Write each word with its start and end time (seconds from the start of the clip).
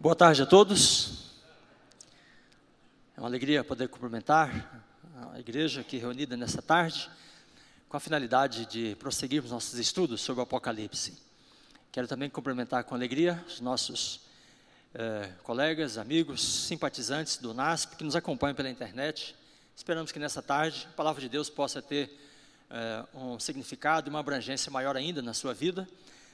Boa 0.00 0.14
tarde 0.14 0.40
a 0.40 0.46
todos. 0.46 1.34
É 3.16 3.20
uma 3.20 3.26
alegria 3.26 3.64
poder 3.64 3.88
cumprimentar 3.88 4.86
a 5.32 5.40
igreja 5.40 5.80
aqui 5.80 5.96
reunida 5.96 6.36
nessa 6.36 6.62
tarde, 6.62 7.10
com 7.88 7.96
a 7.96 8.00
finalidade 8.00 8.64
de 8.66 8.94
prosseguirmos 8.94 9.50
nossos 9.50 9.76
estudos 9.76 10.20
sobre 10.20 10.38
o 10.38 10.44
Apocalipse. 10.44 11.20
Quero 11.90 12.06
também 12.06 12.30
cumprimentar 12.30 12.84
com 12.84 12.94
alegria 12.94 13.44
os 13.48 13.60
nossos 13.60 14.20
eh, 14.94 15.32
colegas, 15.42 15.98
amigos, 15.98 16.44
simpatizantes 16.44 17.36
do 17.38 17.52
NASP 17.52 17.96
que 17.96 18.04
nos 18.04 18.14
acompanham 18.14 18.54
pela 18.54 18.70
internet. 18.70 19.34
Esperamos 19.74 20.12
que 20.12 20.20
nessa 20.20 20.40
tarde 20.40 20.86
a 20.92 20.94
palavra 20.94 21.20
de 21.20 21.28
Deus 21.28 21.50
possa 21.50 21.82
ter 21.82 22.08
eh, 22.70 23.04
um 23.12 23.40
significado 23.40 24.08
e 24.08 24.10
uma 24.10 24.20
abrangência 24.20 24.70
maior 24.70 24.96
ainda 24.96 25.20
na 25.20 25.34
sua 25.34 25.52
vida, 25.52 25.88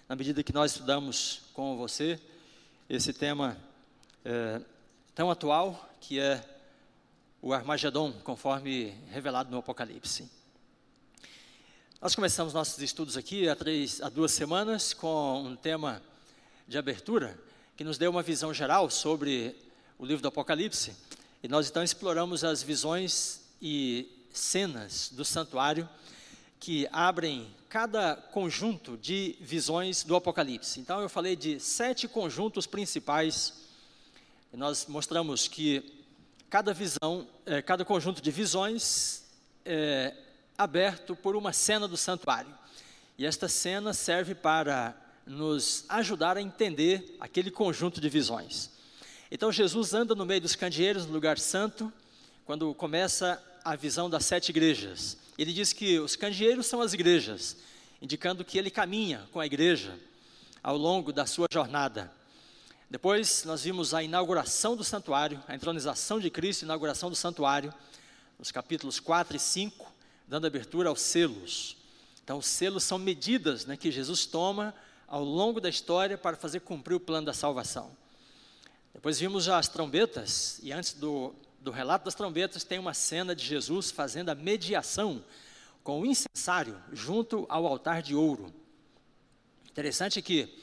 na 0.07 0.15
medida 0.15 0.43
que 0.43 0.53
nós 0.53 0.73
estudamos 0.73 1.41
com 1.55 1.79
você 1.79 2.21
esse 2.89 3.15
tema 3.15 3.57
é, 4.25 4.61
tão 5.15 5.31
atual 5.31 5.89
que 6.01 6.21
é 6.21 6.45
o 7.41 7.53
Armagedon, 7.53 8.13
conforme 8.23 8.95
revelado 9.11 9.51
no 9.51 9.59
Apocalipse. 9.59 10.31
Nós 12.01 12.15
começamos 12.15 12.53
nossos 12.53 12.79
estudos 12.83 13.17
aqui 13.17 13.49
há, 13.49 13.57
três, 13.57 14.03
há 14.03 14.11
duas 14.11 14.33
semanas 14.33 14.93
com 14.93 15.43
um 15.43 15.57
tema 15.57 16.03
de 16.69 16.77
abertura 16.77 17.39
que 17.75 17.85
nos 17.85 17.97
deu 17.97 18.11
uma 18.11 18.23
visão 18.23 18.53
geral 18.53 18.91
sobre 18.91 19.57
o 19.99 20.05
livro 20.05 20.21
do 20.21 20.29
Apocalipse 20.29 20.95
e 21.43 21.49
nós 21.49 21.69
então 21.71 21.83
exploramos 21.83 22.45
as 22.45 22.63
visões 22.63 23.41
e 23.63 24.27
cenas 24.31 25.11
do 25.11 25.25
santuário 25.25 25.89
que 26.61 26.87
abrem 26.93 27.47
cada 27.75 28.15
conjunto 28.15 28.97
de 28.97 29.35
visões 29.41 30.05
do 30.05 30.15
Apocalipse. 30.15 30.79
Então, 30.79 31.01
eu 31.01 31.09
falei 31.09 31.35
de 31.35 31.59
sete 31.59 32.07
conjuntos 32.07 32.69
principais. 32.69 33.53
Nós 34.53 34.87
mostramos 34.87 35.49
que 35.49 36.07
cada 36.49 36.73
visão, 36.73 37.27
é, 37.45 37.61
cada 37.61 37.85
conjunto 37.85 38.23
de 38.23 38.31
visões 38.31 39.25
é 39.65 40.15
aberto 40.57 41.17
por 41.17 41.35
uma 41.35 41.53
cena 41.53 41.89
do 41.89 41.97
santuário. 41.97 42.55
E 43.19 43.27
esta 43.27 43.49
cena 43.49 43.93
serve 43.93 44.37
para 44.37 44.95
nos 45.27 45.85
ajudar 45.89 46.37
a 46.37 46.41
entender 46.41 47.17
aquele 47.19 47.51
conjunto 47.51 48.01
de 48.01 48.09
visões. 48.09 48.71
Então, 49.33 49.51
Jesus 49.51 49.93
anda 49.95 50.15
no 50.15 50.25
meio 50.25 50.43
dos 50.43 50.55
candeeiros, 50.55 51.07
no 51.07 51.13
lugar 51.13 51.41
santo, 51.41 51.93
quando 52.47 52.73
começa 52.75 53.43
a 53.65 53.75
visão 53.75 54.09
das 54.09 54.25
sete 54.25 54.51
igrejas. 54.51 55.24
Ele 55.37 55.53
diz 55.53 55.73
que 55.73 55.99
os 55.99 56.17
candeeiros 56.17 56.67
são 56.67 56.81
as 56.81 56.93
igrejas, 56.93 57.57
indicando 58.01 58.45
que 58.45 58.57
ele 58.57 58.71
caminha 58.71 59.29
com 59.33 59.41
a 59.41 59.47
igreja 59.47 59.99
ao 60.63 60.77
longo 60.77 61.13
da 61.13 61.27
sua 61.27 61.49
jornada. 61.51 62.13
Depois 62.89 63.45
nós 63.45 63.65
vimos 63.65 63.93
a 63.93 64.03
inauguração 64.03 64.77
do 64.77 64.85
santuário, 64.85 65.43
a 65.49 65.55
entronização 65.55 66.21
de 66.21 66.31
Cristo, 66.31 66.63
a 66.63 66.67
inauguração 66.67 67.11
do 67.11 67.17
santuário, 67.17 67.75
nos 68.39 68.53
capítulos 68.53 69.01
4 69.01 69.37
e 69.37 69.41
5, 69.41 69.93
dando 70.29 70.47
abertura 70.47 70.89
aos 70.89 71.01
selos. 71.01 71.77
Então, 72.23 72.39
os 72.39 72.47
selos 72.47 72.85
são 72.85 72.99
medidas 72.99 73.67
né, 73.67 73.77
que 73.77 73.91
Jesus 73.91 74.27
toma 74.27 74.75
ao 75.07 75.25
longo 75.25 75.61
da 75.61 75.69
história 75.69 76.17
para 76.17 76.37
fazer 76.37 76.61
cumprir 76.61 76.95
o 76.95 77.01
plano 77.01 77.27
da 77.27 77.33
salvação. 77.33 77.91
Depois 78.93 79.19
vimos 79.19 79.45
já 79.45 79.59
as 79.59 79.69
trombetas, 79.69 80.61
e 80.63 80.73
antes 80.73 80.95
do, 80.95 81.35
do 81.65 81.71
relato 81.71 82.05
das 82.05 82.15
trombetas, 82.15 82.63
tem 82.63 82.79
uma 82.79 82.93
cena 82.93 83.35
de 83.35 83.43
Jesus 83.43 83.91
fazendo 83.91 84.29
a 84.29 84.35
mediação 84.35 85.25
com 85.83 86.03
o 86.03 86.07
incensário 86.07 86.79
junto 86.93 87.47
ao 87.49 87.67
altar 87.67 88.03
de 88.03 88.15
ouro. 88.15 88.53
Interessante 89.71 90.21
que 90.21 90.55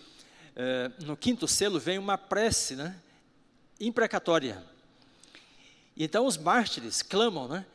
eh, 0.56 0.92
no 1.04 1.18
quinto 1.18 1.48
selo 1.48 1.80
vem 1.80 1.98
uma 1.98 2.20
prece 2.20 2.76
né, 2.76 2.96
imprecatória. 3.80 4.64
Então 5.98 6.28
os 6.28 6.38
mártires 6.38 7.02
clamam, 7.02 7.48
né? 7.48 7.66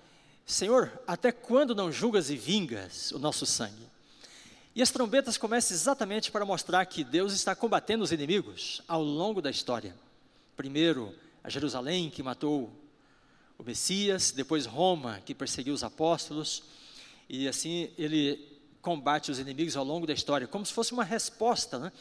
Senhor, 0.47 0.93
até 1.05 1.33
quando 1.33 1.75
não 1.75 1.91
julgas 1.91 2.31
e 2.31 2.37
vingas 2.37 3.11
o 3.11 3.19
nosso 3.19 3.45
sangue? 3.45 3.89
E 4.73 4.81
as 4.81 4.93
trombetas 4.93 5.37
começam 5.37 5.75
exatamente 5.75 6.31
para 6.31 6.45
mostrar 6.45 6.87
que 6.87 7.03
Deus 7.03 7.33
está 7.33 7.56
combatendo 7.56 8.05
os 8.05 8.12
inimigos 8.12 8.83
ao 8.87 9.03
longo 9.03 9.43
da 9.43 9.50
história. 9.50 9.97
Primeiro, 10.56 11.12
a 11.43 11.50
Jerusalém, 11.50 12.09
que 12.09 12.23
matou 12.23 12.86
o 13.59 13.65
Messias, 13.65 14.33
depois 14.33 14.67
Roma, 14.67 15.21
que 15.25 15.34
perseguiu 15.34 15.75
os 15.75 15.83
apóstolos, 15.83 16.62
e 17.28 17.49
assim 17.49 17.91
ele 17.97 18.56
combate 18.81 19.31
os 19.31 19.39
inimigos 19.39 19.77
ao 19.77 19.84
longo 19.84 20.06
da 20.06 20.12
história, 20.12 20.47
como 20.47 20.65
se 20.65 20.72
fosse 20.72 20.93
uma 20.93 21.05
resposta 21.05 21.78
né, 21.78 21.93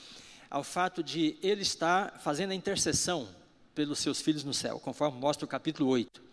ao 0.50 0.64
fato 0.64 1.02
de 1.02 1.38
ele 1.42 1.62
estar 1.62 2.20
fazendo 2.20 2.52
a 2.52 2.56
intercessão 2.56 3.28
pelos 3.74 4.00
seus 4.00 4.22
filhos 4.22 4.44
no 4.44 4.54
céu, 4.54 4.80
conforme 4.80 5.20
mostra 5.20 5.46
o 5.46 5.48
capítulo 5.48 5.90
8. 5.90 6.18
Uh, 6.18 6.24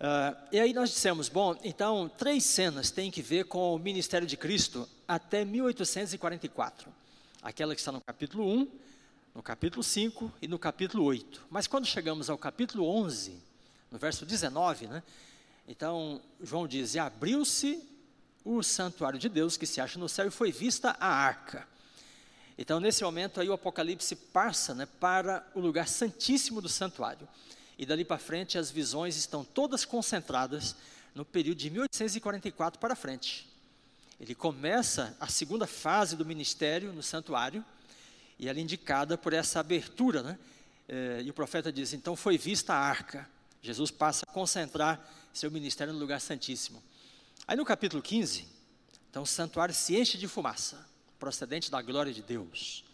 ah, 0.00 0.36
e 0.52 0.60
aí 0.60 0.72
nós 0.72 0.90
dissemos, 0.90 1.28
bom, 1.28 1.56
então 1.64 2.10
três 2.16 2.44
cenas 2.44 2.90
têm 2.90 3.10
que 3.10 3.22
ver 3.22 3.46
com 3.46 3.74
o 3.74 3.78
ministério 3.78 4.26
de 4.26 4.36
Cristo 4.36 4.88
até 5.08 5.44
1844. 5.44 6.90
Aquela 7.42 7.74
que 7.74 7.80
está 7.80 7.92
no 7.92 8.00
capítulo 8.00 8.46
1, 8.48 8.68
no 9.34 9.42
capítulo 9.42 9.82
5 9.82 10.32
e 10.40 10.48
no 10.48 10.58
capítulo 10.58 11.04
8. 11.04 11.46
Mas 11.50 11.66
quando 11.66 11.86
chegamos 11.86 12.30
ao 12.30 12.38
capítulo 12.38 12.86
11, 12.88 13.38
no 13.90 13.98
verso 13.98 14.26
19, 14.26 14.86
né? 14.86 15.02
Então, 15.68 16.20
João 16.40 16.66
diz: 16.66 16.94
E 16.94 16.98
abriu-se 16.98 17.82
o 18.44 18.62
santuário 18.62 19.18
de 19.18 19.28
Deus 19.28 19.56
que 19.56 19.66
se 19.66 19.80
acha 19.80 19.98
no 19.98 20.08
céu 20.08 20.28
e 20.28 20.30
foi 20.30 20.52
vista 20.52 20.96
a 21.00 21.08
arca. 21.08 21.66
Então, 22.58 22.80
nesse 22.80 23.02
momento 23.04 23.40
aí 23.40 23.48
o 23.48 23.52
Apocalipse 23.52 24.16
passa 24.16 24.74
né, 24.74 24.86
para 24.98 25.46
o 25.54 25.60
lugar 25.60 25.88
santíssimo 25.88 26.60
do 26.60 26.68
santuário. 26.68 27.28
E 27.78 27.84
dali 27.84 28.04
para 28.04 28.16
frente 28.16 28.56
as 28.56 28.70
visões 28.70 29.16
estão 29.16 29.44
todas 29.44 29.84
concentradas 29.84 30.76
no 31.14 31.24
período 31.24 31.58
de 31.58 31.70
1844 31.70 32.80
para 32.80 32.96
frente. 32.96 33.46
Ele 34.18 34.34
começa 34.34 35.14
a 35.20 35.26
segunda 35.26 35.66
fase 35.66 36.16
do 36.16 36.24
ministério 36.24 36.92
no 36.92 37.02
santuário, 37.02 37.62
e 38.38 38.48
ela 38.48 38.58
é 38.58 38.62
indicada 38.62 39.18
por 39.18 39.32
essa 39.32 39.60
abertura, 39.60 40.22
né? 40.22 40.38
É, 40.88 41.22
e 41.24 41.28
o 41.28 41.34
profeta 41.34 41.72
diz: 41.72 41.92
então 41.92 42.14
foi 42.14 42.38
vista 42.38 42.72
a 42.72 42.78
arca. 42.78 43.28
Jesus 43.66 43.90
passa 43.90 44.24
a 44.28 44.32
concentrar 44.32 45.04
seu 45.32 45.50
ministério 45.50 45.92
no 45.92 45.98
lugar 45.98 46.20
santíssimo. 46.20 46.80
Aí 47.48 47.56
no 47.56 47.64
capítulo 47.64 48.00
15, 48.00 48.46
então 49.10 49.24
o 49.24 49.26
santuário 49.26 49.74
se 49.74 49.96
enche 49.96 50.16
de 50.16 50.28
fumaça, 50.28 50.86
procedente 51.18 51.68
da 51.68 51.82
glória 51.82 52.12
de 52.12 52.22
Deus. 52.22 52.84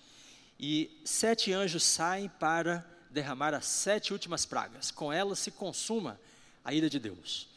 E 0.58 0.98
sete 1.04 1.52
anjos 1.52 1.82
saem 1.82 2.28
para 2.28 2.86
derramar 3.10 3.52
as 3.52 3.66
sete 3.66 4.14
últimas 4.14 4.46
pragas. 4.46 4.90
Com 4.90 5.12
elas 5.12 5.40
se 5.40 5.50
consuma 5.50 6.18
a 6.64 6.72
ira 6.72 6.88
de 6.88 6.98
Deus. 6.98 7.48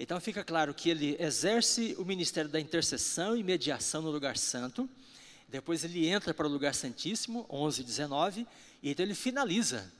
Então 0.00 0.18
fica 0.18 0.42
claro 0.42 0.72
que 0.72 0.88
ele 0.88 1.16
exerce 1.18 1.94
o 1.98 2.04
ministério 2.04 2.50
da 2.50 2.58
intercessão 2.58 3.36
e 3.36 3.42
mediação 3.42 4.00
no 4.00 4.10
lugar 4.10 4.38
santo. 4.38 4.88
Depois 5.48 5.84
ele 5.84 6.08
entra 6.08 6.32
para 6.32 6.46
o 6.46 6.50
lugar 6.50 6.74
santíssimo, 6.74 7.44
11 7.50 7.82
e 7.82 7.84
19, 7.84 8.46
e 8.82 8.90
então 8.90 9.04
ele 9.04 9.14
finaliza 9.14 9.92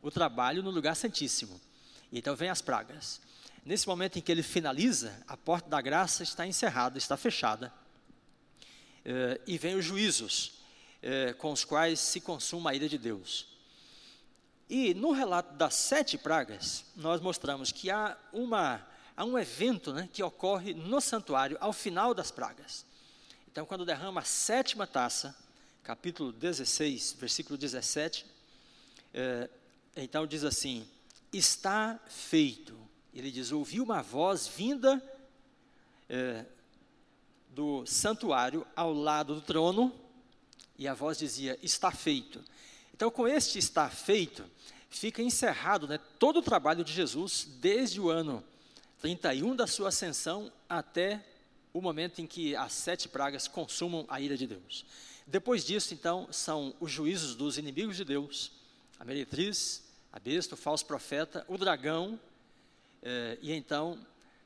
o 0.00 0.12
trabalho 0.12 0.62
no 0.62 0.70
lugar 0.70 0.94
santíssimo. 0.94 1.60
Então 2.12 2.34
vem 2.34 2.48
as 2.48 2.62
pragas. 2.62 3.20
Nesse 3.64 3.86
momento 3.86 4.18
em 4.18 4.22
que 4.22 4.32
ele 4.32 4.42
finaliza, 4.42 5.22
a 5.26 5.36
porta 5.36 5.68
da 5.68 5.80
graça 5.80 6.22
está 6.22 6.46
encerrada, 6.46 6.96
está 6.96 7.16
fechada. 7.16 7.72
Eh, 9.04 9.40
e 9.46 9.58
vem 9.58 9.74
os 9.74 9.84
juízos, 9.84 10.60
eh, 11.02 11.34
com 11.34 11.52
os 11.52 11.64
quais 11.64 12.00
se 12.00 12.20
consuma 12.20 12.70
a 12.70 12.74
ira 12.74 12.88
de 12.88 12.96
Deus. 12.96 13.46
E 14.70 14.94
no 14.94 15.12
relato 15.12 15.54
das 15.54 15.74
sete 15.74 16.16
pragas, 16.16 16.84
nós 16.96 17.20
mostramos 17.20 17.72
que 17.72 17.90
há, 17.90 18.16
uma, 18.32 18.86
há 19.16 19.24
um 19.24 19.38
evento 19.38 19.92
né, 19.92 20.08
que 20.12 20.22
ocorre 20.22 20.74
no 20.74 21.00
santuário 21.00 21.56
ao 21.60 21.72
final 21.72 22.14
das 22.14 22.30
pragas. 22.30 22.84
Então, 23.50 23.64
quando 23.66 23.84
derrama 23.84 24.20
a 24.20 24.24
sétima 24.24 24.86
taça, 24.86 25.36
capítulo 25.82 26.32
16, 26.32 27.16
versículo 27.18 27.56
17, 27.56 28.26
eh, 29.14 29.50
então 29.96 30.26
diz 30.26 30.44
assim: 30.44 30.86
está 31.32 31.98
feito. 32.08 32.76
Ele 33.12 33.30
diz: 33.30 33.52
ouvi 33.52 33.80
uma 33.80 34.02
voz 34.02 34.46
vinda 34.46 35.02
é, 36.08 36.44
do 37.50 37.84
santuário 37.86 38.66
ao 38.76 38.92
lado 38.92 39.34
do 39.34 39.40
trono, 39.40 39.92
e 40.76 40.86
a 40.86 40.94
voz 40.94 41.18
dizia: 41.18 41.58
está 41.62 41.90
feito. 41.90 42.42
Então, 42.94 43.10
com 43.10 43.28
este 43.28 43.58
está 43.58 43.88
feito, 43.88 44.44
fica 44.90 45.22
encerrado 45.22 45.86
né, 45.86 45.98
todo 46.18 46.38
o 46.38 46.42
trabalho 46.42 46.84
de 46.84 46.92
Jesus, 46.92 47.46
desde 47.60 48.00
o 48.00 48.10
ano 48.10 48.42
31 49.00 49.54
da 49.54 49.66
sua 49.66 49.88
ascensão 49.88 50.52
até 50.68 51.24
o 51.72 51.80
momento 51.80 52.20
em 52.20 52.26
que 52.26 52.56
as 52.56 52.72
sete 52.72 53.08
pragas 53.08 53.46
consumam 53.46 54.04
a 54.08 54.20
ira 54.20 54.36
de 54.36 54.46
Deus. 54.46 54.84
Depois 55.26 55.64
disso, 55.64 55.94
então, 55.94 56.26
são 56.32 56.74
os 56.80 56.90
juízos 56.90 57.34
dos 57.34 57.58
inimigos 57.58 57.96
de 57.96 58.04
Deus, 58.04 58.50
a 58.98 59.04
meretriz, 59.04 59.84
a 60.18 60.20
besta, 60.20 60.56
o 60.56 60.58
falso 60.58 60.84
profeta, 60.84 61.44
o 61.46 61.56
dragão, 61.56 62.18
eh, 63.04 63.38
e 63.40 63.52
então 63.52 63.96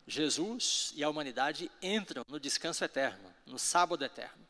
Jesus 0.06 0.92
e 0.94 1.02
a 1.02 1.08
humanidade 1.08 1.70
entram 1.80 2.22
no 2.28 2.38
descanso 2.38 2.84
eterno, 2.84 3.32
no 3.46 3.58
sábado 3.58 4.04
eterno. 4.04 4.42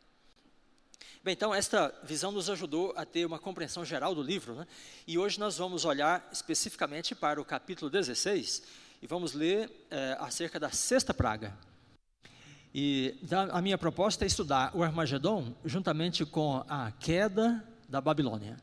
Bem, 1.23 1.33
então, 1.33 1.55
esta 1.55 1.95
visão 2.03 2.33
nos 2.33 2.51
ajudou 2.51 2.93
a 2.97 3.05
ter 3.07 3.25
uma 3.25 3.39
compreensão 3.39 3.85
geral 3.85 4.17
do 4.17 4.21
livro, 4.21 4.57
né? 4.57 4.67
e 5.07 5.17
hoje 5.17 5.39
nós 5.39 5.59
vamos 5.59 5.85
olhar 5.85 6.29
especificamente 6.33 7.15
para 7.15 7.41
o 7.41 7.45
capítulo 7.45 7.89
16 7.89 8.65
e 9.01 9.07
vamos 9.07 9.33
ler 9.33 9.71
é, 9.93 10.17
acerca 10.19 10.59
da 10.59 10.71
sexta 10.71 11.15
praga. 11.15 11.57
E 12.75 13.15
a 13.53 13.63
minha 13.63 13.79
proposta 13.79 14.25
é 14.25 14.27
estudar 14.27 14.75
o 14.75 14.83
Armagedon 14.83 15.55
juntamente 15.65 16.27
com 16.27 16.65
a 16.69 16.91
queda 16.91 17.65
da 17.89 18.01
Babilônia. 18.01 18.57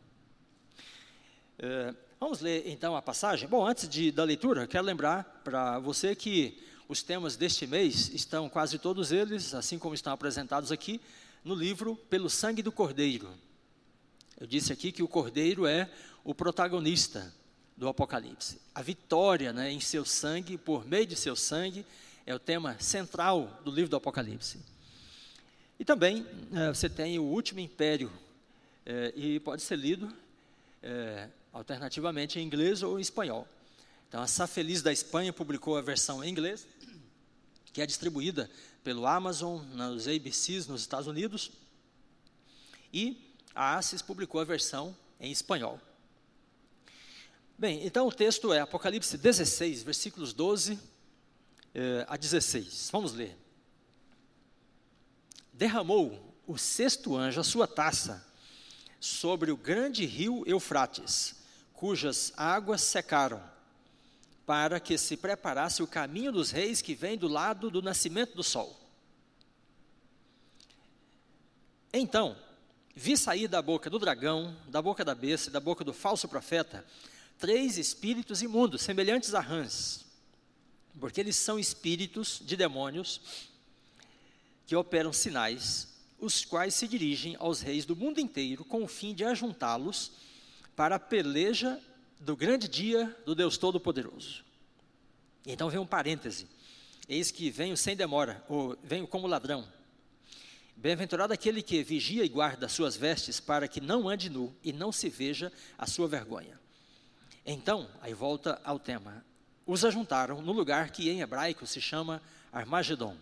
É, 1.57 1.93
vamos 2.19 2.41
ler 2.41 2.67
então 2.67 2.95
a 2.95 3.01
passagem? 3.01 3.47
Bom, 3.47 3.65
antes 3.65 3.87
de, 3.87 4.11
da 4.11 4.23
leitura, 4.23 4.67
quero 4.67 4.85
lembrar 4.85 5.41
para 5.43 5.79
você 5.79 6.13
que 6.13 6.61
os 6.87 7.01
temas 7.01 7.37
deste 7.37 7.65
mês 7.65 8.09
estão 8.09 8.49
quase 8.49 8.77
todos 8.77 9.11
eles, 9.11 9.53
assim 9.53 9.79
como 9.79 9.95
estão 9.95 10.11
apresentados 10.11 10.71
aqui, 10.71 10.99
no 11.45 11.55
livro 11.55 11.95
Pelo 12.09 12.29
Sangue 12.29 12.61
do 12.61 12.71
Cordeiro. 12.71 13.29
Eu 14.39 14.45
disse 14.45 14.73
aqui 14.73 14.91
que 14.91 15.01
o 15.01 15.07
Cordeiro 15.07 15.65
é 15.65 15.89
o 16.23 16.35
protagonista 16.35 17.33
do 17.77 17.87
Apocalipse. 17.87 18.59
A 18.75 18.81
vitória 18.81 19.53
né, 19.53 19.71
em 19.71 19.79
seu 19.79 20.03
sangue, 20.03 20.57
por 20.57 20.85
meio 20.85 21.05
de 21.05 21.15
seu 21.15 21.35
sangue, 21.35 21.85
é 22.25 22.35
o 22.35 22.39
tema 22.39 22.77
central 22.79 23.61
do 23.63 23.71
livro 23.71 23.89
do 23.89 23.95
Apocalipse. 23.95 24.59
E 25.79 25.85
também 25.85 26.27
é, 26.53 26.67
você 26.67 26.89
tem 26.89 27.17
o 27.17 27.23
último 27.23 27.61
império, 27.61 28.11
é, 28.85 29.13
e 29.15 29.39
pode 29.39 29.61
ser 29.61 29.77
lido 29.77 30.13
é, 30.83 31.29
alternativamente 31.51 32.39
em 32.39 32.43
inglês 32.43 32.83
ou 32.83 32.97
em 32.97 33.01
espanhol. 33.01 33.47
Então, 34.07 34.21
a 34.21 34.27
Sá 34.27 34.47
Feliz 34.47 34.81
da 34.81 34.91
Espanha 34.91 35.31
publicou 35.31 35.77
a 35.77 35.81
versão 35.81 36.23
em 36.23 36.29
inglês, 36.29 36.67
que 37.71 37.81
é 37.81 37.85
distribuída 37.85 38.49
pelo 38.83 39.05
Amazon, 39.05 39.63
nos 39.73 40.07
ABCs 40.07 40.67
nos 40.67 40.81
Estados 40.81 41.07
Unidos, 41.07 41.51
e 42.91 43.35
a 43.53 43.77
ACES 43.77 44.01
publicou 44.01 44.41
a 44.41 44.43
versão 44.43 44.95
em 45.19 45.31
espanhol. 45.31 45.79
Bem, 47.57 47.85
então 47.85 48.07
o 48.07 48.11
texto 48.11 48.53
é 48.53 48.61
Apocalipse 48.61 49.17
16, 49.17 49.83
versículos 49.83 50.33
12 50.33 50.79
eh, 51.75 52.05
a 52.07 52.15
16. 52.15 52.89
Vamos 52.91 53.13
ler. 53.13 53.37
Derramou 55.51 56.33
o 56.47 56.57
sexto 56.57 57.15
anjo 57.15 57.41
a 57.41 57.43
sua 57.43 57.67
taça 57.67 58.25
sobre 58.99 59.51
o 59.51 59.57
grande 59.57 60.05
rio 60.05 60.43
Eufrates, 60.47 61.35
cujas 61.79 62.33
águas 62.35 62.81
secaram, 62.81 63.41
para 64.45 64.79
que 64.79 64.97
se 64.97 65.15
preparasse 65.15 65.81
o 65.81 65.87
caminho 65.87 66.31
dos 66.31 66.51
reis 66.51 66.81
que 66.81 66.93
vem 66.93 67.17
do 67.17 67.27
lado 67.27 67.71
do 67.71 67.81
nascimento 67.81 68.35
do 68.35 68.43
sol. 68.43 68.77
Então, 71.93 72.35
vi 72.93 73.15
sair 73.15 73.47
da 73.47 73.61
boca 73.61 73.89
do 73.89 73.97
dragão, 73.97 74.55
da 74.67 74.81
boca 74.81 75.05
da 75.05 75.15
besta 75.15 75.49
e 75.49 75.53
da 75.53 75.59
boca 75.61 75.83
do 75.83 75.93
falso 75.93 76.27
profeta, 76.27 76.85
três 77.37 77.77
espíritos 77.77 78.41
imundos, 78.41 78.81
semelhantes 78.81 79.33
a 79.33 79.39
rãs 79.39 80.09
porque 80.99 81.19
eles 81.19 81.35
são 81.35 81.57
espíritos 81.57 82.41
de 82.43 82.55
demônios 82.55 83.21
que 84.65 84.75
operam 84.75 85.13
sinais, 85.13 85.87
os 86.19 86.43
quais 86.43 86.73
se 86.75 86.87
dirigem 86.87 87.35
aos 87.39 87.61
reis 87.61 87.85
do 87.85 87.95
mundo 87.95 88.19
inteiro 88.19 88.65
com 88.65 88.83
o 88.83 88.87
fim 88.87 89.13
de 89.13 89.23
ajuntá-los 89.23 90.11
para 90.79 90.95
a 90.95 90.99
peleja 90.99 91.77
do 92.21 92.37
grande 92.37 92.65
dia 92.69 93.13
do 93.25 93.35
Deus 93.35 93.57
Todo-Poderoso. 93.57 94.45
Então 95.45 95.69
vem 95.69 95.77
um 95.77 95.85
parêntese. 95.85 96.47
Eis 97.05 97.31
que 97.31 97.51
venho 97.51 97.75
sem 97.75 97.97
demora, 97.97 98.41
ou 98.47 98.77
venho 98.81 99.05
como 99.05 99.27
ladrão. 99.27 99.67
Bem-aventurado 100.77 101.33
aquele 101.33 101.61
que 101.61 101.83
vigia 101.83 102.23
e 102.23 102.29
guarda 102.29 102.69
suas 102.69 102.95
vestes 102.95 103.41
para 103.41 103.67
que 103.67 103.81
não 103.81 104.07
ande 104.07 104.29
nu 104.29 104.55
e 104.63 104.71
não 104.71 104.89
se 104.89 105.09
veja 105.09 105.51
a 105.77 105.85
sua 105.85 106.07
vergonha. 106.07 106.57
Então, 107.45 107.89
aí 107.99 108.13
volta 108.13 108.61
ao 108.63 108.79
tema 108.79 109.25
os 109.65 109.83
ajuntaram 109.83 110.41
no 110.41 110.53
lugar 110.53 110.91
que 110.91 111.09
em 111.09 111.19
hebraico 111.19 111.67
se 111.67 111.81
chama 111.81 112.21
Armagedon. 112.53 113.17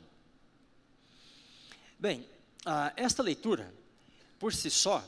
Bem, 1.98 2.24
ah, 2.64 2.94
esta 2.96 3.24
leitura, 3.24 3.74
por 4.38 4.54
si 4.54 4.70
só, 4.70 5.04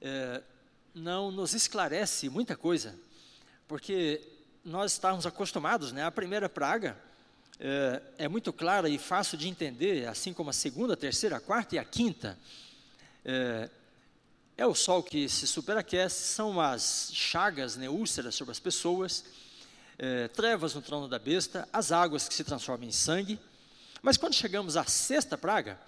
é, 0.00 0.42
não 0.94 1.30
nos 1.30 1.54
esclarece 1.54 2.28
muita 2.28 2.56
coisa, 2.56 2.94
porque 3.68 4.20
nós 4.64 4.92
estamos 4.92 5.26
acostumados, 5.26 5.92
né? 5.92 6.04
A 6.04 6.10
primeira 6.10 6.48
praga 6.48 6.96
é, 7.58 8.02
é, 8.18 8.28
muito 8.28 8.52
clara 8.52 8.88
e 8.88 8.98
fácil 8.98 9.36
de 9.36 9.48
entender, 9.48 10.08
assim 10.08 10.32
como 10.32 10.50
a 10.50 10.52
segunda, 10.52 10.94
a 10.94 10.96
terceira, 10.96 11.36
a 11.36 11.40
quarta 11.40 11.74
e 11.74 11.78
a 11.78 11.84
quinta. 11.84 12.38
É, 13.24 13.68
é 14.56 14.66
o 14.66 14.74
sol 14.74 15.02
que 15.02 15.28
se 15.28 15.46
superaquece, 15.46 16.34
são 16.34 16.60
as 16.60 17.10
chagas, 17.12 17.76
né, 17.76 17.88
úlceras 17.88 18.34
sobre 18.34 18.52
as 18.52 18.60
pessoas, 18.60 19.24
é, 19.98 20.28
trevas 20.28 20.74
no 20.74 20.82
trono 20.82 21.06
da 21.06 21.18
besta, 21.18 21.68
as 21.72 21.92
águas 21.92 22.28
que 22.28 22.34
se 22.34 22.44
transformam 22.44 22.88
em 22.88 22.92
sangue. 22.92 23.38
Mas 24.02 24.16
quando 24.16 24.34
chegamos 24.34 24.76
à 24.76 24.84
sexta 24.84 25.36
praga, 25.36 25.78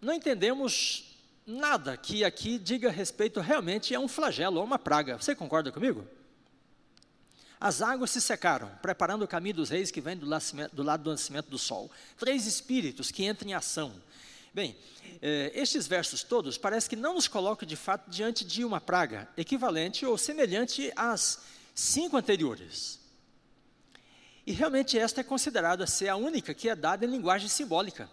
não 0.00 0.14
entendemos 0.14 1.09
nada 1.50 1.96
que 1.96 2.24
aqui 2.24 2.58
diga 2.58 2.90
respeito 2.90 3.40
realmente 3.40 3.94
a 3.94 4.00
um 4.00 4.08
flagelo, 4.08 4.60
a 4.60 4.64
uma 4.64 4.78
praga. 4.78 5.18
Você 5.18 5.34
concorda 5.34 5.72
comigo? 5.72 6.06
As 7.60 7.82
águas 7.82 8.10
se 8.10 8.20
secaram, 8.20 8.70
preparando 8.80 9.22
o 9.22 9.28
caminho 9.28 9.56
dos 9.56 9.68
reis 9.68 9.90
que 9.90 10.00
vem 10.00 10.16
do, 10.16 10.26
do 10.72 10.82
lado 10.82 11.02
do 11.02 11.10
nascimento 11.10 11.50
do 11.50 11.58
sol. 11.58 11.90
Três 12.16 12.46
espíritos 12.46 13.10
que 13.10 13.26
entram 13.26 13.50
em 13.50 13.54
ação. 13.54 13.92
Bem, 14.54 14.76
eh, 15.20 15.52
estes 15.54 15.86
versos 15.86 16.22
todos 16.22 16.56
parece 16.56 16.88
que 16.88 16.96
não 16.96 17.14
nos 17.14 17.28
colocam 17.28 17.68
de 17.68 17.76
fato 17.76 18.10
diante 18.10 18.44
de 18.44 18.64
uma 18.64 18.80
praga 18.80 19.28
equivalente 19.36 20.06
ou 20.06 20.16
semelhante 20.16 20.90
às 20.96 21.40
cinco 21.74 22.16
anteriores. 22.16 22.98
E 24.46 24.52
realmente 24.52 24.98
esta 24.98 25.20
é 25.20 25.24
considerada 25.24 25.86
ser 25.86 26.08
a 26.08 26.16
única 26.16 26.54
que 26.54 26.68
é 26.68 26.74
dada 26.74 27.04
em 27.04 27.10
linguagem 27.10 27.48
simbólica. 27.48 28.10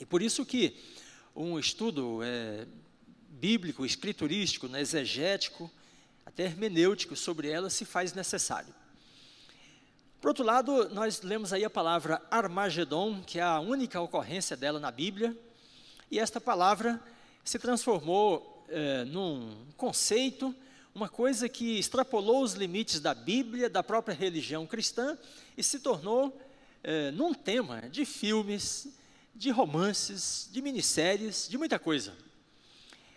E 0.00 0.06
por 0.06 0.22
isso 0.22 0.44
que 0.44 0.76
um 1.36 1.58
estudo 1.58 2.20
é, 2.22 2.66
bíblico, 3.28 3.84
escriturístico, 3.84 4.66
né, 4.66 4.80
exegético, 4.80 5.70
até 6.24 6.44
hermenêutico 6.44 7.14
sobre 7.14 7.50
ela 7.50 7.68
se 7.68 7.84
faz 7.84 8.14
necessário. 8.14 8.74
Por 10.20 10.28
outro 10.28 10.42
lado, 10.42 10.88
nós 10.88 11.20
lemos 11.20 11.52
aí 11.52 11.62
a 11.62 11.70
palavra 11.70 12.22
Armagedon, 12.30 13.22
que 13.22 13.38
é 13.38 13.42
a 13.42 13.60
única 13.60 14.00
ocorrência 14.00 14.56
dela 14.56 14.80
na 14.80 14.90
Bíblia, 14.90 15.36
e 16.10 16.18
esta 16.18 16.40
palavra 16.40 17.00
se 17.44 17.58
transformou 17.58 18.64
é, 18.68 19.04
num 19.04 19.66
conceito 19.76 20.54
uma 20.94 21.08
coisa 21.10 21.46
que 21.46 21.78
extrapolou 21.78 22.42
os 22.42 22.54
limites 22.54 23.00
da 23.00 23.12
Bíblia, 23.12 23.68
da 23.68 23.82
própria 23.82 24.14
religião 24.14 24.66
cristã 24.66 25.18
e 25.54 25.62
se 25.62 25.80
tornou 25.80 26.40
é, 26.82 27.10
num 27.10 27.34
tema 27.34 27.82
de 27.90 28.06
filmes, 28.06 28.88
de 29.36 29.50
romances, 29.50 30.48
de 30.50 30.62
minisséries, 30.62 31.46
de 31.48 31.58
muita 31.58 31.78
coisa. 31.78 32.14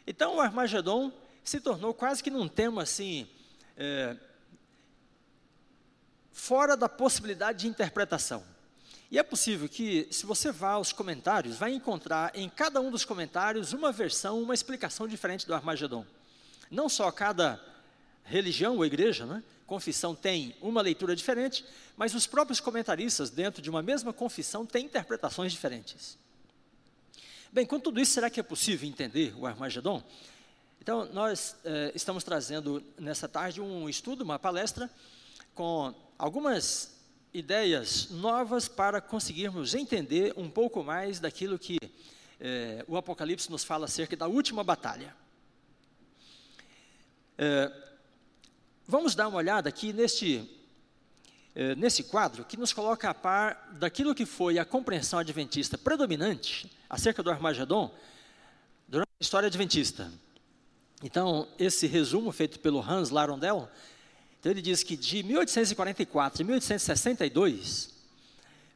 Então 0.06 0.36
o 0.36 0.42
Armagedon 0.42 1.12
se 1.44 1.60
tornou 1.62 1.94
quase 1.94 2.22
que 2.22 2.30
num 2.30 2.48
tema 2.48 2.84
assim, 2.84 3.28
é, 3.78 4.18
fora 6.32 6.76
da 6.76 6.90
possibilidade 6.90 7.60
de 7.60 7.68
interpretação. 7.68 8.44
E 9.12 9.18
é 9.18 9.24
possível 9.24 9.68
que, 9.68 10.08
se 10.12 10.26
você 10.26 10.52
vá 10.52 10.72
aos 10.72 10.92
comentários, 10.92 11.58
vai 11.58 11.74
encontrar 11.74 12.32
em 12.36 12.48
cada 12.48 12.80
um 12.80 12.92
dos 12.92 13.04
comentários 13.04 13.74
uma 13.74 13.92
versão, 13.92 14.42
uma 14.42 14.54
explicação 14.54 15.08
diferente 15.08 15.48
do 15.48 15.56
Armagedon. 15.56 16.06
Não 16.70 16.88
só 16.88 17.12
cada 17.12 17.60
religião 18.30 18.78
ou 18.78 18.86
igreja, 18.86 19.26
né, 19.26 19.44
confissão 19.66 20.16
tem 20.16 20.56
uma 20.62 20.82
leitura 20.82 21.16
diferente, 21.16 21.66
mas 21.98 22.14
os 22.16 22.26
próprios 22.26 22.60
comentaristas, 22.60 23.30
dentro 23.30 23.62
de 23.62 23.70
uma 23.70 23.82
mesma 23.82 24.14
confissão, 24.14 24.66
têm 24.66 24.86
interpretações 24.86 25.52
diferentes. 25.52 26.18
Bem, 27.52 27.66
com 27.66 27.80
tudo 27.80 28.00
isso, 28.00 28.14
será 28.14 28.30
que 28.30 28.40
é 28.40 28.44
possível 28.44 28.88
entender 28.88 29.34
o 29.36 29.46
Armagedon? 29.46 30.04
Então, 30.82 31.06
nós 31.12 31.56
eh, 31.66 31.92
estamos 31.94 32.24
trazendo 32.24 32.84
nessa 32.98 33.28
tarde 33.28 33.60
um 33.60 33.90
estudo, 33.90 34.24
uma 34.24 34.40
palestra, 34.40 34.90
com 35.54 35.94
algumas 36.18 36.96
ideias 37.34 38.10
novas 38.10 38.68
para 38.68 39.02
conseguirmos 39.02 39.74
entender 39.74 40.34
um 40.38 40.50
pouco 40.50 40.84
mais 40.84 41.20
daquilo 41.20 41.60
que 41.60 41.78
eh, 42.40 42.84
o 42.88 42.96
Apocalipse 42.96 43.52
nos 43.52 43.64
fala 43.64 43.86
acerca 43.86 44.16
da 44.16 44.28
última 44.28 44.64
batalha. 44.64 45.16
Eh, 47.38 47.89
Vamos 48.90 49.14
dar 49.14 49.28
uma 49.28 49.38
olhada 49.38 49.70
aqui 49.70 49.94
neste, 49.94 50.50
eh, 51.54 51.76
nesse 51.76 52.06
quadro 52.06 52.44
que 52.44 52.58
nos 52.58 52.74
coloca 52.74 53.08
a 53.08 53.14
par 53.14 53.70
daquilo 53.74 54.16
que 54.16 54.26
foi 54.26 54.58
a 54.58 54.66
compreensão 54.66 55.20
adventista 55.20 55.78
predominante 55.78 56.68
acerca 56.90 57.22
do 57.22 57.30
Armagedon 57.30 57.94
durante 58.88 59.08
a 59.08 59.24
história 59.24 59.46
adventista. 59.46 60.12
Então, 61.04 61.48
esse 61.60 61.86
resumo 61.86 62.32
feito 62.32 62.60
pelo 62.60 62.82
Hans 62.82 63.12
Larondel, 63.12 63.70
então 64.40 64.52
ele 64.52 64.60
diz 64.60 64.82
que 64.82 64.98
de 64.98 65.22
1844 65.22 66.42
a 66.42 66.46
1862 66.48 67.94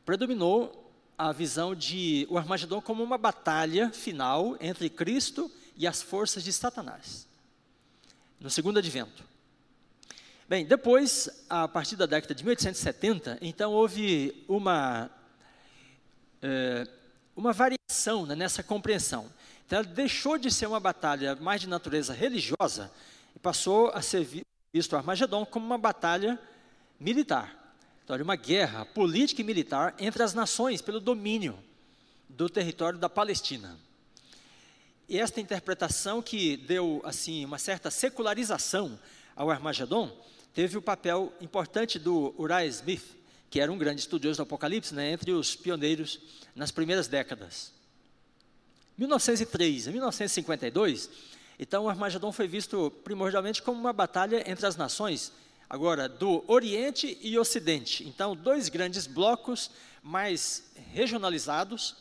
predominou 0.06 0.94
a 1.18 1.32
visão 1.32 1.74
de 1.74 2.28
o 2.30 2.38
Armagedon 2.38 2.84
como 2.84 3.02
uma 3.02 3.18
batalha 3.18 3.90
final 3.90 4.56
entre 4.62 4.92
Cristo 4.92 5.50
e 5.76 5.88
as 5.88 6.04
forças 6.04 6.44
de 6.44 6.54
Satanás, 6.54 7.28
no 8.40 8.52
segundo 8.52 8.78
advento. 8.78 9.33
Bem, 10.54 10.64
depois, 10.64 11.48
a 11.50 11.68
partir 11.68 11.96
da 11.96 12.06
década 12.06 12.36
de 12.36 12.44
1870, 12.44 13.40
então 13.42 13.72
houve 13.72 14.46
uma, 14.48 15.10
é, 16.44 16.88
uma 17.36 17.52
variação 17.52 18.28
né, 18.28 18.36
nessa 18.36 18.62
compreensão. 18.62 19.28
Então, 19.66 19.80
ela 19.80 19.88
deixou 19.88 20.38
de 20.38 20.52
ser 20.52 20.68
uma 20.68 20.80
batalha 20.80 21.36
mais 21.38 21.60
de 21.60 21.68
natureza 21.68 22.14
religiosa 22.14 22.92
e 23.36 23.40
passou 23.40 23.90
a 23.96 24.02
ser 24.04 24.28
visto 24.72 24.96
Armagedon 24.96 25.44
como 25.44 25.66
uma 25.66 25.80
batalha 25.80 26.40
militar. 27.00 27.74
Então, 28.04 28.16
uma 28.18 28.36
guerra 28.36 28.86
política 28.86 29.42
e 29.42 29.44
militar 29.44 29.96
entre 29.98 30.22
as 30.22 30.36
nações 30.36 30.84
pelo 30.84 31.00
domínio 31.00 31.58
do 32.30 32.48
território 32.48 33.00
da 33.00 33.10
Palestina. 33.10 33.76
E 35.10 35.20
esta 35.20 35.42
interpretação 35.42 36.22
que 36.22 36.58
deu 36.58 37.02
assim 37.04 37.44
uma 37.44 37.58
certa 37.58 37.90
secularização 37.90 39.00
ao 39.36 39.50
Armagedon 39.50 40.16
teve 40.54 40.78
o 40.78 40.82
papel 40.82 41.34
importante 41.42 41.98
do 41.98 42.34
Uriah 42.38 42.66
Smith, 42.66 43.04
que 43.50 43.60
era 43.60 43.72
um 43.72 43.78
grande 43.78 44.02
estudioso 44.02 44.38
do 44.38 44.44
Apocalipse, 44.44 44.94
né, 44.94 45.12
entre 45.12 45.32
os 45.32 45.56
pioneiros 45.56 46.20
nas 46.56 46.72
primeiras 46.72 47.08
décadas. 47.08 47.72
1903 48.98 49.88
a 49.88 49.92
1952, 49.92 51.10
então 51.60 51.86
o 51.86 51.90
Armagedon 51.90 52.32
foi 52.32 52.48
visto 52.48 52.92
primordialmente 53.04 53.62
como 53.62 53.80
uma 53.80 53.94
batalha 53.94 54.44
entre 54.50 54.66
as 54.66 54.76
nações, 54.76 55.32
agora 55.70 56.08
do 56.08 56.44
Oriente 56.48 57.18
e 57.22 57.38
Ocidente. 57.38 58.08
Então, 58.08 58.36
dois 58.36 58.70
grandes 58.70 59.08
blocos 59.08 59.72
mais 60.04 60.72
regionalizados, 60.94 61.96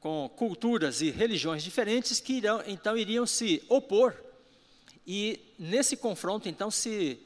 com 0.00 0.28
culturas 0.34 1.00
e 1.00 1.10
religiões 1.10 1.62
diferentes, 1.62 2.20
que 2.20 2.34
irão, 2.34 2.62
então 2.66 2.96
iriam 2.96 3.26
se 3.26 3.62
opor. 3.68 4.16
E 5.06 5.40
nesse 5.58 5.96
confronto, 5.96 6.48
então, 6.48 6.70
se 6.70 7.20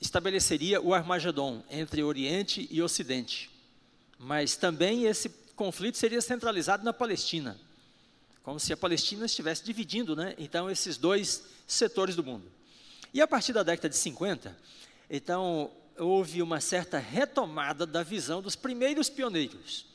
estabeleceria 0.00 0.80
o 0.80 0.92
Armagedon 0.92 1.62
entre 1.70 2.02
Oriente 2.02 2.68
e 2.70 2.82
Ocidente. 2.82 3.50
Mas 4.18 4.56
também 4.56 5.04
esse 5.04 5.28
conflito 5.56 5.98
seria 5.98 6.20
centralizado 6.20 6.84
na 6.84 6.92
Palestina 6.92 7.58
como 8.44 8.60
se 8.60 8.74
a 8.74 8.76
Palestina 8.76 9.24
estivesse 9.24 9.64
dividindo, 9.64 10.14
né, 10.14 10.34
então, 10.36 10.70
esses 10.70 10.98
dois 10.98 11.44
setores 11.66 12.14
do 12.14 12.22
mundo. 12.22 12.44
E 13.12 13.22
a 13.22 13.26
partir 13.26 13.54
da 13.54 13.62
década 13.62 13.88
de 13.88 13.96
50, 13.96 14.54
então, 15.08 15.70
houve 15.98 16.42
uma 16.42 16.60
certa 16.60 16.98
retomada 16.98 17.86
da 17.86 18.02
visão 18.02 18.42
dos 18.42 18.54
primeiros 18.54 19.08
pioneiros. 19.08 19.86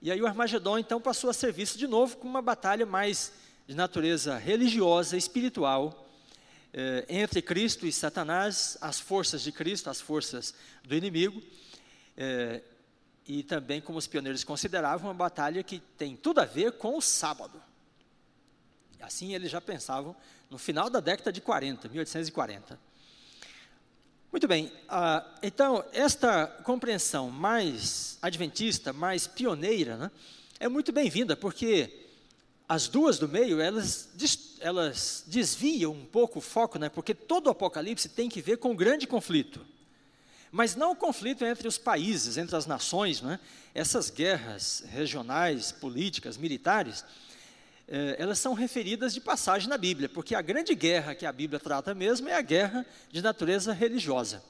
E 0.00 0.12
aí 0.12 0.22
o 0.22 0.28
Armagedon, 0.28 0.78
então, 0.78 1.00
passou 1.00 1.28
a 1.28 1.32
ser 1.32 1.52
visto 1.52 1.76
de 1.76 1.88
novo 1.88 2.16
como 2.18 2.30
uma 2.30 2.40
batalha 2.40 2.86
mais 2.86 3.32
de 3.66 3.74
natureza 3.74 4.38
religiosa, 4.38 5.16
espiritual, 5.16 6.01
eh, 6.72 7.04
entre 7.08 7.42
Cristo 7.42 7.86
e 7.86 7.92
Satanás, 7.92 8.78
as 8.80 8.98
forças 8.98 9.42
de 9.42 9.52
Cristo, 9.52 9.90
as 9.90 10.00
forças 10.00 10.54
do 10.82 10.94
inimigo, 10.94 11.42
eh, 12.16 12.62
e 13.26 13.42
também, 13.42 13.80
como 13.80 13.98
os 13.98 14.06
pioneiros 14.06 14.42
consideravam, 14.42 15.08
uma 15.08 15.14
batalha 15.14 15.62
que 15.62 15.78
tem 15.98 16.16
tudo 16.16 16.40
a 16.40 16.44
ver 16.44 16.72
com 16.72 16.96
o 16.96 17.02
sábado. 17.02 17.62
Assim 19.00 19.34
eles 19.34 19.50
já 19.50 19.60
pensavam 19.60 20.14
no 20.50 20.58
final 20.58 20.88
da 20.88 21.00
década 21.00 21.32
de 21.32 21.40
40, 21.40 21.88
1840. 21.88 22.78
Muito 24.30 24.48
bem, 24.48 24.72
ah, 24.88 25.24
então 25.42 25.84
esta 25.92 26.46
compreensão 26.64 27.30
mais 27.30 28.18
adventista, 28.22 28.92
mais 28.92 29.26
pioneira, 29.26 29.96
né, 29.96 30.10
é 30.58 30.68
muito 30.68 30.90
bem-vinda, 30.90 31.36
porque 31.36 32.11
as 32.72 32.88
duas 32.88 33.18
do 33.18 33.28
meio, 33.28 33.60
elas, 33.60 34.08
elas 34.58 35.24
desviam 35.26 35.92
um 35.92 36.06
pouco 36.06 36.38
o 36.38 36.42
foco, 36.42 36.78
né, 36.78 36.88
porque 36.88 37.12
todo 37.12 37.48
o 37.48 37.50
Apocalipse 37.50 38.08
tem 38.08 38.30
que 38.30 38.40
ver 38.40 38.56
com 38.56 38.70
o 38.70 38.74
grande 38.74 39.06
conflito. 39.06 39.60
Mas 40.50 40.74
não 40.74 40.92
o 40.92 40.96
conflito 40.96 41.44
entre 41.44 41.68
os 41.68 41.76
países, 41.76 42.38
entre 42.38 42.56
as 42.56 42.64
nações, 42.64 43.20
né, 43.20 43.38
essas 43.74 44.08
guerras 44.08 44.82
regionais, 44.88 45.70
políticas, 45.70 46.38
militares, 46.38 47.04
é, 47.86 48.16
elas 48.18 48.38
são 48.38 48.54
referidas 48.54 49.12
de 49.12 49.20
passagem 49.20 49.68
na 49.68 49.76
Bíblia, 49.76 50.08
porque 50.08 50.34
a 50.34 50.40
grande 50.40 50.74
guerra 50.74 51.14
que 51.14 51.26
a 51.26 51.32
Bíblia 51.32 51.60
trata 51.60 51.94
mesmo 51.94 52.30
é 52.30 52.34
a 52.34 52.40
guerra 52.40 52.86
de 53.10 53.20
natureza 53.20 53.74
religiosa. 53.74 54.42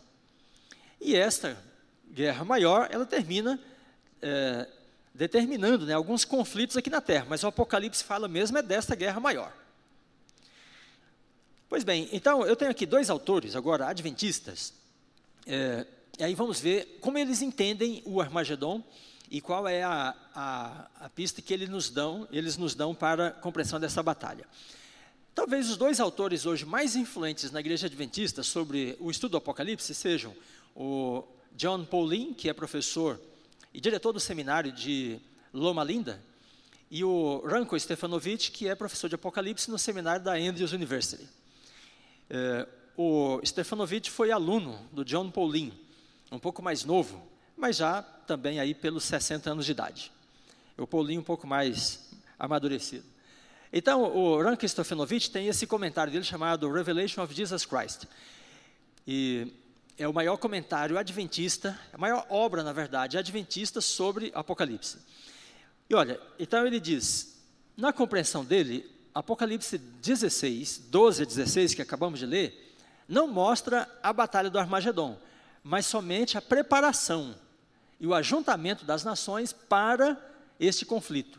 E 1.00 1.16
esta 1.16 1.58
guerra 2.08 2.44
maior, 2.44 2.86
ela 2.88 3.04
termina 3.04 3.58
é, 4.22 4.68
determinando 5.14 5.84
né, 5.84 5.92
alguns 5.92 6.24
conflitos 6.24 6.76
aqui 6.76 6.88
na 6.88 7.00
Terra, 7.00 7.26
mas 7.28 7.42
o 7.42 7.46
Apocalipse 7.46 8.02
fala 8.02 8.28
mesmo 8.28 8.58
é 8.58 8.62
desta 8.62 8.94
guerra 8.94 9.20
maior. 9.20 9.52
Pois 11.68 11.84
bem, 11.84 12.08
então 12.12 12.44
eu 12.44 12.56
tenho 12.56 12.70
aqui 12.70 12.84
dois 12.84 13.10
autores 13.10 13.56
agora 13.56 13.86
adventistas, 13.86 14.74
é, 15.46 15.86
e 16.18 16.24
aí 16.24 16.34
vamos 16.34 16.60
ver 16.60 16.98
como 17.00 17.18
eles 17.18 17.42
entendem 17.42 18.02
o 18.04 18.20
Armagedon 18.20 18.82
e 19.30 19.40
qual 19.40 19.66
é 19.66 19.82
a, 19.82 20.14
a, 20.34 20.88
a 21.00 21.08
pista 21.08 21.40
que 21.40 21.54
eles 21.54 21.68
nos, 21.68 21.88
dão, 21.88 22.28
eles 22.30 22.58
nos 22.58 22.74
dão 22.74 22.94
para 22.94 23.28
a 23.28 23.30
compreensão 23.30 23.80
dessa 23.80 24.02
batalha. 24.02 24.46
Talvez 25.34 25.70
os 25.70 25.78
dois 25.78 25.98
autores 25.98 26.44
hoje 26.44 26.66
mais 26.66 26.94
influentes 26.94 27.50
na 27.50 27.60
igreja 27.60 27.86
adventista 27.86 28.42
sobre 28.42 28.94
o 29.00 29.10
estudo 29.10 29.32
do 29.32 29.36
Apocalipse 29.38 29.94
sejam 29.94 30.34
o 30.76 31.24
John 31.54 31.84
Paulin, 31.86 32.34
que 32.34 32.50
é 32.50 32.52
professor 32.52 33.18
e 33.72 33.80
diretor 33.80 34.12
do 34.12 34.20
seminário 34.20 34.72
de 34.72 35.18
Loma 35.52 35.82
Linda, 35.84 36.22
e 36.90 37.02
o 37.02 37.42
Ranko 37.46 37.78
Stefanovic, 37.78 38.50
que 38.50 38.68
é 38.68 38.74
professor 38.74 39.08
de 39.08 39.14
Apocalipse 39.14 39.70
no 39.70 39.78
seminário 39.78 40.22
da 40.22 40.34
Andrews 40.34 40.72
University. 40.72 41.26
É, 42.28 42.68
o 42.96 43.40
Stefanovic 43.44 44.10
foi 44.10 44.30
aluno 44.30 44.78
do 44.92 45.04
John 45.04 45.30
Paulin, 45.30 45.72
um 46.30 46.38
pouco 46.38 46.62
mais 46.62 46.84
novo, 46.84 47.26
mas 47.56 47.76
já 47.76 48.02
também 48.02 48.60
aí 48.60 48.74
pelos 48.74 49.04
60 49.04 49.50
anos 49.50 49.64
de 49.64 49.72
idade. 49.72 50.12
O 50.76 50.86
Paulinho 50.86 51.20
um 51.20 51.24
pouco 51.24 51.46
mais 51.46 52.10
amadurecido. 52.38 53.04
Então, 53.72 54.02
o 54.02 54.42
Rankin 54.42 54.68
Stefanovic 54.68 55.30
tem 55.30 55.48
esse 55.48 55.66
comentário 55.66 56.12
dele 56.12 56.24
chamado 56.24 56.70
Revelation 56.70 57.22
of 57.22 57.34
Jesus 57.34 57.64
Christ. 57.64 58.04
E 59.06 59.50
é 60.02 60.08
o 60.08 60.12
maior 60.12 60.36
comentário 60.36 60.98
adventista, 60.98 61.78
a 61.92 61.98
maior 61.98 62.26
obra, 62.28 62.62
na 62.62 62.72
verdade, 62.72 63.16
adventista 63.16 63.80
sobre 63.80 64.32
Apocalipse. 64.34 64.98
E 65.88 65.94
olha, 65.94 66.20
então 66.38 66.66
ele 66.66 66.80
diz, 66.80 67.40
na 67.76 67.92
compreensão 67.92 68.44
dele, 68.44 68.90
Apocalipse 69.14 69.78
16, 69.78 70.88
12 70.88 71.22
a 71.22 71.26
16, 71.26 71.74
que 71.74 71.82
acabamos 71.82 72.18
de 72.18 72.26
ler, 72.26 72.74
não 73.08 73.28
mostra 73.28 73.88
a 74.02 74.12
batalha 74.12 74.50
do 74.50 74.58
Armagedon, 74.58 75.16
mas 75.62 75.86
somente 75.86 76.36
a 76.36 76.42
preparação 76.42 77.36
e 78.00 78.06
o 78.06 78.14
ajuntamento 78.14 78.84
das 78.84 79.04
nações 79.04 79.52
para 79.52 80.18
este 80.58 80.84
conflito. 80.84 81.38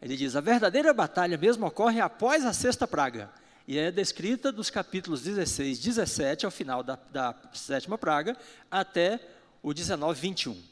Ele 0.00 0.16
diz: 0.16 0.36
a 0.36 0.40
verdadeira 0.40 0.92
batalha 0.92 1.36
mesmo 1.36 1.66
ocorre 1.66 2.00
após 2.00 2.44
a 2.44 2.52
sexta 2.52 2.86
praga, 2.86 3.32
e 3.66 3.78
é 3.78 3.90
descrita 3.90 4.52
dos 4.52 4.68
capítulos 4.68 5.22
16, 5.22 5.78
17, 5.78 6.44
ao 6.44 6.50
final 6.50 6.82
da, 6.82 6.98
da 7.10 7.34
sétima 7.52 7.96
praga, 7.96 8.36
até 8.70 9.18
o 9.62 9.72
19, 9.72 10.20
21. 10.20 10.62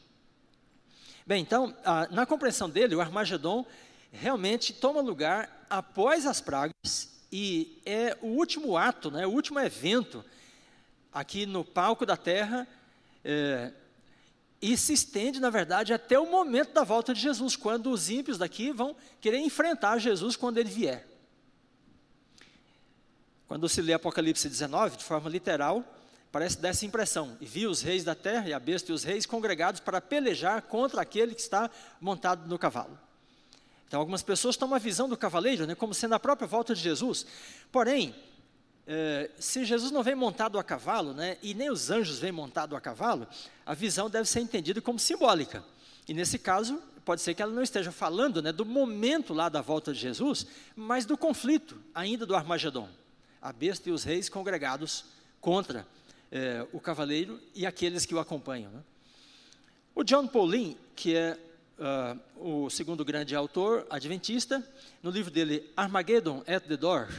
Bem, 1.25 1.41
então, 1.41 1.75
a, 1.83 2.07
na 2.09 2.25
compreensão 2.25 2.69
dele, 2.69 2.95
o 2.95 3.01
Armagedon 3.01 3.65
realmente 4.11 4.73
toma 4.73 5.01
lugar 5.01 5.65
após 5.69 6.25
as 6.27 6.39
pragas 6.39 7.09
e 7.31 7.81
é 7.83 8.15
o 8.21 8.27
último 8.27 8.77
ato, 8.77 9.09
né, 9.09 9.25
o 9.25 9.31
último 9.31 9.59
evento 9.59 10.23
aqui 11.11 11.47
no 11.47 11.65
palco 11.65 12.05
da 12.05 12.15
terra 12.15 12.67
é, 13.23 13.71
e 14.61 14.77
se 14.77 14.93
estende, 14.93 15.39
na 15.39 15.49
verdade, 15.49 15.93
até 15.93 16.19
o 16.19 16.29
momento 16.29 16.73
da 16.73 16.83
volta 16.83 17.13
de 17.13 17.19
Jesus, 17.19 17.55
quando 17.55 17.89
os 17.89 18.09
ímpios 18.09 18.37
daqui 18.37 18.71
vão 18.71 18.95
querer 19.19 19.39
enfrentar 19.39 19.97
Jesus 19.97 20.35
quando 20.35 20.59
ele 20.59 20.69
vier. 20.69 21.12
Quando 23.53 23.69
se 23.69 23.83
lê 23.83 23.93
Apocalipse 23.93 24.49
19, 24.49 24.97
de 24.97 25.03
forma 25.03 25.29
literal, 25.29 25.83
parece 26.31 26.57
dessa 26.57 26.87
impressão. 26.87 27.37
E 27.39 27.45
vi 27.45 27.67
os 27.67 27.83
reis 27.83 28.03
da 28.03 28.15
terra, 28.15 28.49
e 28.49 28.53
a 28.53 28.59
besta 28.59 28.91
e 28.91 28.95
os 28.95 29.03
reis 29.03 29.27
congregados 29.27 29.79
para 29.79 30.01
pelejar 30.01 30.63
contra 30.63 31.03
aquele 31.03 31.35
que 31.35 31.41
está 31.41 31.69
montado 32.01 32.49
no 32.49 32.57
cavalo. 32.57 32.97
Então, 33.87 33.99
algumas 33.99 34.23
pessoas 34.23 34.57
têm 34.57 34.67
uma 34.67 34.79
visão 34.79 35.07
do 35.07 35.15
cavaleiro 35.15 35.67
né, 35.67 35.75
como 35.75 35.93
sendo 35.93 36.15
a 36.15 36.19
própria 36.19 36.47
volta 36.47 36.73
de 36.73 36.81
Jesus. 36.81 37.27
Porém, 37.71 38.15
é, 38.87 39.29
se 39.37 39.63
Jesus 39.65 39.91
não 39.91 40.01
vem 40.01 40.15
montado 40.15 40.57
a 40.57 40.63
cavalo, 40.63 41.13
né, 41.13 41.37
e 41.43 41.53
nem 41.53 41.69
os 41.69 41.91
anjos 41.91 42.17
vêm 42.17 42.31
montado 42.31 42.75
a 42.75 42.81
cavalo, 42.81 43.27
a 43.63 43.75
visão 43.75 44.09
deve 44.09 44.27
ser 44.27 44.39
entendida 44.39 44.81
como 44.81 44.97
simbólica. 44.97 45.63
E 46.07 46.13
nesse 46.15 46.39
caso, 46.39 46.81
pode 47.05 47.21
ser 47.21 47.35
que 47.35 47.41
ela 47.43 47.53
não 47.53 47.61
esteja 47.61 47.91
falando 47.91 48.41
né, 48.41 48.51
do 48.51 48.65
momento 48.65 49.31
lá 49.31 49.47
da 49.47 49.61
volta 49.61 49.93
de 49.93 49.99
Jesus, 49.99 50.47
mas 50.75 51.05
do 51.05 51.15
conflito 51.15 51.77
ainda 51.93 52.25
do 52.25 52.35
Armagedon. 52.35 52.89
A 53.43 53.51
besta 53.51 53.89
e 53.89 53.91
os 53.91 54.05
reis 54.05 54.29
congregados 54.29 55.03
contra 55.41 55.85
é, 56.31 56.65
o 56.71 56.79
cavaleiro 56.79 57.39
e 57.53 57.65
aqueles 57.65 58.05
que 58.05 58.15
o 58.15 58.19
acompanham. 58.19 58.71
Né? 58.71 58.79
O 59.93 60.03
John 60.03 60.25
Paulin, 60.25 60.77
que 60.95 61.15
é 61.15 61.37
uh, 61.77 62.65
o 62.65 62.69
segundo 62.69 63.05
grande 63.05 63.35
autor 63.35 63.85
adventista, 63.89 64.65
no 65.03 65.11
livro 65.11 65.29
dele 65.29 65.69
Armageddon 65.75 66.43
at 66.47 66.63
the 66.63 66.77
Door, 66.77 67.09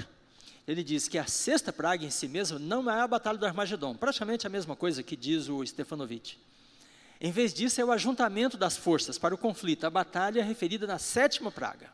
ele 0.67 0.83
diz 0.83 1.07
que 1.07 1.19
a 1.19 1.27
sexta 1.27 1.73
praga 1.73 2.05
em 2.05 2.11
si 2.11 2.27
mesma 2.27 2.59
não 2.59 2.91
é 2.91 3.01
a 3.01 3.07
batalha 3.07 3.39
do 3.39 3.47
Armagedon, 3.47 3.95
praticamente 3.95 4.47
a 4.47 4.51
mesma 4.51 4.75
coisa 4.75 5.03
que 5.03 5.15
diz 5.15 5.49
o 5.49 5.65
Stefanovic. 5.65 6.39
Em 7.21 7.31
vez 7.31 7.55
disso, 7.55 7.81
é 7.81 7.85
o 7.85 7.93
ajuntamento 7.93 8.57
das 8.57 8.77
forças 8.77 9.19
para 9.19 9.35
o 9.35 9.39
conflito, 9.39 9.87
a 9.87 9.91
batalha 9.91 10.43
referida 10.43 10.87
na 10.87 10.99
sétima 10.99 11.53
praga. 11.53 11.93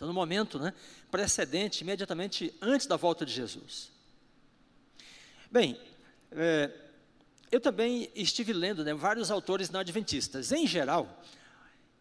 Então, 0.00 0.08
no 0.08 0.14
momento 0.14 0.58
né, 0.58 0.72
precedente, 1.10 1.84
imediatamente 1.84 2.54
antes 2.62 2.86
da 2.86 2.96
volta 2.96 3.26
de 3.26 3.34
Jesus. 3.34 3.90
Bem, 5.50 5.78
é, 6.32 6.70
eu 7.52 7.60
também 7.60 8.10
estive 8.14 8.54
lendo 8.54 8.82
né, 8.82 8.94
vários 8.94 9.30
autores 9.30 9.68
não 9.68 9.78
adventistas. 9.78 10.52
Em 10.52 10.66
geral, 10.66 11.22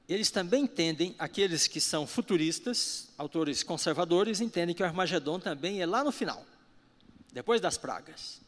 eles 0.08 0.32
também 0.32 0.63
entendem, 0.63 1.13
aqueles 1.20 1.68
que 1.68 1.82
são 1.82 2.08
futuristas, 2.08 3.10
autores 3.18 3.63
conservadores, 3.63 4.39
entendem 4.39 4.74
que 4.74 4.82
o 4.82 4.86
Armagedon 4.86 5.38
também 5.38 5.82
é 5.82 5.86
lá 5.86 6.01
no 6.01 6.13
final, 6.13 6.46
depois 7.34 7.60
das 7.60 7.77
pragas. 7.77 8.39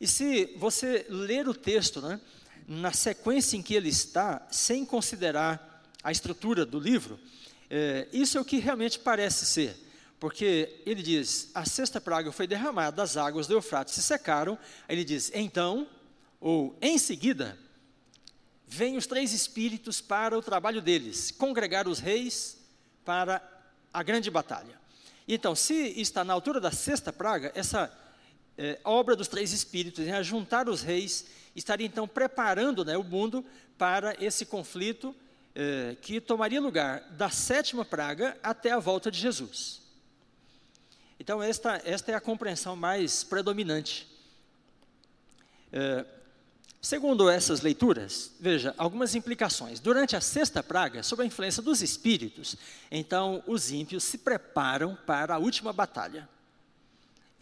E 0.00 0.06
se 0.06 0.54
você 0.56 1.04
ler 1.08 1.48
o 1.48 1.54
texto, 1.54 2.00
né, 2.00 2.20
na 2.64 2.92
sequência 2.92 3.56
em 3.56 3.62
que 3.62 3.74
ele 3.74 3.88
está, 3.88 4.46
sem 4.52 4.86
considerar 4.86 5.82
a 6.00 6.12
estrutura 6.12 6.64
do 6.64 6.78
livro, 6.78 7.18
é, 7.74 8.06
isso 8.12 8.36
é 8.36 8.40
o 8.40 8.44
que 8.44 8.58
realmente 8.58 8.98
parece 8.98 9.46
ser. 9.46 9.74
Porque 10.20 10.82
ele 10.84 11.02
diz: 11.02 11.50
a 11.54 11.64
sexta 11.64 11.98
praga 12.02 12.30
foi 12.30 12.46
derramada, 12.46 13.02
as 13.02 13.16
águas 13.16 13.46
do 13.46 13.54
Eufrates 13.54 13.94
se 13.94 14.02
secaram. 14.02 14.58
Ele 14.86 15.02
diz: 15.02 15.32
então, 15.34 15.88
ou 16.38 16.76
em 16.82 16.98
seguida, 16.98 17.58
vêm 18.66 18.98
os 18.98 19.06
três 19.06 19.32
espíritos 19.32 20.02
para 20.02 20.36
o 20.36 20.42
trabalho 20.42 20.82
deles, 20.82 21.30
congregar 21.30 21.88
os 21.88 21.98
reis 21.98 22.58
para 23.06 23.42
a 23.90 24.02
grande 24.02 24.30
batalha. 24.30 24.78
Então, 25.26 25.56
se 25.56 25.98
está 25.98 26.22
na 26.22 26.34
altura 26.34 26.60
da 26.60 26.70
sexta 26.70 27.10
praga, 27.10 27.52
essa 27.54 27.90
é, 28.58 28.78
obra 28.84 29.16
dos 29.16 29.28
três 29.28 29.50
espíritos 29.50 30.06
em 30.06 30.12
ajuntar 30.12 30.68
os 30.68 30.82
reis 30.82 31.24
estaria 31.56 31.86
então 31.86 32.06
preparando 32.06 32.84
né, 32.84 32.98
o 32.98 33.02
mundo 33.04 33.42
para 33.78 34.14
esse 34.22 34.44
conflito 34.44 35.16
é, 35.54 35.96
que 36.00 36.20
tomaria 36.20 36.60
lugar 36.60 37.00
da 37.10 37.30
sétima 37.30 37.84
praga 37.84 38.38
até 38.42 38.70
a 38.70 38.78
volta 38.78 39.10
de 39.10 39.18
Jesus. 39.18 39.80
Então, 41.18 41.42
esta, 41.42 41.80
esta 41.84 42.12
é 42.12 42.14
a 42.14 42.20
compreensão 42.20 42.74
mais 42.74 43.22
predominante. 43.22 44.08
É, 45.72 46.04
Segundo 46.84 47.30
essas 47.30 47.60
leituras, 47.60 48.32
veja, 48.40 48.74
algumas 48.76 49.14
implicações. 49.14 49.78
Durante 49.78 50.16
a 50.16 50.20
sexta 50.20 50.64
praga, 50.64 51.00
sob 51.04 51.22
a 51.22 51.24
influência 51.24 51.62
dos 51.62 51.80
espíritos, 51.80 52.56
então 52.90 53.40
os 53.46 53.70
ímpios 53.70 54.02
se 54.02 54.18
preparam 54.18 54.98
para 55.06 55.36
a 55.36 55.38
última 55.38 55.72
batalha. 55.72 56.28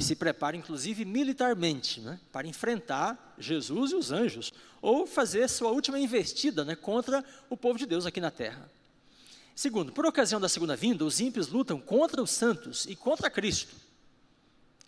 E 0.00 0.02
se 0.02 0.16
preparam, 0.16 0.58
inclusive, 0.58 1.04
militarmente, 1.04 2.00
né, 2.00 2.18
para 2.32 2.46
enfrentar 2.46 3.34
Jesus 3.38 3.92
e 3.92 3.94
os 3.94 4.10
anjos, 4.10 4.50
ou 4.80 5.06
fazer 5.06 5.46
sua 5.46 5.72
última 5.72 5.98
investida 5.98 6.64
né, 6.64 6.74
contra 6.74 7.22
o 7.50 7.56
povo 7.56 7.78
de 7.78 7.84
Deus 7.84 8.06
aqui 8.06 8.18
na 8.18 8.30
terra. 8.30 8.66
Segundo, 9.54 9.92
por 9.92 10.06
ocasião 10.06 10.40
da 10.40 10.48
segunda 10.48 10.74
vinda, 10.74 11.04
os 11.04 11.20
ímpios 11.20 11.48
lutam 11.48 11.78
contra 11.78 12.22
os 12.22 12.30
santos 12.30 12.86
e 12.86 12.96
contra 12.96 13.28
Cristo. 13.28 13.76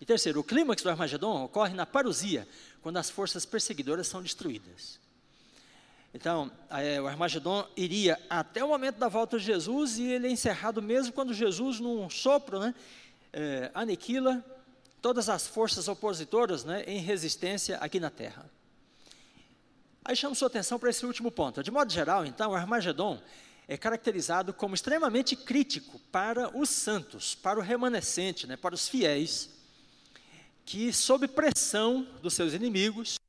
E 0.01 0.05
terceiro, 0.05 0.39
o 0.39 0.43
clímax 0.43 0.81
do 0.81 0.89
Armagedon 0.89 1.43
ocorre 1.43 1.75
na 1.75 1.85
parousia, 1.85 2.47
quando 2.81 2.97
as 2.97 3.11
forças 3.11 3.45
perseguidoras 3.45 4.07
são 4.07 4.19
destruídas. 4.19 4.99
Então, 6.11 6.51
é, 6.71 6.99
o 6.99 7.05
Armagedon 7.05 7.67
iria 7.77 8.19
até 8.27 8.63
o 8.63 8.69
momento 8.69 8.97
da 8.97 9.09
volta 9.09 9.37
de 9.37 9.45
Jesus 9.45 9.99
e 9.99 10.05
ele 10.05 10.25
é 10.25 10.31
encerrado 10.31 10.81
mesmo 10.81 11.13
quando 11.13 11.35
Jesus, 11.35 11.79
num 11.79 12.09
sopro, 12.09 12.59
né, 12.59 12.73
é, 13.31 13.69
aniquila 13.75 14.43
todas 15.03 15.27
as 15.27 15.45
forças 15.45 15.89
opositoras 15.89 16.63
né, 16.63 16.85
em 16.87 16.99
resistência 16.99 17.77
aqui 17.79 17.99
na 17.99 18.09
Terra. 18.09 18.49
Aí 20.05 20.15
chamo 20.15 20.33
sua 20.33 20.47
atenção 20.47 20.79
para 20.79 20.89
esse 20.89 21.05
último 21.05 21.29
ponto. 21.29 21.61
De 21.61 21.69
modo 21.69 21.91
geral, 21.91 22.25
então, 22.25 22.51
o 22.51 22.55
Armagedon 22.55 23.21
é 23.67 23.75
caracterizado 23.75 24.53
como 24.53 24.73
extremamente 24.73 25.35
crítico 25.35 25.99
para 26.09 26.57
os 26.57 26.69
santos, 26.69 27.35
para 27.35 27.59
o 27.59 27.61
remanescente, 27.61 28.47
né, 28.47 28.55
para 28.55 28.73
os 28.73 28.87
fiéis, 28.87 29.49
que, 30.65 30.93
sob 30.93 31.27
pressão 31.27 32.07
dos 32.21 32.33
seus 32.33 32.53
inimigos, 32.53 33.19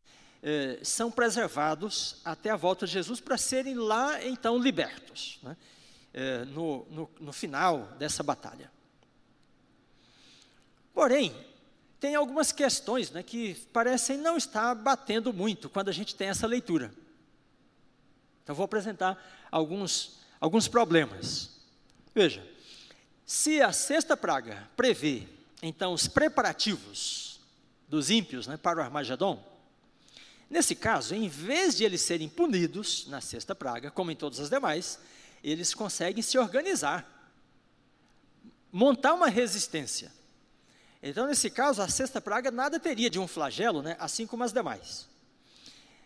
eh, 0.45 0.79
são 0.81 1.11
preservados 1.11 2.21
até 2.25 2.51
a 2.51 2.57
volta 2.57 2.87
de 2.87 2.93
Jesus 2.93 3.19
para 3.19 3.37
serem 3.37 3.75
lá 3.75 4.25
então 4.25 4.59
libertos, 4.59 5.41
né, 5.43 5.57
eh, 6.13 6.45
no, 6.45 6.87
no, 6.89 7.11
no 7.19 7.33
final 7.33 7.89
dessa 7.99 8.23
batalha. 8.23 8.71
Porém, 10.93 11.35
tem 12.05 12.15
algumas 12.15 12.53
questões 12.53 13.11
né, 13.11 13.23
que 13.23 13.55
parecem 13.73 14.19
não 14.19 14.37
estar 14.37 14.75
batendo 14.75 15.33
muito 15.33 15.71
quando 15.71 15.89
a 15.89 15.93
gente 15.93 16.15
tem 16.15 16.29
essa 16.29 16.47
leitura. 16.47 16.93
Então, 18.43 18.55
vou 18.55 18.67
apresentar 18.67 19.17
alguns, 19.51 20.19
alguns 20.39 20.69
problemas. 20.69 21.63
Veja, 22.15 22.47
se 23.25 23.63
a 23.63 23.73
sexta 23.73 24.19
praga 24.19 24.69
prevê 24.77 25.27
então 25.63 25.95
os 25.95 26.07
preparativos 26.07 27.41
dos 27.89 28.11
ímpios 28.11 28.47
né, 28.47 28.59
para 28.59 28.81
o 28.81 28.83
Armagedon, 28.83 29.43
nesse 30.51 30.75
caso, 30.75 31.15
em 31.15 31.27
vez 31.27 31.75
de 31.75 31.85
eles 31.85 32.03
serem 32.03 32.29
punidos 32.29 33.07
na 33.07 33.23
sexta 33.23 33.55
praga, 33.55 33.91
como 33.91 34.11
em 34.11 34.17
todas 34.17 34.41
as 34.41 34.51
demais, 34.51 34.99
eles 35.43 35.73
conseguem 35.73 36.23
se 36.23 36.37
organizar, 36.37 37.33
montar 38.71 39.15
uma 39.15 39.31
resistência. 39.31 40.13
Então, 41.07 41.27
nesse 41.27 41.51
caso, 41.51 41.83
a 41.83 41.89
sexta 41.89 42.19
praga 42.19 42.51
nada 42.51 42.81
teria 42.81 43.11
de 43.11 43.19
um 43.19 43.29
flagelo, 43.29 43.83
né, 43.83 43.95
assim 44.01 44.27
como 44.27 44.43
as 44.43 44.55
demais. 44.55 45.07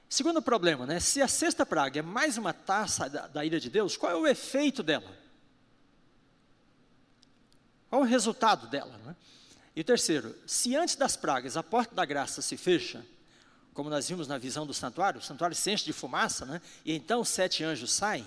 Segundo 0.09 0.43
problema, 0.43 0.87
né, 0.87 0.99
se 0.99 1.23
a 1.23 1.29
sexta 1.29 1.65
praga 1.65 2.01
é 2.01 2.03
mais 2.03 2.37
uma 2.37 2.53
taça 2.53 3.09
da, 3.09 3.29
da 3.29 3.45
ira 3.45 3.61
de 3.61 3.71
Deus, 3.71 3.97
qual 3.97 4.11
é 4.11 4.17
o 4.17 4.27
efeito 4.27 4.83
dela? 4.83 5.17
Qual 7.89 8.03
o 8.03 8.05
resultado 8.05 8.67
dela? 8.67 8.99
Né? 9.05 9.15
E 9.77 9.85
terceiro, 9.85 10.35
se 10.49 10.75
antes 10.75 10.97
das 10.97 11.17
pragas 11.17 11.57
a 11.57 11.63
porta 11.63 11.95
da 11.95 12.05
graça 12.05 12.43
se 12.43 12.57
fecha, 12.57 13.07
como 13.73 13.89
nós 13.89 14.09
vimos 14.09 14.27
na 14.27 14.37
visão 14.37 14.67
do 14.67 14.75
santuário, 14.75 15.21
o 15.21 15.23
santuário 15.23 15.55
se 15.55 15.71
enche 15.71 15.85
de 15.85 15.93
fumaça, 15.93 16.45
né? 16.45 16.61
e 16.85 16.93
então 16.93 17.23
sete 17.23 17.63
anjos 17.63 17.93
saem, 17.93 18.27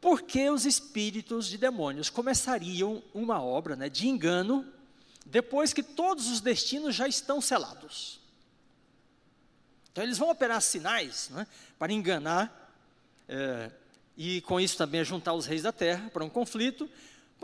por 0.00 0.22
que 0.22 0.48
os 0.48 0.64
espíritos 0.64 1.46
de 1.46 1.58
demônios 1.58 2.08
começariam 2.08 3.02
uma 3.12 3.42
obra 3.42 3.76
né, 3.76 3.90
de 3.90 4.08
engano 4.08 4.72
depois 5.24 5.72
que 5.72 5.82
todos 5.82 6.28
os 6.28 6.40
destinos 6.40 6.94
já 6.94 7.08
estão 7.08 7.40
selados? 7.40 8.20
Então 9.92 10.02
eles 10.02 10.18
vão 10.18 10.30
operar 10.30 10.60
sinais 10.60 11.30
né, 11.30 11.46
para 11.78 11.92
enganar 11.92 12.72
é, 13.28 13.70
e 14.16 14.40
com 14.42 14.60
isso 14.60 14.76
também 14.76 15.04
juntar 15.04 15.32
os 15.32 15.46
reis 15.46 15.62
da 15.62 15.72
terra 15.72 16.10
para 16.10 16.24
um 16.24 16.28
conflito, 16.28 16.88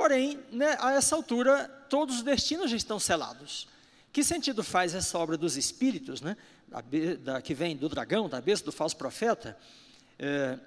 Porém, 0.00 0.42
né, 0.50 0.78
a 0.80 0.92
essa 0.92 1.14
altura, 1.14 1.68
todos 1.90 2.16
os 2.16 2.22
destinos 2.22 2.70
já 2.70 2.76
estão 2.76 2.98
selados. 2.98 3.68
Que 4.10 4.24
sentido 4.24 4.64
faz 4.64 4.94
essa 4.94 5.18
obra 5.18 5.36
dos 5.36 5.58
espíritos, 5.58 6.20
né, 6.20 6.38
da, 6.66 6.82
da, 7.20 7.42
que 7.42 7.52
vem 7.52 7.76
do 7.76 7.86
dragão, 7.86 8.26
da 8.26 8.40
besta 8.40 8.64
do 8.64 8.72
falso 8.72 8.96
profeta, 8.96 9.58
é, 10.18 10.58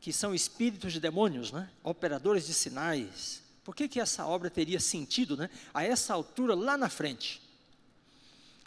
que 0.00 0.12
são 0.12 0.34
espíritos 0.34 0.92
de 0.92 1.00
demônios, 1.00 1.50
né, 1.50 1.70
operadores 1.82 2.46
de 2.46 2.52
sinais? 2.52 3.42
Por 3.70 3.76
que, 3.76 3.86
que 3.86 4.00
essa 4.00 4.26
obra 4.26 4.50
teria 4.50 4.80
sentido 4.80 5.36
né, 5.36 5.48
a 5.72 5.84
essa 5.84 6.12
altura 6.12 6.56
lá 6.56 6.76
na 6.76 6.88
frente? 6.88 7.40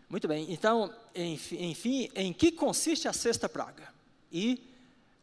Muito 0.07 0.29
bem, 0.29 0.49
então, 0.49 0.95
enfim, 1.13 2.09
em 2.15 2.31
que 2.31 2.53
consiste 2.53 3.05
a 3.05 3.11
sexta 3.11 3.49
praga? 3.49 3.89
E 4.31 4.63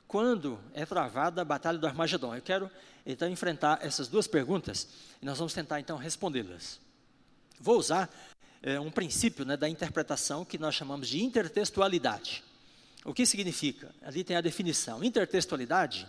quando 0.06 0.60
é 0.74 0.84
travada 0.84 1.40
a 1.40 1.46
batalha 1.46 1.78
do 1.78 1.86
Armagedon? 1.86 2.34
Eu 2.34 2.42
quero 2.42 2.70
então 3.06 3.26
enfrentar 3.26 3.78
essas 3.80 4.06
duas 4.06 4.26
perguntas 4.26 4.86
e 5.22 5.24
nós 5.24 5.38
vamos 5.38 5.54
tentar 5.54 5.80
então 5.80 5.96
respondê-las. 5.96 6.78
Vou 7.58 7.78
usar 7.78 8.10
é, 8.62 8.78
um 8.78 8.90
princípio 8.90 9.46
né, 9.46 9.56
da 9.56 9.66
interpretação 9.66 10.44
que 10.44 10.58
nós 10.58 10.74
chamamos 10.74 11.08
de 11.08 11.24
intertextualidade. 11.24 12.44
O 13.02 13.14
que 13.14 13.24
significa? 13.24 13.94
Ali 14.02 14.24
tem 14.24 14.36
a 14.36 14.42
definição. 14.42 15.02
Intertextualidade 15.02 16.06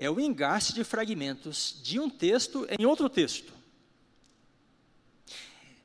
é 0.00 0.08
o 0.10 0.18
engaste 0.18 0.72
de 0.72 0.82
fragmentos 0.82 1.78
de 1.82 2.00
um 2.00 2.08
texto 2.08 2.66
em 2.78 2.86
outro 2.86 3.06
texto. 3.10 3.52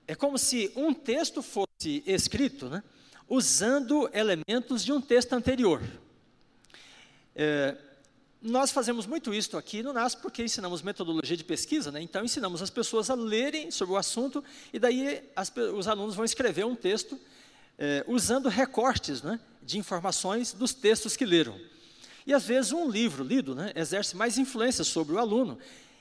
É 0.07 0.15
como 0.15 0.37
se 0.37 0.71
um 0.73 0.93
texto 0.93 1.43
fosse 1.43 2.01
escrito 2.07 2.69
né, 2.69 2.81
usando 3.27 4.09
elementos 4.13 4.85
de 4.85 4.93
um 4.93 5.01
texto 5.01 5.33
anterior. 5.33 5.81
É, 7.35 7.75
nós 8.41 8.71
fazemos 8.71 9.05
muito 9.05 9.33
isso 9.33 9.57
aqui 9.57 9.83
no 9.83 9.91
NAS 9.91 10.15
porque 10.15 10.41
ensinamos 10.41 10.81
metodologia 10.81 11.35
de 11.35 11.43
pesquisa, 11.43 11.91
né? 11.91 12.01
então 12.01 12.23
ensinamos 12.23 12.61
as 12.61 12.69
pessoas 12.69 13.09
a 13.09 13.15
lerem 13.15 13.69
sobre 13.69 13.95
o 13.95 13.97
assunto 13.97 14.41
e 14.71 14.79
daí 14.79 15.29
as, 15.35 15.51
os 15.73 15.89
alunos 15.89 16.15
vão 16.15 16.23
escrever 16.23 16.63
um 16.65 16.75
texto 16.75 17.19
é, 17.77 18.05
usando 18.07 18.47
recortes 18.47 19.21
né, 19.21 19.41
de 19.61 19.77
informações 19.77 20.53
dos 20.53 20.73
textos 20.73 21.17
que 21.17 21.25
leram. 21.25 21.59
E 22.25 22.33
às 22.33 22.45
vezes 22.45 22.71
um 22.71 22.89
livro 22.89 23.23
lido 23.23 23.53
né, 23.53 23.71
exerce 23.75 24.15
mais 24.15 24.37
influência 24.37 24.83
sobre 24.83 25.13
o 25.13 25.19
aluno 25.19 25.59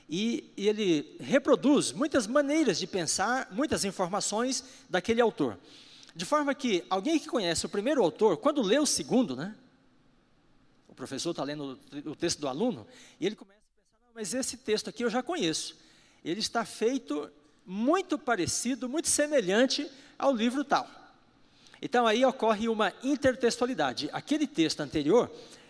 e, 0.09 0.51
e, 0.55 0.67
ele 0.67 1.17
reproduz 1.19 1.91
muitas 1.91 2.27
maneiras 2.27 2.77
de 2.77 2.85
pensar, 2.85 3.47
muitas 3.51 3.83
informações 3.83 4.63
daquele 4.89 5.19
autor. 5.19 5.57
De 6.15 6.25
forma 6.25 6.53
que 6.53 6.85
alguém 6.89 7.19
que 7.19 7.27
conhece 7.27 7.65
o 7.65 7.69
primeiro 7.69 8.03
autor, 8.03 8.37
quando 8.37 8.61
lê 8.61 8.77
o 8.77 8.85
segundo, 8.85 9.35
né, 9.35 9.55
o 10.87 10.93
professor 10.93 11.31
está 11.31 11.43
lendo 11.43 11.79
o 12.05 12.15
texto 12.15 12.39
do 12.39 12.47
aluno, 12.47 12.87
e 13.19 13.25
ele 13.25 13.35
começa 13.35 13.59
a 13.59 13.81
pensar, 13.81 14.11
mas 14.13 14.33
esse 14.33 14.57
texto 14.57 14.89
aqui 14.89 15.03
eu 15.03 15.09
já 15.09 15.21
conheço. 15.21 15.75
Ele 16.23 16.39
está 16.39 16.63
feito 16.63 17.29
muito 17.65 18.17
parecido, 18.17 18.87
muito 18.87 19.09
semelhante 19.09 19.89
ao 20.17 20.33
livro 20.33 20.63
tal. 20.63 20.87
Então 21.81 22.07
aí 22.07 22.23
ocorre 22.23 22.69
uma 22.69 22.93
intertextualidade. 23.03 24.09
Aquele 24.13 24.47
texto 24.47 24.79
anterior 24.81 25.29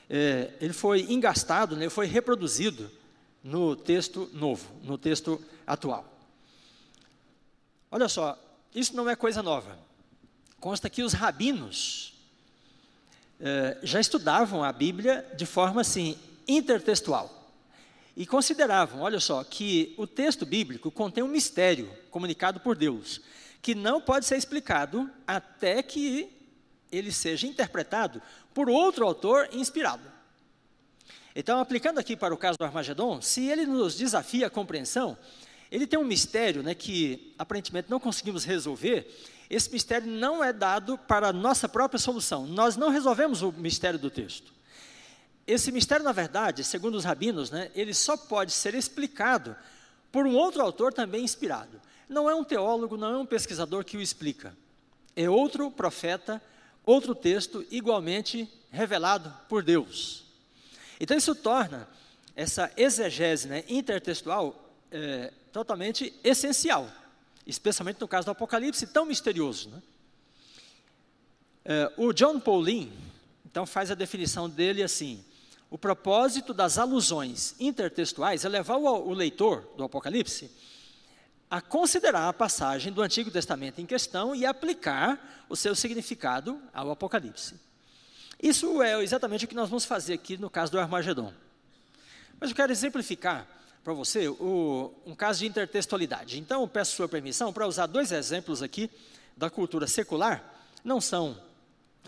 é, 0.10 0.54
ele 0.62 0.74
foi 0.74 1.02
engastado, 1.12 1.76
né, 1.76 1.90
foi 1.90 2.06
reproduzido 2.06 2.92
no 3.44 3.76
texto 3.76 4.30
novo, 4.34 4.72
no 4.84 4.98
texto 4.98 5.42
atual. 5.66 6.12
Olha 7.92 8.10
só, 8.10 8.38
isso 8.74 8.96
não 8.96 9.10
é 9.10 9.16
coisa 9.16 9.42
nova. 9.42 9.78
Consta 10.60 10.90
que 10.90 11.04
os 11.04 11.14
rabinos 11.14 12.14
é, 13.40 13.78
já 13.84 14.00
estudavam 14.00 14.64
a 14.64 14.72
Bíblia 14.72 15.26
de 15.38 15.46
forma 15.46 15.82
assim, 15.82 16.18
intertextual. 16.48 17.54
E 18.18 18.26
consideravam, 18.26 19.02
olha 19.02 19.20
só, 19.20 19.44
que 19.44 19.94
o 19.98 20.08
texto 20.08 20.46
bíblico 20.46 20.90
contém 20.90 21.24
um 21.24 21.28
mistério 21.28 21.92
comunicado 22.10 22.60
por 22.60 22.76
Deus, 22.76 23.22
que 23.62 23.76
não 23.76 24.00
pode 24.00 24.26
ser 24.26 24.38
explicado 24.38 25.10
até 25.28 25.84
que 25.84 26.30
ele 26.92 27.12
seja 27.12 27.46
interpretado 27.46 28.22
por 28.56 28.70
outro 28.70 29.06
autor 29.06 29.50
inspirado. 29.52 30.10
Então, 31.36 31.60
aplicando 31.60 32.00
aqui 32.00 32.16
para 32.16 32.34
o 32.34 32.38
caso 32.38 32.58
do 32.58 32.64
Armagedon, 32.64 33.22
se 33.22 33.46
ele 33.46 33.66
nos 33.66 33.96
desafia 33.96 34.48
a 34.48 34.50
compreensão, 34.50 35.18
ele 35.70 35.86
tem 35.86 36.00
um 36.00 36.06
mistério 36.06 36.64
né, 36.64 36.74
que 36.74 37.36
aparentemente 37.38 37.92
não 37.92 38.00
conseguimos 38.00 38.46
resolver. 38.46 39.14
Esse 39.50 39.70
mistério 39.70 40.08
não 40.08 40.42
é 40.42 40.54
dado 40.54 40.98
para 40.98 41.28
a 41.28 41.34
nossa 41.34 41.68
própria 41.68 42.00
solução. 42.00 42.48
Nós 42.48 42.78
não 42.78 42.90
resolvemos 42.90 43.42
o 43.42 43.52
mistério 43.52 44.00
do 44.00 44.10
texto. 44.10 44.54
Esse 45.46 45.70
mistério, 45.70 46.06
na 46.06 46.14
verdade, 46.14 46.64
segundo 46.64 46.96
os 46.96 47.04
rabinos, 47.04 47.52
né, 47.52 47.70
ele 47.76 47.94
só 47.94 48.16
pode 48.16 48.54
ser 48.54 48.74
explicado 48.74 49.54
por 50.14 50.26
um 50.26 50.34
outro 50.34 50.62
autor 50.62 50.94
também 50.94 51.26
inspirado. 51.26 51.82
Não 52.08 52.30
é 52.30 52.34
um 52.34 52.44
teólogo, 52.44 52.96
não 52.96 53.14
é 53.14 53.18
um 53.18 53.26
pesquisador 53.26 53.84
que 53.84 53.98
o 53.98 54.02
explica. 54.02 54.56
É 55.14 55.30
outro 55.30 55.70
profeta 55.70 56.42
outro 56.86 57.16
texto 57.16 57.66
igualmente 57.72 58.50
revelado 58.72 59.34
por 59.50 59.64
Deus. 59.64 60.26
Então 61.00 61.18
isso 61.18 61.34
torna 61.34 61.88
essa 62.36 62.72
exegese 62.76 63.48
né, 63.48 63.64
intertextual 63.68 64.74
é, 64.92 65.32
totalmente 65.52 66.14
essencial, 66.24 66.90
especialmente 67.46 68.00
no 68.02 68.08
caso 68.08 68.26
do 68.26 68.32
Apocalipse, 68.32 68.88
tão 68.88 69.06
misterioso. 69.06 69.70
Né? 69.70 69.82
É, 71.64 71.92
o 71.98 72.14
John 72.14 72.40
Paulin, 72.40 72.92
então, 73.46 73.66
faz 73.66 73.90
a 73.90 73.96
definição 73.96 74.50
dele 74.50 74.84
assim: 74.84 75.24
o 75.70 75.78
propósito 75.78 76.54
das 76.54 76.78
alusões 76.78 77.56
intertextuais 77.60 78.44
é 78.44 78.50
levar 78.50 78.76
o, 78.76 79.08
o 79.08 79.14
leitor 79.14 79.68
do 79.78 79.84
Apocalipse 79.84 80.52
a 81.56 81.62
considerar 81.62 82.28
a 82.28 82.34
passagem 82.34 82.92
do 82.92 83.02
Antigo 83.02 83.32
Testamento 83.32 83.80
em 83.80 83.86
questão 83.86 84.36
e 84.36 84.46
aplicar 84.46 85.46
o 85.48 85.56
seu 85.56 85.74
significado 85.74 86.62
ao 86.74 86.92
Apocalipse. 86.92 87.56
Isso 88.44 88.82
é 88.82 89.02
exatamente 89.02 89.46
o 89.46 89.48
que 89.48 89.56
nós 89.56 89.70
vamos 89.70 89.86
fazer 89.86 90.16
aqui 90.16 90.36
no 90.36 90.50
caso 90.50 90.74
do 90.74 90.78
Armagedon. 90.78 91.34
Mas 92.42 92.50
eu 92.50 92.56
quero 92.58 92.74
exemplificar 92.74 93.48
para 93.86 93.94
você 93.94 94.28
o, 94.28 94.94
um 95.06 95.16
caso 95.16 95.40
de 95.40 95.46
intertextualidade. 95.46 96.38
Então, 96.42 96.60
eu 96.60 96.68
peço 96.68 96.94
sua 96.94 97.08
permissão 97.08 97.54
para 97.54 97.66
usar 97.66 97.86
dois 97.86 98.12
exemplos 98.12 98.62
aqui 98.62 98.92
da 99.38 99.50
cultura 99.50 99.88
secular, 99.88 100.44
não 100.84 101.00
são 101.00 101.42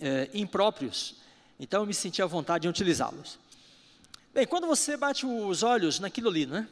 é, 0.02 0.30
impróprios, 0.34 1.16
então 1.58 1.84
eu 1.84 1.88
me 1.88 1.94
senti 1.94 2.22
à 2.22 2.26
vontade 2.26 2.68
em 2.68 2.70
utilizá-los. 2.70 3.40
Bem, 4.34 4.46
quando 4.46 4.68
você 4.68 4.98
bate 4.98 5.26
os 5.26 5.64
olhos 5.64 6.02
naquilo 6.02 6.28
ali, 6.28 6.46
né? 6.46 6.68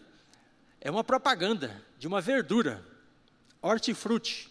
É 0.86 0.92
uma 0.92 1.04
propaganda 1.04 1.84
de 1.98 2.08
uma 2.08 2.22
verdura, 2.22 2.86
hortifruti. 3.60 4.48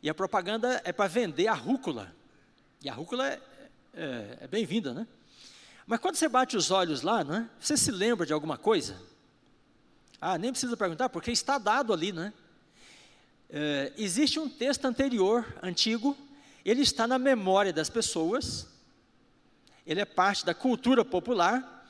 E 0.00 0.08
a 0.08 0.14
propaganda 0.14 0.80
é 0.84 0.92
para 0.92 1.08
vender 1.08 1.48
a 1.48 1.52
rúcula. 1.52 2.14
E 2.80 2.88
a 2.88 2.94
rúcula 2.94 3.26
é, 3.26 3.40
é, 3.92 4.38
é 4.42 4.46
bem-vinda, 4.46 4.94
né? 4.94 5.04
Mas 5.84 5.98
quando 5.98 6.14
você 6.14 6.28
bate 6.28 6.56
os 6.56 6.70
olhos 6.70 7.02
lá, 7.02 7.24
né, 7.24 7.50
você 7.58 7.76
se 7.76 7.90
lembra 7.90 8.24
de 8.24 8.32
alguma 8.32 8.56
coisa? 8.56 8.96
Ah, 10.20 10.38
nem 10.38 10.52
precisa 10.52 10.76
perguntar, 10.76 11.08
porque 11.08 11.32
está 11.32 11.58
dado 11.58 11.92
ali, 11.92 12.12
né? 12.12 12.32
É, 13.50 13.92
existe 13.98 14.38
um 14.38 14.48
texto 14.48 14.84
anterior, 14.84 15.44
antigo, 15.60 16.16
ele 16.64 16.82
está 16.82 17.04
na 17.08 17.18
memória 17.18 17.72
das 17.72 17.90
pessoas, 17.90 18.68
ele 19.84 20.00
é 20.00 20.04
parte 20.04 20.46
da 20.46 20.54
cultura 20.54 21.04
popular, 21.04 21.84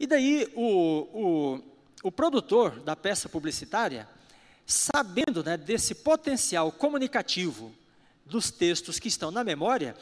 e 0.00 0.06
daí 0.06 0.50
o, 0.56 0.66
o, 1.14 1.69
o 2.02 2.10
produtor 2.10 2.80
da 2.80 2.96
peça 2.96 3.28
publicitária, 3.28 4.08
sabendo 4.66 5.42
né, 5.44 5.56
desse 5.56 5.94
potencial 5.94 6.72
comunicativo 6.72 7.74
dos 8.24 8.50
textos 8.50 8.98
que 8.98 9.08
estão 9.08 9.30
na 9.30 9.44
memória, 9.44 9.96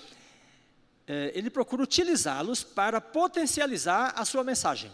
eh, 1.06 1.32
ele 1.34 1.50
procura 1.50 1.82
utilizá-los 1.82 2.62
para 2.62 3.00
potencializar 3.00 4.12
a 4.14 4.24
sua 4.24 4.44
mensagem. 4.44 4.92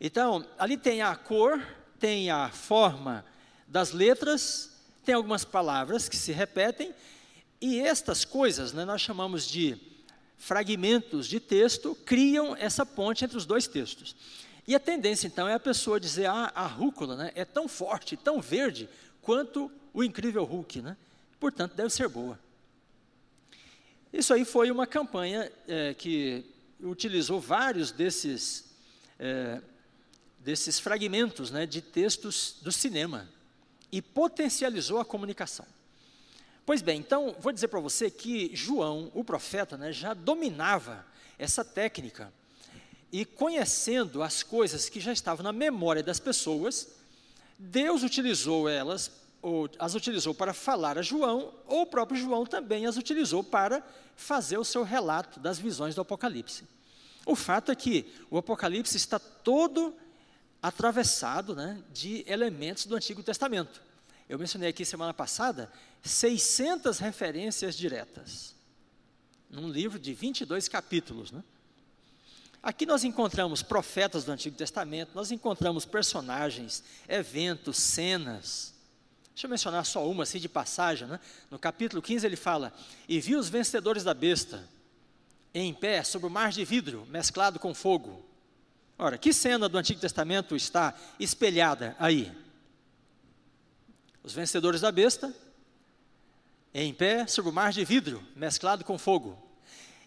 Então, 0.00 0.46
ali 0.58 0.76
tem 0.76 1.02
a 1.02 1.14
cor, 1.14 1.62
tem 1.98 2.30
a 2.30 2.48
forma 2.50 3.24
das 3.68 3.92
letras, 3.92 4.70
tem 5.04 5.14
algumas 5.14 5.44
palavras 5.44 6.08
que 6.08 6.16
se 6.16 6.32
repetem, 6.32 6.92
e 7.60 7.78
estas 7.78 8.24
coisas 8.24 8.72
né, 8.72 8.84
nós 8.84 9.00
chamamos 9.00 9.46
de 9.46 9.78
fragmentos 10.36 11.26
de 11.26 11.38
texto, 11.38 11.94
criam 12.06 12.56
essa 12.56 12.84
ponte 12.84 13.24
entre 13.24 13.36
os 13.36 13.44
dois 13.44 13.68
textos. 13.68 14.16
E 14.70 14.74
a 14.76 14.78
tendência, 14.78 15.26
então, 15.26 15.48
é 15.48 15.54
a 15.54 15.58
pessoa 15.58 15.98
dizer, 15.98 16.26
ah, 16.26 16.52
a 16.54 16.64
rúcula 16.64 17.16
né, 17.16 17.32
é 17.34 17.44
tão 17.44 17.66
forte, 17.66 18.16
tão 18.16 18.40
verde, 18.40 18.88
quanto 19.20 19.68
o 19.92 20.04
incrível 20.04 20.44
Hulk, 20.44 20.80
né? 20.80 20.96
portanto, 21.40 21.74
deve 21.74 21.90
ser 21.90 22.06
boa. 22.08 22.38
Isso 24.12 24.32
aí 24.32 24.44
foi 24.44 24.70
uma 24.70 24.86
campanha 24.86 25.50
é, 25.66 25.92
que 25.92 26.44
utilizou 26.80 27.40
vários 27.40 27.90
desses, 27.90 28.66
é, 29.18 29.60
desses 30.38 30.78
fragmentos 30.78 31.50
né, 31.50 31.66
de 31.66 31.82
textos 31.82 32.58
do 32.62 32.70
cinema 32.70 33.28
e 33.90 34.00
potencializou 34.00 35.00
a 35.00 35.04
comunicação. 35.04 35.66
Pois 36.64 36.80
bem, 36.80 37.00
então, 37.00 37.34
vou 37.40 37.50
dizer 37.50 37.66
para 37.66 37.80
você 37.80 38.08
que 38.08 38.54
João, 38.54 39.10
o 39.14 39.24
profeta, 39.24 39.76
né, 39.76 39.90
já 39.90 40.14
dominava 40.14 41.04
essa 41.40 41.64
técnica 41.64 42.32
e 43.12 43.24
conhecendo 43.24 44.22
as 44.22 44.42
coisas 44.42 44.88
que 44.88 45.00
já 45.00 45.12
estavam 45.12 45.42
na 45.42 45.52
memória 45.52 46.02
das 46.02 46.20
pessoas, 46.20 46.88
Deus 47.58 48.02
utilizou 48.02 48.68
elas, 48.68 49.10
ou 49.42 49.68
as 49.78 49.94
utilizou 49.94 50.34
para 50.34 50.54
falar 50.54 50.98
a 50.98 51.02
João, 51.02 51.52
ou 51.66 51.82
o 51.82 51.86
próprio 51.86 52.20
João 52.20 52.46
também 52.46 52.86
as 52.86 52.96
utilizou 52.96 53.42
para 53.42 53.84
fazer 54.16 54.58
o 54.58 54.64
seu 54.64 54.82
relato 54.82 55.40
das 55.40 55.58
visões 55.58 55.94
do 55.94 56.00
Apocalipse. 56.00 56.64
O 57.26 57.34
fato 57.34 57.72
é 57.72 57.74
que 57.74 58.06
o 58.30 58.38
Apocalipse 58.38 58.96
está 58.96 59.18
todo 59.18 59.94
atravessado 60.62 61.54
né, 61.54 61.82
de 61.92 62.24
elementos 62.26 62.86
do 62.86 62.94
Antigo 62.94 63.22
Testamento. 63.22 63.82
Eu 64.28 64.38
mencionei 64.38 64.68
aqui 64.68 64.84
semana 64.84 65.12
passada 65.12 65.70
600 66.02 66.98
referências 66.98 67.74
diretas, 67.74 68.54
num 69.48 69.68
livro 69.68 69.98
de 69.98 70.14
22 70.14 70.68
capítulos. 70.68 71.32
Né? 71.32 71.42
Aqui 72.62 72.84
nós 72.84 73.04
encontramos 73.04 73.62
profetas 73.62 74.24
do 74.24 74.32
Antigo 74.32 74.56
Testamento, 74.56 75.12
nós 75.14 75.30
encontramos 75.30 75.86
personagens, 75.86 76.84
eventos, 77.08 77.78
cenas. 77.78 78.74
Deixa 79.34 79.46
eu 79.46 79.50
mencionar 79.50 79.86
só 79.86 80.06
uma 80.06 80.24
assim 80.24 80.38
de 80.38 80.48
passagem, 80.48 81.08
né? 81.08 81.18
No 81.50 81.58
capítulo 81.58 82.02
15 82.02 82.26
ele 82.26 82.36
fala: 82.36 82.72
"E 83.08 83.18
vi 83.18 83.34
os 83.34 83.48
vencedores 83.48 84.04
da 84.04 84.12
besta 84.12 84.68
em 85.54 85.72
pé 85.72 86.04
sobre 86.04 86.26
o 86.26 86.30
mar 86.30 86.52
de 86.52 86.62
vidro, 86.64 87.06
mesclado 87.08 87.58
com 87.58 87.74
fogo". 87.74 88.22
Ora, 88.98 89.16
que 89.16 89.32
cena 89.32 89.66
do 89.66 89.78
Antigo 89.78 89.98
Testamento 89.98 90.54
está 90.54 90.94
espelhada 91.18 91.96
aí? 91.98 92.30
Os 94.22 94.34
vencedores 94.34 94.82
da 94.82 94.92
besta 94.92 95.34
em 96.74 96.92
pé 96.92 97.26
sobre 97.26 97.50
o 97.50 97.54
mar 97.54 97.72
de 97.72 97.82
vidro, 97.86 98.22
mesclado 98.36 98.84
com 98.84 98.98
fogo. 98.98 99.49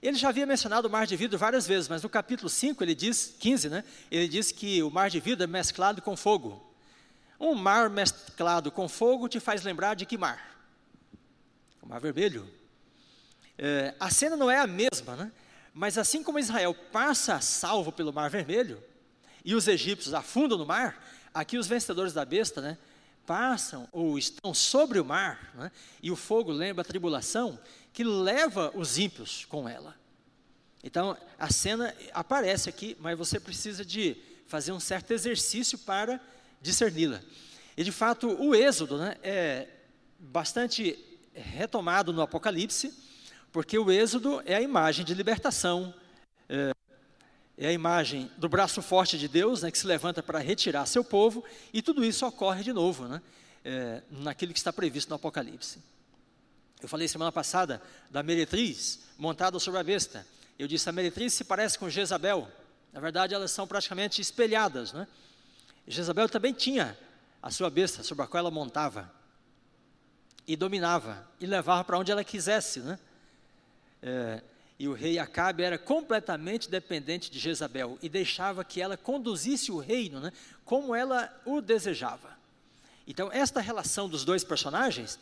Ele 0.04 0.18
já 0.18 0.28
havia 0.28 0.46
mencionado 0.46 0.89
o 0.89 0.92
mar 0.92 1.08
de 1.08 1.16
vidro 1.16 1.39
várias 1.39 1.66
vezes, 1.66 1.88
mas 1.88 2.04
no 2.04 2.10
capítulo 2.10 2.50
5, 2.50 2.84
ele 2.84 2.94
diz, 2.94 3.34
15, 3.39 3.70
né? 3.70 3.86
Ele 4.12 4.28
diz 4.28 4.52
que 4.52 4.84
o 4.84 4.92
mar 4.92 5.10
de 5.10 5.18
vidro 5.22 5.46
é 5.46 5.48
mesclado 5.48 6.02
com 6.02 6.18
fogo. 6.18 6.62
Um 7.39 7.56
mar 7.56 7.89
mesclado 7.89 8.70
com 8.70 8.89
fogo 8.89 9.30
te 9.30 9.39
faz 9.39 9.63
lembrar 9.63 9.94
de 9.94 10.06
que 10.06 10.18
mar? 10.18 10.60
O 11.82 11.88
mar 11.88 12.02
vermelho. 12.02 12.46
É, 13.58 13.96
a 13.98 14.10
cena 14.10 14.36
não 14.36 14.52
é 14.52 14.60
a 14.60 14.68
mesma, 14.68 15.16
né? 15.16 15.32
Mas 15.74 15.98
assim 15.98 16.22
como 16.22 16.38
Israel 16.38 16.76
passa 16.92 17.39
salvo 17.39 17.89
pelo 17.89 18.12
Mar 18.12 18.30
Vermelho 18.30 18.84
e 19.46 19.56
os 19.56 19.70
egípcios 19.70 20.13
afundam 20.13 20.58
no 20.58 20.66
mar, 20.66 21.02
aqui 21.34 21.58
os 21.58 21.66
vencedores 21.66 22.12
da 22.12 22.26
besta, 22.26 22.60
né? 22.60 22.78
Passam 23.26 23.88
ou 23.94 24.18
estão 24.18 24.54
sobre 24.54 25.00
o 25.00 25.06
mar, 25.06 25.54
né? 25.56 25.72
e 26.02 26.12
o 26.12 26.16
fogo 26.18 26.52
lembra 26.52 26.82
a 26.82 26.86
tribulação 26.86 27.58
que 27.94 28.04
leva 28.04 28.72
os 28.76 28.98
ímpios 28.98 29.46
com 29.46 29.70
ela. 29.70 29.96
Então, 30.84 31.16
a 31.40 31.50
cena 31.50 31.96
aparece 32.14 32.68
aqui, 32.68 32.98
mas 33.00 33.18
você 33.18 33.40
precisa 33.40 33.86
de 33.86 34.18
fazer 34.48 34.72
um 34.72 34.80
certo 34.80 35.12
exercício 35.12 35.78
para 35.78 36.20
discerni-la. 36.62 37.22
E, 37.78 37.84
de 37.84 37.92
fato, 37.92 38.28
o 38.28 38.54
êxodo 38.54 38.98
né, 38.98 39.16
é 39.24 39.68
bastante 40.20 40.98
retomado 41.34 42.12
no 42.12 42.22
Apocalipse, 42.22 42.94
porque 43.52 43.78
o 43.78 43.92
êxodo 43.92 44.42
é 44.46 44.56
a 44.56 44.62
imagem 44.62 45.06
de 45.06 45.14
libertação, 45.14 45.94
é, 46.50 46.72
é 47.58 47.68
a 47.68 47.72
imagem 47.72 48.30
do 48.38 48.50
braço 48.50 48.82
forte 48.82 49.18
de 49.18 49.28
Deus, 49.28 49.62
né, 49.62 49.72
que 49.72 49.78
se 49.78 49.88
levanta 49.88 50.22
para 50.22 50.40
retirar 50.40 50.86
seu 50.86 51.04
povo, 51.04 51.44
e 51.72 51.82
tudo 51.82 52.04
isso 52.04 52.26
ocorre 52.26 52.64
de 52.64 52.74
novo, 52.74 53.08
né, 53.08 53.22
é, 53.64 54.02
naquilo 54.10 54.52
que 54.52 54.60
está 54.60 54.74
previsto 54.74 55.10
no 55.10 55.16
Apocalipse. 55.16 55.80
Eu 56.84 56.89
falei 56.89 57.08
semana 57.08 57.32
passada 57.32 57.82
da 58.12 58.22
meretriz 58.22 59.00
montada 59.17 59.58
sobre 59.58 59.80
a 59.80 59.84
besta. 59.84 60.28
Eu 60.60 60.67
disse, 60.67 60.89
a 60.89 60.91
meretriz 60.91 61.34
se 61.34 61.46
parece 61.46 61.80
com 61.80 61.89
Jezabel. 61.89 62.46
Na 62.91 63.00
verdade, 63.00 63.34
elas 63.34 63.52
são 63.52 63.65
praticamente 63.65 64.22
espelhadas, 64.22 64.91
né? 64.91 65.08
Jezabel 65.88 66.28
também 66.28 66.52
tinha 66.52 67.00
a 67.41 67.50
sua 67.50 67.69
besta 67.69 68.04
sobre 68.04 68.26
a 68.26 68.28
qual 68.28 68.39
ela 68.39 68.52
montava 68.52 69.10
e 70.46 70.58
dominava 70.58 71.26
e 71.39 71.46
levava 71.46 71.86
para 71.86 71.98
onde 71.98 72.12
ela 72.12 72.22
quisesse, 72.22 72.82
né? 72.82 73.00
É, 74.02 74.41
e 74.78 74.86
o 74.86 74.93
rei 74.93 75.17
Acabe 75.17 75.63
era 75.63 75.78
completamente 75.78 76.69
dependente 76.69 77.32
de 77.32 77.39
Jezabel 77.39 77.98
e 78.02 78.10
deixava 78.10 78.62
que 78.65 78.82
ela 78.82 78.98
conduzisse 78.98 79.72
o 79.72 79.80
reino, 79.80 80.19
né? 80.19 80.34
Como 80.65 80.93
ela 80.93 81.34
o 81.46 81.62
desejava. 81.62 82.38
Então, 83.08 83.32
esta 83.32 83.62
relação 83.62 84.10
dos 84.10 84.26
dois 84.26 84.43
personagens 84.43 85.17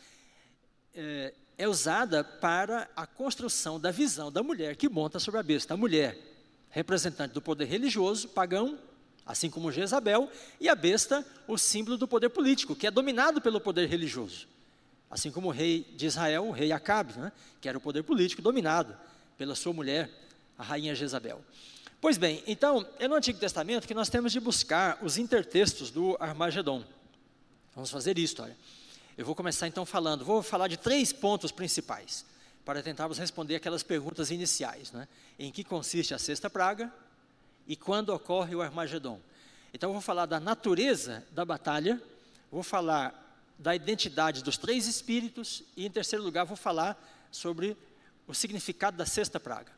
é, 0.94 1.32
é 1.62 1.68
usada 1.68 2.24
para 2.24 2.90
a 2.96 3.06
construção 3.06 3.78
da 3.78 3.92
visão 3.92 4.32
da 4.32 4.42
mulher 4.42 4.74
que 4.74 4.88
monta 4.88 5.20
sobre 5.20 5.38
a 5.38 5.44
besta. 5.44 5.74
A 5.74 5.76
mulher, 5.76 6.18
representante 6.70 7.32
do 7.34 7.40
poder 7.40 7.66
religioso, 7.66 8.28
pagão, 8.30 8.76
assim 9.24 9.48
como 9.48 9.70
Jezabel, 9.70 10.28
e 10.60 10.68
a 10.68 10.74
besta, 10.74 11.24
o 11.46 11.56
símbolo 11.56 11.96
do 11.96 12.08
poder 12.08 12.30
político, 12.30 12.74
que 12.74 12.84
é 12.84 12.90
dominado 12.90 13.40
pelo 13.40 13.60
poder 13.60 13.88
religioso. 13.88 14.48
Assim 15.08 15.30
como 15.30 15.46
o 15.46 15.50
rei 15.52 15.86
de 15.96 16.04
Israel, 16.04 16.48
o 16.48 16.50
rei 16.50 16.72
Acabe, 16.72 17.16
né, 17.16 17.30
que 17.60 17.68
era 17.68 17.78
o 17.78 17.80
poder 17.80 18.02
político 18.02 18.42
dominado 18.42 18.96
pela 19.38 19.54
sua 19.54 19.72
mulher, 19.72 20.10
a 20.58 20.64
rainha 20.64 20.96
Jezabel. 20.96 21.44
Pois 22.00 22.18
bem, 22.18 22.42
então, 22.44 22.84
é 22.98 23.06
no 23.06 23.14
Antigo 23.14 23.38
Testamento 23.38 23.86
que 23.86 23.94
nós 23.94 24.08
temos 24.08 24.32
de 24.32 24.40
buscar 24.40 24.98
os 25.00 25.16
intertextos 25.16 25.92
do 25.92 26.16
Armagedon. 26.18 26.82
Vamos 27.72 27.88
fazer 27.88 28.18
isso, 28.18 28.42
olha. 28.42 28.56
Eu 29.16 29.26
vou 29.26 29.34
começar 29.34 29.68
então 29.68 29.84
falando, 29.84 30.24
vou 30.24 30.42
falar 30.42 30.68
de 30.68 30.78
três 30.78 31.12
pontos 31.12 31.52
principais, 31.52 32.24
para 32.64 32.82
tentarmos 32.82 33.18
responder 33.18 33.56
aquelas 33.56 33.82
perguntas 33.82 34.30
iniciais, 34.30 34.90
né? 34.90 35.06
Em 35.38 35.52
que 35.52 35.62
consiste 35.62 36.14
a 36.14 36.18
sexta 36.18 36.48
praga 36.48 36.90
e 37.66 37.76
quando 37.76 38.08
ocorre 38.08 38.54
o 38.54 38.62
Armagedon. 38.62 39.20
Então 39.74 39.90
eu 39.90 39.92
vou 39.92 40.00
falar 40.00 40.24
da 40.24 40.40
natureza 40.40 41.22
da 41.30 41.44
batalha, 41.44 42.00
vou 42.50 42.62
falar 42.62 43.18
da 43.58 43.76
identidade 43.76 44.42
dos 44.42 44.56
três 44.56 44.86
espíritos 44.86 45.62
e 45.76 45.84
em 45.84 45.90
terceiro 45.90 46.24
lugar 46.24 46.46
vou 46.46 46.56
falar 46.56 46.96
sobre 47.30 47.76
o 48.26 48.32
significado 48.32 48.96
da 48.96 49.04
sexta 49.04 49.38
praga. 49.38 49.72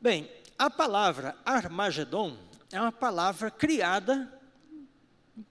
Bem, 0.00 0.28
a 0.58 0.68
palavra 0.68 1.36
Armagedon 1.44 2.36
é 2.72 2.80
uma 2.80 2.92
palavra 2.92 3.52
criada 3.52 4.28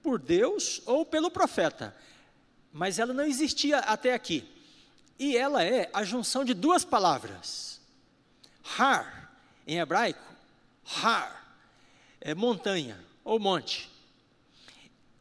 por 0.01 0.19
Deus 0.19 0.81
ou 0.85 1.05
pelo 1.05 1.31
profeta 1.31 1.95
mas 2.73 2.97
ela 2.97 3.13
não 3.13 3.23
existia 3.23 3.77
até 3.77 4.13
aqui. 4.13 4.43
E 5.19 5.37
ela 5.37 5.63
é 5.63 5.89
a 5.93 6.03
junção 6.03 6.43
de 6.43 6.55
duas 6.55 6.83
palavras. 6.83 7.79
Har, 8.77 9.31
em 9.67 9.77
hebraico, 9.77 10.23
Har, 10.83 11.55
é 12.19 12.33
montanha 12.33 12.99
ou 13.23 13.39
monte. 13.39 13.89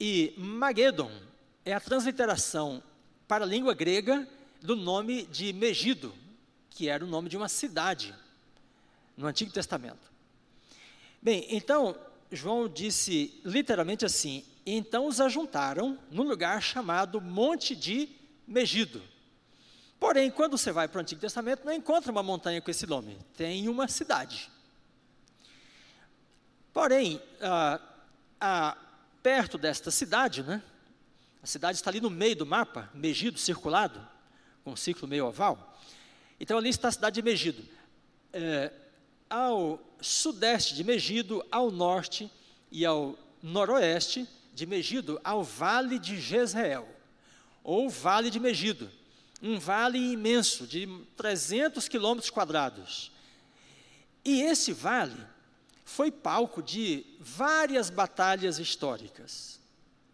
E 0.01 0.33
Magedon 0.37 1.13
é 1.65 1.75
a 1.75 1.81
transliteração 1.81 2.83
para 3.29 3.45
a 3.45 3.49
língua 3.49 3.75
grega 3.75 4.27
do 4.61 4.75
nome 4.75 5.27
de 5.27 5.53
Megido, 5.53 6.15
que 6.71 6.89
era 6.89 7.05
o 7.05 7.09
nome 7.09 7.29
de 7.29 7.37
uma 7.37 7.49
cidade 7.49 8.15
no 9.17 9.27
Antigo 9.27 9.53
Testamento. 9.53 10.11
Bem, 11.21 11.47
então, 11.51 11.97
João 12.31 12.69
disse 12.69 13.41
literalmente 13.45 14.05
assim: 14.05 14.45
então 14.65 15.07
os 15.07 15.21
ajuntaram 15.21 15.99
num 16.11 16.23
lugar 16.23 16.63
chamado 16.63 17.21
Monte 17.21 17.75
de 17.75 18.09
Megido. 18.47 19.03
Porém, 19.99 20.31
quando 20.31 20.59
você 20.59 20.73
vai 20.73 20.89
para 20.89 20.99
o 20.99 21.01
Antigo 21.01 21.21
Testamento, 21.21 21.65
não 21.65 21.73
encontra 21.73 22.11
uma 22.11 22.23
montanha 22.23 22.61
com 22.61 22.71
esse 22.71 22.87
nome, 22.87 23.17
tem 23.37 23.69
uma 23.69 23.87
cidade. 23.87 24.51
Porém, 26.73 27.21
ah, 27.41 27.81
ah, 28.41 28.77
perto 29.23 29.59
desta 29.59 29.91
cidade, 29.91 30.43
né, 30.43 30.63
a 31.43 31.47
cidade 31.47 31.77
está 31.77 31.91
ali 31.91 32.01
no 32.01 32.11
meio 32.11 32.37
do 32.37 32.47
mapa, 32.47 32.91
Megido, 32.95 33.39
circulado, 33.39 34.01
com 34.65 34.73
um 34.73 34.77
ciclo 34.77 35.09
meio 35.09 35.27
oval. 35.27 35.79
Então, 36.39 36.59
ali 36.59 36.69
está 36.69 36.89
a 36.89 36.93
cidade 36.93 37.15
de 37.15 37.23
Megido. 37.23 37.63
É, 38.33 38.73
ao 39.29 39.81
sudeste 40.01 40.75
de 40.75 40.83
Megido, 40.83 41.45
ao 41.51 41.71
norte 41.71 42.31
e 42.71 42.85
ao 42.85 43.17
noroeste 43.43 44.29
de 44.53 44.67
Megido 44.67 45.21
ao 45.25 45.43
vale 45.43 45.99
de 45.99 46.21
Jezreel, 46.21 46.89
ou 47.65 47.89
vale 47.89 48.31
de 48.31 48.39
Megido, 48.41 48.91
um 49.43 49.59
vale 49.59 49.99
imenso 49.99 50.67
de 50.67 50.89
300 51.17 51.89
quilômetros 51.89 52.31
quadrados. 52.31 53.11
E 54.25 54.43
esse 54.43 54.73
vale 54.73 55.17
foi 55.85 56.11
palco 56.11 56.63
de 56.63 57.05
várias 57.19 57.91
batalhas 57.91 58.59
históricas, 58.59 59.61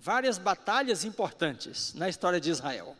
várias 0.00 0.38
batalhas 0.38 1.04
importantes 1.04 1.92
na 1.94 2.08
história 2.08 2.40
de 2.40 2.50
Israel. 2.50 2.96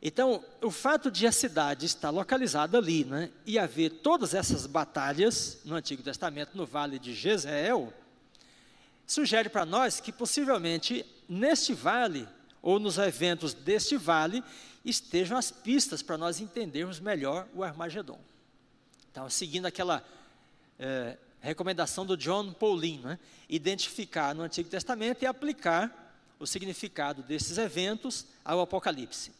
Então, 0.00 0.44
o 0.62 0.70
fato 0.70 1.10
de 1.10 1.26
a 1.26 1.32
cidade 1.32 1.86
estar 1.86 2.10
localizada 2.10 2.78
ali, 2.78 3.04
né, 3.04 3.30
e 3.44 3.58
haver 3.58 3.90
todas 3.90 4.32
essas 4.32 4.66
batalhas 4.66 5.58
no 5.64 5.74
Antigo 5.74 6.02
Testamento, 6.02 6.56
no 6.56 6.64
Vale 6.64 6.98
de 6.98 7.14
Jezreel, 7.14 7.92
sugere 9.08 9.48
para 9.48 9.64
nós 9.64 9.98
que 9.98 10.12
possivelmente 10.12 11.04
neste 11.28 11.72
vale, 11.72 12.28
ou 12.60 12.78
nos 12.78 12.98
eventos 12.98 13.54
deste 13.54 13.96
vale, 13.96 14.44
estejam 14.84 15.36
as 15.36 15.50
pistas 15.50 16.02
para 16.02 16.18
nós 16.18 16.40
entendermos 16.40 17.00
melhor 17.00 17.48
o 17.54 17.64
Armagedon. 17.64 18.20
Então, 19.10 19.28
seguindo 19.30 19.66
aquela 19.66 20.04
é, 20.78 21.16
recomendação 21.40 22.04
do 22.04 22.16
John 22.16 22.52
Paulin, 22.52 23.00
né, 23.00 23.18
identificar 23.48 24.34
no 24.34 24.42
Antigo 24.42 24.68
Testamento 24.68 25.22
e 25.22 25.26
aplicar 25.26 26.14
o 26.38 26.46
significado 26.46 27.22
desses 27.22 27.58
eventos 27.58 28.26
ao 28.44 28.60
Apocalipse. 28.60 29.32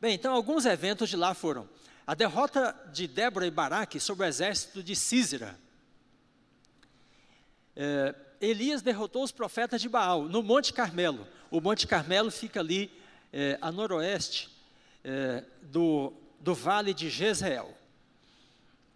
Bem, 0.00 0.14
então 0.14 0.34
alguns 0.34 0.64
eventos 0.64 1.08
de 1.08 1.16
lá 1.16 1.34
foram 1.34 1.68
a 2.06 2.14
derrota 2.14 2.74
de 2.92 3.06
Débora 3.06 3.46
e 3.46 3.50
Baraque 3.50 4.00
sobre 4.00 4.24
o 4.24 4.28
exército 4.28 4.82
de 4.82 4.96
Císera. 4.96 5.58
É, 7.76 8.14
Elias 8.40 8.80
derrotou 8.80 9.22
os 9.22 9.32
profetas 9.32 9.80
de 9.80 9.88
Baal 9.88 10.24
no 10.24 10.42
Monte 10.42 10.72
Carmelo. 10.72 11.26
O 11.50 11.60
Monte 11.60 11.86
Carmelo 11.86 12.30
fica 12.30 12.60
ali 12.60 12.90
é, 13.32 13.58
a 13.60 13.70
noroeste 13.70 14.48
é, 15.04 15.44
do, 15.62 16.12
do 16.40 16.54
vale 16.54 16.94
de 16.94 17.10
Jezreel. 17.10 17.74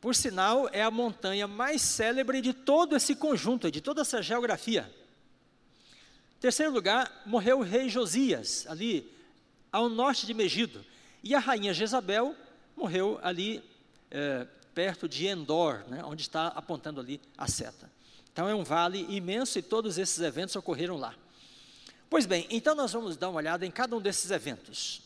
Por 0.00 0.14
sinal, 0.14 0.68
é 0.72 0.82
a 0.82 0.90
montanha 0.90 1.46
mais 1.46 1.80
célebre 1.80 2.40
de 2.40 2.52
todo 2.52 2.96
esse 2.96 3.14
conjunto, 3.14 3.70
de 3.70 3.80
toda 3.80 4.02
essa 4.02 4.22
geografia. 4.22 4.90
Em 6.36 6.40
terceiro 6.40 6.72
lugar, 6.72 7.22
morreu 7.24 7.60
o 7.60 7.62
rei 7.62 7.88
Josias, 7.88 8.66
ali 8.68 9.10
ao 9.72 9.88
norte 9.88 10.26
de 10.26 10.34
Megido. 10.34 10.84
E 11.22 11.34
a 11.34 11.38
rainha 11.38 11.72
Jezabel 11.72 12.34
morreu 12.76 13.18
ali 13.22 13.64
é, 14.10 14.46
perto 14.74 15.08
de 15.08 15.26
Endor, 15.26 15.84
né, 15.88 16.02
onde 16.04 16.22
está 16.22 16.48
apontando 16.48 17.00
ali 17.00 17.20
a 17.38 17.48
seta. 17.48 17.90
Então 18.34 18.48
é 18.48 18.54
um 18.54 18.64
vale 18.64 19.06
imenso 19.08 19.60
e 19.60 19.62
todos 19.62 19.96
esses 19.96 20.18
eventos 20.18 20.56
ocorreram 20.56 20.96
lá. 20.96 21.14
Pois 22.10 22.26
bem, 22.26 22.48
então 22.50 22.74
nós 22.74 22.92
vamos 22.92 23.16
dar 23.16 23.28
uma 23.28 23.36
olhada 23.36 23.64
em 23.64 23.70
cada 23.70 23.94
um 23.94 24.00
desses 24.00 24.28
eventos. 24.32 25.02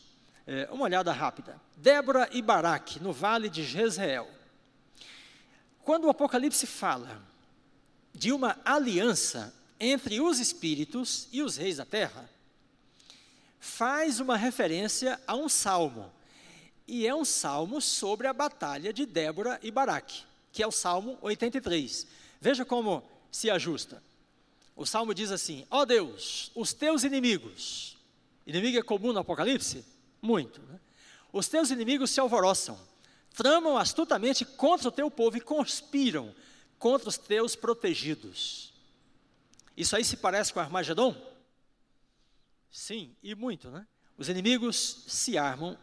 É, 0.47 0.67
uma 0.71 0.85
olhada 0.85 1.11
rápida. 1.11 1.61
Débora 1.77 2.27
e 2.31 2.41
Baraque, 2.41 2.99
no 2.99 3.13
vale 3.13 3.47
de 3.47 3.63
Jezreel. 3.63 4.27
Quando 5.83 6.05
o 6.05 6.09
Apocalipse 6.09 6.65
fala 6.65 7.21
de 8.15 8.31
uma 8.31 8.57
aliança 8.65 9.53
entre 9.79 10.19
os 10.19 10.39
espíritos 10.39 11.27
e 11.31 11.43
os 11.43 11.55
reis 11.55 11.77
da 11.77 11.85
terra, 11.85 12.27
faz 13.59 14.19
uma 14.19 14.35
referência 14.35 15.21
a 15.27 15.35
um 15.35 15.47
salmo. 15.47 16.11
e 16.87 17.05
é 17.05 17.13
um 17.13 17.23
salmo 17.23 17.79
sobre 17.79 18.25
a 18.25 18.33
batalha 18.33 18.91
de 18.91 19.05
Débora 19.05 19.59
e 19.61 19.69
Baraque, 19.69 20.23
que 20.51 20.63
é 20.63 20.67
o 20.67 20.71
Salmo 20.71 21.19
83. 21.21 22.07
Veja 22.41 22.65
como 22.65 23.03
se 23.31 23.49
ajusta. 23.49 24.01
O 24.75 24.85
salmo 24.85 25.13
diz 25.13 25.31
assim: 25.31 25.65
Ó 25.69 25.81
oh 25.81 25.85
Deus, 25.85 26.51
os 26.55 26.73
teus 26.73 27.03
inimigos, 27.03 27.97
inimigo 28.45 28.77
é 28.77 28.83
comum 28.83 29.11
no 29.11 29.19
Apocalipse? 29.19 29.83
Muito. 30.21 30.61
Né? 30.61 30.79
Os 31.31 31.47
teus 31.47 31.69
inimigos 31.69 32.11
se 32.11 32.19
alvoroçam, 32.19 32.79
tramam 33.33 33.77
astutamente 33.77 34.45
contra 34.45 34.87
o 34.87 34.91
teu 34.91 35.11
povo 35.11 35.37
e 35.37 35.41
conspiram 35.41 36.33
contra 36.77 37.09
os 37.09 37.17
teus 37.17 37.55
protegidos. 37.55 38.73
Isso 39.75 39.95
aí 39.95 40.03
se 40.03 40.17
parece 40.17 40.51
com 40.51 40.59
Armagedon? 40.59 41.15
Sim, 42.71 43.15
e 43.23 43.35
muito, 43.35 43.69
né? 43.69 43.85
Os 44.17 44.29
inimigos 44.29 45.03
se 45.07 45.37
armam 45.37 45.77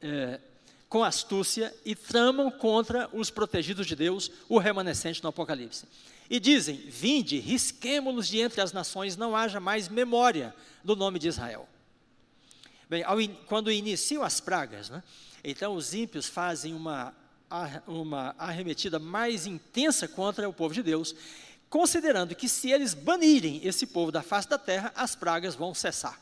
é, 0.00 0.40
com 0.88 1.04
astúcia 1.04 1.74
e 1.84 1.94
tramam 1.94 2.50
contra 2.50 3.08
os 3.12 3.30
protegidos 3.30 3.86
de 3.86 3.96
Deus, 3.96 4.30
o 4.48 4.58
remanescente 4.58 5.22
no 5.22 5.28
Apocalipse. 5.28 5.86
E 6.32 6.40
dizem: 6.40 6.76
Vinde, 6.76 7.38
risquemo-los 7.38 8.26
de 8.26 8.40
entre 8.40 8.62
as 8.62 8.72
nações, 8.72 9.18
não 9.18 9.36
haja 9.36 9.60
mais 9.60 9.86
memória 9.86 10.54
do 10.82 10.96
nome 10.96 11.18
de 11.18 11.28
Israel. 11.28 11.68
Bem, 12.88 13.02
ao, 13.02 13.18
quando 13.46 13.70
iniciam 13.70 14.22
as 14.22 14.40
pragas, 14.40 14.88
né, 14.88 15.02
então 15.44 15.74
os 15.74 15.92
ímpios 15.92 16.26
fazem 16.26 16.72
uma, 16.72 17.14
uma 17.86 18.34
arremetida 18.38 18.98
mais 18.98 19.46
intensa 19.46 20.08
contra 20.08 20.48
o 20.48 20.54
povo 20.54 20.72
de 20.72 20.82
Deus, 20.82 21.14
considerando 21.68 22.34
que 22.34 22.48
se 22.48 22.70
eles 22.70 22.94
banirem 22.94 23.60
esse 23.62 23.86
povo 23.86 24.10
da 24.10 24.22
face 24.22 24.48
da 24.48 24.56
terra, 24.56 24.90
as 24.96 25.14
pragas 25.14 25.54
vão 25.54 25.74
cessar. 25.74 26.18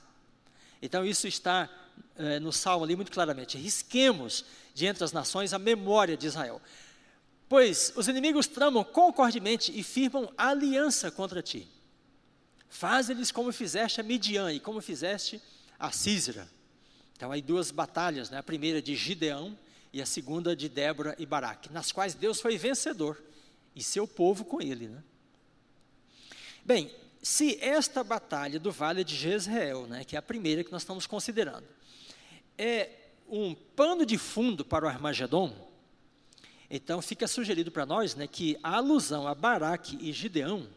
Então 0.83 1.05
isso 1.05 1.29
está 1.29 1.71
é, 2.17 2.41
no 2.41 2.53
Salmo 2.53 2.85
ali 2.85 2.97
muito 2.97 3.13
claramente: 3.13 3.57
risquemos 3.57 4.45
de 4.75 4.87
entre 4.87 5.05
as 5.05 5.13
nações 5.13 5.55
a 5.55 5.59
memória 5.59 6.17
de 6.17 6.27
Israel. 6.27 6.61
Pois 7.51 7.93
os 7.97 8.07
inimigos 8.07 8.47
tramam 8.47 8.85
concordemente 8.85 9.77
e 9.77 9.83
firmam 9.83 10.33
aliança 10.39 11.11
contra 11.11 11.43
ti. 11.43 11.67
Faze-lhes 12.69 13.33
como 13.33 13.51
fizeste 13.53 14.01
a 14.01 14.05
Midian 14.05 14.53
e 14.53 14.61
como 14.61 14.81
fizeste 14.81 15.43
a 15.77 15.91
Císera. 15.91 16.49
Então, 17.17 17.33
aí 17.33 17.43
duas 17.43 17.73
batalhas, 17.73 18.31
né? 18.31 18.39
a 18.39 18.43
primeira 18.43 18.81
de 18.81 18.95
Gideão 18.95 19.59
e 19.93 20.01
a 20.01 20.07
segunda 20.07 20.55
de 20.55 20.69
Débora 20.69 21.17
e 21.19 21.27
Baraque, 21.27 21.73
nas 21.73 21.91
quais 21.91 22.15
Deus 22.15 22.41
foi 22.41 22.57
vencedor 22.57 23.21
e 23.75 23.83
seu 23.83 24.07
povo 24.07 24.45
com 24.45 24.63
ele. 24.63 24.87
Né? 24.87 25.03
Bem, 26.65 26.95
se 27.21 27.59
esta 27.61 28.05
batalha 28.05 28.61
do 28.61 28.71
Vale 28.71 29.03
de 29.03 29.17
Jezreel, 29.17 29.89
né, 29.89 30.05
que 30.05 30.15
é 30.15 30.21
a 30.21 30.23
primeira 30.23 30.63
que 30.63 30.71
nós 30.71 30.83
estamos 30.83 31.05
considerando, 31.05 31.67
é 32.57 32.91
um 33.29 33.57
pano 33.75 34.07
de 34.07 34.17
fundo 34.17 34.65
para 34.65 34.85
o 34.85 34.89
Armagedon, 34.89 35.69
então 36.71 37.03
fica 37.03 37.27
sugerido 37.27 37.71
para 37.71 37.85
nós 37.85 38.15
né, 38.15 38.27
que 38.27 38.57
a 38.63 38.77
alusão 38.77 39.27
a 39.27 39.35
Baraque 39.35 39.99
e 40.01 40.13
Gideão 40.13 40.69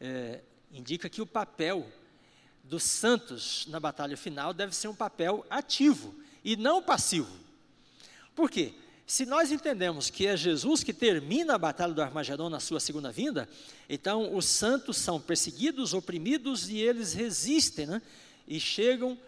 é, 0.00 0.40
indica 0.72 1.08
que 1.08 1.20
o 1.20 1.26
papel 1.26 1.86
dos 2.64 2.82
santos 2.82 3.66
na 3.68 3.78
batalha 3.78 4.16
final 4.16 4.54
deve 4.54 4.74
ser 4.74 4.88
um 4.88 4.94
papel 4.94 5.44
ativo 5.50 6.14
e 6.44 6.56
não 6.56 6.82
passivo. 6.82 7.30
Por 8.34 8.50
quê? 8.50 8.74
Se 9.06 9.24
nós 9.24 9.50
entendemos 9.50 10.10
que 10.10 10.26
é 10.26 10.36
Jesus 10.36 10.84
que 10.84 10.92
termina 10.92 11.54
a 11.54 11.58
batalha 11.58 11.94
do 11.94 12.02
Armagedon 12.02 12.50
na 12.50 12.60
sua 12.60 12.78
segunda 12.78 13.10
vinda, 13.10 13.48
então 13.88 14.34
os 14.36 14.44
santos 14.44 14.98
são 14.98 15.18
perseguidos, 15.18 15.94
oprimidos 15.94 16.68
e 16.68 16.76
eles 16.76 17.14
resistem, 17.14 17.86
né? 17.86 18.02
E 18.46 18.60
chegam 18.60 19.18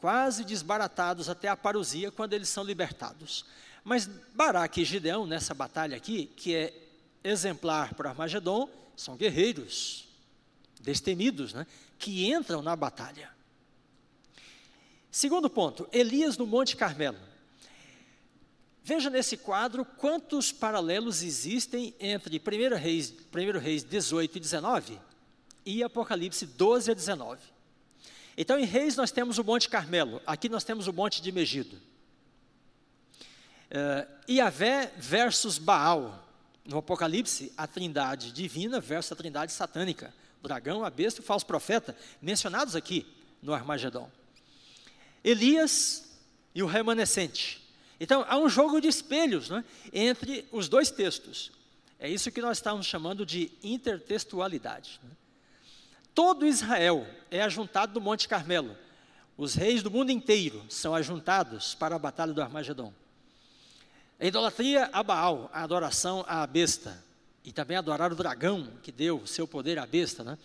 quase 0.00 0.44
desbaratados 0.44 1.28
até 1.28 1.46
a 1.46 1.56
parousia 1.56 2.10
quando 2.10 2.32
eles 2.32 2.48
são 2.48 2.64
libertados. 2.64 3.44
Mas 3.84 4.06
Baraque 4.06 4.82
e 4.82 4.84
Gideão, 4.84 5.26
nessa 5.26 5.54
batalha 5.54 5.96
aqui, 5.96 6.26
que 6.36 6.54
é 6.54 6.72
exemplar 7.24 7.94
para 7.94 8.10
Armagedon, 8.10 8.68
são 8.96 9.16
guerreiros, 9.16 10.08
destemidos, 10.80 11.52
né? 11.52 11.66
que 11.98 12.30
entram 12.30 12.62
na 12.62 12.76
batalha. 12.76 13.30
Segundo 15.10 15.50
ponto, 15.50 15.88
Elias 15.92 16.36
no 16.36 16.46
Monte 16.46 16.76
Carmelo. 16.76 17.18
Veja 18.82 19.10
nesse 19.10 19.36
quadro 19.36 19.84
quantos 19.84 20.52
paralelos 20.52 21.22
existem 21.22 21.94
entre 22.00 22.40
1 22.40 22.76
Reis, 22.76 23.12
1 23.12 23.58
Reis 23.58 23.84
18 23.84 24.36
e 24.36 24.40
19 24.40 24.98
e 25.66 25.82
Apocalipse 25.82 26.46
12 26.46 26.90
a 26.90 26.94
19. 26.94 27.40
Então, 28.36 28.58
em 28.58 28.64
Reis 28.64 28.96
nós 28.96 29.10
temos 29.10 29.38
o 29.38 29.44
Monte 29.44 29.68
Carmelo, 29.68 30.22
aqui 30.26 30.48
nós 30.48 30.64
temos 30.64 30.86
o 30.86 30.92
Monte 30.92 31.20
de 31.20 31.30
Megido. 31.30 31.76
Uh, 33.70 34.32
Iavé 34.32 34.92
versus 34.98 35.58
Baal. 35.58 36.26
No 36.64 36.78
Apocalipse, 36.78 37.52
a 37.56 37.66
trindade 37.66 38.32
divina 38.32 38.80
versus 38.80 39.12
a 39.12 39.16
trindade 39.16 39.52
satânica 39.52 40.12
o 40.42 40.48
dragão, 40.48 40.84
a 40.84 40.90
besta 40.90 41.20
e 41.20 41.22
o 41.22 41.26
falso 41.26 41.46
profeta, 41.46 41.96
mencionados 42.20 42.74
aqui 42.74 43.06
no 43.42 43.52
Armagedon. 43.52 44.10
Elias 45.22 46.18
e 46.54 46.62
o 46.62 46.66
remanescente. 46.66 47.60
Então, 47.98 48.24
há 48.26 48.38
um 48.38 48.48
jogo 48.48 48.80
de 48.80 48.88
espelhos 48.88 49.50
né, 49.50 49.62
entre 49.92 50.48
os 50.50 50.68
dois 50.68 50.90
textos. 50.90 51.52
É 51.98 52.08
isso 52.08 52.32
que 52.32 52.40
nós 52.40 52.56
estamos 52.56 52.86
chamando 52.86 53.26
de 53.26 53.52
intertextualidade. 53.62 54.98
Né? 55.02 55.10
Todo 56.14 56.46
Israel 56.46 57.06
é 57.30 57.42
ajuntado 57.42 57.92
do 57.92 58.00
Monte 58.00 58.26
Carmelo. 58.26 58.76
Os 59.36 59.54
reis 59.54 59.82
do 59.82 59.90
mundo 59.90 60.10
inteiro 60.10 60.64
são 60.68 60.94
ajuntados 60.94 61.74
para 61.74 61.96
a 61.96 61.98
batalha 61.98 62.32
do 62.32 62.42
Armagedon. 62.42 62.92
A 64.20 64.26
idolatria 64.26 64.90
a 64.92 65.02
Baal, 65.02 65.48
a 65.50 65.62
adoração 65.62 66.22
à 66.28 66.46
besta 66.46 67.02
e 67.42 67.52
também 67.52 67.78
adorar 67.78 68.12
o 68.12 68.14
dragão 68.14 68.70
que 68.82 68.92
deu 68.92 69.26
seu 69.26 69.48
poder 69.48 69.78
à 69.78 69.86
besta, 69.86 70.22
né? 70.22 70.36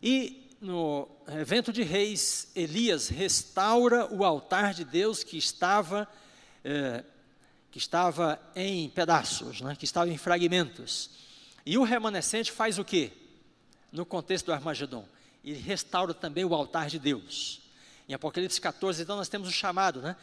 E 0.00 0.48
no 0.60 1.08
evento 1.26 1.72
de 1.72 1.82
reis, 1.82 2.52
Elias 2.54 3.08
restaura 3.08 4.06
o 4.14 4.24
altar 4.24 4.72
de 4.72 4.84
Deus 4.84 5.24
que 5.24 5.36
estava 5.36 6.08
é, 6.64 7.02
que 7.72 7.78
estava 7.78 8.40
em 8.54 8.88
pedaços, 8.90 9.60
né? 9.60 9.74
que 9.74 9.84
estava 9.84 10.08
em 10.08 10.16
fragmentos. 10.16 11.10
E 11.66 11.76
o 11.76 11.82
remanescente 11.82 12.52
faz 12.52 12.78
o 12.78 12.84
quê? 12.84 13.10
No 13.90 14.06
contexto 14.06 14.46
do 14.46 14.52
Armagedon, 14.52 15.04
ele 15.44 15.58
restaura 15.58 16.14
também 16.14 16.44
o 16.44 16.54
altar 16.54 16.86
de 16.86 17.00
Deus. 17.00 17.60
Em 18.08 18.14
Apocalipse 18.14 18.60
14, 18.60 19.02
então 19.02 19.16
nós 19.16 19.28
temos 19.28 19.48
o 19.48 19.52
chamado, 19.52 20.00
né? 20.00 20.14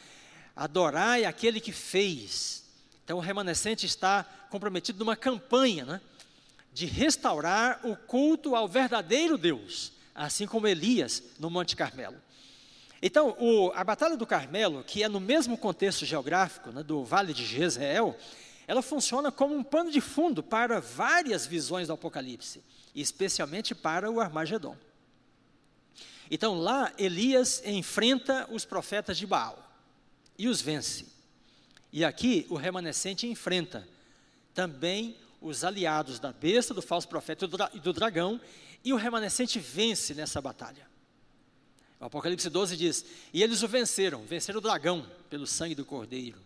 Adorai 0.55 1.25
aquele 1.25 1.59
que 1.59 1.73
fez 1.73 2.60
então, 3.11 3.19
o 3.19 3.21
remanescente 3.21 3.85
está 3.85 4.23
comprometido 4.49 4.99
numa 4.99 5.17
campanha 5.17 5.83
né, 5.83 6.01
de 6.71 6.85
restaurar 6.85 7.81
o 7.83 7.93
culto 7.93 8.55
ao 8.55 8.69
verdadeiro 8.69 9.37
Deus, 9.37 9.91
assim 10.15 10.47
como 10.47 10.65
Elias 10.65 11.21
no 11.37 11.49
Monte 11.49 11.75
Carmelo. 11.75 12.15
Então, 13.01 13.35
o, 13.37 13.69
a 13.75 13.83
Batalha 13.83 14.15
do 14.15 14.25
Carmelo, 14.25 14.81
que 14.81 15.03
é 15.03 15.09
no 15.09 15.19
mesmo 15.19 15.57
contexto 15.57 16.05
geográfico 16.05 16.71
né, 16.71 16.83
do 16.83 17.03
Vale 17.03 17.33
de 17.33 17.45
Jezreel, 17.45 18.15
ela 18.65 18.81
funciona 18.81 19.29
como 19.29 19.57
um 19.57 19.63
pano 19.63 19.91
de 19.91 19.99
fundo 19.99 20.41
para 20.41 20.79
várias 20.79 21.45
visões 21.45 21.89
do 21.89 21.93
Apocalipse, 21.93 22.63
especialmente 22.95 23.75
para 23.75 24.09
o 24.09 24.21
Armagedon. 24.21 24.77
Então, 26.29 26.55
lá, 26.57 26.93
Elias 26.97 27.61
enfrenta 27.65 28.47
os 28.49 28.63
profetas 28.63 29.17
de 29.17 29.27
Baal 29.27 29.69
e 30.37 30.47
os 30.47 30.61
vence. 30.61 31.19
E 31.91 32.05
aqui 32.05 32.45
o 32.49 32.55
remanescente 32.55 33.27
enfrenta 33.27 33.87
também 34.53 35.15
os 35.41 35.63
aliados 35.63 36.19
da 36.19 36.31
besta, 36.31 36.73
do 36.73 36.81
falso 36.81 37.07
profeta 37.07 37.45
e 37.73 37.79
do 37.79 37.93
dragão, 37.93 38.39
e 38.83 38.93
o 38.93 38.95
remanescente 38.95 39.59
vence 39.59 40.13
nessa 40.13 40.39
batalha. 40.39 40.87
O 41.99 42.05
Apocalipse 42.05 42.49
12 42.49 42.77
diz: 42.77 43.05
E 43.33 43.43
eles 43.43 43.61
o 43.61 43.67
venceram, 43.67 44.23
venceram 44.23 44.59
o 44.59 44.61
dragão 44.61 45.05
pelo 45.29 45.45
sangue 45.45 45.75
do 45.75 45.85
cordeiro. 45.85 46.39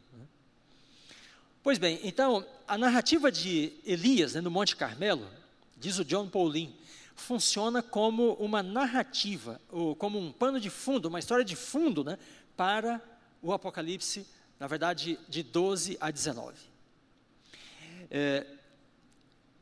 Pois 1.63 1.79
bem, 1.79 1.99
então, 2.03 2.45
a 2.67 2.77
narrativa 2.77 3.31
de 3.31 3.73
Elias 3.85 4.35
né, 4.35 4.41
no 4.41 4.51
Monte 4.51 4.75
Carmelo, 4.75 5.27
diz 5.77 5.97
o 5.97 6.05
John 6.05 6.27
Paulin, 6.27 6.71
funciona 7.15 7.81
como 7.81 8.33
uma 8.33 8.61
narrativa, 8.61 9.59
ou 9.71 9.95
como 9.95 10.19
um 10.19 10.31
pano 10.31 10.59
de 10.59 10.69
fundo, 10.69 11.07
uma 11.07 11.17
história 11.17 11.43
de 11.43 11.55
fundo 11.55 12.03
né, 12.03 12.19
para 12.55 13.01
o 13.41 13.51
Apocalipse 13.51 14.27
na 14.59 14.67
verdade, 14.67 15.19
de 15.27 15.43
12 15.43 15.97
a 15.99 16.11
19. 16.11 16.57
É, 18.09 18.45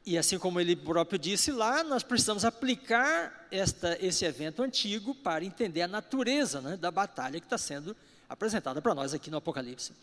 e 0.05 0.17
assim 0.17 0.37
como 0.37 0.59
ele 0.59 0.75
próprio 0.75 1.17
disse 1.17 1.51
lá, 1.51 1.83
nós 1.83 2.03
precisamos 2.03 2.43
aplicar 2.43 3.47
esta, 3.49 3.97
esse 4.05 4.25
evento 4.25 4.61
antigo 4.61 5.15
para 5.15 5.45
entender 5.45 5.81
a 5.81 5.87
natureza 5.87 6.59
né, 6.61 6.75
da 6.75 6.91
batalha 6.91 7.39
que 7.39 7.45
está 7.45 7.57
sendo 7.57 7.95
apresentada 8.27 8.81
para 8.81 8.93
nós 8.93 9.13
aqui 9.13 9.31
no 9.31 9.37
Apocalipse. 9.37 9.93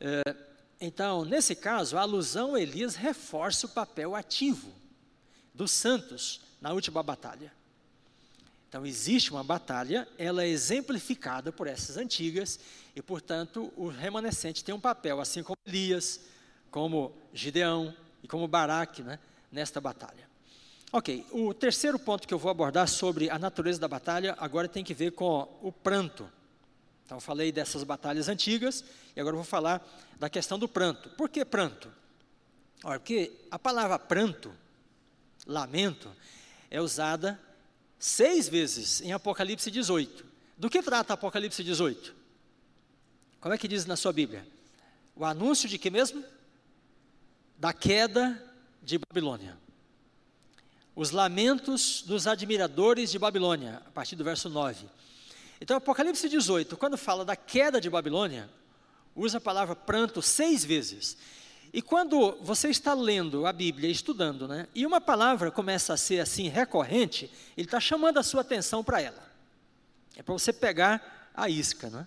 É, 0.00 0.34
então, 0.80 1.24
nesse 1.24 1.54
caso, 1.54 1.96
a 1.96 2.00
alusão 2.00 2.54
a 2.54 2.60
Elias 2.60 2.96
reforça 2.96 3.66
o 3.66 3.70
papel 3.70 4.16
ativo 4.16 4.72
dos 5.54 5.70
santos 5.70 6.40
na 6.60 6.72
última 6.72 7.02
batalha. 7.02 7.52
Então, 8.72 8.86
existe 8.86 9.30
uma 9.30 9.44
batalha, 9.44 10.08
ela 10.16 10.44
é 10.44 10.48
exemplificada 10.48 11.52
por 11.52 11.66
essas 11.66 11.98
antigas, 11.98 12.58
e, 12.96 13.02
portanto, 13.02 13.70
o 13.76 13.88
remanescente 13.88 14.64
tem 14.64 14.74
um 14.74 14.80
papel, 14.80 15.20
assim 15.20 15.42
como 15.42 15.58
Elias, 15.66 16.22
como 16.70 17.12
Gideão 17.34 17.94
e 18.22 18.26
como 18.26 18.48
Baraque, 18.48 19.02
né, 19.02 19.18
nesta 19.52 19.78
batalha. 19.78 20.26
Ok, 20.90 21.26
o 21.32 21.52
terceiro 21.52 21.98
ponto 21.98 22.26
que 22.26 22.32
eu 22.32 22.38
vou 22.38 22.50
abordar 22.50 22.88
sobre 22.88 23.28
a 23.28 23.38
natureza 23.38 23.78
da 23.78 23.86
batalha 23.86 24.34
agora 24.38 24.66
tem 24.66 24.82
que 24.82 24.94
ver 24.94 25.12
com 25.12 25.46
o 25.60 25.70
pranto. 25.70 26.26
Então, 27.04 27.18
eu 27.18 27.20
falei 27.20 27.52
dessas 27.52 27.84
batalhas 27.84 28.26
antigas 28.26 28.82
e 29.14 29.20
agora 29.20 29.34
eu 29.34 29.40
vou 29.40 29.44
falar 29.44 29.86
da 30.18 30.30
questão 30.30 30.58
do 30.58 30.66
pranto. 30.66 31.10
Por 31.10 31.28
que 31.28 31.44
pranto? 31.44 31.92
Olha, 32.82 32.98
porque 32.98 33.32
a 33.50 33.58
palavra 33.58 33.98
pranto, 33.98 34.50
lamento, 35.46 36.10
é 36.70 36.80
usada 36.80 37.38
seis 38.02 38.48
vezes 38.48 39.00
em 39.00 39.12
Apocalipse 39.12 39.70
18. 39.70 40.26
Do 40.58 40.68
que 40.68 40.82
trata 40.82 41.14
Apocalipse 41.14 41.62
18? 41.62 42.12
Como 43.40 43.54
é 43.54 43.56
que 43.56 43.68
diz 43.68 43.86
na 43.86 43.94
sua 43.94 44.12
Bíblia? 44.12 44.44
O 45.14 45.24
anúncio 45.24 45.68
de 45.68 45.78
que 45.78 45.88
mesmo? 45.88 46.24
Da 47.56 47.72
queda 47.72 48.42
de 48.82 48.98
Babilônia. 48.98 49.56
Os 50.96 51.12
lamentos 51.12 52.02
dos 52.02 52.26
admiradores 52.26 53.08
de 53.08 53.20
Babilônia, 53.20 53.80
a 53.86 53.90
partir 53.92 54.16
do 54.16 54.24
verso 54.24 54.50
9. 54.50 54.84
Então, 55.60 55.76
Apocalipse 55.76 56.28
18, 56.28 56.76
quando 56.76 56.98
fala 56.98 57.24
da 57.24 57.36
queda 57.36 57.80
de 57.80 57.88
Babilônia, 57.88 58.50
usa 59.14 59.38
a 59.38 59.40
palavra 59.40 59.76
pranto 59.76 60.20
seis 60.20 60.64
vezes. 60.64 61.16
E 61.72 61.80
quando 61.80 62.36
você 62.42 62.68
está 62.68 62.92
lendo 62.92 63.46
a 63.46 63.52
Bíblia, 63.52 63.90
estudando, 63.90 64.46
né, 64.46 64.68
e 64.74 64.84
uma 64.84 65.00
palavra 65.00 65.50
começa 65.50 65.94
a 65.94 65.96
ser 65.96 66.20
assim 66.20 66.48
recorrente, 66.48 67.30
ele 67.56 67.66
está 67.66 67.80
chamando 67.80 68.18
a 68.18 68.22
sua 68.22 68.42
atenção 68.42 68.84
para 68.84 69.00
ela. 69.00 69.32
É 70.14 70.22
para 70.22 70.34
você 70.34 70.52
pegar 70.52 71.30
a 71.34 71.48
isca, 71.48 71.88
né? 71.88 72.06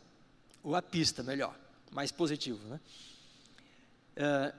ou 0.66 0.76
a 0.76 0.82
pista, 0.82 1.22
melhor, 1.22 1.56
mais 1.92 2.12
positivo. 2.12 2.60
Né? 2.68 2.80
É, 4.16 4.54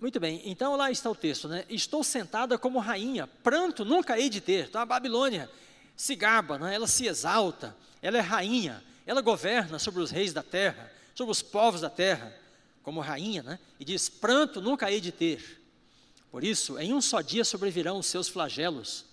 muito 0.00 0.18
bem, 0.18 0.42
então 0.44 0.74
lá 0.74 0.90
está 0.90 1.08
o 1.08 1.14
texto, 1.14 1.48
né? 1.48 1.64
Estou 1.68 2.02
sentada 2.02 2.58
como 2.58 2.80
rainha, 2.80 3.26
pranto 3.26 3.84
nunca 3.84 4.18
hei 4.18 4.28
de 4.28 4.40
ter. 4.40 4.66
Então 4.66 4.80
a 4.80 4.84
Babilônia 4.84 5.48
se 5.96 6.16
gaba, 6.16 6.58
né? 6.58 6.74
ela 6.74 6.88
se 6.88 7.06
exalta, 7.06 7.76
ela 8.02 8.18
é 8.18 8.20
rainha, 8.20 8.82
ela 9.06 9.20
governa 9.20 9.78
sobre 9.78 10.02
os 10.02 10.10
reis 10.10 10.32
da 10.32 10.42
terra, 10.42 10.90
sobre 11.14 11.30
os 11.30 11.42
povos 11.42 11.80
da 11.80 11.88
terra 11.90 12.34
como 12.84 13.00
rainha, 13.00 13.42
né? 13.42 13.58
e 13.80 13.84
diz: 13.84 14.08
Pranto 14.08 14.60
nunca 14.60 14.92
hei 14.92 15.00
de 15.00 15.10
ter. 15.10 15.60
Por 16.30 16.44
isso, 16.44 16.78
em 16.78 16.92
um 16.92 17.00
só 17.00 17.20
dia 17.20 17.44
sobrevirão 17.44 17.98
os 17.98 18.06
seus 18.06 18.28
flagelos. 18.28 19.06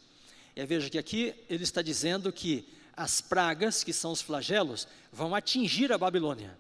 E 0.55 0.63
veja 0.65 0.89
que 0.89 0.97
aqui 0.97 1.33
ele 1.49 1.63
está 1.63 1.81
dizendo 1.81 2.31
que 2.31 2.67
as 2.95 3.21
pragas, 3.21 3.83
que 3.83 3.93
são 3.93 4.11
os 4.11 4.21
flagelos, 4.21 4.87
vão 5.11 5.33
atingir 5.33 5.91
a 5.93 5.97
Babilônia. 5.97 6.59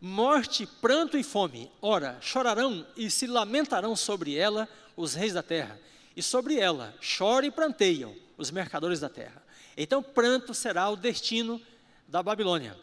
Morte, 0.00 0.64
pranto 0.64 1.18
e 1.18 1.24
fome, 1.24 1.68
ora, 1.82 2.18
chorarão 2.20 2.86
e 2.96 3.10
se 3.10 3.26
lamentarão 3.26 3.96
sobre 3.96 4.36
ela 4.36 4.68
os 4.96 5.14
reis 5.14 5.32
da 5.32 5.42
terra, 5.42 5.80
e 6.14 6.22
sobre 6.22 6.56
ela 6.56 6.94
choram 7.00 7.48
e 7.48 7.50
pranteiam 7.50 8.14
os 8.36 8.52
mercadores 8.52 9.00
da 9.00 9.08
terra. 9.08 9.42
Então, 9.76 10.00
pranto 10.00 10.54
será 10.54 10.88
o 10.88 10.96
destino 10.96 11.60
da 12.06 12.22
Babilônia 12.22 12.76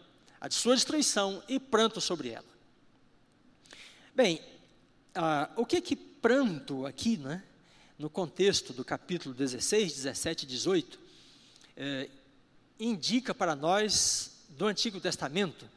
a 0.46 0.48
de 0.48 0.54
sua 0.54 0.76
destruição 0.76 1.42
e 1.48 1.60
pranto 1.60 2.00
sobre 2.00 2.30
ela. 2.30 2.46
Bem, 4.14 4.40
ah, 5.16 5.50
o 5.56 5.66
que 5.66 5.82
que 5.82 5.96
pranto 5.96 6.86
aqui, 6.86 7.18
né, 7.18 7.44
no 7.98 8.12
contexto 8.12 8.72
do 8.72 8.86
capítulo 8.86 9.34
16, 9.34 9.92
17 9.94 10.44
e 10.44 10.48
18, 10.48 11.00
eh, 11.76 12.10
indica 12.80 13.34
para 13.34 13.56
nós 13.56 14.46
do 14.50 14.68
Antigo 14.68 15.02
Testamento 15.02 15.68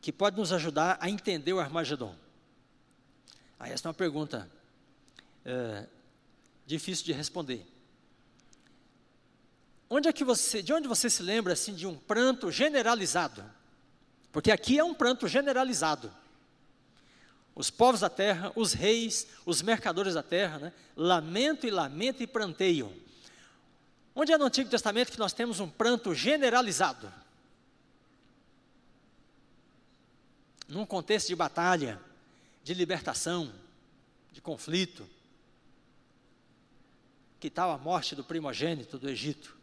que 0.00 0.12
pode 0.12 0.36
nos 0.36 0.52
ajudar 0.52 0.98
a 1.00 1.10
entender 1.10 1.52
o 1.52 1.58
Armagedon? 1.58 2.14
Aí 3.58 3.72
essa 3.72 3.88
é 3.88 3.90
uma 3.90 3.94
pergunta 3.94 4.48
eh, 5.44 5.84
difícil 6.64 7.04
de 7.04 7.12
responder. 7.12 7.66
Onde 9.90 10.08
é 10.08 10.12
que 10.12 10.22
você, 10.22 10.62
de 10.62 10.72
onde 10.72 10.86
você 10.86 11.10
se 11.10 11.24
lembra 11.24 11.54
assim 11.54 11.74
de 11.74 11.88
um 11.88 11.96
pranto 11.96 12.52
generalizado? 12.52 13.55
Porque 14.36 14.50
aqui 14.50 14.78
é 14.78 14.84
um 14.84 14.92
pranto 14.92 15.26
generalizado. 15.26 16.12
Os 17.54 17.70
povos 17.70 18.00
da 18.00 18.10
terra, 18.10 18.52
os 18.54 18.74
reis, 18.74 19.26
os 19.46 19.62
mercadores 19.62 20.12
da 20.12 20.22
terra, 20.22 20.58
né, 20.58 20.72
lamento 20.94 21.66
e 21.66 21.70
lamento 21.70 22.22
e 22.22 22.26
pranteiam. 22.26 22.92
Onde 24.14 24.32
é 24.32 24.36
no 24.36 24.44
Antigo 24.44 24.68
Testamento 24.68 25.10
que 25.10 25.18
nós 25.18 25.32
temos 25.32 25.58
um 25.58 25.70
pranto 25.70 26.14
generalizado? 26.14 27.10
Num 30.68 30.84
contexto 30.84 31.28
de 31.28 31.34
batalha, 31.34 31.98
de 32.62 32.74
libertação, 32.74 33.50
de 34.32 34.42
conflito. 34.42 35.08
Que 37.40 37.48
tal 37.48 37.70
a 37.70 37.78
morte 37.78 38.14
do 38.14 38.22
primogênito 38.22 38.98
do 38.98 39.08
Egito? 39.08 39.56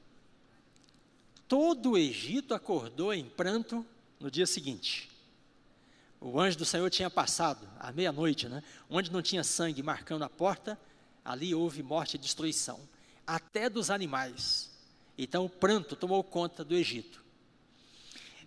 Todo 1.47 1.91
o 1.91 1.97
Egito 1.99 2.55
acordou 2.55 3.13
em 3.13 3.30
pranto 3.30 3.86
no 4.24 4.32
dia 4.32 4.47
seguinte. 4.47 5.09
O 6.21 6.39
anjo 6.39 6.57
do 6.57 6.63
Senhor 6.63 6.89
tinha 6.89 7.09
passado, 7.09 7.67
à 7.78 7.91
meia-noite, 7.91 8.47
né? 8.47 8.63
onde 8.89 9.11
não 9.11 9.21
tinha 9.21 9.43
sangue 9.43 9.84
marcando 9.84 10.24
a 10.24 10.30
porta, 10.30 10.80
ali 11.26 11.53
houve 11.53 11.84
morte 11.84 12.13
e 12.13 12.17
destruição, 12.17 12.80
até 13.28 13.69
dos 13.69 13.91
animais. 13.91 14.71
Então 15.17 15.43
o 15.43 15.49
pranto 15.49 15.97
tomou 15.97 16.24
conta 16.24 16.63
do 16.63 16.74
Egito. 16.74 17.21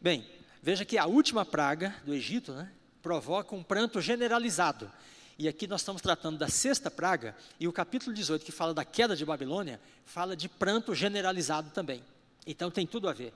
Bem, 0.00 0.26
veja 0.62 0.82
que 0.82 0.96
a 0.96 1.04
última 1.04 1.44
praga 1.44 1.94
do 2.06 2.14
Egito 2.14 2.54
né, 2.54 2.72
provoca 3.02 3.54
um 3.54 3.62
pranto 3.62 4.00
generalizado. 4.00 4.90
E 5.38 5.46
aqui 5.46 5.66
nós 5.66 5.82
estamos 5.82 6.00
tratando 6.00 6.38
da 6.38 6.48
sexta 6.48 6.90
praga, 6.90 7.36
e 7.60 7.68
o 7.68 7.72
capítulo 7.72 8.16
18, 8.16 8.46
que 8.46 8.52
fala 8.52 8.72
da 8.72 8.86
queda 8.86 9.14
de 9.14 9.26
Babilônia, 9.26 9.78
fala 10.06 10.34
de 10.34 10.48
pranto 10.48 10.94
generalizado 10.94 11.68
também. 11.68 12.02
Então 12.46 12.70
tem 12.70 12.86
tudo 12.86 13.10
a 13.10 13.12
ver. 13.12 13.34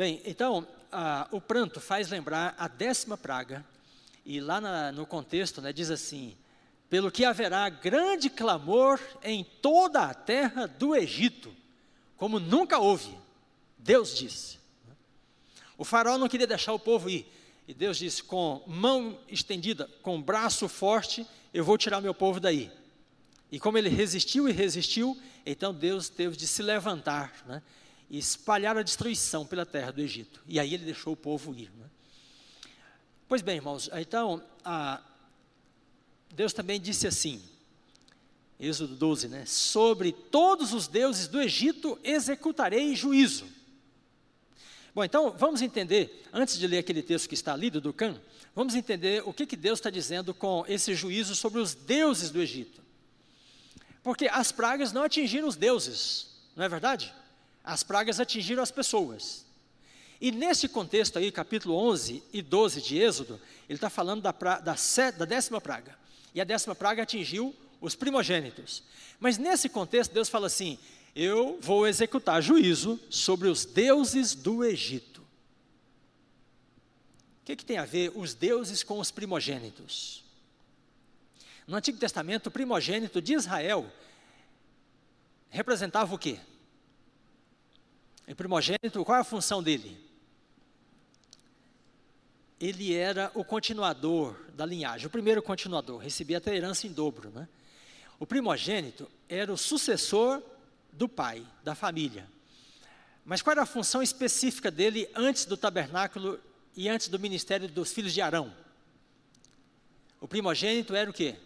Bem, 0.00 0.22
então, 0.24 0.66
o 1.30 1.42
pranto 1.42 1.78
faz 1.78 2.08
lembrar 2.08 2.54
a 2.56 2.66
décima 2.66 3.18
praga, 3.18 3.62
e 4.24 4.40
lá 4.40 4.58
na, 4.58 4.90
no 4.90 5.04
contexto 5.04 5.60
né, 5.60 5.74
diz 5.74 5.90
assim: 5.90 6.34
pelo 6.88 7.10
que 7.10 7.22
haverá 7.22 7.68
grande 7.68 8.30
clamor 8.30 8.98
em 9.22 9.44
toda 9.60 10.04
a 10.04 10.14
terra 10.14 10.66
do 10.66 10.96
Egito, 10.96 11.54
como 12.16 12.40
nunca 12.40 12.78
houve, 12.78 13.14
Deus 13.76 14.16
disse. 14.16 14.58
O 15.76 15.84
faraó 15.84 16.16
não 16.16 16.30
queria 16.30 16.46
deixar 16.46 16.72
o 16.72 16.78
povo 16.78 17.10
ir, 17.10 17.30
e 17.68 17.74
Deus 17.74 17.98
disse: 17.98 18.22
com 18.22 18.62
mão 18.66 19.18
estendida, 19.28 19.86
com 20.00 20.18
braço 20.18 20.66
forte, 20.66 21.26
eu 21.52 21.62
vou 21.62 21.76
tirar 21.76 22.00
meu 22.00 22.14
povo 22.14 22.40
daí. 22.40 22.72
E 23.52 23.60
como 23.60 23.76
ele 23.76 23.90
resistiu 23.90 24.48
e 24.48 24.52
resistiu, 24.52 25.14
então 25.44 25.74
Deus 25.74 26.08
teve 26.08 26.38
de 26.38 26.46
se 26.46 26.62
levantar, 26.62 27.34
né? 27.44 27.60
E 28.10 28.18
espalhar 28.18 28.76
a 28.76 28.82
destruição 28.82 29.46
pela 29.46 29.64
terra 29.64 29.92
do 29.92 30.00
Egito. 30.00 30.42
E 30.46 30.58
aí 30.58 30.74
ele 30.74 30.84
deixou 30.84 31.12
o 31.12 31.16
povo 31.16 31.54
ir. 31.54 31.70
Né? 31.78 31.86
Pois 33.28 33.40
bem, 33.40 33.56
irmãos, 33.56 33.88
então, 33.94 34.42
a, 34.64 35.00
Deus 36.34 36.52
também 36.52 36.80
disse 36.80 37.06
assim, 37.06 37.40
Êxodo 38.58 38.96
12, 38.96 39.28
né? 39.28 39.46
Sobre 39.46 40.12
todos 40.12 40.74
os 40.74 40.88
deuses 40.88 41.28
do 41.28 41.40
Egito 41.40 41.98
executarei 42.02 42.94
juízo. 42.96 43.46
Bom, 44.92 45.04
então 45.04 45.30
vamos 45.30 45.62
entender, 45.62 46.24
antes 46.32 46.58
de 46.58 46.66
ler 46.66 46.78
aquele 46.78 47.02
texto 47.02 47.28
que 47.28 47.34
está 47.34 47.54
ali 47.54 47.70
do 47.70 47.80
Ducan, 47.80 48.20
vamos 48.54 48.74
entender 48.74 49.22
o 49.24 49.32
que, 49.32 49.46
que 49.46 49.56
Deus 49.56 49.78
está 49.78 49.88
dizendo 49.88 50.34
com 50.34 50.64
esse 50.66 50.94
juízo 50.94 51.36
sobre 51.36 51.60
os 51.60 51.74
deuses 51.74 52.30
do 52.30 52.42
Egito. 52.42 52.82
Porque 54.02 54.26
as 54.26 54.50
pragas 54.50 54.92
não 54.92 55.04
atingiram 55.04 55.46
os 55.46 55.56
deuses, 55.56 56.26
não 56.56 56.64
é 56.64 56.68
verdade? 56.68 57.14
As 57.64 57.82
pragas 57.82 58.18
atingiram 58.20 58.62
as 58.62 58.70
pessoas. 58.70 59.44
E 60.20 60.30
nesse 60.30 60.68
contexto 60.68 61.18
aí, 61.18 61.32
capítulo 61.32 61.74
11 61.74 62.22
e 62.32 62.42
12 62.42 62.82
de 62.82 62.98
Êxodo, 62.98 63.40
ele 63.68 63.76
está 63.76 63.88
falando 63.88 64.22
da, 64.22 64.32
pra, 64.32 64.60
da, 64.60 64.74
da 65.16 65.24
décima 65.24 65.60
praga. 65.60 65.98
E 66.34 66.40
a 66.40 66.44
décima 66.44 66.74
praga 66.74 67.02
atingiu 67.02 67.54
os 67.80 67.94
primogênitos. 67.94 68.82
Mas 69.18 69.38
nesse 69.38 69.68
contexto, 69.68 70.12
Deus 70.12 70.28
fala 70.28 70.46
assim: 70.46 70.78
Eu 71.14 71.58
vou 71.60 71.88
executar 71.88 72.42
juízo 72.42 73.00
sobre 73.08 73.48
os 73.48 73.64
deuses 73.64 74.34
do 74.34 74.62
Egito. 74.62 75.20
O 77.40 77.44
que, 77.44 77.56
que 77.56 77.64
tem 77.64 77.78
a 77.78 77.86
ver 77.86 78.12
os 78.14 78.34
deuses 78.34 78.82
com 78.82 78.98
os 78.98 79.10
primogênitos? 79.10 80.22
No 81.66 81.76
Antigo 81.76 81.98
Testamento, 81.98 82.48
o 82.48 82.50
primogênito 82.50 83.22
de 83.22 83.32
Israel 83.34 83.90
representava 85.48 86.14
o 86.14 86.18
quê? 86.18 86.38
O 88.30 88.34
primogênito, 88.34 89.04
qual 89.04 89.18
é 89.18 89.20
a 89.22 89.24
função 89.24 89.60
dele? 89.60 89.98
Ele 92.60 92.94
era 92.94 93.32
o 93.34 93.42
continuador 93.42 94.36
da 94.54 94.64
linhagem, 94.64 95.06
o 95.06 95.10
primeiro 95.10 95.42
continuador, 95.42 95.98
recebia 95.98 96.38
até 96.38 96.54
herança 96.54 96.86
em 96.86 96.92
dobro. 96.92 97.30
Né? 97.30 97.48
O 98.20 98.26
primogênito 98.26 99.10
era 99.28 99.52
o 99.52 99.56
sucessor 99.56 100.40
do 100.92 101.08
pai, 101.08 101.44
da 101.64 101.74
família. 101.74 102.28
Mas 103.24 103.42
qual 103.42 103.52
era 103.52 103.62
a 103.62 103.66
função 103.66 104.02
específica 104.02 104.70
dele 104.70 105.10
antes 105.14 105.44
do 105.44 105.56
tabernáculo 105.56 106.38
e 106.76 106.88
antes 106.88 107.08
do 107.08 107.18
ministério 107.18 107.68
dos 107.68 107.92
filhos 107.92 108.14
de 108.14 108.20
Arão? 108.20 108.54
O 110.20 110.28
primogênito 110.28 110.94
era 110.94 111.10
o 111.10 111.12
quê? 111.12 111.36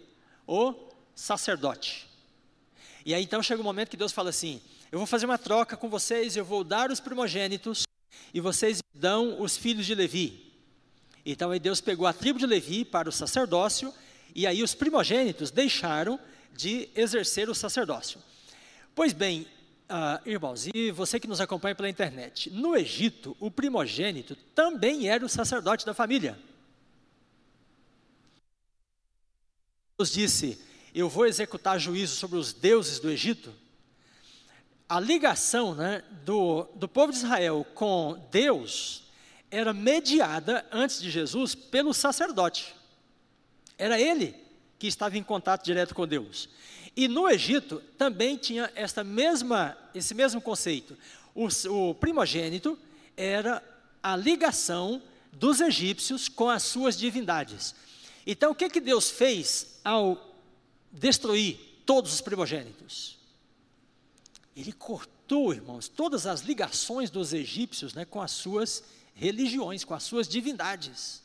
O 0.46 0.74
sacerdote. 1.14 2.13
E 3.04 3.14
aí 3.14 3.22
então 3.22 3.42
chega 3.42 3.60
um 3.60 3.64
momento 3.64 3.90
que 3.90 3.96
Deus 3.96 4.12
fala 4.12 4.30
assim: 4.30 4.60
Eu 4.90 4.98
vou 4.98 5.06
fazer 5.06 5.26
uma 5.26 5.38
troca 5.38 5.76
com 5.76 5.88
vocês, 5.88 6.36
eu 6.36 6.44
vou 6.44 6.64
dar 6.64 6.90
os 6.90 7.00
primogênitos 7.00 7.84
e 8.32 8.40
vocês 8.40 8.80
dão 8.94 9.40
os 9.40 9.56
filhos 9.56 9.84
de 9.84 9.94
Levi. 9.94 10.52
Então 11.26 11.50
aí 11.50 11.58
Deus 11.60 11.80
pegou 11.80 12.06
a 12.06 12.12
tribo 12.12 12.38
de 12.38 12.46
Levi 12.46 12.84
para 12.84 13.08
o 13.08 13.12
sacerdócio 13.12 13.92
e 14.34 14.46
aí 14.46 14.62
os 14.62 14.74
primogênitos 14.74 15.50
deixaram 15.50 16.18
de 16.52 16.88
exercer 16.94 17.48
o 17.50 17.54
sacerdócio. 17.54 18.20
Pois 18.94 19.12
bem, 19.12 19.46
Uh, 19.84 20.16
irmãos, 20.26 20.66
e 20.72 20.90
você 20.90 21.20
que 21.20 21.28
nos 21.28 21.42
acompanha 21.42 21.74
pela 21.74 21.90
internet, 21.90 22.50
no 22.50 22.74
Egito, 22.74 23.36
o 23.38 23.50
primogênito 23.50 24.34
também 24.54 25.08
era 25.08 25.24
o 25.24 25.28
sacerdote 25.28 25.84
da 25.84 25.92
família. 25.92 26.38
Deus 29.98 30.10
disse: 30.10 30.58
Eu 30.94 31.08
vou 31.08 31.26
executar 31.26 31.80
juízo 31.80 32.14
sobre 32.14 32.38
os 32.38 32.52
deuses 32.52 33.00
do 33.00 33.10
Egito. 33.10 33.52
A 34.88 35.00
ligação 35.00 35.74
né, 35.74 36.04
do, 36.24 36.68
do 36.76 36.86
povo 36.86 37.10
de 37.10 37.18
Israel 37.18 37.66
com 37.74 38.16
Deus 38.30 39.02
era 39.50 39.72
mediada 39.72 40.64
antes 40.70 41.02
de 41.02 41.10
Jesus 41.10 41.52
pelo 41.52 41.92
sacerdote. 41.92 42.76
Era 43.76 44.00
ele 44.00 44.36
que 44.78 44.86
estava 44.86 45.18
em 45.18 45.22
contato 45.24 45.64
direto 45.64 45.96
com 45.96 46.06
Deus. 46.06 46.48
E 46.96 47.08
no 47.08 47.28
Egito 47.28 47.82
também 47.98 48.36
tinha 48.36 48.70
esta 48.76 49.02
mesma, 49.02 49.76
esse 49.92 50.14
mesmo 50.14 50.40
conceito. 50.40 50.96
O, 51.34 51.48
o 51.70 51.94
primogênito 51.96 52.78
era 53.16 53.60
a 54.00 54.14
ligação 54.14 55.02
dos 55.32 55.60
egípcios 55.60 56.28
com 56.28 56.48
as 56.48 56.62
suas 56.62 56.96
divindades. 56.96 57.74
Então, 58.24 58.52
o 58.52 58.54
que, 58.54 58.70
que 58.70 58.80
Deus 58.80 59.10
fez 59.10 59.80
ao 59.84 60.33
destruir 60.94 61.58
todos 61.84 62.12
os 62.14 62.20
primogênitos? 62.20 63.18
Ele 64.56 64.72
cortou, 64.72 65.52
irmãos, 65.52 65.88
todas 65.88 66.26
as 66.26 66.42
ligações 66.42 67.10
dos 67.10 67.32
egípcios 67.32 67.92
né, 67.92 68.04
com 68.04 68.22
as 68.22 68.30
suas 68.30 68.84
religiões, 69.14 69.84
com 69.84 69.94
as 69.94 70.02
suas 70.02 70.28
divindades. 70.28 71.22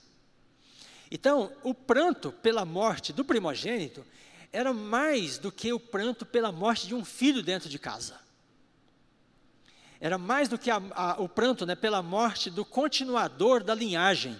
Então, 1.12 1.52
o 1.64 1.74
pranto 1.74 2.32
pela 2.32 2.66
morte 2.66 3.14
do 3.14 3.24
primogênito 3.24 4.06
era 4.52 4.74
mais 4.74 5.38
do 5.38 5.52
que 5.52 5.72
o 5.72 5.80
pranto 5.80 6.26
pela 6.26 6.52
morte 6.52 6.88
de 6.88 6.96
um 6.96 7.06
filho 7.06 7.44
dentro 7.44 7.70
de 7.70 7.78
casa. 7.78 8.20
Era 10.00 10.18
mais 10.18 10.48
do 10.48 10.58
que 10.58 10.72
a, 10.72 10.82
a, 10.92 11.22
o 11.22 11.28
pranto 11.28 11.66
né, 11.66 11.76
pela 11.76 12.02
morte 12.02 12.50
do 12.50 12.64
continuador 12.64 13.64
da 13.64 13.76
linhagem. 13.76 14.38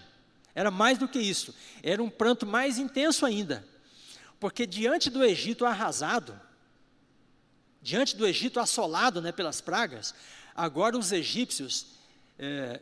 Era 0.56 0.72
mais 0.72 0.98
do 0.98 1.08
que 1.08 1.20
isso. 1.20 1.54
Era 1.84 2.02
um 2.02 2.10
pranto 2.10 2.46
mais 2.46 2.78
intenso 2.78 3.26
ainda. 3.26 3.66
Porque 4.40 4.66
diante 4.66 5.10
do 5.10 5.24
Egito 5.24 5.66
arrasado, 5.66 6.40
diante 7.82 8.16
do 8.16 8.26
Egito 8.26 8.60
assolado 8.60 9.22
né, 9.22 9.32
pelas 9.32 9.60
pragas, 9.60 10.14
agora 10.56 10.98
os 10.98 11.12
egípcios 11.12 11.88
é, 12.38 12.80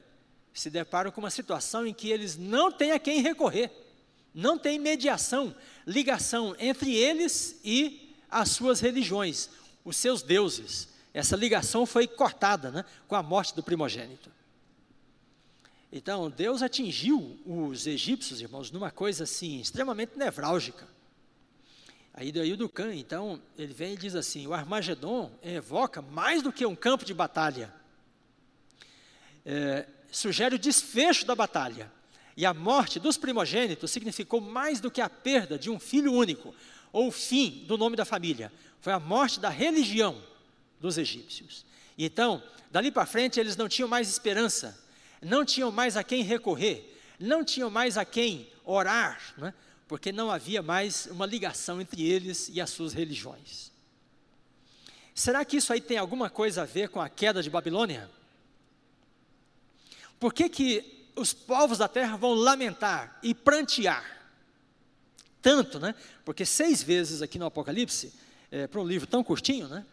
se 0.54 0.70
deparam 0.70 1.12
com 1.12 1.22
uma 1.22 1.30
situação 1.30 1.86
em 1.86 1.94
que 1.94 2.10
eles 2.10 2.38
não 2.38 2.72
têm 2.72 2.92
a 2.92 3.00
quem 3.00 3.22
recorrer. 3.22 3.72
Não 4.34 4.58
tem 4.58 4.78
mediação, 4.78 5.56
ligação 5.86 6.56
entre 6.60 6.96
eles 6.96 7.60
e 7.64 8.16
as 8.30 8.50
suas 8.52 8.80
religiões, 8.80 9.50
os 9.84 9.98
seus 9.98 10.22
deuses. 10.22 10.90
Essa 11.12 11.36
ligação 11.36 11.88
foi 11.88 12.06
cortada 12.06 12.70
né, 12.70 12.86
com 13.08 13.16
a 13.16 13.24
morte 13.24 13.56
do 13.56 13.64
primogênito. 13.64 14.32
Então, 15.92 16.30
Deus 16.30 16.62
atingiu 16.62 17.40
os 17.46 17.88
egípcios, 17.88 18.42
irmãos, 18.42 18.70
numa 18.70 18.92
coisa 18.92 19.24
assim, 19.24 19.60
extremamente 19.60 20.18
nevrálgica. 20.18 20.88
Aí 22.20 22.32
daí 22.32 22.52
o 22.52 22.58
Ducan, 22.58 22.96
então, 22.96 23.40
ele 23.56 23.72
vem 23.72 23.94
e 23.94 23.98
diz 23.98 24.16
assim: 24.16 24.48
o 24.48 24.54
Armagedon 24.54 25.32
evoca 25.44 26.02
mais 26.02 26.42
do 26.42 26.52
que 26.52 26.66
um 26.66 26.76
campo 26.76 27.06
de 27.06 27.14
batalha. 27.14 27.72
É, 29.46 29.86
sugere 30.12 30.56
o 30.56 30.60
desfecho 30.60 31.28
da 31.28 31.36
batalha. 31.36 31.92
E 32.36 32.44
a 32.44 32.56
morte 32.56 33.00
dos 33.00 33.18
primogênitos 33.18 33.92
significou 33.92 34.42
mais 34.42 34.80
do 34.80 34.90
que 34.90 35.00
a 35.00 35.08
perda 35.08 35.60
de 35.60 35.70
um 35.70 35.80
filho 35.80 36.12
único, 36.12 36.56
ou 36.92 37.10
o 37.10 37.12
fim 37.12 37.64
do 37.68 37.78
nome 37.78 37.96
da 37.96 38.04
família. 38.04 38.52
Foi 38.82 38.94
a 38.94 39.00
morte 39.00 39.40
da 39.40 39.50
religião 39.50 40.20
dos 40.80 40.98
egípcios. 40.98 41.68
E 41.96 42.06
então, 42.06 42.42
dali 42.72 42.90
para 42.90 43.06
frente, 43.06 43.40
eles 43.40 43.56
não 43.56 43.70
tinham 43.70 43.88
mais 43.88 44.10
esperança, 44.10 44.76
não 45.22 45.46
tinham 45.46 45.72
mais 45.72 45.96
a 45.96 46.04
quem 46.04 46.24
recorrer, 46.24 47.00
não 47.20 47.46
tinham 47.46 47.70
mais 47.70 47.96
a 47.96 48.04
quem 48.04 48.50
orar, 48.66 49.36
né? 49.38 49.54
Porque 49.88 50.12
não 50.12 50.30
havia 50.30 50.62
mais 50.62 51.06
uma 51.08 51.26
ligação 51.26 51.80
entre 51.80 52.04
eles 52.04 52.50
e 52.54 52.60
as 52.60 52.70
suas 52.70 52.94
religiões. 52.94 53.72
Será 55.14 55.44
que 55.44 55.58
isso 55.58 55.74
aí 55.74 55.82
tem 55.82 55.98
alguma 55.98 56.30
coisa 56.30 56.62
a 56.62 56.66
ver 56.66 56.90
com 56.90 57.02
a 57.02 57.10
queda 57.10 57.42
de 57.42 57.50
Babilônia? 57.50 58.10
Por 60.20 60.34
que, 60.34 60.50
que 60.50 60.98
os 61.18 61.34
povos 61.34 61.80
da 61.80 61.88
terra 61.88 62.16
vão 62.16 62.34
lamentar 62.34 63.20
e 63.24 63.34
prantear. 63.34 64.06
Tanto, 65.42 65.80
né? 65.80 65.96
Porque 66.24 66.46
seis 66.46 66.82
vezes 66.84 67.22
aqui 67.22 67.40
no 67.40 67.46
Apocalipse, 67.46 68.14
é, 68.52 68.68
para 68.68 68.80
um 68.80 68.88
livro 68.88 69.08
tão 69.08 69.24
curtinho, 69.24 69.68
né? 69.68 69.86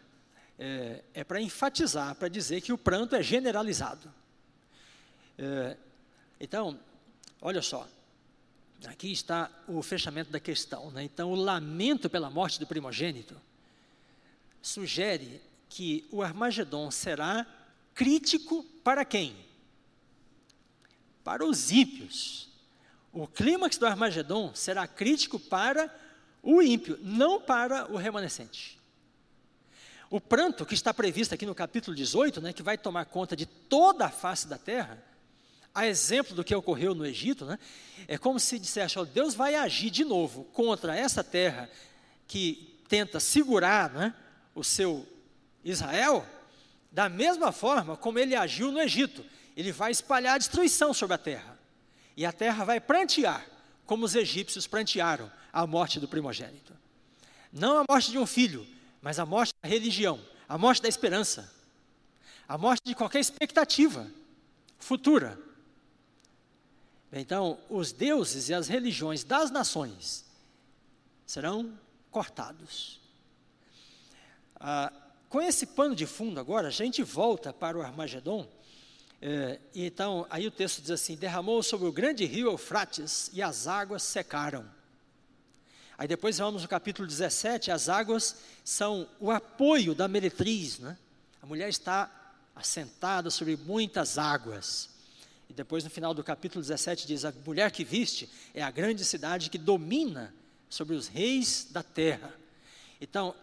É, 0.57 1.03
é 1.13 1.23
para 1.23 1.41
enfatizar, 1.41 2.15
para 2.15 2.29
dizer 2.29 2.61
que 2.61 2.71
o 2.71 2.77
pranto 2.77 3.15
é 3.15 3.23
generalizado. 3.23 4.11
É, 5.37 5.75
então, 6.39 6.79
olha 7.41 7.61
só, 7.61 7.87
aqui 8.87 9.11
está 9.11 9.49
o 9.67 9.81
fechamento 9.81 10.31
da 10.31 10.39
questão. 10.39 10.91
Né? 10.91 11.03
Então, 11.03 11.31
o 11.31 11.35
lamento 11.35 12.09
pela 12.09 12.29
morte 12.29 12.59
do 12.59 12.67
primogênito 12.67 13.35
sugere 14.61 15.41
que 15.69 16.07
o 16.11 16.21
Armagedon 16.21 16.91
será 16.91 17.45
crítico 17.93 18.63
para 18.83 19.05
quem? 19.05 19.45
para 21.25 21.43
os 21.43 21.71
ímpios. 21.71 22.47
O 23.11 23.27
clímax 23.27 23.77
do 23.77 23.87
Armagedon 23.87 24.53
será 24.53 24.87
crítico 24.87 25.39
para 25.39 25.93
o 26.43 26.61
ímpio, 26.61 26.99
não 27.01 27.41
para 27.41 27.91
o 27.91 27.97
remanescente. 27.97 28.79
O 30.07 30.21
pranto 30.21 30.65
que 30.65 30.75
está 30.75 30.93
previsto 30.93 31.33
aqui 31.33 31.45
no 31.45 31.55
capítulo 31.55 31.97
18, 31.97 32.39
né, 32.39 32.53
que 32.53 32.61
vai 32.61 32.77
tomar 32.77 33.05
conta 33.05 33.35
de 33.35 33.47
toda 33.47 34.05
a 34.05 34.11
face 34.11 34.47
da 34.47 34.57
terra, 34.57 35.03
a 35.75 35.85
exemplo 35.85 36.33
do 36.33 36.43
que 36.43 36.55
ocorreu 36.55 36.95
no 36.95 37.05
Egito, 37.05 37.45
né, 37.45 37.59
é 38.07 38.17
como 38.17 38.39
se 38.39 38.57
dissesse: 38.57 38.97
ó, 38.97 39.05
Deus 39.05 39.35
vai 39.35 39.53
agir 39.53 39.91
de 39.91 40.03
novo 40.03 40.45
contra 40.45 40.95
essa 40.97 41.23
terra 41.23 41.69
que 42.27 42.79
tenta 42.87 43.19
segurar 43.19 43.91
né, 43.91 44.13
o 44.55 44.63
seu 44.63 45.05
Israel, 45.63 46.25
da 46.91 47.09
mesma 47.09 47.51
forma 47.51 47.97
como 47.97 48.17
ele 48.17 48.35
agiu 48.35 48.71
no 48.71 48.79
Egito 48.81 49.23
ele 49.55 49.71
vai 49.71 49.91
espalhar 49.91 50.37
destruição 50.37 50.93
sobre 50.93 51.15
a 51.15 51.17
terra. 51.17 51.57
E 52.17 52.25
a 52.25 52.31
terra 52.31 52.65
vai 52.65 52.79
prantear, 52.79 53.45
como 53.85 54.05
os 54.05 54.15
egípcios 54.15 54.67
prantearam 54.67 55.31
a 55.51 55.65
morte 55.65 55.99
do 55.99 56.07
primogênito. 56.07 56.73
Não 57.51 57.79
a 57.79 57.85
morte 57.89 58.11
de 58.11 58.17
um 58.17 58.25
filho, 58.25 58.67
mas 59.01 59.17
a 59.17 59.25
morte 59.25 59.53
da 59.61 59.69
religião, 59.69 60.19
a 60.47 60.57
morte 60.57 60.81
da 60.81 60.89
esperança, 60.89 61.51
a 62.47 62.57
morte 62.57 62.81
de 62.85 62.93
qualquer 62.93 63.19
expectativa 63.19 64.07
futura. 64.77 65.39
Então, 67.11 67.57
os 67.69 67.91
deuses 67.91 68.49
e 68.49 68.53
as 68.53 68.67
religiões 68.67 69.23
das 69.23 69.51
nações 69.51 70.25
serão 71.25 71.77
cortados. 72.11 72.99
Ah, 74.59 74.91
com 75.29 75.41
esse 75.41 75.65
pano 75.65 75.95
de 75.95 76.05
fundo 76.05 76.39
agora, 76.39 76.67
a 76.67 76.71
gente 76.71 77.03
volta 77.03 77.53
para 77.53 77.77
o 77.77 77.81
Armagedon 77.81 78.47
é, 79.27 79.59
então, 79.73 80.27
aí 80.29 80.45
o 80.45 80.51
texto 80.51 80.81
diz 80.81 80.91
assim: 80.91 81.15
derramou 81.15 81.63
sobre 81.63 81.87
o 81.87 81.91
grande 81.91 82.25
rio 82.25 82.51
Eufrates 82.51 83.31
e 83.33 83.41
as 83.41 83.67
águas 83.67 84.03
secaram. 84.03 84.65
Aí 85.97 86.07
depois 86.07 86.37
vamos 86.37 86.61
no 86.61 86.67
capítulo 86.67 87.07
17, 87.07 87.71
as 87.71 87.87
águas 87.87 88.35
são 88.63 89.07
o 89.19 89.31
apoio 89.31 89.95
da 89.95 90.07
meretriz, 90.07 90.77
né? 90.77 90.97
A 91.41 91.45
mulher 91.45 91.69
está 91.69 92.07
assentada 92.53 93.31
sobre 93.31 93.55
muitas 93.55 94.17
águas. 94.17 94.89
E 95.49 95.53
depois 95.53 95.83
no 95.83 95.89
final 95.89 96.13
do 96.13 96.23
capítulo 96.23 96.61
17 96.61 97.07
diz: 97.07 97.25
a 97.25 97.33
mulher 97.45 97.71
que 97.71 97.83
viste 97.83 98.29
é 98.53 98.61
a 98.61 98.71
grande 98.71 99.05
cidade 99.05 99.49
que 99.49 99.57
domina 99.57 100.33
sobre 100.69 100.95
os 100.95 101.07
reis 101.07 101.67
da 101.69 101.83
terra. 101.83 102.33
Então, 102.99 103.35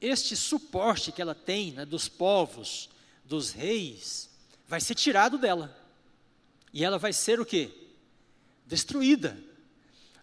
este 0.00 0.34
suporte 0.36 1.12
que 1.12 1.20
ela 1.20 1.34
tem 1.34 1.72
né, 1.72 1.84
dos 1.84 2.08
povos, 2.08 2.88
dos 3.24 3.50
reis, 3.50 4.30
vai 4.66 4.80
ser 4.80 4.94
tirado 4.94 5.36
dela. 5.36 5.76
E 6.72 6.84
ela 6.84 6.98
vai 6.98 7.12
ser 7.12 7.40
o 7.40 7.44
quê? 7.44 7.70
Destruída. 8.66 9.36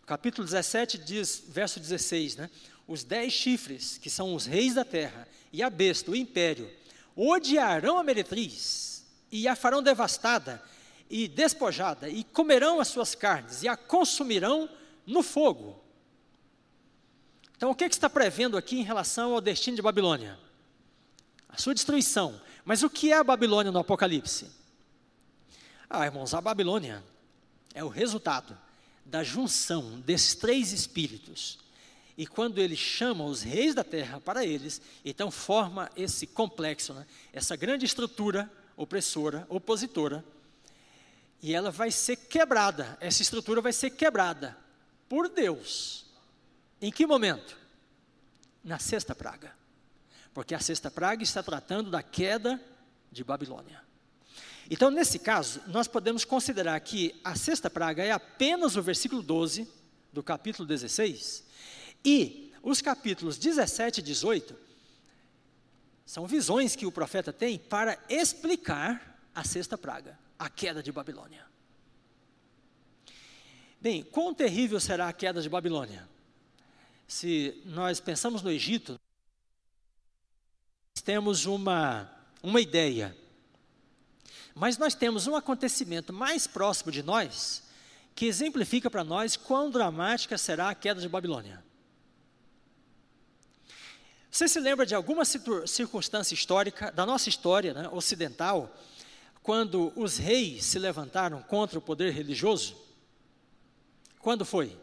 capítulo 0.06 0.46
17 0.46 0.98
diz, 0.98 1.44
verso 1.48 1.80
16, 1.80 2.38
né? 2.38 2.50
Os 2.88 3.04
dez 3.04 3.34
chifres, 3.34 3.98
que 3.98 4.10
são 4.10 4.34
os 4.34 4.46
reis 4.46 4.74
da 4.74 4.86
terra, 4.86 5.28
e 5.52 5.62
a 5.62 5.70
besta, 5.70 6.12
o 6.12 6.16
império, 6.16 6.72
odiarão 7.16 7.98
a 7.98 8.04
meretriz 8.04 9.06
e 9.30 9.48
a 9.48 9.56
farão 9.56 9.84
devastada 9.84 10.64
e 11.10 11.28
despojada, 11.28 12.10
e 12.10 12.24
comerão 12.24 12.80
as 12.80 12.90
suas 12.90 13.16
carnes 13.16 13.64
e 13.64 13.68
a 13.68 13.78
consumirão 13.78 14.70
no 15.06 15.24
fogo. 15.24 15.82
Então, 17.56 17.72
o 17.72 17.76
que, 17.76 17.90
que 17.90 17.96
está 17.96 18.10
prevendo 18.10 18.58
aqui 18.58 18.80
em 18.80 18.84
relação 18.84 19.34
ao 19.34 19.42
destino 19.42 19.76
de 19.76 19.82
Babilônia? 19.82 20.38
A 21.50 21.58
sua 21.58 21.74
destruição. 21.74 22.40
Mas 22.64 22.84
o 22.84 22.90
que 22.90 23.12
é 23.12 23.18
a 23.18 23.24
Babilônia 23.24 23.72
no 23.72 23.80
Apocalipse? 23.80 24.52
Ah, 25.90 26.06
irmãos, 26.06 26.34
a 26.34 26.42
Babilônia 26.42 27.04
é 27.74 27.84
o 27.84 27.88
resultado 27.88 28.58
da 29.06 29.24
junção 29.24 30.00
desses 30.02 30.36
três 30.36 30.74
espíritos. 30.74 31.60
E 32.18 32.28
quando 32.28 32.58
ele 32.58 32.76
chama 32.76 33.24
os 33.24 33.42
reis 33.42 33.74
da 33.74 33.84
terra 33.84 34.20
para 34.20 34.46
eles, 34.46 34.82
então 35.06 35.32
forma 35.32 35.90
esse 35.96 36.28
complexo, 36.28 36.94
né? 36.94 37.06
essa 37.32 37.56
grande 37.56 37.86
estrutura 37.86 38.52
opressora, 38.76 39.46
opositora, 39.50 40.26
e 41.42 41.54
ela 41.54 41.70
vai 41.70 41.92
ser 41.92 42.16
quebrada, 42.16 42.98
essa 43.00 43.22
estrutura 43.22 43.62
vai 43.62 43.72
ser 43.72 43.92
quebrada 43.92 44.58
por 45.08 45.30
Deus. 45.30 46.06
Em 46.82 46.92
que 46.92 47.06
momento? 47.06 47.58
Na 48.64 48.80
sexta 48.80 49.16
praga. 49.16 49.56
Porque 50.34 50.54
a 50.54 50.60
sexta 50.60 50.92
praga 50.92 51.24
está 51.24 51.42
tratando 51.42 51.90
da 51.90 52.04
queda 52.04 52.62
de 53.12 53.24
Babilônia. 53.24 53.82
Então, 54.70 54.92
nesse 54.92 55.18
caso, 55.18 55.62
nós 55.68 55.88
podemos 55.88 56.26
considerar 56.26 56.80
que 56.82 57.20
a 57.24 57.36
sexta 57.36 57.70
praga 57.70 58.04
é 58.04 58.12
apenas 58.12 58.76
o 58.76 58.82
versículo 58.82 59.22
12 59.22 59.68
do 60.12 60.22
capítulo 60.22 60.68
16 60.68 61.46
e 62.04 62.52
os 62.62 62.82
capítulos 62.82 63.38
17 63.38 64.00
e 64.00 64.04
18 64.04 64.56
são 66.06 66.28
visões 66.28 66.76
que 66.76 66.86
o 66.86 66.92
profeta 66.92 67.32
tem 67.32 67.58
para 67.58 67.98
explicar 68.10 69.20
a 69.34 69.44
sexta 69.44 69.78
praga 69.78 70.18
a 70.38 70.50
queda 70.50 70.82
de 70.84 70.92
Babilônia. 70.92 71.46
Bem, 73.80 74.04
quão 74.04 74.34
terrível 74.34 74.80
será 74.80 75.08
a 75.08 75.14
queda 75.14 75.42
de 75.42 75.50
Babilônia? 75.50 76.08
Se 77.08 77.62
nós 77.66 78.00
pensamos 78.00 78.42
no 78.42 78.52
Egito, 78.52 79.00
temos 81.04 81.46
uma, 81.46 82.12
uma 82.44 82.60
ideia, 82.60 83.16
mas 84.54 84.78
nós 84.78 84.94
temos 84.94 85.26
um 85.26 85.36
acontecimento 85.36 86.12
mais 86.12 86.48
próximo 86.48 86.92
de 86.92 87.02
nós 87.02 87.64
que 88.14 88.26
exemplifica 88.26 88.90
para 88.90 89.04
nós 89.04 89.38
quão 89.38 89.70
dramática 89.70 90.38
será 90.38 90.70
a 90.70 90.76
queda 90.76 91.00
de 91.00 91.08
Babilônia. 91.08 91.64
Você 94.30 94.48
se 94.48 94.60
lembra 94.60 94.86
de 94.86 94.94
alguma 94.94 95.24
circunstância 95.24 96.34
histórica 96.34 96.92
da 96.92 97.06
nossa 97.06 97.30
história 97.30 97.74
né, 97.74 97.88
ocidental 97.90 98.76
quando 99.48 99.94
os 99.96 100.18
reis 100.18 100.66
se 100.66 100.78
levantaram 100.78 101.42
contra 101.42 101.80
o 101.80 101.82
poder 101.82 102.12
religioso? 102.12 102.76
Quando 104.20 104.44
foi? 104.44 104.78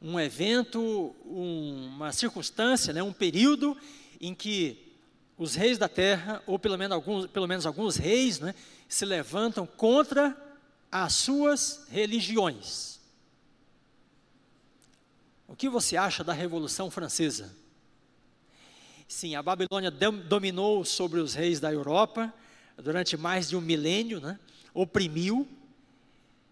Um 0.00 0.20
evento, 0.20 1.16
um, 1.24 1.88
uma 1.88 2.12
circunstância, 2.12 2.92
né, 2.92 3.02
um 3.02 3.12
período 3.12 3.76
em 4.20 4.32
que 4.36 4.96
os 5.36 5.56
reis 5.56 5.78
da 5.78 5.88
terra, 5.88 6.40
ou 6.46 6.60
pelo 6.60 6.78
menos 6.78 6.94
alguns, 6.94 7.26
pelo 7.26 7.48
menos 7.48 7.66
alguns 7.66 7.96
reis, 7.96 8.38
né, 8.38 8.54
se 8.88 9.04
levantam 9.04 9.66
contra 9.66 10.36
as 10.92 11.12
suas 11.12 11.88
religiões. 11.90 13.00
O 15.48 15.56
que 15.56 15.68
você 15.68 15.96
acha 15.96 16.22
da 16.22 16.32
Revolução 16.32 16.88
Francesa? 16.88 17.65
Sim, 19.08 19.36
a 19.36 19.42
Babilônia 19.42 19.90
dominou 19.90 20.84
sobre 20.84 21.20
os 21.20 21.34
reis 21.34 21.60
da 21.60 21.72
Europa 21.72 22.32
durante 22.76 23.16
mais 23.16 23.48
de 23.48 23.56
um 23.56 23.60
milênio, 23.60 24.20
né? 24.20 24.38
oprimiu, 24.74 25.48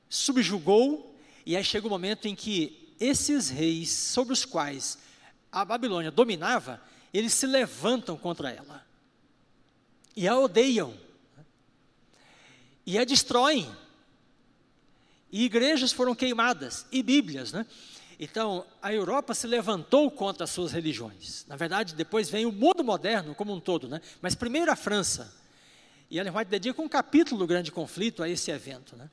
subjugou, 0.08 1.14
e 1.44 1.56
aí 1.56 1.64
chega 1.64 1.86
o 1.86 1.88
um 1.88 1.90
momento 1.90 2.26
em 2.26 2.34
que 2.34 2.94
esses 2.98 3.50
reis 3.50 3.90
sobre 3.90 4.32
os 4.32 4.44
quais 4.44 4.98
a 5.50 5.64
Babilônia 5.64 6.10
dominava, 6.10 6.80
eles 7.12 7.34
se 7.34 7.46
levantam 7.46 8.16
contra 8.16 8.50
ela 8.50 8.84
e 10.16 10.28
a 10.28 10.38
odeiam 10.38 10.94
né? 11.36 11.44
e 12.86 12.98
a 12.98 13.04
destroem. 13.04 13.70
E 15.30 15.44
igrejas 15.44 15.92
foram 15.92 16.14
queimadas, 16.14 16.86
e 16.92 17.02
Bíblias, 17.02 17.52
né? 17.52 17.66
Então, 18.18 18.64
a 18.80 18.92
Europa 18.92 19.34
se 19.34 19.46
levantou 19.46 20.10
contra 20.10 20.44
as 20.44 20.50
suas 20.50 20.72
religiões. 20.72 21.44
Na 21.48 21.56
verdade, 21.56 21.94
depois 21.94 22.30
vem 22.30 22.46
o 22.46 22.52
mundo 22.52 22.84
moderno 22.84 23.34
como 23.34 23.52
um 23.52 23.60
todo, 23.60 23.88
né? 23.88 24.00
Mas 24.20 24.34
primeiro 24.34 24.70
a 24.70 24.76
França. 24.76 25.34
E 26.10 26.18
Ellen 26.18 26.34
White 26.34 26.50
dedica 26.50 26.80
um 26.80 26.88
capítulo 26.88 27.40
do 27.40 27.46
grande 27.46 27.72
conflito 27.72 28.22
a 28.22 28.28
esse 28.28 28.50
evento, 28.50 28.96
né? 28.96 29.10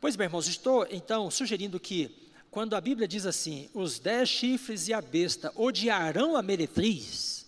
Pois 0.00 0.14
bem, 0.14 0.26
irmãos, 0.26 0.46
estou 0.46 0.86
então 0.90 1.30
sugerindo 1.30 1.80
que 1.80 2.14
quando 2.50 2.76
a 2.76 2.80
Bíblia 2.80 3.08
diz 3.08 3.26
assim, 3.26 3.68
os 3.74 3.98
dez 3.98 4.28
chifres 4.28 4.88
e 4.88 4.92
a 4.92 5.00
besta 5.00 5.52
odiarão 5.56 6.36
a 6.36 6.42
meretriz, 6.42 7.46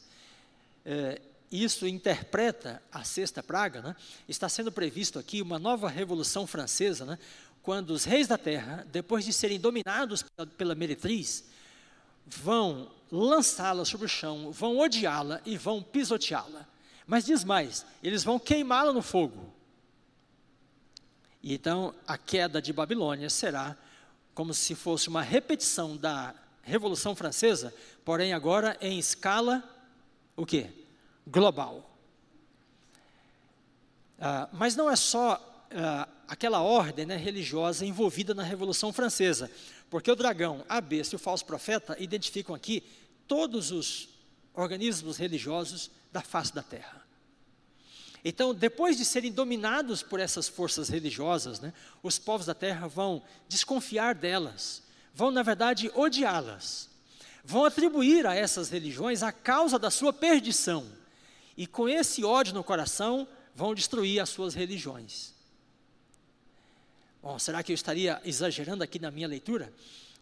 é, 0.84 1.20
isso 1.50 1.86
interpreta 1.86 2.82
a 2.92 3.04
sexta 3.04 3.42
praga, 3.42 3.80
né? 3.80 3.96
está 4.28 4.48
sendo 4.48 4.70
previsto 4.70 5.18
aqui 5.18 5.40
uma 5.40 5.58
nova 5.58 5.88
revolução 5.88 6.46
francesa, 6.46 7.04
né? 7.04 7.18
Quando 7.68 7.90
os 7.90 8.04
reis 8.04 8.26
da 8.26 8.38
terra, 8.38 8.86
depois 8.90 9.26
de 9.26 9.30
serem 9.30 9.60
dominados 9.60 10.24
pela 10.56 10.74
meretriz, 10.74 11.44
vão 12.26 12.90
lançá-la 13.12 13.84
sobre 13.84 14.06
o 14.06 14.08
chão, 14.08 14.50
vão 14.50 14.78
odiá-la 14.78 15.42
e 15.44 15.58
vão 15.58 15.82
pisoteá-la. 15.82 16.66
Mas 17.06 17.26
diz 17.26 17.44
mais, 17.44 17.84
eles 18.02 18.24
vão 18.24 18.38
queimá-la 18.38 18.90
no 18.90 19.02
fogo. 19.02 19.52
E 21.42 21.52
então 21.52 21.94
a 22.06 22.16
queda 22.16 22.62
de 22.62 22.72
Babilônia 22.72 23.28
será 23.28 23.76
como 24.32 24.54
se 24.54 24.74
fosse 24.74 25.10
uma 25.10 25.20
repetição 25.20 25.94
da 25.94 26.34
Revolução 26.62 27.14
Francesa, 27.14 27.74
porém 28.02 28.32
agora 28.32 28.78
em 28.80 28.98
escala 28.98 29.62
o 30.34 30.46
quê? 30.46 30.70
Global. 31.26 31.94
Ah, 34.18 34.48
mas 34.54 34.74
não 34.74 34.88
é 34.88 34.96
só 34.96 35.66
ah, 35.70 36.08
aquela 36.28 36.60
ordem 36.60 37.06
né, 37.06 37.16
religiosa 37.16 37.86
envolvida 37.86 38.34
na 38.34 38.42
Revolução 38.42 38.92
Francesa, 38.92 39.50
porque 39.88 40.10
o 40.10 40.14
dragão, 40.14 40.62
a 40.68 40.78
besta 40.78 41.14
e 41.14 41.16
o 41.16 41.18
falso 41.18 41.46
profeta 41.46 41.96
identificam 41.98 42.54
aqui 42.54 42.84
todos 43.26 43.72
os 43.72 44.10
organismos 44.52 45.16
religiosos 45.16 45.90
da 46.12 46.20
face 46.20 46.54
da 46.54 46.62
terra. 46.62 47.02
Então, 48.22 48.54
depois 48.54 48.96
de 48.96 49.04
serem 49.04 49.32
dominados 49.32 50.02
por 50.02 50.20
essas 50.20 50.48
forças 50.48 50.88
religiosas, 50.90 51.60
né, 51.60 51.72
os 52.02 52.18
povos 52.18 52.46
da 52.46 52.54
terra 52.54 52.86
vão 52.86 53.22
desconfiar 53.48 54.14
delas, 54.14 54.82
vão, 55.14 55.30
na 55.30 55.42
verdade, 55.42 55.90
odiá-las, 55.94 56.90
vão 57.42 57.64
atribuir 57.64 58.26
a 58.26 58.34
essas 58.34 58.68
religiões 58.68 59.22
a 59.22 59.32
causa 59.32 59.78
da 59.78 59.90
sua 59.90 60.12
perdição, 60.12 60.86
e 61.56 61.66
com 61.66 61.88
esse 61.88 62.22
ódio 62.22 62.52
no 62.52 62.62
coração, 62.62 63.26
vão 63.54 63.74
destruir 63.74 64.20
as 64.20 64.28
suas 64.28 64.54
religiões. 64.54 65.37
Bom, 67.22 67.38
será 67.38 67.62
que 67.62 67.72
eu 67.72 67.74
estaria 67.74 68.20
exagerando 68.24 68.84
aqui 68.84 68.98
na 68.98 69.10
minha 69.10 69.26
leitura? 69.26 69.72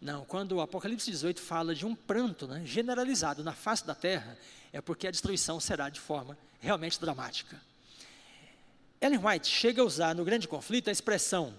Não, 0.00 0.24
quando 0.24 0.52
o 0.52 0.60
Apocalipse 0.60 1.10
18 1.10 1.40
fala 1.40 1.74
de 1.74 1.86
um 1.86 1.94
pranto 1.94 2.46
né, 2.46 2.62
generalizado 2.64 3.42
na 3.44 3.52
face 3.52 3.86
da 3.86 3.94
terra, 3.94 4.38
é 4.72 4.80
porque 4.80 5.06
a 5.06 5.10
destruição 5.10 5.58
será 5.60 5.88
de 5.88 6.00
forma 6.00 6.36
realmente 6.60 7.00
dramática. 7.00 7.60
Ellen 9.00 9.20
White 9.24 9.48
chega 9.48 9.82
a 9.82 9.84
usar 9.84 10.14
no 10.14 10.24
grande 10.24 10.48
conflito 10.48 10.88
a 10.88 10.92
expressão 10.92 11.54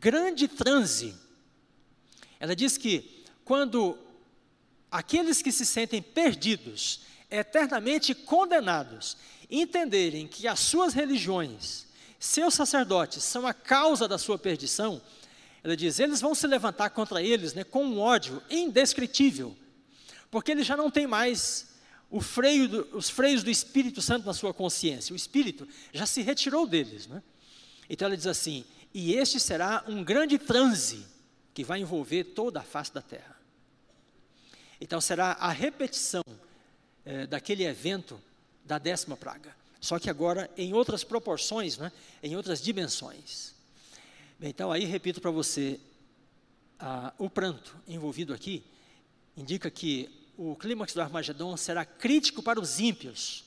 grande 0.00 0.46
transe. 0.46 1.14
Ela 2.38 2.54
diz 2.54 2.76
que 2.76 3.24
quando 3.44 3.98
aqueles 4.90 5.40
que 5.40 5.50
se 5.50 5.64
sentem 5.64 6.02
perdidos, 6.02 7.00
eternamente 7.30 8.14
condenados, 8.14 9.16
entenderem 9.50 10.26
que 10.26 10.46
as 10.46 10.60
suas 10.60 10.92
religiões 10.92 11.86
seus 12.18 12.54
sacerdotes 12.54 13.22
são 13.22 13.46
a 13.46 13.54
causa 13.54 14.08
da 14.08 14.18
sua 14.18 14.38
perdição, 14.38 15.00
ela 15.62 15.76
diz, 15.76 16.00
eles 16.00 16.20
vão 16.20 16.34
se 16.34 16.46
levantar 16.46 16.90
contra 16.90 17.22
eles 17.22 17.54
né, 17.54 17.62
com 17.62 17.84
um 17.84 18.00
ódio 18.00 18.42
indescritível, 18.50 19.56
porque 20.30 20.50
eles 20.50 20.66
já 20.66 20.76
não 20.76 20.90
têm 20.90 21.06
mais 21.06 21.68
freio 22.20 22.68
do, 22.68 22.96
os 22.96 23.08
freios 23.08 23.42
do 23.42 23.50
Espírito 23.50 24.00
Santo 24.00 24.26
na 24.26 24.32
sua 24.32 24.52
consciência. 24.52 25.12
O 25.12 25.16
Espírito 25.16 25.68
já 25.92 26.06
se 26.06 26.22
retirou 26.22 26.66
deles. 26.66 27.06
Né? 27.06 27.22
Então 27.88 28.06
ela 28.06 28.16
diz 28.16 28.26
assim: 28.26 28.64
e 28.92 29.14
este 29.14 29.38
será 29.38 29.84
um 29.86 30.02
grande 30.02 30.38
transe 30.38 31.06
que 31.54 31.62
vai 31.62 31.80
envolver 31.80 32.24
toda 32.24 32.60
a 32.60 32.62
face 32.62 32.92
da 32.92 33.02
terra. 33.02 33.36
Então 34.80 35.00
será 35.00 35.32
a 35.32 35.50
repetição 35.50 36.24
é, 37.04 37.26
daquele 37.26 37.64
evento 37.64 38.20
da 38.64 38.78
décima 38.78 39.16
praga 39.16 39.57
só 39.80 39.98
que 39.98 40.10
agora 40.10 40.50
em 40.56 40.72
outras 40.72 41.04
proporções, 41.04 41.78
né? 41.78 41.92
em 42.22 42.36
outras 42.36 42.60
dimensões. 42.60 43.54
Bem, 44.38 44.50
então, 44.50 44.72
aí 44.72 44.84
repito 44.84 45.20
para 45.20 45.30
você: 45.30 45.80
o 47.18 47.30
pranto 47.30 47.76
envolvido 47.86 48.32
aqui 48.32 48.64
indica 49.36 49.70
que 49.70 50.10
o 50.36 50.54
clímax 50.56 50.94
do 50.94 51.02
Armagedon 51.02 51.56
será 51.56 51.84
crítico 51.84 52.42
para 52.42 52.60
os 52.60 52.78
ímpios. 52.78 53.44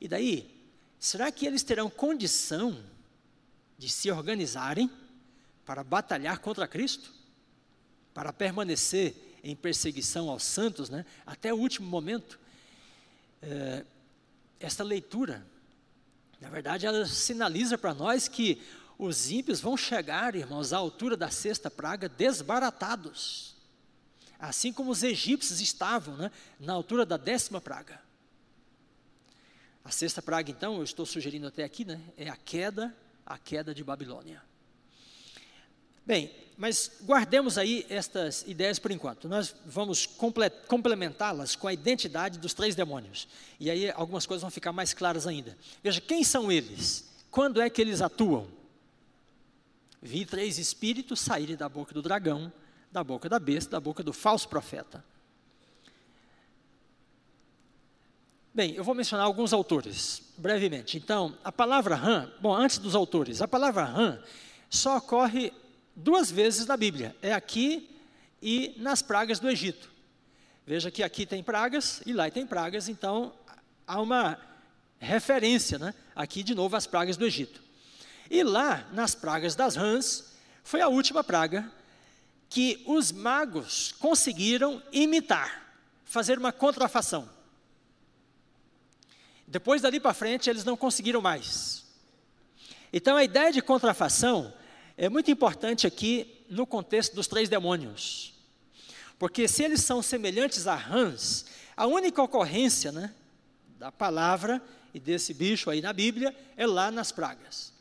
E 0.00 0.08
daí, 0.08 0.50
será 0.98 1.30
que 1.30 1.46
eles 1.46 1.62
terão 1.62 1.88
condição 1.88 2.82
de 3.78 3.88
se 3.88 4.10
organizarem 4.10 4.90
para 5.64 5.84
batalhar 5.84 6.38
contra 6.38 6.68
Cristo? 6.68 7.12
Para 8.12 8.32
permanecer 8.32 9.14
em 9.42 9.56
perseguição 9.56 10.28
aos 10.28 10.42
santos, 10.42 10.90
né, 10.90 11.06
até 11.24 11.52
o 11.52 11.56
último 11.56 11.88
momento? 11.88 12.38
É, 13.40 13.84
esta 14.60 14.84
leitura, 14.84 15.44
na 16.38 16.50
verdade, 16.50 16.86
ela 16.86 17.06
sinaliza 17.06 17.78
para 17.78 17.94
nós 17.94 18.28
que 18.28 18.62
os 18.98 19.30
ímpios 19.30 19.60
vão 19.60 19.76
chegar, 19.76 20.34
irmãos, 20.34 20.74
à 20.74 20.76
altura 20.76 21.16
da 21.16 21.30
sexta 21.30 21.70
praga 21.70 22.06
desbaratados. 22.06 23.56
Assim 24.38 24.72
como 24.72 24.90
os 24.90 25.02
egípcios 25.02 25.60
estavam 25.60 26.16
né, 26.16 26.30
na 26.58 26.74
altura 26.74 27.06
da 27.06 27.16
décima 27.16 27.60
praga. 27.60 28.00
A 29.82 29.90
sexta 29.90 30.20
praga, 30.20 30.50
então, 30.50 30.76
eu 30.76 30.84
estou 30.84 31.06
sugerindo 31.06 31.46
até 31.46 31.64
aqui, 31.64 31.84
né, 31.84 31.98
é 32.16 32.28
a 32.28 32.36
queda, 32.36 32.94
a 33.24 33.38
queda 33.38 33.74
de 33.74 33.82
Babilônia. 33.82 34.42
Bem, 36.04 36.30
mas 36.60 36.92
guardemos 37.04 37.56
aí 37.56 37.86
estas 37.88 38.44
ideias 38.46 38.78
por 38.78 38.90
enquanto. 38.90 39.26
Nós 39.26 39.56
vamos 39.64 40.04
complementá-las 40.68 41.56
com 41.56 41.66
a 41.66 41.72
identidade 41.72 42.38
dos 42.38 42.52
três 42.52 42.74
demônios. 42.74 43.26
E 43.58 43.70
aí 43.70 43.90
algumas 43.92 44.26
coisas 44.26 44.42
vão 44.42 44.50
ficar 44.50 44.70
mais 44.70 44.92
claras 44.92 45.26
ainda. 45.26 45.56
Veja, 45.82 46.02
quem 46.02 46.22
são 46.22 46.52
eles? 46.52 47.10
Quando 47.30 47.62
é 47.62 47.70
que 47.70 47.80
eles 47.80 48.02
atuam? 48.02 48.46
Vi 50.02 50.26
três 50.26 50.58
espíritos 50.58 51.20
saírem 51.20 51.56
da 51.56 51.66
boca 51.66 51.94
do 51.94 52.02
dragão, 52.02 52.52
da 52.92 53.02
boca 53.02 53.26
da 53.26 53.38
besta, 53.38 53.70
da 53.70 53.80
boca 53.80 54.02
do 54.02 54.12
falso 54.12 54.46
profeta. 54.46 55.02
Bem, 58.52 58.74
eu 58.74 58.84
vou 58.84 58.94
mencionar 58.94 59.24
alguns 59.24 59.54
autores, 59.54 60.22
brevemente. 60.36 60.98
Então, 60.98 61.38
a 61.42 61.50
palavra 61.50 61.94
Ram, 61.94 62.30
bom, 62.38 62.54
antes 62.54 62.76
dos 62.76 62.94
autores, 62.94 63.40
a 63.40 63.48
palavra 63.48 63.84
Ram 63.84 64.22
só 64.68 64.98
ocorre 64.98 65.50
duas 65.94 66.30
vezes 66.30 66.66
na 66.66 66.76
Bíblia. 66.76 67.16
É 67.22 67.32
aqui 67.32 67.88
e 68.42 68.74
nas 68.78 69.02
pragas 69.02 69.38
do 69.38 69.48
Egito. 69.48 69.90
Veja 70.66 70.90
que 70.90 71.02
aqui 71.02 71.26
tem 71.26 71.42
pragas 71.42 72.02
e 72.06 72.12
lá 72.12 72.30
tem 72.30 72.46
pragas, 72.46 72.88
então 72.88 73.32
há 73.86 74.00
uma 74.00 74.38
referência, 74.98 75.78
né? 75.78 75.94
Aqui 76.14 76.42
de 76.42 76.54
novo 76.54 76.76
as 76.76 76.86
pragas 76.86 77.16
do 77.16 77.26
Egito. 77.26 77.60
E 78.30 78.42
lá, 78.44 78.86
nas 78.92 79.14
pragas 79.14 79.56
das 79.56 79.74
rãs, 79.74 80.32
foi 80.62 80.80
a 80.80 80.88
última 80.88 81.24
praga 81.24 81.70
que 82.48 82.82
os 82.86 83.10
magos 83.10 83.92
conseguiram 83.98 84.82
imitar, 84.92 85.74
fazer 86.04 86.38
uma 86.38 86.52
contrafação. 86.52 87.28
Depois 89.46 89.82
dali 89.82 89.98
para 89.98 90.14
frente, 90.14 90.48
eles 90.48 90.64
não 90.64 90.76
conseguiram 90.76 91.20
mais. 91.20 91.84
Então, 92.92 93.16
a 93.16 93.24
ideia 93.24 93.50
de 93.50 93.60
contrafação 93.60 94.52
é 95.00 95.08
muito 95.08 95.30
importante 95.30 95.86
aqui 95.86 96.44
no 96.50 96.66
contexto 96.66 97.14
dos 97.14 97.26
três 97.26 97.48
demônios. 97.48 98.34
Porque 99.18 99.48
se 99.48 99.62
eles 99.62 99.80
são 99.80 100.02
semelhantes 100.02 100.66
a 100.66 100.74
rãs, 100.74 101.46
a 101.74 101.86
única 101.86 102.22
ocorrência 102.22 102.92
né, 102.92 103.14
da 103.78 103.90
palavra 103.90 104.62
e 104.92 105.00
desse 105.00 105.32
bicho 105.32 105.70
aí 105.70 105.80
na 105.80 105.94
Bíblia 105.94 106.36
é 106.54 106.66
lá 106.66 106.90
nas 106.90 107.10
pragas 107.10 107.72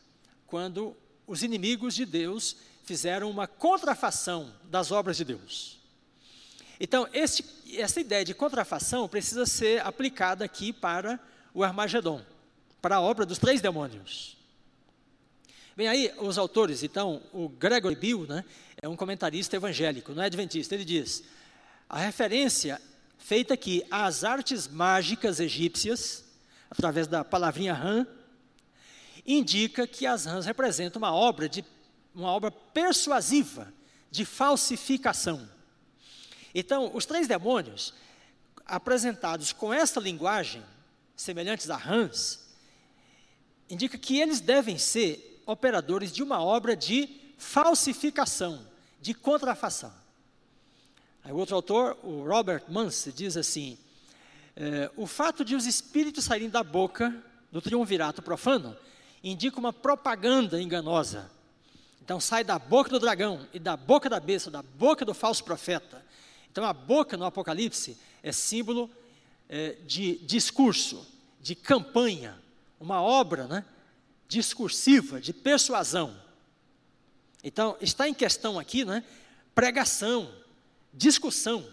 quando 0.47 0.95
os 1.27 1.43
inimigos 1.43 1.93
de 1.93 2.05
Deus 2.05 2.55
fizeram 2.85 3.29
uma 3.29 3.47
contrafação 3.47 4.51
das 4.63 4.89
obras 4.89 5.17
de 5.17 5.25
Deus. 5.25 5.77
Então, 6.79 7.07
essa 7.13 7.99
ideia 7.99 8.23
de 8.23 8.33
contrafação 8.33 9.09
precisa 9.09 9.45
ser 9.45 9.85
aplicada 9.85 10.45
aqui 10.45 10.71
para 10.71 11.19
o 11.53 11.65
Armagedon, 11.65 12.21
para 12.81 12.95
a 12.95 13.01
obra 13.01 13.25
dos 13.25 13.37
três 13.37 13.59
demônios. 13.59 14.38
Bem, 15.79 15.87
aí 15.87 16.13
os 16.17 16.37
autores, 16.37 16.83
então, 16.83 17.21
o 17.31 17.47
Gregory 17.47 17.95
Bill, 17.95 18.27
né, 18.27 18.43
é 18.81 18.89
um 18.89 18.97
comentarista 18.97 19.55
evangélico, 19.55 20.11
não 20.11 20.21
é 20.21 20.25
adventista, 20.25 20.75
ele 20.75 20.83
diz, 20.83 21.23
a 21.87 21.97
referência 21.97 22.81
feita 23.17 23.53
aqui 23.53 23.85
às 23.89 24.25
artes 24.25 24.67
mágicas 24.67 25.39
egípcias, 25.39 26.25
através 26.69 27.07
da 27.07 27.23
palavrinha 27.23 27.73
Ram, 27.73 28.05
indica 29.25 29.87
que 29.87 30.05
as 30.05 30.25
rãs 30.25 30.45
representam 30.45 31.01
uma 31.01 31.13
obra 31.13 31.47
de 31.47 31.63
uma 32.13 32.29
obra 32.29 32.51
persuasiva 32.51 33.73
de 34.11 34.25
falsificação. 34.25 35.49
Então, 36.53 36.91
os 36.93 37.05
três 37.05 37.25
demônios 37.25 37.93
apresentados 38.65 39.53
com 39.53 39.73
esta 39.73 40.01
linguagem, 40.01 40.61
semelhantes 41.15 41.69
a 41.69 41.77
rãs, 41.77 42.53
indica 43.69 43.97
que 43.97 44.19
eles 44.19 44.41
devem 44.41 44.77
ser 44.77 45.28
operadores 45.51 46.11
de 46.11 46.21
uma 46.21 46.41
obra 46.41 46.75
de 46.75 47.09
falsificação, 47.37 48.65
de 49.01 49.13
contrafação. 49.13 49.91
Aí, 51.23 51.31
o 51.31 51.37
outro 51.37 51.55
autor, 51.55 51.97
o 52.03 52.23
Robert 52.23 52.63
Munsey, 52.67 53.11
diz 53.11 53.35
assim: 53.35 53.77
é, 54.55 54.91
o 54.95 55.07
fato 55.07 55.43
de 55.43 55.55
os 55.55 55.65
espíritos 55.65 56.25
saírem 56.25 56.49
da 56.49 56.63
boca 56.63 57.15
do 57.51 57.61
triunvirato 57.61 58.21
profano 58.21 58.75
indica 59.23 59.59
uma 59.59 59.73
propaganda 59.73 60.61
enganosa. 60.61 61.29
Então 62.01 62.19
sai 62.19 62.43
da 62.43 62.57
boca 62.57 62.89
do 62.89 62.99
dragão 62.99 63.47
e 63.53 63.59
da 63.59 63.77
boca 63.77 64.09
da 64.09 64.19
besta, 64.19 64.49
da 64.49 64.61
boca 64.61 65.05
do 65.05 65.13
falso 65.13 65.43
profeta. 65.43 66.03
Então 66.51 66.65
a 66.65 66.73
boca 66.73 67.15
no 67.15 67.25
Apocalipse 67.25 67.97
é 68.23 68.31
símbolo 68.31 68.89
é, 69.47 69.75
de 69.85 70.17
discurso, 70.19 71.05
de 71.41 71.53
campanha, 71.55 72.37
uma 72.79 73.01
obra 73.01 73.45
né, 73.47 73.65
discursiva, 74.29 75.19
de 75.19 75.33
persuasão. 75.33 76.15
Então 77.43 77.75
está 77.81 78.07
em 78.07 78.13
questão 78.13 78.59
aqui 78.59 78.85
né, 78.85 79.03
pregação, 79.53 80.31
discussão, 80.93 81.67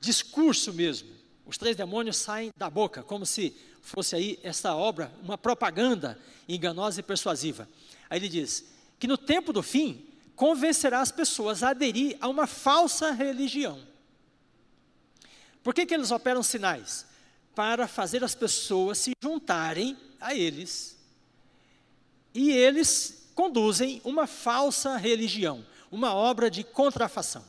discurso 0.00 0.74
mesmo. 0.74 1.08
Os 1.46 1.56
três 1.56 1.76
demônios 1.76 2.16
saem 2.18 2.52
da 2.56 2.68
boca, 2.68 3.02
como 3.02 3.24
se 3.24 3.56
fosse 3.80 4.14
aí 4.14 4.38
essa 4.42 4.74
obra, 4.74 5.10
uma 5.22 5.38
propaganda 5.38 6.18
enganosa 6.46 7.00
e 7.00 7.02
persuasiva. 7.02 7.66
Aí 8.10 8.18
ele 8.18 8.28
diz 8.28 8.64
que 8.98 9.06
no 9.06 9.16
tempo 9.16 9.52
do 9.52 9.62
fim 9.62 10.04
convencerá 10.34 11.00
as 11.00 11.12
pessoas 11.12 11.62
a 11.62 11.70
aderir 11.70 12.16
a 12.20 12.28
uma 12.28 12.46
falsa 12.46 13.12
religião. 13.12 13.80
Por 15.62 15.72
que, 15.72 15.86
que 15.86 15.94
eles 15.94 16.10
operam 16.10 16.42
sinais? 16.42 17.06
Para 17.54 17.86
fazer 17.88 18.22
as 18.24 18.34
pessoas 18.34 18.98
se 18.98 19.12
juntarem 19.22 19.96
a 20.20 20.34
eles. 20.34 20.97
E 22.38 22.52
eles 22.52 23.32
conduzem 23.34 24.00
uma 24.04 24.24
falsa 24.24 24.96
religião, 24.96 25.66
uma 25.90 26.14
obra 26.14 26.48
de 26.48 26.62
contrafação. 26.62 27.44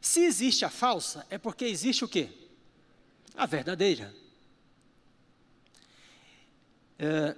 Se 0.00 0.20
existe 0.20 0.64
a 0.64 0.70
falsa, 0.70 1.26
é 1.28 1.36
porque 1.36 1.64
existe 1.64 2.04
o 2.04 2.08
quê? 2.08 2.28
A 3.34 3.46
verdadeira. 3.46 4.14
É, 6.96 7.36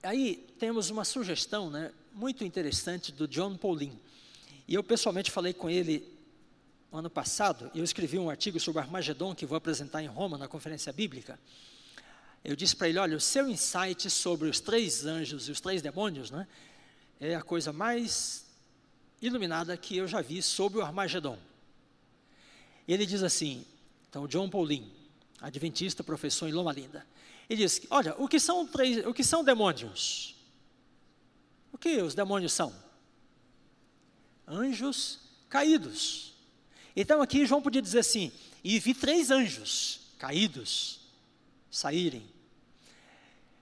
aí 0.00 0.46
temos 0.60 0.90
uma 0.90 1.04
sugestão 1.04 1.68
né, 1.68 1.90
muito 2.12 2.44
interessante 2.44 3.10
do 3.10 3.26
John 3.26 3.56
Paulin. 3.56 3.98
E 4.68 4.74
eu 4.74 4.84
pessoalmente 4.84 5.32
falei 5.32 5.52
com 5.52 5.68
ele 5.68 6.06
ano 6.92 7.10
passado, 7.10 7.68
eu 7.74 7.82
escrevi 7.82 8.16
um 8.16 8.30
artigo 8.30 8.60
sobre 8.60 8.80
Armagedon 8.80 9.34
que 9.34 9.44
vou 9.44 9.56
apresentar 9.56 10.04
em 10.04 10.06
Roma 10.06 10.38
na 10.38 10.46
conferência 10.46 10.92
bíblica. 10.92 11.36
Eu 12.44 12.56
disse 12.56 12.74
para 12.74 12.88
ele: 12.88 12.98
olha, 12.98 13.16
o 13.16 13.20
seu 13.20 13.48
insight 13.48 14.08
sobre 14.10 14.48
os 14.48 14.60
três 14.60 15.04
anjos 15.04 15.48
e 15.48 15.50
os 15.50 15.60
três 15.60 15.82
demônios 15.82 16.30
né, 16.30 16.46
é 17.20 17.34
a 17.34 17.42
coisa 17.42 17.72
mais 17.72 18.46
iluminada 19.20 19.76
que 19.76 19.96
eu 19.96 20.06
já 20.06 20.20
vi 20.20 20.42
sobre 20.42 20.78
o 20.78 20.82
Armagedon. 20.82 21.38
Ele 22.86 23.04
diz 23.04 23.22
assim: 23.22 23.66
então, 24.08 24.26
John 24.26 24.48
Paulin, 24.48 24.90
adventista, 25.40 26.02
professor 26.02 26.48
em 26.48 26.52
Loma 26.52 26.72
Linda. 26.72 27.06
Ele 27.48 27.62
diz: 27.62 27.80
Olha, 27.90 28.14
o 28.18 28.26
que 28.26 28.40
são 28.40 28.66
três, 28.66 29.04
o 29.06 29.12
que 29.12 29.22
são 29.22 29.44
demônios? 29.44 30.34
O 31.72 31.78
que 31.78 32.00
os 32.00 32.14
demônios 32.14 32.52
são? 32.52 32.74
Anjos 34.46 35.20
caídos. 35.48 36.34
Então 36.96 37.20
aqui 37.20 37.46
João 37.46 37.62
podia 37.62 37.82
dizer 37.82 38.00
assim: 38.00 38.32
e 38.64 38.78
vi 38.78 38.94
três 38.94 39.30
anjos 39.30 40.00
caídos 40.18 40.97
saírem. 41.70 42.28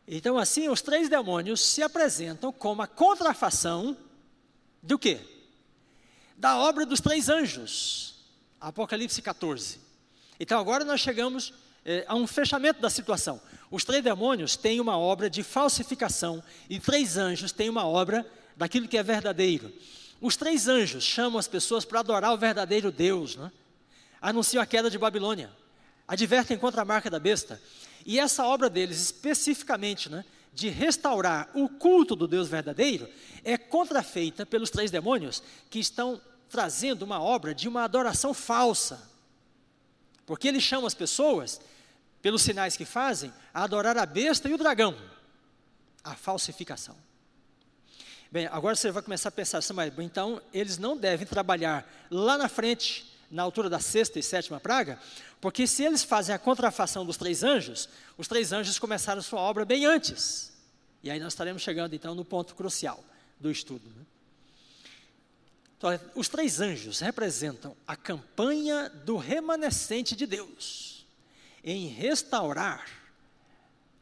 Então 0.06 0.38
assim 0.38 0.68
os 0.68 0.80
três 0.80 1.08
demônios 1.08 1.60
se 1.60 1.82
apresentam 1.82 2.52
como 2.52 2.82
a 2.82 2.86
contrafação 2.86 3.96
do 4.82 4.98
quê? 4.98 5.20
Da 6.36 6.58
obra 6.58 6.86
dos 6.86 7.00
três 7.00 7.28
anjos. 7.28 8.14
Apocalipse 8.60 9.20
14. 9.20 9.80
Então 10.38 10.58
agora 10.60 10.84
nós 10.84 11.00
chegamos 11.00 11.52
é, 11.84 12.04
a 12.06 12.14
um 12.14 12.26
fechamento 12.26 12.80
da 12.80 12.90
situação. 12.90 13.40
Os 13.70 13.84
três 13.84 14.02
demônios 14.02 14.56
têm 14.56 14.80
uma 14.80 14.98
obra 14.98 15.28
de 15.28 15.42
falsificação 15.42 16.42
e 16.68 16.78
três 16.78 17.16
anjos 17.16 17.52
têm 17.52 17.68
uma 17.68 17.86
obra 17.86 18.24
daquilo 18.56 18.88
que 18.88 18.96
é 18.96 19.02
verdadeiro. 19.02 19.72
Os 20.20 20.36
três 20.36 20.68
anjos 20.68 21.04
chamam 21.04 21.38
as 21.38 21.48
pessoas 21.48 21.84
para 21.84 22.00
adorar 22.00 22.32
o 22.32 22.38
verdadeiro 22.38 22.90
Deus, 22.90 23.36
né? 23.36 23.52
anunciam 24.20 24.62
a 24.62 24.66
queda 24.66 24.90
de 24.90 24.98
Babilônia, 24.98 25.50
advertem 26.08 26.56
contra 26.58 26.82
a 26.82 26.84
marca 26.84 27.10
da 27.10 27.18
besta. 27.18 27.60
E 28.06 28.20
essa 28.20 28.46
obra 28.46 28.70
deles, 28.70 29.00
especificamente, 29.00 30.08
né, 30.08 30.24
de 30.54 30.68
restaurar 30.68 31.50
o 31.54 31.68
culto 31.68 32.14
do 32.14 32.28
Deus 32.28 32.48
verdadeiro, 32.48 33.08
é 33.42 33.58
contrafeita 33.58 34.46
pelos 34.46 34.70
três 34.70 34.92
demônios 34.92 35.42
que 35.68 35.80
estão 35.80 36.20
trazendo 36.48 37.02
uma 37.02 37.20
obra 37.20 37.52
de 37.52 37.68
uma 37.68 37.82
adoração 37.82 38.32
falsa. 38.32 39.10
Porque 40.24 40.46
eles 40.46 40.62
chamam 40.62 40.86
as 40.86 40.94
pessoas, 40.94 41.60
pelos 42.22 42.42
sinais 42.42 42.76
que 42.76 42.84
fazem, 42.84 43.32
a 43.52 43.64
adorar 43.64 43.98
a 43.98 44.06
besta 44.06 44.48
e 44.48 44.54
o 44.54 44.58
dragão. 44.58 44.96
A 46.04 46.14
falsificação. 46.14 46.96
Bem, 48.30 48.46
agora 48.46 48.76
você 48.76 48.92
vai 48.92 49.02
começar 49.02 49.30
a 49.30 49.32
pensar 49.32 49.58
assim, 49.58 49.72
mas 49.72 49.92
então 49.98 50.40
eles 50.52 50.78
não 50.78 50.96
devem 50.96 51.26
trabalhar 51.26 51.84
lá 52.08 52.38
na 52.38 52.48
frente, 52.48 53.15
na 53.36 53.42
altura 53.42 53.68
da 53.68 53.78
sexta 53.78 54.18
e 54.18 54.22
sétima 54.22 54.58
praga, 54.58 54.98
porque 55.42 55.66
se 55.66 55.84
eles 55.84 56.02
fazem 56.02 56.34
a 56.34 56.38
contrafação 56.38 57.04
dos 57.04 57.18
três 57.18 57.44
anjos, 57.44 57.86
os 58.16 58.26
três 58.26 58.50
anjos 58.50 58.78
começaram 58.78 59.20
sua 59.20 59.40
obra 59.40 59.66
bem 59.66 59.84
antes. 59.84 60.54
E 61.02 61.10
aí 61.10 61.20
nós 61.20 61.34
estaremos 61.34 61.60
chegando 61.60 61.94
então 61.94 62.14
no 62.14 62.24
ponto 62.24 62.54
crucial 62.54 63.04
do 63.38 63.50
estudo. 63.50 63.86
Né? 63.90 64.06
Então, 65.76 66.00
os 66.14 66.30
três 66.30 66.62
anjos 66.62 67.00
representam 67.00 67.76
a 67.86 67.94
campanha 67.94 68.88
do 68.88 69.18
remanescente 69.18 70.16
de 70.16 70.26
Deus 70.26 71.06
em 71.62 71.88
restaurar 71.88 72.88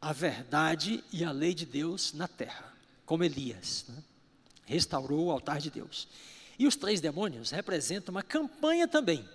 a 0.01 0.13
verdade 0.13 1.03
e 1.11 1.25
a 1.25 1.31
lei 1.31 1.53
de 1.53 1.65
Deus 1.65 2.13
na 2.13 2.29
terra, 2.29 2.73
como 3.05 3.25
Elias 3.25 3.83
né? 3.89 4.01
restaurou 4.65 5.25
o 5.25 5.31
altar 5.31 5.59
de 5.59 5.69
Deus. 5.69 6.07
E 6.57 6.67
os 6.67 6.75
três 6.75 7.01
demônios 7.01 7.51
representam 7.51 8.13
uma 8.13 8.23
campanha 8.23 8.87
também 8.87 9.27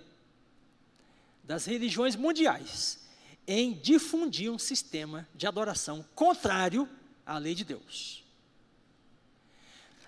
das 1.43 1.65
religiões 1.65 2.15
mundiais 2.15 2.99
em 3.47 3.73
difundir 3.73 4.51
um 4.51 4.59
sistema 4.59 5.27
de 5.35 5.47
adoração 5.47 6.05
contrário 6.15 6.87
à 7.25 7.37
lei 7.37 7.55
de 7.55 7.63
Deus. 7.63 8.23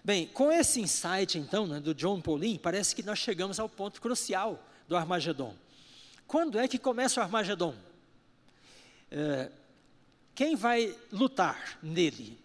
Bem, 0.04 0.28
com 0.28 0.52
esse 0.52 0.82
insight, 0.82 1.38
então, 1.38 1.66
né, 1.66 1.80
do 1.80 1.94
John 1.94 2.20
Paulin, 2.20 2.58
parece 2.58 2.96
que 2.96 3.02
nós 3.02 3.20
chegamos 3.20 3.60
ao 3.60 3.70
ponto 3.70 4.02
crucial 4.02 4.62
do 4.88 4.98
Armagedon. 4.98 5.56
Quando 6.28 6.60
é 6.60 6.68
que 6.68 6.78
começa 6.78 7.20
o 7.20 7.24
Armagedon? 7.24 7.76
É, 9.10 9.50
quem 10.36 10.56
vai 10.56 10.96
lutar 11.12 11.78
nele? 11.82 12.38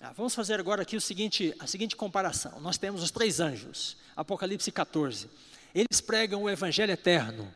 Ah, 0.00 0.12
vamos 0.12 0.34
fazer 0.34 0.60
agora 0.60 0.82
aqui 0.82 0.96
o 0.96 1.00
seguinte, 1.00 1.54
a 1.58 1.66
seguinte 1.66 1.96
comparação. 1.96 2.60
Nós 2.60 2.78
temos 2.78 3.02
os 3.02 3.10
três 3.10 3.40
anjos, 3.40 3.96
Apocalipse 4.16 4.70
14. 4.70 5.28
Eles 5.74 6.00
pregam 6.00 6.42
o 6.42 6.50
Evangelho 6.50 6.92
eterno, 6.92 7.52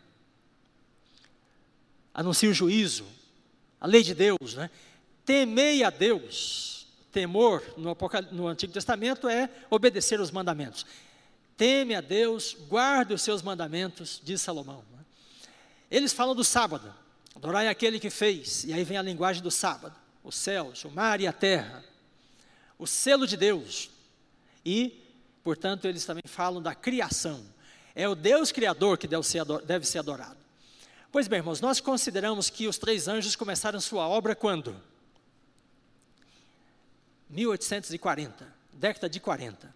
anunciam 2.15 2.51
o 2.51 2.55
juízo, 2.55 3.07
a 3.81 3.87
lei 3.87 4.03
de 4.03 4.15
Deus, 4.15 4.55
né? 4.55 4.71
Temei 5.25 5.83
a 5.83 5.91
Deus 5.91 6.77
Temor 7.17 7.63
no, 7.79 7.97
no 8.31 8.47
Antigo 8.47 8.75
Testamento 8.75 9.27
é 9.27 9.49
obedecer 9.71 10.21
os 10.21 10.31
mandamentos. 10.31 10.85
Teme 11.57 11.95
a 11.95 12.03
Deus, 12.03 12.55
guarde 12.69 13.15
os 13.15 13.23
seus 13.23 13.41
mandamentos, 13.41 14.21
diz 14.23 14.43
Salomão. 14.43 14.85
Né? 14.93 15.03
Eles 15.91 16.13
falam 16.13 16.35
do 16.35 16.45
sábado, 16.45 16.95
adorai 17.35 17.69
aquele 17.69 17.99
que 17.99 18.11
fez, 18.11 18.65
e 18.65 18.73
aí 18.75 18.85
vem 18.85 18.99
a 18.99 19.03
linguagem 19.03 19.43
do 19.43 19.51
sábado: 19.51 19.97
os 20.23 20.35
céus, 20.37 20.85
o 20.85 20.91
mar 20.91 21.19
e 21.19 21.27
a 21.27 21.33
terra, 21.33 21.83
o 22.79 22.87
selo 22.87 23.27
de 23.27 23.39
Deus, 23.39 23.89
e, 24.63 25.03
portanto, 25.47 25.87
eles 25.87 26.05
também 26.05 26.25
falam 26.27 26.61
da 26.61 26.75
criação. 26.75 27.41
É 27.95 28.09
o 28.09 28.17
Deus 28.17 28.51
Criador 28.51 28.99
que 28.99 29.07
deve 29.07 29.87
ser, 29.87 29.99
adorado. 30.01 30.37
Pois 31.13 31.29
bem, 31.29 31.39
irmãos, 31.39 31.61
nós 31.61 31.79
consideramos 31.79 32.51
que 32.51 32.67
os 32.67 32.79
três 32.79 33.07
anjos 33.07 33.37
começaram 33.37 33.81
sua 33.81 34.09
obra 34.09 34.35
quando? 34.35 34.75
1840, 37.31 38.53
década 38.73 39.09
de 39.09 39.21
40. 39.21 39.73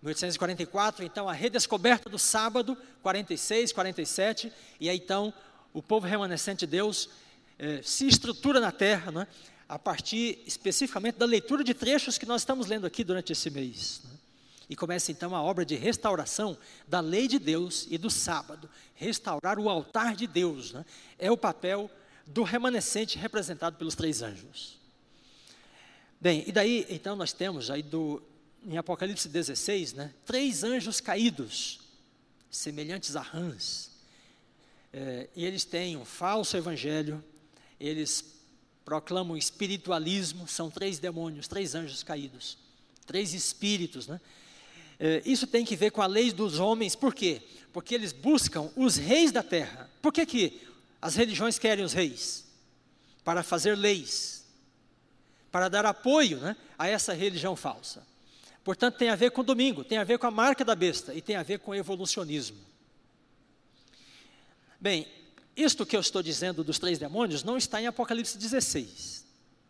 1844, 0.00 1.04
então, 1.04 1.28
a 1.28 1.34
redescoberta 1.34 2.08
do 2.08 2.18
sábado, 2.18 2.74
46, 3.02 3.70
47, 3.70 4.50
e 4.80 4.88
aí 4.88 4.96
então 4.96 5.30
o 5.74 5.82
povo 5.82 6.06
remanescente 6.06 6.60
de 6.60 6.70
Deus 6.70 7.10
eh, 7.58 7.82
se 7.82 8.08
estrutura 8.08 8.60
na 8.60 8.72
terra, 8.72 9.12
né, 9.12 9.26
a 9.68 9.78
partir 9.78 10.42
especificamente 10.46 11.18
da 11.18 11.26
leitura 11.26 11.62
de 11.62 11.74
trechos 11.74 12.16
que 12.16 12.24
nós 12.24 12.40
estamos 12.40 12.66
lendo 12.66 12.86
aqui 12.86 13.04
durante 13.04 13.30
esse 13.30 13.50
mês. 13.50 14.00
Né, 14.04 14.13
e 14.68 14.76
começa 14.76 15.12
então 15.12 15.34
a 15.34 15.42
obra 15.42 15.64
de 15.64 15.74
restauração 15.74 16.56
da 16.86 17.00
lei 17.00 17.28
de 17.28 17.38
Deus 17.38 17.86
e 17.90 17.98
do 17.98 18.10
sábado. 18.10 18.68
Restaurar 18.94 19.58
o 19.58 19.68
altar 19.68 20.14
de 20.14 20.26
Deus 20.26 20.72
né, 20.72 20.84
é 21.18 21.30
o 21.30 21.36
papel 21.36 21.90
do 22.26 22.42
remanescente 22.42 23.18
representado 23.18 23.76
pelos 23.76 23.94
três 23.94 24.22
anjos. 24.22 24.78
Bem, 26.20 26.44
e 26.46 26.52
daí, 26.52 26.86
então, 26.88 27.14
nós 27.14 27.32
temos 27.32 27.70
aí 27.70 27.82
do, 27.82 28.22
em 28.64 28.78
Apocalipse 28.78 29.28
16, 29.28 29.92
né, 29.92 30.14
três 30.24 30.64
anjos 30.64 31.00
caídos, 31.00 31.80
semelhantes 32.50 33.14
a 33.16 33.20
rãs. 33.20 33.90
É, 34.92 35.28
e 35.36 35.44
eles 35.44 35.64
têm 35.64 35.96
um 35.96 36.04
falso 36.04 36.56
evangelho, 36.56 37.22
eles 37.78 38.24
proclamam 38.84 39.36
espiritualismo, 39.36 40.46
são 40.48 40.70
três 40.70 40.98
demônios, 40.98 41.48
três 41.48 41.74
anjos 41.74 42.02
caídos, 42.02 42.56
três 43.06 43.34
espíritos, 43.34 44.06
né? 44.06 44.20
É, 44.98 45.22
isso 45.24 45.46
tem 45.46 45.64
que 45.64 45.76
ver 45.76 45.90
com 45.90 46.02
a 46.02 46.06
lei 46.06 46.32
dos 46.32 46.58
homens, 46.58 46.94
por 46.94 47.14
quê? 47.14 47.42
Porque 47.72 47.94
eles 47.94 48.12
buscam 48.12 48.70
os 48.76 48.96
reis 48.96 49.32
da 49.32 49.42
terra. 49.42 49.90
Por 50.00 50.12
que, 50.12 50.24
que 50.24 50.60
as 51.00 51.16
religiões 51.16 51.58
querem 51.58 51.84
os 51.84 51.92
reis? 51.92 52.44
Para 53.24 53.42
fazer 53.42 53.76
leis, 53.76 54.44
para 55.50 55.68
dar 55.68 55.86
apoio 55.86 56.38
né, 56.38 56.56
a 56.78 56.88
essa 56.88 57.12
religião 57.12 57.56
falsa. 57.56 58.06
Portanto, 58.62 58.96
tem 58.96 59.10
a 59.10 59.16
ver 59.16 59.30
com 59.30 59.42
o 59.42 59.44
domingo, 59.44 59.84
tem 59.84 59.98
a 59.98 60.04
ver 60.04 60.18
com 60.18 60.26
a 60.26 60.30
marca 60.30 60.64
da 60.64 60.74
besta 60.74 61.12
e 61.14 61.20
tem 61.20 61.36
a 61.36 61.42
ver 61.42 61.58
com 61.58 61.72
o 61.72 61.74
evolucionismo. 61.74 62.56
Bem, 64.80 65.06
isto 65.56 65.84
que 65.86 65.94
eu 65.94 66.00
estou 66.00 66.22
dizendo 66.22 66.64
dos 66.64 66.78
três 66.78 66.98
demônios 66.98 67.44
não 67.44 67.56
está 67.56 67.80
em 67.80 67.86
Apocalipse 67.86 68.36
16, 68.36 69.24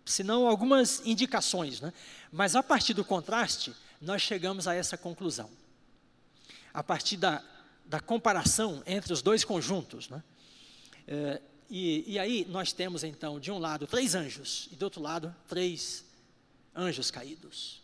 senão 0.04 0.46
algumas 0.46 1.02
indicações, 1.04 1.80
né? 1.80 1.92
mas 2.32 2.56
a 2.56 2.62
partir 2.62 2.94
do 2.94 3.04
contraste, 3.04 3.74
nós 4.00 4.22
chegamos 4.22 4.66
a 4.66 4.74
essa 4.74 4.96
conclusão. 4.96 5.50
A 6.72 6.82
partir 6.82 7.16
da, 7.16 7.42
da 7.84 8.00
comparação 8.00 8.82
entre 8.86 9.12
os 9.12 9.22
dois 9.22 9.44
conjuntos. 9.44 10.08
Né? 10.08 10.22
É, 11.06 11.42
e, 11.70 12.12
e 12.12 12.18
aí 12.18 12.46
nós 12.48 12.72
temos 12.72 13.04
então, 13.04 13.38
de 13.38 13.50
um 13.50 13.58
lado, 13.58 13.86
três 13.86 14.14
anjos, 14.14 14.68
e 14.72 14.76
do 14.76 14.84
outro 14.84 15.00
lado, 15.00 15.34
três 15.48 16.04
anjos 16.74 17.10
caídos. 17.10 17.82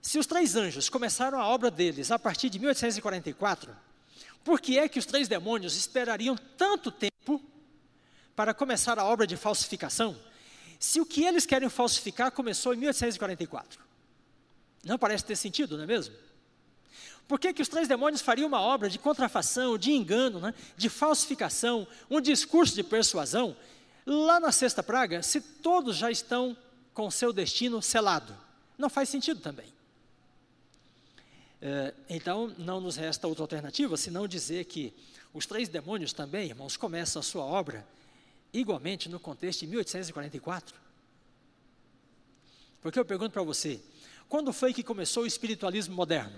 Se 0.00 0.18
os 0.18 0.26
três 0.26 0.54
anjos 0.54 0.88
começaram 0.88 1.40
a 1.40 1.46
obra 1.46 1.70
deles 1.70 2.10
a 2.10 2.18
partir 2.18 2.50
de 2.50 2.58
1844, 2.58 3.74
por 4.44 4.60
que 4.60 4.78
é 4.78 4.88
que 4.88 4.98
os 4.98 5.06
três 5.06 5.28
demônios 5.28 5.76
esperariam 5.76 6.36
tanto 6.58 6.90
tempo 6.90 7.42
para 8.36 8.52
começar 8.52 8.98
a 8.98 9.04
obra 9.04 9.26
de 9.26 9.36
falsificação, 9.36 10.14
se 10.78 11.00
o 11.00 11.06
que 11.06 11.24
eles 11.24 11.46
querem 11.46 11.68
falsificar 11.70 12.30
começou 12.30 12.74
em 12.74 12.76
1844? 12.76 13.83
Não 14.84 14.98
parece 14.98 15.24
ter 15.24 15.36
sentido, 15.36 15.76
não 15.76 15.84
é 15.84 15.86
mesmo? 15.86 16.14
Por 17.26 17.40
que, 17.40 17.52
que 17.54 17.62
os 17.62 17.68
três 17.68 17.88
demônios 17.88 18.20
fariam 18.20 18.46
uma 18.46 18.60
obra 18.60 18.88
de 18.88 18.98
contrafação, 18.98 19.78
de 19.78 19.92
engano, 19.92 20.40
né, 20.40 20.54
de 20.76 20.88
falsificação, 20.88 21.86
um 22.10 22.20
discurso 22.20 22.74
de 22.74 22.82
persuasão, 22.82 23.56
lá 24.06 24.38
na 24.38 24.52
sexta 24.52 24.82
praga, 24.82 25.22
se 25.22 25.40
todos 25.40 25.96
já 25.96 26.10
estão 26.10 26.56
com 26.92 27.10
seu 27.10 27.32
destino 27.32 27.80
selado? 27.80 28.36
Não 28.76 28.90
faz 28.90 29.08
sentido 29.08 29.40
também. 29.40 29.72
É, 31.62 31.94
então, 32.10 32.54
não 32.58 32.78
nos 32.78 32.96
resta 32.96 33.26
outra 33.26 33.44
alternativa 33.44 33.96
senão 33.96 34.28
dizer 34.28 34.66
que 34.66 34.92
os 35.32 35.46
três 35.46 35.68
demônios 35.68 36.12
também, 36.12 36.48
irmãos, 36.48 36.76
começam 36.76 37.20
a 37.20 37.22
sua 37.22 37.42
obra 37.42 37.86
igualmente 38.52 39.08
no 39.08 39.18
contexto 39.18 39.60
de 39.60 39.68
1844. 39.68 40.76
Porque 42.82 42.98
eu 42.98 43.04
pergunto 43.04 43.32
para 43.32 43.42
você, 43.42 43.80
quando 44.28 44.52
foi 44.52 44.72
que 44.72 44.82
começou 44.82 45.24
o 45.24 45.26
espiritualismo 45.26 45.94
moderno? 45.94 46.34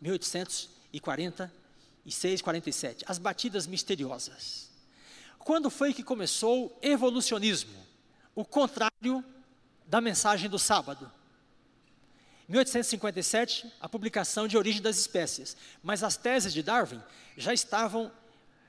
1846, 0.00 2.42
47, 2.42 3.04
as 3.08 3.18
batidas 3.18 3.66
misteriosas. 3.66 4.70
Quando 5.38 5.70
foi 5.70 5.94
que 5.94 6.02
começou 6.02 6.66
o 6.66 6.78
evolucionismo? 6.82 7.86
O 8.34 8.44
contrário 8.44 9.24
da 9.86 10.00
mensagem 10.00 10.50
do 10.50 10.58
sábado. 10.58 11.10
1857, 12.48 13.72
a 13.80 13.88
publicação 13.88 14.46
de 14.46 14.56
Origem 14.56 14.82
das 14.82 14.98
Espécies. 14.98 15.56
Mas 15.82 16.02
as 16.02 16.16
teses 16.16 16.52
de 16.52 16.62
Darwin 16.62 17.02
já 17.36 17.52
estavam 17.52 18.12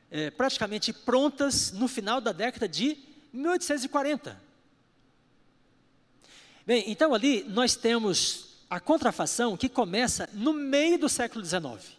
é, 0.10 0.32
praticamente 0.32 0.94
prontas 0.94 1.72
no 1.72 1.88
final 1.88 2.22
da 2.22 2.32
década 2.32 2.68
de 2.68 2.98
1840. 3.34 4.47
Bem, 6.68 6.84
então 6.88 7.14
ali 7.14 7.46
nós 7.46 7.78
temos 7.78 8.50
a 8.70 8.78
contrafação 8.78 9.56
que 9.56 9.70
começa 9.70 10.30
no 10.34 10.52
meio 10.52 11.00
do 11.00 11.08
século 11.08 11.44
XIX. 11.46 11.96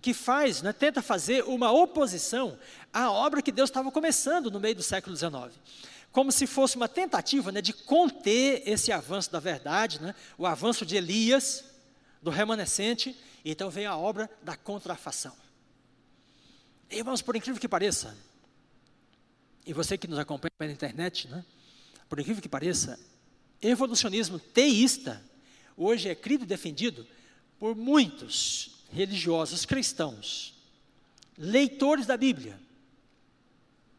que 0.00 0.14
faz, 0.14 0.62
né, 0.62 0.72
tenta 0.72 1.02
fazer 1.02 1.42
uma 1.42 1.72
oposição 1.72 2.56
à 2.92 3.10
obra 3.10 3.42
que 3.42 3.50
Deus 3.50 3.68
estava 3.68 3.90
começando 3.90 4.52
no 4.52 4.60
meio 4.60 4.76
do 4.76 4.84
século 4.84 5.16
XIX. 5.16 5.52
Como 6.12 6.30
se 6.30 6.46
fosse 6.46 6.76
uma 6.76 6.86
tentativa 6.86 7.50
né, 7.50 7.60
de 7.60 7.72
conter 7.72 8.62
esse 8.64 8.92
avanço 8.92 9.32
da 9.32 9.40
verdade, 9.40 10.00
né, 10.00 10.14
o 10.38 10.46
avanço 10.46 10.86
de 10.86 10.94
Elias, 10.94 11.64
do 12.22 12.30
remanescente, 12.30 13.16
e 13.44 13.50
então 13.50 13.68
vem 13.68 13.84
a 13.84 13.96
obra 13.96 14.30
da 14.44 14.56
contrafação. 14.56 15.34
Irmãos, 16.88 17.20
por 17.20 17.34
incrível 17.34 17.60
que 17.60 17.66
pareça, 17.66 18.16
e 19.66 19.72
você 19.72 19.98
que 19.98 20.06
nos 20.06 20.20
acompanha 20.20 20.52
pela 20.56 20.70
internet, 20.70 21.26
né, 21.26 21.44
por 22.08 22.20
incrível 22.20 22.40
que 22.40 22.48
pareça, 22.48 22.96
evolucionismo 23.60 24.38
teísta 24.38 25.22
hoje 25.76 26.08
é 26.08 26.14
crido 26.14 26.44
e 26.44 26.46
defendido 26.46 27.06
por 27.58 27.74
muitos 27.74 28.82
religiosos 28.92 29.64
cristãos, 29.64 30.54
leitores 31.36 32.06
da 32.06 32.16
Bíblia. 32.16 32.58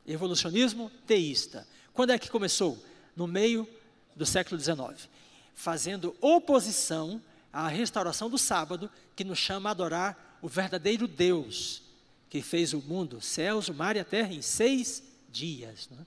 Evolucionismo 0.06 0.90
teísta. 1.06 1.68
Quando 1.94 2.12
é 2.12 2.20
que 2.20 2.30
começou? 2.30 2.84
No 3.16 3.28
meio 3.28 3.68
do 4.16 4.26
século 4.26 4.60
XIX, 4.60 5.10
fazendo 5.54 6.16
oposição 6.22 7.22
à 7.52 7.68
restauração 7.68 8.30
do 8.30 8.38
sábado, 8.38 8.90
que 9.16 9.24
nos 9.24 9.40
chama 9.40 9.70
a 9.70 9.72
adorar 9.72 10.38
o 10.42 10.48
verdadeiro 10.48 11.08
Deus, 11.08 11.82
que 12.30 12.42
fez 12.42 12.74
o 12.74 12.82
mundo, 12.82 13.22
céus, 13.22 13.68
o 13.68 13.74
mar 13.74 13.96
e 13.96 14.00
a 14.00 14.06
terra 14.06 14.34
em 14.34 14.42
seis 14.42 15.04
dias. 15.30 15.90
Né? 15.90 16.06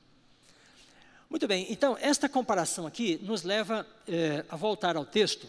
Muito 1.31 1.47
bem, 1.47 1.69
então, 1.71 1.97
esta 2.01 2.29
comparação 2.29 2.89
aqui 2.89 3.21
nos 3.23 3.45
leva 3.45 3.87
é, 4.09 4.45
a 4.49 4.57
voltar 4.57 4.97
ao 4.97 5.07
texto, 5.07 5.47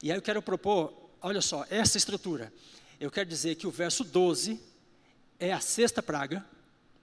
e 0.00 0.12
aí 0.12 0.16
eu 0.16 0.22
quero 0.22 0.40
propor, 0.40 0.94
olha 1.20 1.40
só, 1.40 1.66
essa 1.68 1.98
estrutura. 1.98 2.52
Eu 3.00 3.10
quero 3.10 3.28
dizer 3.28 3.56
que 3.56 3.66
o 3.66 3.70
verso 3.70 4.04
12 4.04 4.60
é 5.40 5.52
a 5.52 5.58
sexta 5.58 6.00
praga, 6.00 6.46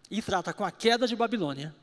e 0.09 0.21
trata 0.21 0.53
com 0.53 0.63
a 0.63 0.71
queda 0.71 1.05
de 1.05 1.13
Babilônia. 1.13 1.75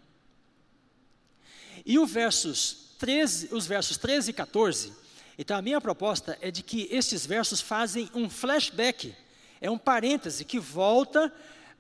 E 1.85 1.99
versos 2.07 2.95
13, 2.99 3.55
os 3.55 3.67
versos 3.67 3.99
13 3.99 4.31
e 4.31 4.33
14, 4.33 4.95
então 5.37 5.55
a 5.55 5.63
minha 5.63 5.83
proposta 5.83 6.39
é 6.41 6.51
de 6.51 6.63
que 6.63 6.89
estes 6.91 7.27
versos 7.27 7.61
fazem 7.61 8.11
um 8.15 8.31
flashback, 8.31 9.15
é 9.61 9.71
um 9.71 9.77
parêntese 9.77 10.47
que 10.47 10.59
volta 10.59 11.31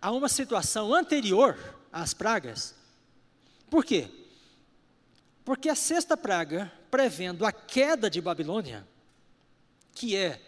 a 0.00 0.10
uma 0.10 0.28
situação 0.28 0.92
anterior 0.92 1.56
às 1.90 2.12
pragas. 2.12 2.74
Por 3.70 3.82
quê? 3.82 4.10
Porque 5.49 5.70
a 5.70 5.74
sexta 5.74 6.14
praga, 6.14 6.70
prevendo 6.90 7.46
a 7.46 7.51
queda 7.51 8.11
de 8.11 8.20
Babilônia, 8.20 8.86
que 9.94 10.14
é 10.14 10.38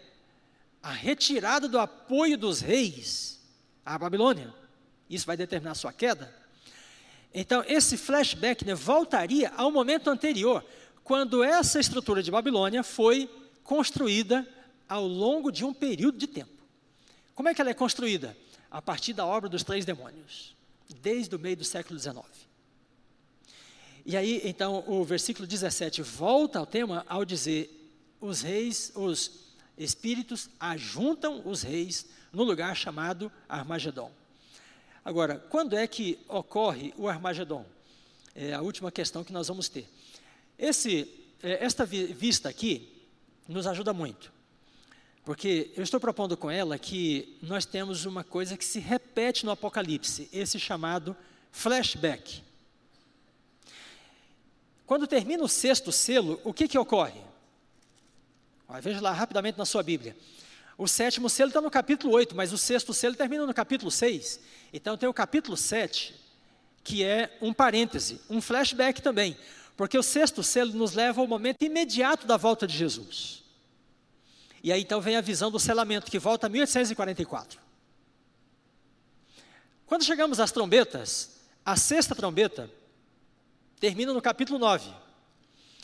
a 0.79 0.91
retirada 0.91 1.67
do 1.67 1.79
apoio 1.79 2.37
dos 2.37 2.61
reis 2.61 3.41
à 3.83 3.97
Babilônia, 3.97 4.53
isso 5.09 5.25
vai 5.25 5.35
determinar 5.35 5.71
a 5.71 5.73
sua 5.73 5.91
queda. 5.91 6.31
Então, 7.33 7.63
esse 7.67 7.97
flashback 7.97 8.63
né, 8.63 8.75
voltaria 8.75 9.51
ao 9.57 9.71
momento 9.71 10.07
anterior, 10.07 10.63
quando 11.03 11.43
essa 11.43 11.79
estrutura 11.79 12.21
de 12.21 12.29
Babilônia 12.29 12.83
foi 12.83 13.27
construída 13.63 14.47
ao 14.87 15.07
longo 15.07 15.51
de 15.51 15.65
um 15.65 15.73
período 15.73 16.19
de 16.19 16.27
tempo. 16.27 16.61
Como 17.33 17.49
é 17.49 17.55
que 17.55 17.61
ela 17.61 17.71
é 17.71 17.73
construída? 17.73 18.37
A 18.69 18.83
partir 18.83 19.13
da 19.13 19.25
obra 19.25 19.49
dos 19.49 19.63
três 19.63 19.83
demônios, 19.83 20.55
desde 21.01 21.35
o 21.35 21.39
meio 21.39 21.57
do 21.57 21.65
século 21.65 21.99
XIX. 21.99 22.50
E 24.05 24.17
aí, 24.17 24.41
então, 24.43 24.83
o 24.87 25.03
versículo 25.03 25.47
17 25.47 26.01
volta 26.01 26.59
ao 26.59 26.65
tema 26.65 27.05
ao 27.07 27.23
dizer: 27.23 27.69
os 28.19 28.41
reis, 28.41 28.91
os 28.95 29.51
espíritos 29.77 30.49
ajuntam 30.59 31.41
os 31.45 31.61
reis 31.61 32.07
no 32.31 32.43
lugar 32.43 32.75
chamado 32.75 33.31
Armagedon. 33.47 34.11
Agora, 35.03 35.37
quando 35.49 35.75
é 35.75 35.87
que 35.87 36.19
ocorre 36.27 36.93
o 36.97 37.07
Armagedon? 37.07 37.65
É 38.35 38.53
a 38.53 38.61
última 38.61 38.91
questão 38.91 39.23
que 39.23 39.33
nós 39.33 39.47
vamos 39.47 39.67
ter. 39.67 39.87
Esse, 40.57 41.09
é, 41.41 41.63
esta 41.63 41.85
vista 41.85 42.47
aqui 42.47 42.87
nos 43.47 43.65
ajuda 43.67 43.93
muito, 43.93 44.31
porque 45.25 45.71
eu 45.75 45.83
estou 45.83 45.99
propondo 45.99 46.37
com 46.37 46.49
ela 46.49 46.77
que 46.77 47.37
nós 47.41 47.65
temos 47.65 48.05
uma 48.05 48.23
coisa 48.23 48.55
que 48.55 48.63
se 48.63 48.79
repete 48.79 49.45
no 49.45 49.51
Apocalipse, 49.51 50.29
esse 50.31 50.59
chamado 50.59 51.17
flashback. 51.51 52.43
Quando 54.91 55.07
termina 55.07 55.41
o 55.41 55.47
sexto 55.47 55.89
selo, 55.89 56.37
o 56.43 56.53
que, 56.53 56.67
que 56.67 56.77
ocorre? 56.77 57.21
veja 58.81 58.99
lá 58.99 59.13
rapidamente 59.13 59.57
na 59.57 59.63
sua 59.63 59.81
Bíblia. 59.81 60.17
O 60.77 60.85
sétimo 60.85 61.29
selo 61.29 61.47
está 61.47 61.61
no 61.61 61.71
capítulo 61.71 62.11
8, 62.11 62.35
mas 62.35 62.51
o 62.51 62.57
sexto 62.57 62.93
selo 62.93 63.15
termina 63.15 63.47
no 63.47 63.53
capítulo 63.53 63.89
6. 63.89 64.41
Então 64.73 64.97
tem 64.97 65.07
o 65.07 65.13
capítulo 65.13 65.55
7, 65.55 66.13
que 66.83 67.05
é 67.05 67.37
um 67.41 67.53
parêntese, 67.53 68.19
um 68.29 68.41
flashback 68.41 69.01
também. 69.01 69.37
Porque 69.77 69.97
o 69.97 70.03
sexto 70.03 70.43
selo 70.43 70.73
nos 70.73 70.91
leva 70.91 71.21
ao 71.21 71.27
momento 71.27 71.63
imediato 71.63 72.27
da 72.27 72.35
volta 72.35 72.67
de 72.67 72.77
Jesus. 72.77 73.45
E 74.61 74.73
aí 74.73 74.81
então 74.81 74.99
vem 74.99 75.15
a 75.15 75.21
visão 75.21 75.49
do 75.49 75.57
selamento, 75.57 76.11
que 76.11 76.19
volta 76.19 76.47
a 76.47 76.49
1844. 76.49 77.61
Quando 79.85 80.03
chegamos 80.03 80.41
às 80.41 80.51
trombetas, 80.51 81.39
a 81.65 81.77
sexta 81.77 82.13
trombeta 82.13 82.69
termina 83.81 84.13
no 84.13 84.21
capítulo 84.21 84.59
9. 84.59 84.91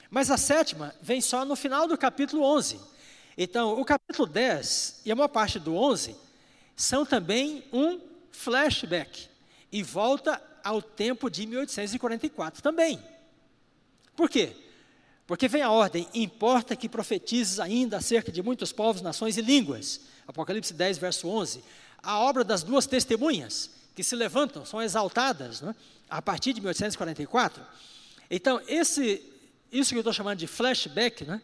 Mas 0.08 0.30
a 0.30 0.38
sétima 0.38 0.94
vem 1.02 1.20
só 1.20 1.44
no 1.44 1.56
final 1.56 1.88
do 1.88 1.98
capítulo 1.98 2.44
11. 2.44 2.80
Então, 3.36 3.80
o 3.80 3.84
capítulo 3.84 4.28
10 4.28 5.02
e 5.04 5.12
a 5.12 5.16
maior 5.16 5.28
parte 5.28 5.60
do 5.60 5.76
11 5.76 6.16
são 6.76 7.04
também 7.04 7.64
um 7.74 8.00
flashback 8.32 9.28
e 9.72 9.82
volta 9.82 10.40
ao 10.64 10.80
tempo 10.80 11.28
de 11.28 11.48
1844 11.48 12.62
também. 12.62 13.04
Por 14.16 14.30
quê? 14.30 14.56
Porque 15.26 15.48
vem 15.48 15.64
a 15.64 15.72
ordem: 15.72 16.08
importa 16.14 16.76
que 16.76 16.88
profetizes 16.88 17.60
ainda 17.60 17.98
acerca 17.98 18.32
de 18.32 18.44
muitos 18.44 18.72
povos, 18.72 19.02
nações 19.02 19.38
e 19.38 19.42
línguas. 19.42 20.02
Apocalipse 20.28 20.74
10, 20.74 21.00
verso 21.00 21.28
11. 21.28 21.64
A 22.02 22.20
obra 22.20 22.44
das 22.44 22.62
duas 22.62 22.86
testemunhas 22.86 23.72
que 23.98 24.04
se 24.04 24.16
levantam, 24.16 24.64
são 24.64 24.80
exaltadas, 24.80 25.60
né? 25.60 25.74
a 26.08 26.22
partir 26.22 26.54
de 26.54 26.62
1844. 26.62 27.64
Então, 28.30 28.62
esse, 28.68 29.24
isso 29.72 29.90
que 29.90 29.96
eu 29.96 30.02
estou 30.02 30.14
chamando 30.14 30.38
de 30.38 30.46
flashback, 30.46 31.26
né, 31.26 31.42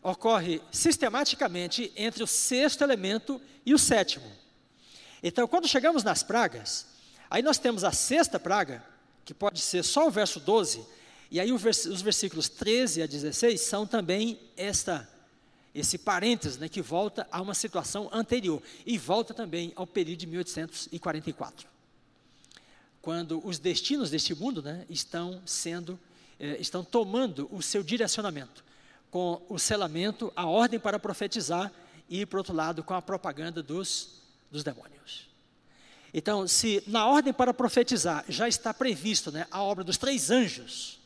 ocorre 0.00 0.62
sistematicamente 0.70 1.92
entre 1.96 2.22
o 2.22 2.28
sexto 2.28 2.82
elemento 2.82 3.42
e 3.66 3.74
o 3.74 3.78
sétimo. 3.78 4.30
Então, 5.20 5.48
quando 5.48 5.66
chegamos 5.66 6.04
nas 6.04 6.22
pragas, 6.22 6.86
aí 7.28 7.42
nós 7.42 7.58
temos 7.58 7.82
a 7.82 7.90
sexta 7.90 8.38
praga, 8.38 8.84
que 9.24 9.34
pode 9.34 9.60
ser 9.60 9.82
só 9.82 10.06
o 10.06 10.12
verso 10.12 10.38
12, 10.38 10.86
e 11.28 11.40
aí 11.40 11.50
os 11.52 12.02
versículos 12.02 12.48
13 12.48 13.02
a 13.02 13.06
16 13.08 13.60
são 13.62 13.84
também 13.84 14.38
esta, 14.56 15.08
esse 15.74 15.98
parênteses 15.98 16.56
né, 16.56 16.68
que 16.68 16.80
volta 16.80 17.26
a 17.32 17.42
uma 17.42 17.52
situação 17.52 18.08
anterior, 18.12 18.62
e 18.86 18.96
volta 18.96 19.34
também 19.34 19.72
ao 19.74 19.88
período 19.88 20.20
de 20.20 20.28
1844 20.28 21.69
quando 23.02 23.44
os 23.46 23.58
destinos 23.58 24.10
deste 24.10 24.34
mundo 24.34 24.62
né, 24.62 24.84
estão 24.88 25.40
sendo, 25.46 25.98
eh, 26.38 26.56
estão 26.60 26.84
tomando 26.84 27.48
o 27.50 27.62
seu 27.62 27.82
direcionamento, 27.82 28.64
com 29.10 29.42
o 29.48 29.58
selamento, 29.58 30.32
a 30.36 30.46
ordem 30.46 30.78
para 30.78 30.98
profetizar 30.98 31.72
e, 32.08 32.26
por 32.26 32.38
outro 32.38 32.54
lado, 32.54 32.82
com 32.84 32.94
a 32.94 33.02
propaganda 33.02 33.62
dos, 33.62 34.20
dos 34.50 34.62
demônios. 34.62 35.28
Então, 36.12 36.46
se 36.46 36.82
na 36.86 37.06
ordem 37.06 37.32
para 37.32 37.54
profetizar 37.54 38.24
já 38.28 38.48
está 38.48 38.74
previsto 38.74 39.30
né, 39.30 39.46
a 39.50 39.62
obra 39.62 39.84
dos 39.84 39.96
três 39.96 40.30
anjos, 40.30 40.98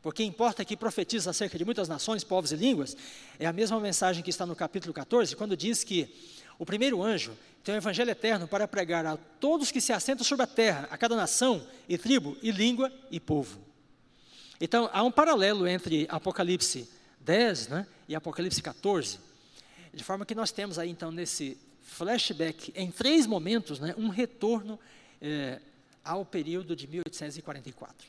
porque 0.00 0.24
importa 0.24 0.64
que 0.64 0.76
profetiza 0.76 1.30
acerca 1.30 1.56
de 1.56 1.64
muitas 1.64 1.88
nações, 1.88 2.24
povos 2.24 2.50
e 2.50 2.56
línguas, 2.56 2.96
é 3.38 3.46
a 3.46 3.52
mesma 3.52 3.78
mensagem 3.78 4.22
que 4.22 4.30
está 4.30 4.44
no 4.44 4.56
capítulo 4.56 4.92
14, 4.92 5.36
quando 5.36 5.56
diz 5.56 5.84
que 5.84 6.12
o 6.58 6.66
primeiro 6.66 7.02
anjo 7.02 7.36
tem 7.64 7.74
o 7.74 7.78
evangelho 7.78 8.10
eterno 8.10 8.48
para 8.48 8.66
pregar 8.66 9.06
a 9.06 9.16
todos 9.16 9.70
que 9.70 9.80
se 9.80 9.92
assentam 9.92 10.24
sobre 10.24 10.44
a 10.44 10.46
terra, 10.46 10.88
a 10.90 10.98
cada 10.98 11.14
nação 11.14 11.64
e 11.88 11.96
tribo 11.96 12.36
e 12.42 12.50
língua 12.50 12.92
e 13.10 13.20
povo. 13.20 13.60
Então, 14.60 14.90
há 14.92 15.02
um 15.02 15.10
paralelo 15.10 15.66
entre 15.66 16.06
Apocalipse 16.08 16.88
10 17.20 17.68
né, 17.68 17.86
e 18.08 18.14
Apocalipse 18.14 18.60
14, 18.62 19.18
de 19.94 20.02
forma 20.02 20.26
que 20.26 20.34
nós 20.34 20.50
temos 20.50 20.78
aí, 20.78 20.90
então, 20.90 21.12
nesse 21.12 21.56
flashback, 21.82 22.72
em 22.74 22.90
três 22.90 23.26
momentos, 23.26 23.78
né, 23.78 23.94
um 23.96 24.08
retorno 24.08 24.78
é, 25.20 25.60
ao 26.04 26.24
período 26.24 26.74
de 26.74 26.86
1844. 26.86 28.08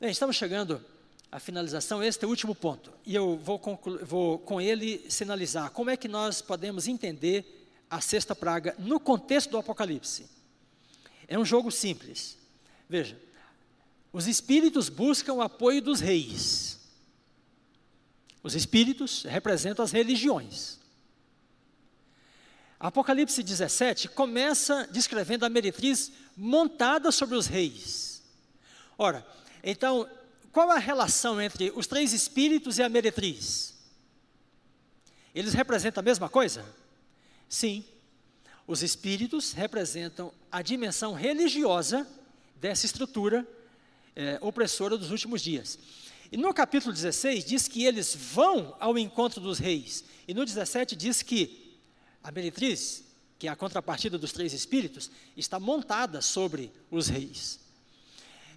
Bem, 0.00 0.10
estamos 0.10 0.36
chegando 0.36 0.84
à 1.30 1.38
finalização, 1.38 2.02
este 2.02 2.24
é 2.24 2.26
o 2.26 2.30
último 2.30 2.54
ponto, 2.54 2.92
e 3.06 3.14
eu 3.14 3.38
vou, 3.38 3.60
vou 4.02 4.38
com 4.38 4.60
ele 4.60 5.04
sinalizar 5.08 5.70
como 5.70 5.90
é 5.90 5.96
que 5.96 6.08
nós 6.08 6.42
podemos 6.42 6.88
entender 6.88 7.68
a 7.88 8.00
sexta 8.00 8.34
praga 8.34 8.74
no 8.78 8.98
contexto 8.98 9.50
do 9.50 9.58
Apocalipse. 9.58 10.26
É 11.28 11.38
um 11.38 11.44
jogo 11.44 11.70
simples. 11.70 12.36
Veja, 12.88 13.20
os 14.12 14.26
espíritos 14.26 14.88
buscam 14.88 15.34
o 15.34 15.42
apoio 15.42 15.80
dos 15.80 16.00
reis. 16.00 16.78
Os 18.42 18.54
espíritos 18.54 19.22
representam 19.22 19.84
as 19.84 19.92
religiões. 19.92 20.80
Apocalipse 22.78 23.42
17 23.42 24.08
começa 24.08 24.88
descrevendo 24.90 25.44
a 25.44 25.50
meretriz 25.50 26.10
montada 26.36 27.12
sobre 27.12 27.36
os 27.36 27.46
reis. 27.46 28.22
Ora, 28.96 29.24
então, 29.62 30.08
qual 30.52 30.70
a 30.70 30.78
relação 30.78 31.40
entre 31.40 31.72
os 31.74 31.86
três 31.86 32.12
espíritos 32.12 32.78
e 32.78 32.82
a 32.82 32.88
meretriz? 32.88 33.74
Eles 35.34 35.54
representam 35.54 36.00
a 36.00 36.04
mesma 36.04 36.28
coisa? 36.28 36.64
Sim. 37.48 37.84
Os 38.66 38.82
espíritos 38.82 39.52
representam 39.52 40.32
a 40.50 40.62
dimensão 40.62 41.12
religiosa 41.12 42.06
dessa 42.56 42.86
estrutura 42.86 43.46
é, 44.14 44.38
opressora 44.40 44.98
dos 44.98 45.10
últimos 45.10 45.40
dias. 45.40 45.78
E 46.32 46.36
no 46.36 46.52
capítulo 46.52 46.92
16 46.92 47.44
diz 47.44 47.66
que 47.66 47.84
eles 47.84 48.14
vão 48.14 48.76
ao 48.78 48.98
encontro 48.98 49.40
dos 49.40 49.58
reis. 49.58 50.04
E 50.26 50.34
no 50.34 50.44
17 50.44 50.94
diz 50.94 51.22
que 51.22 51.78
a 52.22 52.30
meretriz, 52.30 53.04
que 53.38 53.48
é 53.48 53.50
a 53.50 53.56
contrapartida 53.56 54.18
dos 54.18 54.32
três 54.32 54.52
espíritos, 54.52 55.10
está 55.36 55.58
montada 55.58 56.20
sobre 56.20 56.70
os 56.90 57.08
reis. 57.08 57.58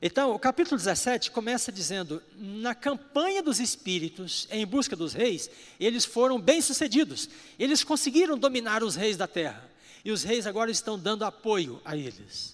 Então, 0.06 0.36
o 0.36 0.38
capítulo 0.38 0.76
17 0.76 1.32
começa 1.32 1.72
dizendo: 1.72 2.22
na 2.36 2.76
campanha 2.76 3.41
dos 3.41 3.62
espíritos 3.62 4.49
em 4.51 4.68
busca 4.68 4.97
dos 4.97 5.14
reis, 5.14 5.49
eles 5.80 6.04
foram 6.04 6.38
bem-sucedidos, 6.38 7.30
eles 7.58 7.86
conseguiram 7.86 8.38
dominar 8.38 8.84
os 8.84 8.97
reis 8.97 9.16
da 9.16 9.28
terra, 9.28 9.64
e 10.04 10.12
os 10.12 10.24
reis 10.24 10.45
agora 10.45 10.70
estão 10.70 10.99
dando 10.99 11.24
apoio 11.24 11.82
a 11.86 11.95
eles. 11.95 12.54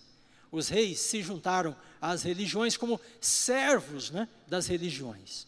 Os 0.52 0.70
reis 0.70 1.00
se 1.00 1.24
juntaram 1.24 1.76
às 2.00 2.22
religiões 2.22 2.78
como 2.78 3.02
servos 3.20 4.12
né, 4.12 4.30
das 4.48 4.68
religiões, 4.68 5.48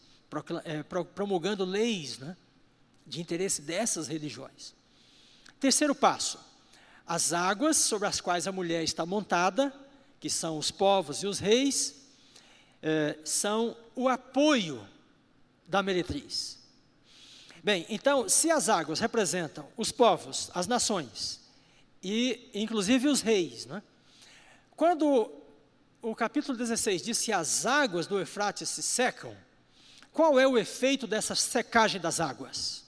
é, 0.64 0.82
promulgando 0.82 1.64
leis 1.64 2.18
né, 2.18 2.36
de 3.06 3.22
interesse 3.22 3.62
dessas 3.62 4.08
religiões. 4.08 4.74
Terceiro 5.60 5.94
passo: 5.94 6.40
as 7.06 7.32
águas 7.32 7.78
sobre 7.78 8.08
as 8.08 8.20
quais 8.20 8.48
a 8.48 8.52
mulher 8.52 8.84
está 8.84 9.06
montada, 9.06 9.72
que 10.22 10.30
são 10.30 10.60
os 10.60 10.70
povos 10.70 11.24
e 11.24 11.28
os 11.28 11.40
reis, 11.40 11.96
eh, 12.84 13.18
são 13.26 13.76
o 13.96 14.08
apoio 14.08 14.88
da 15.68 15.82
meretriz. 15.82 16.60
Bem, 17.64 17.88
então, 17.90 18.30
se 18.30 18.52
as 18.52 18.70
águas 18.70 19.00
representam 19.00 19.68
os 19.76 19.92
povos, 19.92 20.52
as 20.54 20.68
nações, 20.68 21.42
e 22.04 22.52
inclusive 22.54 23.08
os 23.08 23.22
reis, 23.22 23.66
né? 23.66 23.82
quando 24.76 25.32
o 26.04 26.16
capítulo 26.16 26.56
16 26.56 27.02
diz 27.02 27.20
que 27.20 27.32
as 27.32 27.66
águas 27.66 28.06
do 28.06 28.20
Eufrates 28.20 28.70
se 28.70 28.84
secam, 28.84 29.36
qual 30.14 30.40
é 30.40 30.48
o 30.48 30.58
efeito 30.58 31.08
dessa 31.08 31.34
secagem 31.34 32.00
das 32.00 32.20
águas? 32.20 32.84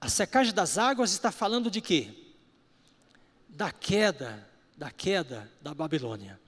A 0.00 0.08
secagem 0.08 0.54
das 0.54 0.78
águas 0.78 1.10
está 1.10 1.32
falando 1.32 1.68
de 1.68 1.80
quê? 1.80 2.23
Da 3.54 3.70
queda, 3.70 4.44
da 4.76 4.90
queda 4.90 5.48
da 5.62 5.72
Babilônia. 5.72 6.40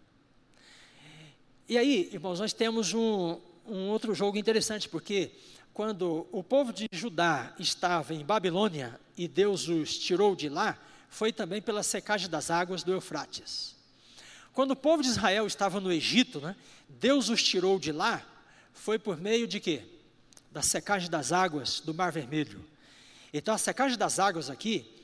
E 1.68 1.78
aí, 1.78 2.10
irmãos, 2.12 2.40
nós 2.40 2.52
temos 2.52 2.92
um, 2.92 3.40
um 3.64 3.88
outro 3.88 4.12
jogo 4.12 4.36
interessante, 4.36 4.88
porque 4.88 5.30
quando 5.72 6.26
o 6.32 6.42
povo 6.42 6.72
de 6.72 6.88
Judá 6.90 7.54
estava 7.60 8.12
em 8.12 8.24
Babilônia 8.24 8.98
e 9.16 9.28
Deus 9.28 9.68
os 9.68 9.96
tirou 9.96 10.34
de 10.34 10.48
lá, 10.48 10.76
foi 11.08 11.32
também 11.32 11.62
pela 11.62 11.84
secagem 11.84 12.28
das 12.28 12.50
águas 12.50 12.82
do 12.82 12.92
Eufrates. 12.92 13.76
Quando 14.52 14.72
o 14.72 14.76
povo 14.76 15.02
de 15.02 15.08
Israel 15.08 15.46
estava 15.46 15.80
no 15.80 15.92
Egito, 15.92 16.40
né, 16.40 16.56
Deus 16.88 17.28
os 17.28 17.40
tirou 17.40 17.78
de 17.78 17.92
lá, 17.92 18.24
foi 18.72 18.98
por 18.98 19.16
meio 19.16 19.46
de 19.46 19.60
quê? 19.60 19.82
Da 20.50 20.62
secagem 20.62 21.08
das 21.08 21.30
águas 21.30 21.78
do 21.78 21.94
Mar 21.94 22.10
Vermelho. 22.10 22.64
Então 23.32 23.54
a 23.54 23.58
secagem 23.58 23.96
das 23.96 24.18
águas 24.18 24.50
aqui, 24.50 24.95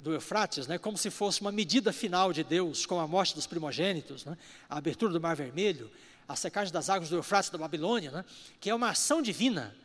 do 0.00 0.14
Eufrates, 0.14 0.66
né, 0.66 0.78
como 0.78 0.96
se 0.96 1.10
fosse 1.10 1.40
uma 1.40 1.52
medida 1.52 1.92
final 1.92 2.32
de 2.32 2.42
Deus 2.42 2.86
com 2.86 2.98
a 2.98 3.06
morte 3.06 3.34
dos 3.34 3.46
primogênitos, 3.46 4.24
né, 4.24 4.36
a 4.68 4.78
abertura 4.78 5.12
do 5.12 5.20
Mar 5.20 5.36
Vermelho, 5.36 5.90
a 6.26 6.34
secagem 6.34 6.72
das 6.72 6.88
águas 6.88 7.10
do 7.10 7.16
Eufrates 7.16 7.50
da 7.50 7.58
Babilônia, 7.58 8.10
né, 8.10 8.24
que 8.58 8.70
é 8.70 8.74
uma 8.74 8.90
ação 8.90 9.20
divina 9.20 9.76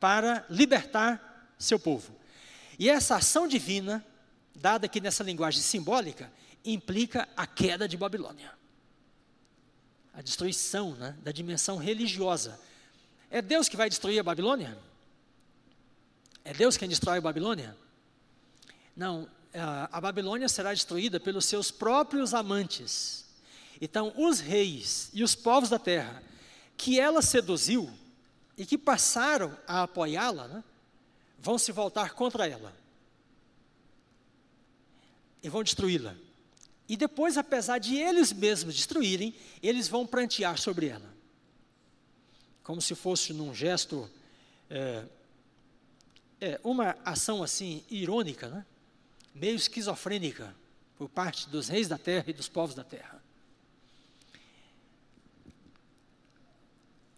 para 0.00 0.46
libertar 0.48 1.52
seu 1.58 1.78
povo. 1.78 2.16
E 2.78 2.88
essa 2.88 3.16
ação 3.16 3.46
divina, 3.46 4.04
dada 4.54 4.86
aqui 4.86 5.00
nessa 5.00 5.22
linguagem 5.22 5.60
simbólica, 5.60 6.32
implica 6.64 7.28
a 7.36 7.46
queda 7.46 7.86
de 7.86 7.96
Babilônia. 7.96 8.52
A 10.14 10.22
destruição 10.22 10.94
né, 10.94 11.16
da 11.22 11.30
dimensão 11.30 11.76
religiosa. 11.76 12.58
É 13.30 13.42
Deus 13.42 13.68
que 13.68 13.76
vai 13.76 13.88
destruir 13.88 14.18
a 14.18 14.22
Babilônia? 14.22 14.78
É 16.44 16.52
Deus 16.54 16.76
quem 16.76 16.88
destrói 16.88 17.18
a 17.18 17.20
Babilônia? 17.20 17.76
Não, 18.96 19.28
a 19.58 20.00
Babilônia 20.00 20.48
será 20.48 20.72
destruída 20.72 21.18
pelos 21.18 21.44
seus 21.44 21.70
próprios 21.70 22.34
amantes. 22.34 23.26
Então, 23.80 24.12
os 24.16 24.40
reis 24.40 25.10
e 25.12 25.22
os 25.22 25.34
povos 25.34 25.68
da 25.68 25.78
terra 25.78 26.22
que 26.76 26.98
ela 26.98 27.20
seduziu 27.20 27.90
e 28.56 28.64
que 28.64 28.78
passaram 28.78 29.56
a 29.66 29.82
apoiá-la, 29.82 30.48
né, 30.48 30.64
vão 31.38 31.58
se 31.58 31.72
voltar 31.72 32.14
contra 32.14 32.46
ela 32.46 32.74
e 35.42 35.48
vão 35.48 35.62
destruí-la. 35.62 36.14
E 36.88 36.96
depois, 36.96 37.36
apesar 37.36 37.78
de 37.78 37.96
eles 37.96 38.32
mesmos 38.32 38.74
destruírem, 38.74 39.34
eles 39.62 39.88
vão 39.88 40.06
prantear 40.06 40.58
sobre 40.58 40.88
ela, 40.88 41.14
como 42.62 42.80
se 42.80 42.94
fosse 42.94 43.32
num 43.32 43.54
gesto 43.54 44.08
é, 44.70 45.04
é, 46.40 46.60
uma 46.64 46.96
ação 47.04 47.42
assim 47.42 47.84
irônica, 47.90 48.48
né? 48.48 48.64
Meio 49.38 49.56
esquizofrênica, 49.56 50.54
por 50.96 51.08
parte 51.08 51.48
dos 51.48 51.68
reis 51.68 51.88
da 51.88 51.96
terra 51.96 52.24
e 52.28 52.32
dos 52.32 52.48
povos 52.48 52.74
da 52.74 52.84
terra. 52.84 53.22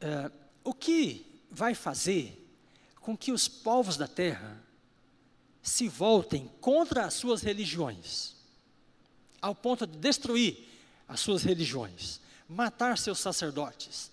É, 0.01 0.31
o 0.62 0.73
que 0.73 1.27
vai 1.51 1.75
fazer 1.75 2.37
com 3.01 3.16
que 3.16 3.33
os 3.33 3.49
povos 3.49 3.97
da 3.97 4.07
terra 4.07 4.62
se 5.62 5.89
voltem 5.89 6.51
contra 6.61 7.05
as 7.05 7.14
suas 7.14 7.43
religiões, 7.43 8.37
ao 9.41 9.55
ponto 9.55 9.87
de 9.87 9.99
destruir 9.99 10.68
as 11.09 11.21
suas 11.21 11.43
religiões, 11.43 12.21
matar 12.49 12.99
seus 12.99 13.18
sacerdotes, 13.18 14.11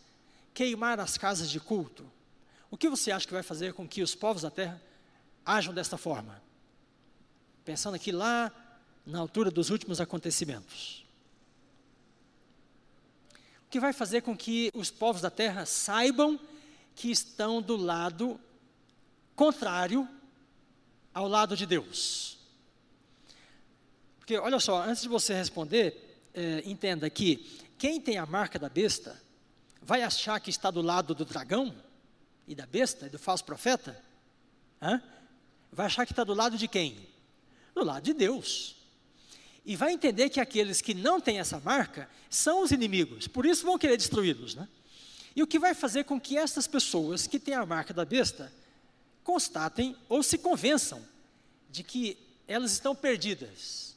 queimar 0.54 1.00
as 1.00 1.18
casas 1.18 1.50
de 1.50 1.60
culto? 1.60 2.10
O 2.70 2.78
que 2.78 2.90
você 2.90 3.12
acha 3.12 3.28
que 3.28 3.34
vai 3.34 3.44
fazer 3.44 3.74
com 3.74 3.88
que 3.88 4.02
os 4.02 4.16
povos 4.16 4.42
da 4.42 4.52
terra 4.52 4.82
ajam 5.48 5.74
desta 5.74 5.98
forma. 5.98 6.42
Pensando 7.68 7.96
aqui 7.96 8.14
lá 8.14 8.50
na 9.06 9.20
altura 9.20 9.52
dos 9.52 9.70
últimos 9.70 10.00
acontecimentos. 10.00 11.06
O 13.66 13.70
que 13.70 13.78
vai 13.78 13.92
fazer 13.92 14.22
com 14.22 14.38
que 14.38 14.72
os 14.74 14.90
povos 14.90 15.22
da 15.22 15.30
terra 15.30 15.66
saibam 15.66 16.40
que 16.96 17.12
estão 17.12 17.62
do 17.62 17.76
lado 17.76 18.40
contrário 19.36 20.08
ao 21.14 21.28
lado 21.28 21.58
de 21.58 21.66
Deus. 21.66 22.38
Porque, 24.18 24.38
olha 24.38 24.62
só, 24.62 24.84
antes 24.84 25.02
de 25.02 25.10
você 25.10 25.34
responder, 25.34 26.30
é, 26.34 26.64
entenda 26.66 27.10
que 27.10 27.60
quem 27.78 28.00
tem 28.00 28.18
a 28.18 28.26
marca 28.26 28.58
da 28.58 28.70
besta 28.70 29.22
vai 29.82 30.04
achar 30.04 30.40
que 30.40 30.50
está 30.50 30.72
do 30.72 30.82
lado 30.82 31.14
do 31.14 31.26
dragão 31.26 31.76
e 32.48 32.56
da 32.56 32.66
besta 32.66 33.08
e 33.08 33.10
do 33.10 33.20
falso 33.20 33.44
profeta? 33.44 34.02
Hã? 34.82 35.04
vai 35.70 35.88
achar 35.88 36.06
que 36.06 36.14
está 36.14 36.24
do 36.24 36.34
lado 36.34 36.58
de 36.58 36.70
quem? 36.70 37.17
Do 37.78 37.84
lado 37.84 38.04
de 38.04 38.14
Deus. 38.14 38.76
E 39.64 39.76
vai 39.76 39.94
entender 39.94 40.32
que 40.32 40.40
aqueles 40.40 40.82
que 40.82 40.96
não 40.96 41.22
têm 41.22 41.40
essa 41.40 41.60
marca 41.60 42.10
são 42.28 42.64
os 42.64 42.72
inimigos, 42.72 43.28
por 43.28 43.46
isso 43.46 43.64
vão 43.64 43.78
querer 43.78 43.98
destruí-los. 43.98 44.56
Né? 44.56 44.68
E 45.36 45.44
o 45.44 45.48
que 45.48 45.60
vai 45.60 45.76
fazer 45.76 46.04
com 46.04 46.20
que 46.20 46.36
estas 46.36 46.66
pessoas 46.66 47.28
que 47.28 47.38
têm 47.38 47.54
a 47.54 47.64
marca 47.68 47.94
da 47.94 48.04
besta 48.04 48.52
constatem 49.24 49.96
ou 50.10 50.24
se 50.24 50.40
convençam 50.40 51.06
de 51.70 51.84
que 51.84 52.18
elas 52.48 52.72
estão 52.72 52.96
perdidas. 52.96 53.96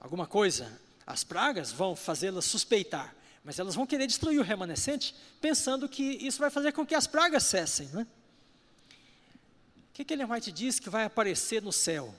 Alguma 0.00 0.26
coisa, 0.26 0.80
as 1.06 1.22
pragas 1.22 1.70
vão 1.70 1.94
fazê-las 1.94 2.46
suspeitar, 2.46 3.14
mas 3.44 3.58
elas 3.58 3.74
vão 3.74 3.86
querer 3.86 4.06
destruir 4.06 4.38
o 4.38 4.42
remanescente, 4.42 5.14
pensando 5.38 5.86
que 5.86 6.02
isso 6.02 6.38
vai 6.38 6.48
fazer 6.48 6.72
com 6.72 6.86
que 6.86 6.94
as 6.94 7.06
pragas 7.06 7.42
cessem. 7.42 7.88
Né? 7.88 8.06
O 9.92 9.94
que, 9.94 10.06
que 10.06 10.14
Ellen 10.14 10.30
White 10.30 10.50
diz 10.50 10.80
que 10.80 10.88
vai 10.88 11.04
aparecer 11.04 11.60
no 11.60 11.70
céu? 11.70 12.14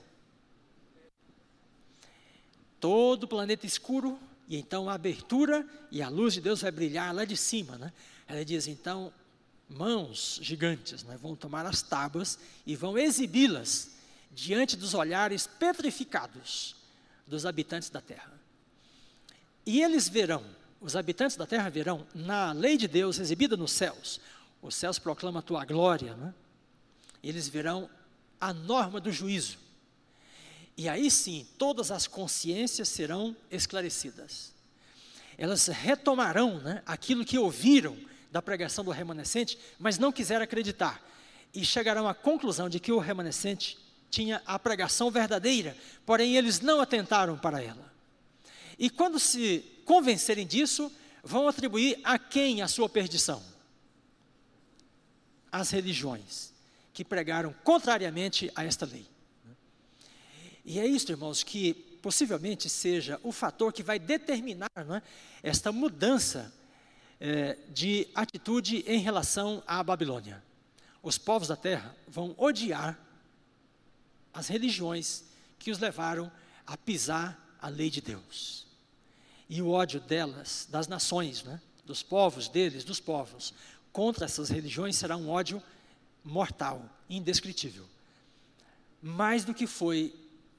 Todo 2.78 3.24
o 3.24 3.28
planeta 3.28 3.66
escuro, 3.66 4.16
e 4.46 4.56
então 4.56 4.88
a 4.88 4.94
abertura 4.94 5.66
e 5.90 6.00
a 6.00 6.08
luz 6.08 6.34
de 6.34 6.40
Deus 6.40 6.62
vai 6.62 6.70
brilhar 6.70 7.12
lá 7.12 7.24
de 7.24 7.36
cima. 7.36 7.76
Né? 7.76 7.92
Ela 8.28 8.44
diz 8.44 8.68
então: 8.68 9.12
mãos 9.68 10.38
gigantes 10.40 11.02
né, 11.02 11.18
vão 11.20 11.34
tomar 11.34 11.66
as 11.66 11.82
tábuas 11.82 12.38
e 12.64 12.76
vão 12.76 12.96
exibi-las 12.96 13.90
diante 14.30 14.76
dos 14.76 14.94
olhares 14.94 15.48
petrificados 15.48 16.76
dos 17.26 17.44
habitantes 17.44 17.90
da 17.90 18.00
terra. 18.00 18.32
E 19.66 19.82
eles 19.82 20.08
verão, 20.08 20.44
os 20.80 20.94
habitantes 20.94 21.36
da 21.36 21.46
terra 21.46 21.68
verão, 21.70 22.06
na 22.14 22.52
lei 22.52 22.76
de 22.76 22.86
Deus 22.86 23.18
exibida 23.18 23.56
nos 23.56 23.72
céus, 23.72 24.20
os 24.62 24.76
céus 24.76 24.96
proclamam 24.96 25.40
a 25.40 25.42
tua 25.42 25.64
glória, 25.64 26.14
né? 26.14 26.32
Eles 27.28 27.48
verão 27.48 27.88
a 28.40 28.52
norma 28.52 29.00
do 29.00 29.10
juízo. 29.10 29.58
E 30.76 30.88
aí 30.88 31.10
sim, 31.10 31.46
todas 31.56 31.90
as 31.90 32.06
consciências 32.06 32.88
serão 32.88 33.34
esclarecidas. 33.50 34.52
Elas 35.38 35.66
retomarão 35.68 36.58
né, 36.60 36.82
aquilo 36.84 37.24
que 37.24 37.38
ouviram 37.38 37.96
da 38.30 38.42
pregação 38.42 38.84
do 38.84 38.90
remanescente, 38.90 39.58
mas 39.78 39.98
não 39.98 40.12
quiseram 40.12 40.44
acreditar. 40.44 41.02
E 41.54 41.64
chegarão 41.64 42.06
à 42.08 42.14
conclusão 42.14 42.68
de 42.68 42.78
que 42.78 42.92
o 42.92 42.98
remanescente 42.98 43.78
tinha 44.10 44.42
a 44.44 44.58
pregação 44.58 45.10
verdadeira, 45.10 45.76
porém 46.04 46.36
eles 46.36 46.60
não 46.60 46.80
atentaram 46.80 47.38
para 47.38 47.62
ela. 47.62 47.92
E 48.78 48.90
quando 48.90 49.18
se 49.18 49.64
convencerem 49.84 50.46
disso, 50.46 50.92
vão 51.22 51.48
atribuir 51.48 51.98
a 52.04 52.18
quem 52.18 52.60
a 52.60 52.68
sua 52.68 52.88
perdição? 52.88 53.42
As 55.50 55.70
religiões 55.70 56.53
que 56.94 57.04
pregaram 57.04 57.52
contrariamente 57.64 58.50
a 58.54 58.64
esta 58.64 58.86
lei. 58.86 59.06
E 60.64 60.78
é 60.78 60.86
isso, 60.86 61.10
irmãos, 61.10 61.42
que 61.42 61.74
possivelmente 62.00 62.70
seja 62.70 63.20
o 63.22 63.32
fator 63.32 63.72
que 63.72 63.82
vai 63.82 63.98
determinar 63.98 64.70
é, 64.76 65.02
esta 65.42 65.72
mudança 65.72 66.52
é, 67.20 67.58
de 67.68 68.08
atitude 68.14 68.84
em 68.86 69.00
relação 69.00 69.62
à 69.66 69.82
Babilônia. 69.82 70.42
Os 71.02 71.18
povos 71.18 71.48
da 71.48 71.56
terra 71.56 71.94
vão 72.06 72.34
odiar 72.38 72.98
as 74.32 74.48
religiões 74.48 75.24
que 75.58 75.70
os 75.70 75.78
levaram 75.78 76.30
a 76.66 76.76
pisar 76.76 77.56
a 77.60 77.68
lei 77.68 77.90
de 77.90 78.00
Deus. 78.00 78.66
E 79.48 79.60
o 79.60 79.70
ódio 79.70 80.00
delas, 80.00 80.66
das 80.70 80.88
nações, 80.88 81.42
né, 81.42 81.60
dos 81.84 82.02
povos 82.02 82.48
deles, 82.48 82.84
dos 82.84 83.00
povos, 83.00 83.52
contra 83.92 84.24
essas 84.24 84.48
religiões 84.48 84.96
será 84.96 85.16
um 85.16 85.28
ódio 85.28 85.62
mortal, 86.24 86.88
indescritível. 87.08 87.84
Mais 89.02 89.44
do 89.44 89.52
que 89.52 89.66
foi 89.66 90.14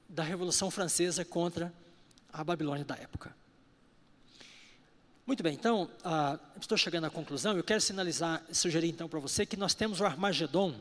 da 0.08 0.24
Revolução 0.24 0.70
Francesa 0.70 1.26
contra 1.26 1.74
a 2.32 2.44
Babilônia 2.44 2.86
da 2.86 2.96
época. 2.96 3.36
Muito 5.26 5.42
bem, 5.42 5.56
então, 5.56 5.90
ah, 6.04 6.38
estou 6.62 6.78
chegando 6.78 7.06
à 7.06 7.10
conclusão. 7.10 7.58
Eu 7.58 7.64
quero 7.64 7.82
sinalizar, 7.82 8.44
sugerir 8.52 8.90
então 8.90 9.10
para 9.10 9.20
você 9.20 9.44
que 9.44 9.58
nós 9.58 9.74
temos 9.74 10.00
o 10.00 10.06
Armagedon 10.06 10.80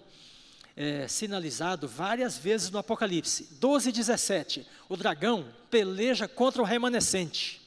é, 0.77 1.09
sinalizado 1.09 1.89
várias 1.89 2.37
vezes 2.37 2.71
no 2.71 2.79
Apocalipse. 2.79 3.49
12 3.53 3.89
e 3.89 3.93
17, 3.93 4.67
o 4.89 4.97
dragão 4.97 5.47
peleja 5.71 6.29
contra 6.29 6.61
o 6.61 6.65
remanescente. 6.65 7.63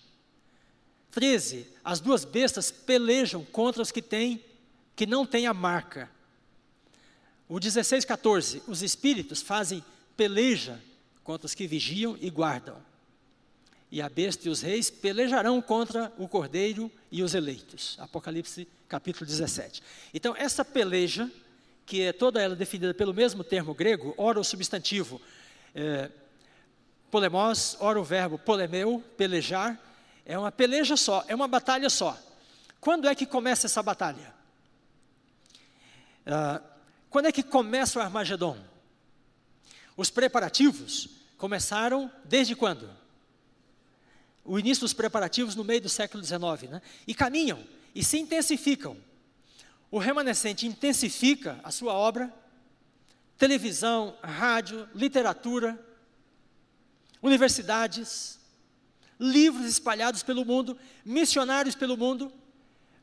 13, 1.12 1.68
as 1.84 2.00
duas 2.00 2.24
bestas 2.24 2.70
pelejam 2.70 3.44
contra 3.46 3.82
os 3.82 3.92
que 3.92 4.02
têm, 4.02 4.44
que 4.96 5.08
não 5.08 5.26
têm 5.26 5.48
a 5.48 5.54
marca. 5.54 6.12
O 7.50 7.60
16, 7.60 8.04
14, 8.04 8.64
os 8.68 8.82
espíritos 8.82 9.42
fazem 9.42 9.84
peleja 10.18 10.82
contra 11.24 11.46
os 11.46 11.54
que 11.54 11.68
vigiam 11.68 12.18
e 12.20 12.30
guardam. 12.30 12.78
E 13.90 14.02
a 14.02 14.10
besta 14.10 14.48
e 14.48 14.52
os 14.52 14.62
reis 14.62 14.90
pelejarão 14.90 15.62
contra 15.62 16.12
o 16.18 16.28
cordeiro 16.28 16.92
e 17.10 17.24
os 17.24 17.34
eleitos. 17.34 17.96
Apocalipse 18.00 18.68
capítulo 18.90 19.26
17. 19.26 19.82
Então, 20.14 20.36
essa 20.36 20.66
peleja, 20.66 21.32
que 21.86 22.02
é 22.02 22.12
toda 22.12 22.42
ela 22.42 22.56
definida 22.56 22.94
pelo 22.94 23.14
mesmo 23.14 23.44
termo 23.44 23.74
grego, 23.74 24.14
ora 24.18 24.40
o 24.40 24.44
substantivo 24.44 25.22
é, 25.74 26.10
polemos, 27.10 27.78
ora 27.80 28.00
o 28.00 28.04
verbo 28.04 28.38
polemeu, 28.38 29.04
pelejar, 29.16 29.80
é 30.26 30.38
uma 30.38 30.52
peleja 30.52 30.98
só, 30.98 31.24
é 31.28 31.36
uma 31.36 31.48
batalha 31.48 31.90
só. 31.90 32.18
Quando 32.82 33.08
é 33.08 33.16
que 33.16 33.26
começa 33.26 33.68
essa 33.68 33.82
batalha? 33.82 34.34
Ah, 36.26 36.62
quando 37.18 37.26
é 37.26 37.32
que 37.32 37.42
começa 37.42 37.98
o 37.98 38.02
Armagedon? 38.04 38.56
Os 39.96 40.12
preparativos 40.12 41.10
começaram 41.36 42.12
desde 42.24 42.56
quando? 42.56 42.88
O 44.46 44.60
início 44.60 44.82
dos 44.82 44.94
preparativos 44.94 45.56
no 45.56 45.64
meio 45.64 45.82
do 45.82 45.90
século 45.90 46.24
XIX, 46.24 46.70
né? 46.70 46.82
E 47.08 47.16
caminham 47.16 47.60
e 47.96 48.04
se 48.04 48.20
intensificam. 48.20 48.96
O 49.90 49.98
remanescente 49.98 50.68
intensifica 50.68 51.60
a 51.64 51.72
sua 51.72 51.92
obra, 51.92 52.32
televisão, 53.36 54.16
rádio, 54.22 54.88
literatura, 54.94 55.84
universidades, 57.20 58.38
livros 59.20 59.66
espalhados 59.66 60.22
pelo 60.22 60.46
mundo, 60.46 60.78
missionários 61.04 61.74
pelo 61.74 61.98
mundo, 61.98 62.32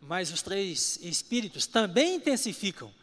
mas 0.01 0.31
os 0.31 0.41
três 0.41 1.01
espíritos 1.03 1.67
também 1.67 2.15
intensificam 2.15 2.95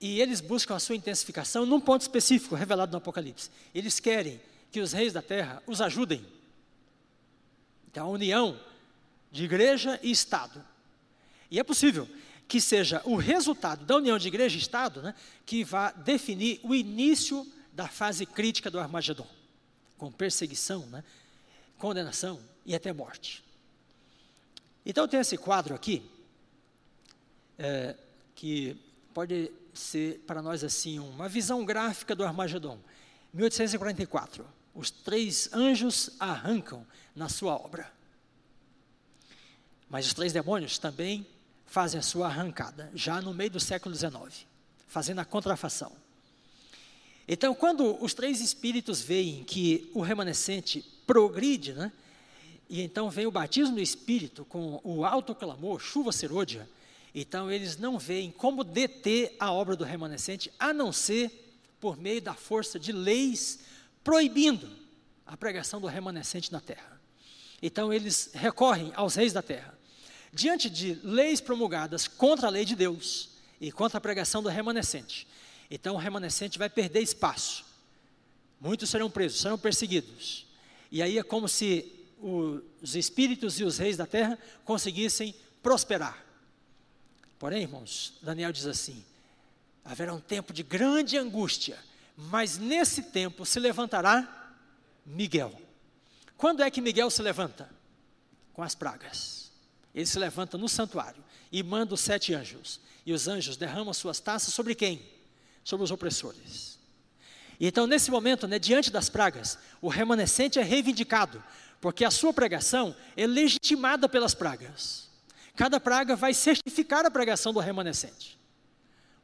e 0.00 0.20
eles 0.20 0.40
buscam 0.40 0.76
a 0.76 0.78
sua 0.78 0.94
intensificação 0.94 1.66
num 1.66 1.80
ponto 1.80 2.02
específico 2.02 2.54
revelado 2.54 2.92
no 2.92 2.98
Apocalipse. 2.98 3.50
Eles 3.74 3.98
querem 3.98 4.40
que 4.70 4.80
os 4.80 4.92
reis 4.92 5.12
da 5.12 5.22
terra 5.22 5.62
os 5.66 5.80
ajudem. 5.80 6.24
Então, 7.90 8.06
a 8.06 8.10
união 8.10 8.58
de 9.30 9.44
igreja 9.44 9.98
e 10.02 10.10
Estado. 10.10 10.64
E 11.50 11.58
é 11.58 11.64
possível 11.64 12.08
que 12.46 12.60
seja 12.60 13.02
o 13.04 13.16
resultado 13.16 13.84
da 13.84 13.96
união 13.96 14.18
de 14.18 14.28
igreja 14.28 14.56
e 14.56 14.60
Estado 14.60 15.02
né, 15.02 15.14
que 15.44 15.64
vá 15.64 15.90
definir 15.90 16.60
o 16.62 16.74
início 16.74 17.46
da 17.72 17.88
fase 17.88 18.24
crítica 18.24 18.70
do 18.70 18.78
Armagedon, 18.78 19.28
com 19.96 20.10
perseguição, 20.10 20.86
né, 20.86 21.04
condenação 21.76 22.40
e 22.64 22.74
até 22.74 22.92
morte. 22.92 23.44
Então, 24.86 25.08
tem 25.08 25.20
esse 25.20 25.36
quadro 25.36 25.74
aqui, 25.74 26.02
é, 27.58 27.94
que 28.34 28.76
pode 29.12 29.50
ser 29.78 30.22
para 30.26 30.42
nós 30.42 30.64
assim 30.64 30.98
uma 30.98 31.28
visão 31.28 31.64
gráfica 31.64 32.14
do 32.14 32.24
Armagedon. 32.24 32.78
1844. 33.32 34.46
Os 34.74 34.90
três 34.90 35.52
anjos 35.52 36.10
arrancam 36.18 36.86
na 37.14 37.28
sua 37.28 37.54
obra. 37.54 37.92
Mas 39.88 40.06
os 40.06 40.14
três 40.14 40.32
demônios 40.32 40.78
também 40.78 41.26
fazem 41.66 41.98
a 41.98 42.02
sua 42.02 42.26
arrancada, 42.26 42.90
já 42.94 43.20
no 43.20 43.34
meio 43.34 43.50
do 43.50 43.60
século 43.60 43.94
XIX, 43.94 44.46
fazendo 44.86 45.20
a 45.20 45.24
contrafação. 45.24 45.92
Então, 47.26 47.54
quando 47.54 48.02
os 48.02 48.14
três 48.14 48.40
espíritos 48.40 49.02
veem 49.02 49.44
que 49.44 49.90
o 49.94 50.00
remanescente 50.00 50.82
progride, 51.06 51.74
né, 51.74 51.92
e 52.70 52.82
então 52.82 53.10
vem 53.10 53.26
o 53.26 53.30
batismo 53.30 53.74
do 53.74 53.82
Espírito 53.82 54.44
com 54.44 54.80
o 54.82 55.04
alto 55.04 55.34
clamor, 55.34 55.80
chuva 55.80 56.12
serôdia, 56.12 56.68
então, 57.14 57.50
eles 57.50 57.76
não 57.76 57.98
veem 57.98 58.30
como 58.30 58.62
deter 58.62 59.34
a 59.38 59.52
obra 59.52 59.74
do 59.74 59.84
remanescente, 59.84 60.52
a 60.58 60.72
não 60.72 60.92
ser 60.92 61.30
por 61.80 61.96
meio 61.96 62.20
da 62.20 62.34
força 62.34 62.78
de 62.78 62.92
leis 62.92 63.60
proibindo 64.04 64.68
a 65.26 65.36
pregação 65.36 65.80
do 65.80 65.86
remanescente 65.86 66.52
na 66.52 66.60
terra. 66.60 67.00
Então, 67.62 67.92
eles 67.92 68.30
recorrem 68.34 68.92
aos 68.94 69.14
reis 69.14 69.32
da 69.32 69.42
terra. 69.42 69.76
Diante 70.32 70.68
de 70.68 70.94
leis 71.02 71.40
promulgadas 71.40 72.06
contra 72.06 72.46
a 72.46 72.50
lei 72.50 72.64
de 72.64 72.76
Deus 72.76 73.30
e 73.60 73.72
contra 73.72 73.98
a 73.98 74.00
pregação 74.00 74.42
do 74.42 74.48
remanescente, 74.48 75.26
então 75.70 75.94
o 75.94 75.98
remanescente 75.98 76.58
vai 76.58 76.68
perder 76.68 77.00
espaço. 77.00 77.64
Muitos 78.60 78.90
serão 78.90 79.10
presos, 79.10 79.40
serão 79.40 79.58
perseguidos. 79.58 80.46
E 80.90 81.02
aí 81.02 81.18
é 81.18 81.22
como 81.22 81.48
se 81.48 81.92
os 82.20 82.94
espíritos 82.94 83.58
e 83.60 83.64
os 83.64 83.78
reis 83.78 83.96
da 83.96 84.06
terra 84.06 84.38
conseguissem 84.64 85.34
prosperar. 85.62 86.27
Porém, 87.38 87.62
irmãos, 87.62 88.14
Daniel 88.20 88.52
diz 88.52 88.66
assim: 88.66 89.04
haverá 89.84 90.12
um 90.12 90.20
tempo 90.20 90.52
de 90.52 90.62
grande 90.62 91.16
angústia, 91.16 91.78
mas 92.16 92.58
nesse 92.58 93.02
tempo 93.04 93.46
se 93.46 93.60
levantará 93.60 94.56
Miguel. 95.06 95.52
Quando 96.36 96.62
é 96.62 96.70
que 96.70 96.80
Miguel 96.80 97.10
se 97.10 97.22
levanta? 97.22 97.68
Com 98.52 98.62
as 98.62 98.74
pragas. 98.74 99.50
Ele 99.94 100.06
se 100.06 100.18
levanta 100.18 100.58
no 100.58 100.68
santuário 100.68 101.24
e 101.50 101.62
manda 101.62 101.94
os 101.94 102.00
sete 102.00 102.34
anjos. 102.34 102.80
E 103.06 103.12
os 103.12 103.26
anjos 103.26 103.56
derramam 103.56 103.94
suas 103.94 104.20
taças 104.20 104.52
sobre 104.52 104.74
quem? 104.74 105.02
Sobre 105.64 105.84
os 105.84 105.90
opressores. 105.90 106.78
E 107.58 107.66
então, 107.66 107.86
nesse 107.86 108.10
momento, 108.10 108.46
né, 108.46 108.58
diante 108.58 108.90
das 108.90 109.08
pragas, 109.08 109.58
o 109.80 109.88
remanescente 109.88 110.58
é 110.58 110.62
reivindicado, 110.62 111.42
porque 111.80 112.04
a 112.04 112.10
sua 112.10 112.32
pregação 112.32 112.94
é 113.16 113.26
legitimada 113.26 114.08
pelas 114.08 114.34
pragas. 114.34 115.07
Cada 115.58 115.80
praga 115.80 116.14
vai 116.14 116.32
certificar 116.32 117.04
a 117.04 117.10
pregação 117.10 117.52
do 117.52 117.58
remanescente. 117.58 118.38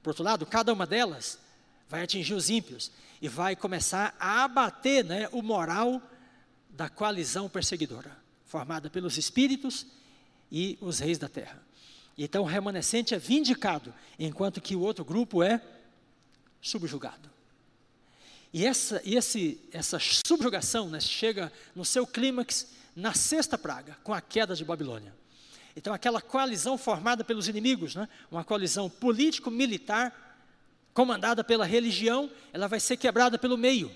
Por 0.03 0.11
outro 0.11 0.25
lado, 0.25 0.45
cada 0.45 0.73
uma 0.73 0.85
delas 0.85 1.39
vai 1.89 2.03
atingir 2.03 2.35
os 2.35 2.51
ímpios 2.51 2.91
e 3.23 3.29
vai 3.29 3.55
começar 3.55 4.17
a 4.19 4.43
abater 4.43 5.05
né, 5.05 5.29
o 5.31 5.41
moral 5.41 6.03
da 6.71 6.89
coalizão 6.89 7.49
perseguidora, 7.49 8.11
formada 8.47 8.91
pelos 8.91 9.17
espíritos 9.17 9.87
e 10.51 10.77
os 10.81 10.99
reis 10.99 11.19
da 11.19 11.29
terra. 11.29 11.63
Então 12.19 12.43
o 12.43 12.47
remanescente 12.47 13.15
é 13.15 13.19
vindicado, 13.19 13.95
enquanto 14.19 14.61
que 14.61 14.75
o 14.75 14.81
outro 14.81 15.05
grupo 15.05 15.41
é 15.41 15.63
subjugado. 16.61 17.31
E 18.53 18.67
essa, 18.67 19.01
e 19.05 19.15
esse, 19.15 19.61
essa 19.71 20.01
subjugação 20.01 20.89
né, 20.89 20.99
chega 20.99 21.53
no 21.77 21.85
seu 21.85 22.05
clímax 22.05 22.73
na 22.97 23.15
sexta 23.15 23.57
praga, 23.57 23.97
com 24.03 24.13
a 24.13 24.21
queda 24.21 24.57
de 24.57 24.65
Babilônia. 24.65 25.15
Então, 25.77 25.93
aquela 25.93 26.21
coalizão 26.21 26.79
formada 26.79 27.25
pelos 27.25 27.49
inimigos, 27.49 27.95
né? 27.95 28.09
uma 28.31 28.45
coalizão 28.45 28.89
político-militar, 28.89 30.39
comandada 30.93 31.43
pela 31.43 31.65
religião, 31.65 32.31
ela 32.53 32.69
vai 32.69 32.79
ser 32.79 32.97
quebrada 32.97 33.37
pelo 33.37 33.59
meio. 33.59 33.91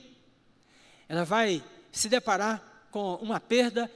Ela 1.09 1.25
vai 1.25 1.63
se 1.93 2.09
deparar 2.09 2.63
com 2.91 3.15
uma 3.17 3.39
perda 3.39 3.91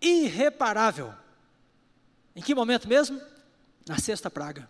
irreparável. 0.00 1.12
Em 2.34 2.40
que 2.40 2.54
momento 2.54 2.88
mesmo? 2.88 3.20
Na 3.86 3.98
sexta 3.98 4.30
praga. 4.30 4.68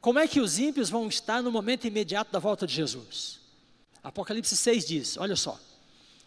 Como 0.00 0.18
é 0.18 0.28
que 0.28 0.40
os 0.40 0.58
ímpios 0.58 0.90
vão 0.90 1.08
estar 1.08 1.42
no 1.42 1.50
momento 1.50 1.86
imediato 1.86 2.30
da 2.30 2.38
volta 2.38 2.66
de 2.66 2.74
Jesus? 2.74 3.40
Apocalipse 4.02 4.56
6 4.56 4.86
diz: 4.86 5.16
olha 5.16 5.34
só, 5.34 5.58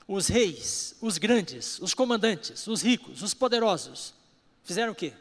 os 0.07 0.27
reis, 0.27 0.95
os 0.99 1.18
grandes, 1.18 1.80
os 1.80 1.93
comandantes, 1.93 2.68
os 2.68 2.81
ricos, 2.81 3.22
os 3.22 3.34
poderosos, 3.34 4.14
fizeram 4.69 4.91
o 4.91 4.95
quê? 4.95 5.13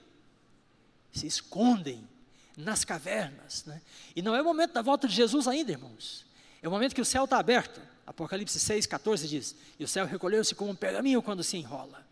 Se 1.10 1.26
escondem 1.26 2.06
nas 2.54 2.84
cavernas. 2.84 3.64
Né? 3.64 3.80
E 4.14 4.20
não 4.20 4.34
é 4.34 4.42
o 4.42 4.44
momento 4.44 4.74
da 4.74 4.82
volta 4.82 5.08
de 5.08 5.14
Jesus 5.14 5.48
ainda, 5.48 5.72
irmãos. 5.72 6.26
É 6.60 6.68
o 6.68 6.70
momento 6.70 6.94
que 6.94 7.00
o 7.00 7.04
céu 7.04 7.24
está 7.24 7.38
aberto. 7.38 7.80
Apocalipse 8.06 8.60
6, 8.60 8.86
14 8.86 9.26
diz: 9.26 9.56
E 9.78 9.84
o 9.84 9.88
céu 9.88 10.04
recolheu-se 10.04 10.54
como 10.54 10.70
um 10.70 10.74
pergaminho 10.74 11.22
quando 11.22 11.42
se 11.42 11.56
enrola. 11.56 12.06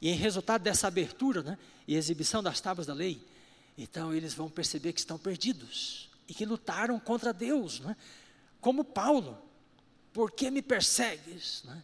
E 0.00 0.08
em 0.08 0.14
resultado 0.14 0.62
dessa 0.62 0.86
abertura 0.86 1.42
né, 1.42 1.58
e 1.88 1.96
exibição 1.96 2.40
das 2.40 2.60
tábuas 2.60 2.86
da 2.86 2.94
lei, 2.94 3.20
então 3.76 4.14
eles 4.14 4.32
vão 4.32 4.48
perceber 4.48 4.92
que 4.92 5.00
estão 5.00 5.18
perdidos 5.18 6.08
e 6.28 6.34
que 6.34 6.46
lutaram 6.46 7.00
contra 7.00 7.32
Deus, 7.32 7.80
né? 7.80 7.96
como 8.60 8.84
Paulo. 8.84 9.42
Por 10.12 10.30
que 10.30 10.50
me 10.50 10.62
persegues? 10.62 11.64
Né? 11.64 11.82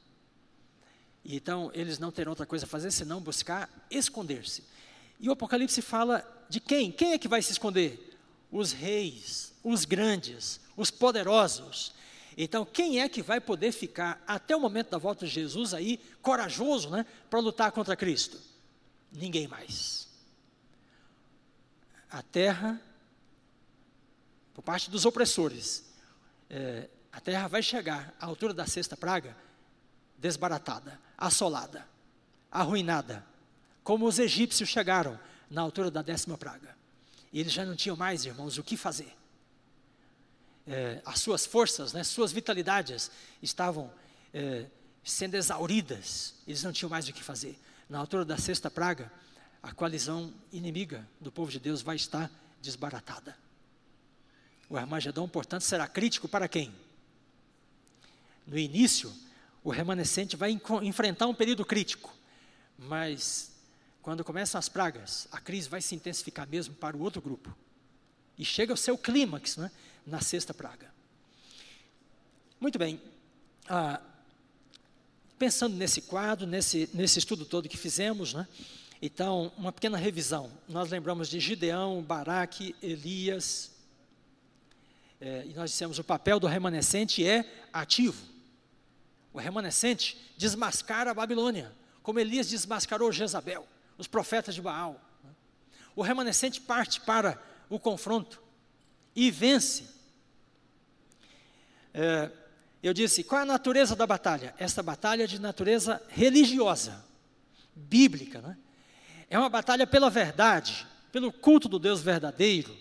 E 1.24 1.34
então 1.34 1.72
eles 1.74 1.98
não 1.98 2.12
terão 2.12 2.30
outra 2.30 2.46
coisa 2.46 2.64
a 2.64 2.68
fazer 2.68 2.92
senão 2.92 3.20
buscar 3.20 3.68
esconder-se. 3.90 4.75
E 5.18 5.28
o 5.28 5.32
Apocalipse 5.32 5.80
fala 5.82 6.24
de 6.48 6.60
quem? 6.60 6.92
Quem 6.92 7.12
é 7.12 7.18
que 7.18 7.28
vai 7.28 7.42
se 7.42 7.52
esconder? 7.52 8.18
Os 8.50 8.72
reis, 8.72 9.54
os 9.62 9.84
grandes, 9.84 10.60
os 10.76 10.90
poderosos. 10.90 11.94
Então, 12.36 12.64
quem 12.64 13.00
é 13.00 13.08
que 13.08 13.22
vai 13.22 13.40
poder 13.40 13.72
ficar 13.72 14.22
até 14.26 14.54
o 14.54 14.60
momento 14.60 14.90
da 14.90 14.98
volta 14.98 15.26
de 15.26 15.32
Jesus 15.32 15.72
aí, 15.72 15.98
corajoso, 16.20 16.90
né, 16.90 17.06
para 17.30 17.40
lutar 17.40 17.72
contra 17.72 17.96
Cristo? 17.96 18.38
Ninguém 19.10 19.48
mais. 19.48 20.06
A 22.10 22.22
terra, 22.22 22.80
por 24.52 24.62
parte 24.62 24.90
dos 24.90 25.06
opressores, 25.06 25.84
é, 26.50 26.88
a 27.10 27.20
terra 27.20 27.48
vai 27.48 27.62
chegar 27.62 28.14
à 28.20 28.26
altura 28.26 28.52
da 28.52 28.66
sexta 28.66 28.96
praga, 28.96 29.34
desbaratada, 30.18 31.00
assolada, 31.16 31.88
arruinada, 32.50 33.24
como 33.86 34.04
os 34.04 34.18
egípcios 34.18 34.68
chegaram 34.68 35.16
na 35.48 35.62
altura 35.62 35.92
da 35.92 36.02
décima 36.02 36.36
praga. 36.36 36.76
E 37.32 37.38
eles 37.38 37.52
já 37.52 37.64
não 37.64 37.76
tinham 37.76 37.96
mais, 37.96 38.24
irmãos, 38.24 38.58
o 38.58 38.64
que 38.64 38.76
fazer. 38.76 39.16
É, 40.66 41.00
as 41.04 41.20
suas 41.20 41.46
forças, 41.46 41.92
né, 41.92 42.02
suas 42.02 42.32
vitalidades 42.32 43.12
estavam 43.40 43.88
é, 44.34 44.66
sendo 45.04 45.36
exauridas, 45.36 46.34
eles 46.48 46.64
não 46.64 46.72
tinham 46.72 46.90
mais 46.90 47.06
o 47.06 47.12
que 47.12 47.22
fazer. 47.22 47.56
Na 47.88 47.98
altura 47.98 48.24
da 48.24 48.36
sexta 48.36 48.68
praga, 48.68 49.12
a 49.62 49.70
coalizão 49.70 50.34
inimiga 50.52 51.08
do 51.20 51.30
povo 51.30 51.52
de 51.52 51.60
Deus 51.60 51.80
vai 51.80 51.94
estar 51.94 52.28
desbaratada. 52.60 53.38
O 54.68 54.76
Armagedon, 54.76 55.28
portanto, 55.28 55.62
será 55.62 55.86
crítico 55.86 56.26
para 56.26 56.48
quem? 56.48 56.74
No 58.44 58.58
início, 58.58 59.14
o 59.62 59.70
remanescente 59.70 60.34
vai 60.34 60.60
enfrentar 60.82 61.28
um 61.28 61.34
período 61.34 61.64
crítico, 61.64 62.12
mas 62.76 63.54
quando 64.06 64.22
começam 64.22 64.56
as 64.56 64.68
pragas, 64.68 65.26
a 65.32 65.40
crise 65.40 65.68
vai 65.68 65.82
se 65.82 65.92
intensificar 65.92 66.48
mesmo 66.48 66.72
para 66.76 66.96
o 66.96 67.02
outro 67.02 67.20
grupo. 67.20 67.52
E 68.38 68.44
chega 68.44 68.72
ao 68.72 68.76
seu 68.76 68.96
clímax 68.96 69.56
né, 69.56 69.68
na 70.06 70.20
sexta 70.20 70.54
praga. 70.54 70.94
Muito 72.60 72.78
bem. 72.78 73.02
Ah, 73.68 74.00
pensando 75.36 75.74
nesse 75.74 76.02
quadro, 76.02 76.46
nesse, 76.46 76.88
nesse 76.94 77.18
estudo 77.18 77.44
todo 77.44 77.68
que 77.68 77.76
fizemos, 77.76 78.32
né, 78.32 78.46
então, 79.02 79.50
uma 79.58 79.72
pequena 79.72 79.98
revisão. 79.98 80.52
Nós 80.68 80.88
lembramos 80.88 81.28
de 81.28 81.40
Gideão, 81.40 82.00
Baraque, 82.00 82.76
Elias. 82.80 83.72
É, 85.20 85.46
e 85.46 85.52
nós 85.52 85.72
dissemos 85.72 85.98
o 85.98 86.04
papel 86.04 86.38
do 86.38 86.46
remanescente 86.46 87.26
é 87.26 87.44
ativo. 87.72 88.24
O 89.32 89.40
remanescente 89.40 90.16
desmascara 90.36 91.10
a 91.10 91.14
Babilônia, 91.14 91.72
como 92.04 92.20
Elias 92.20 92.48
desmascarou 92.48 93.10
Jezabel 93.10 93.66
os 93.98 94.06
profetas 94.06 94.54
de 94.54 94.62
Baal. 94.62 95.00
O 95.94 96.02
remanescente 96.02 96.60
parte 96.60 97.00
para 97.00 97.40
o 97.68 97.78
confronto 97.78 98.42
e 99.14 99.30
vence. 99.30 99.88
É, 101.94 102.30
eu 102.82 102.92
disse: 102.92 103.24
qual 103.24 103.40
é 103.40 103.42
a 103.42 103.46
natureza 103.46 103.96
da 103.96 104.06
batalha? 104.06 104.54
Esta 104.58 104.82
batalha 104.82 105.24
é 105.24 105.26
de 105.26 105.40
natureza 105.40 106.02
religiosa, 106.08 107.04
bíblica. 107.74 108.40
Né? 108.42 108.56
É 109.30 109.38
uma 109.38 109.48
batalha 109.48 109.86
pela 109.86 110.10
verdade, 110.10 110.86
pelo 111.10 111.32
culto 111.32 111.68
do 111.68 111.78
Deus 111.78 112.02
verdadeiro. 112.02 112.76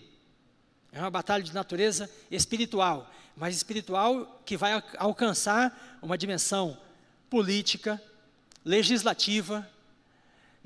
É 0.92 1.00
uma 1.00 1.10
batalha 1.10 1.42
de 1.42 1.54
natureza 1.54 2.10
espiritual, 2.30 3.10
mas 3.36 3.56
espiritual 3.56 4.42
que 4.44 4.56
vai 4.56 4.82
alcançar 4.98 5.98
uma 6.00 6.16
dimensão 6.16 6.78
política, 7.28 8.00
legislativa, 8.64 9.68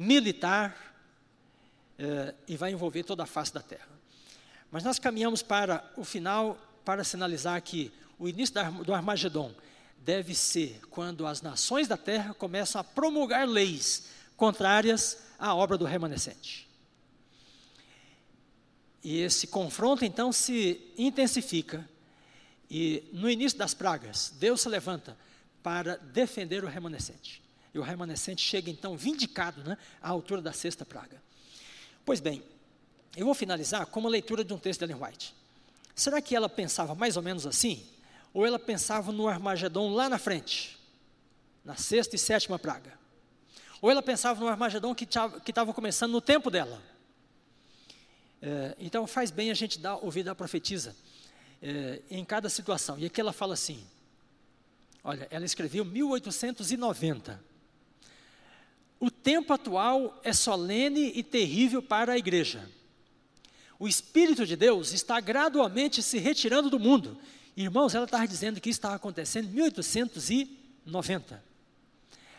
militar 0.00 0.74
eh, 1.98 2.34
e 2.48 2.56
vai 2.56 2.72
envolver 2.72 3.04
toda 3.04 3.24
a 3.24 3.26
face 3.26 3.52
da 3.52 3.60
terra. 3.60 3.90
Mas 4.70 4.82
nós 4.82 4.98
caminhamos 4.98 5.42
para 5.42 5.84
o 5.94 6.04
final 6.04 6.56
para 6.86 7.04
sinalizar 7.04 7.60
que 7.60 7.92
o 8.18 8.26
início 8.26 8.54
do 8.82 8.94
Armagedon 8.94 9.54
deve 9.98 10.34
ser 10.34 10.80
quando 10.88 11.26
as 11.26 11.42
nações 11.42 11.86
da 11.86 11.98
terra 11.98 12.32
começam 12.32 12.80
a 12.80 12.84
promulgar 12.84 13.46
leis 13.46 14.06
contrárias 14.38 15.18
à 15.38 15.54
obra 15.54 15.76
do 15.76 15.84
remanescente. 15.84 16.66
E 19.04 19.18
esse 19.18 19.48
confronto 19.48 20.02
então 20.02 20.32
se 20.32 20.80
intensifica. 20.96 21.86
E 22.70 23.06
no 23.12 23.28
início 23.28 23.58
das 23.58 23.74
pragas, 23.74 24.32
Deus 24.38 24.62
se 24.62 24.68
levanta 24.70 25.14
para 25.62 25.98
defender 25.98 26.64
o 26.64 26.68
remanescente. 26.68 27.49
E 27.72 27.78
o 27.78 27.82
remanescente 27.82 28.42
chega 28.42 28.70
então 28.70 28.96
vindicado 28.96 29.62
né, 29.62 29.78
à 30.02 30.08
altura 30.08 30.42
da 30.42 30.52
sexta 30.52 30.84
praga. 30.84 31.22
Pois 32.04 32.20
bem, 32.20 32.42
eu 33.16 33.24
vou 33.24 33.34
finalizar 33.34 33.86
com 33.86 34.00
uma 34.00 34.08
leitura 34.08 34.44
de 34.44 34.52
um 34.52 34.58
texto 34.58 34.80
de 34.80 34.92
Ellen 34.92 35.02
White. 35.02 35.34
Será 35.94 36.20
que 36.20 36.34
ela 36.34 36.48
pensava 36.48 36.94
mais 36.94 37.16
ou 37.16 37.22
menos 37.22 37.46
assim? 37.46 37.86
Ou 38.32 38.46
ela 38.46 38.58
pensava 38.58 39.12
no 39.12 39.28
Armagedon 39.28 39.92
lá 39.92 40.08
na 40.08 40.18
frente, 40.18 40.78
na 41.64 41.76
sexta 41.76 42.16
e 42.16 42.18
sétima 42.18 42.58
praga? 42.58 42.98
Ou 43.82 43.90
ela 43.90 44.02
pensava 44.02 44.40
no 44.40 44.48
Armagedon 44.48 44.94
que 44.94 45.04
estava 45.04 45.72
começando 45.72 46.12
no 46.12 46.20
tempo 46.20 46.50
dela? 46.50 46.82
É, 48.42 48.74
então 48.78 49.06
faz 49.06 49.30
bem 49.30 49.50
a 49.50 49.54
gente 49.54 49.78
dar 49.78 49.96
ouvido 49.96 50.28
à 50.28 50.34
profetisa 50.34 50.96
é, 51.62 52.00
em 52.10 52.24
cada 52.24 52.48
situação. 52.48 52.98
E 52.98 53.06
aqui 53.06 53.20
ela 53.20 53.32
fala 53.32 53.54
assim: 53.54 53.84
olha, 55.02 55.26
ela 55.30 55.44
escreveu 55.44 55.84
1890. 55.84 57.49
O 59.00 59.10
tempo 59.10 59.54
atual 59.54 60.20
é 60.22 60.30
solene 60.30 61.10
e 61.14 61.22
terrível 61.22 61.82
para 61.82 62.12
a 62.12 62.18
igreja. 62.18 62.68
O 63.78 63.88
Espírito 63.88 64.46
de 64.46 64.54
Deus 64.54 64.92
está 64.92 65.18
gradualmente 65.20 66.02
se 66.02 66.18
retirando 66.18 66.68
do 66.68 66.78
mundo. 66.78 67.16
Irmãos, 67.56 67.94
ela 67.94 68.04
estava 68.04 68.28
dizendo 68.28 68.60
que 68.60 68.68
isso 68.68 68.78
estava 68.78 68.96
acontecendo 68.96 69.48
em 69.48 69.52
1890. 69.52 71.42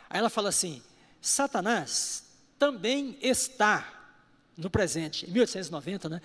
Aí 0.07 0.19
ela 0.19 0.29
fala 0.29 0.49
assim: 0.49 0.83
Satanás 1.19 2.25
também 2.59 3.17
está 3.23 4.13
no 4.55 4.69
presente, 4.69 5.25
em 5.25 5.31
1890, 5.31 6.09
né? 6.09 6.21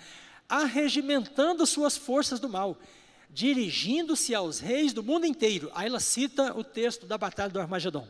Arregimentando 0.47 1.65
suas 1.65 1.97
forças 1.97 2.39
do 2.39 2.47
mal, 2.47 2.77
dirigindo-se 3.27 4.35
aos 4.35 4.59
reis 4.59 4.93
do 4.93 5.01
mundo 5.01 5.25
inteiro. 5.25 5.71
Aí 5.73 5.87
ela 5.87 5.99
cita 5.99 6.55
o 6.55 6.63
texto 6.63 7.07
da 7.07 7.17
Batalha 7.17 7.51
do 7.51 7.59
Armagedon 7.59 8.07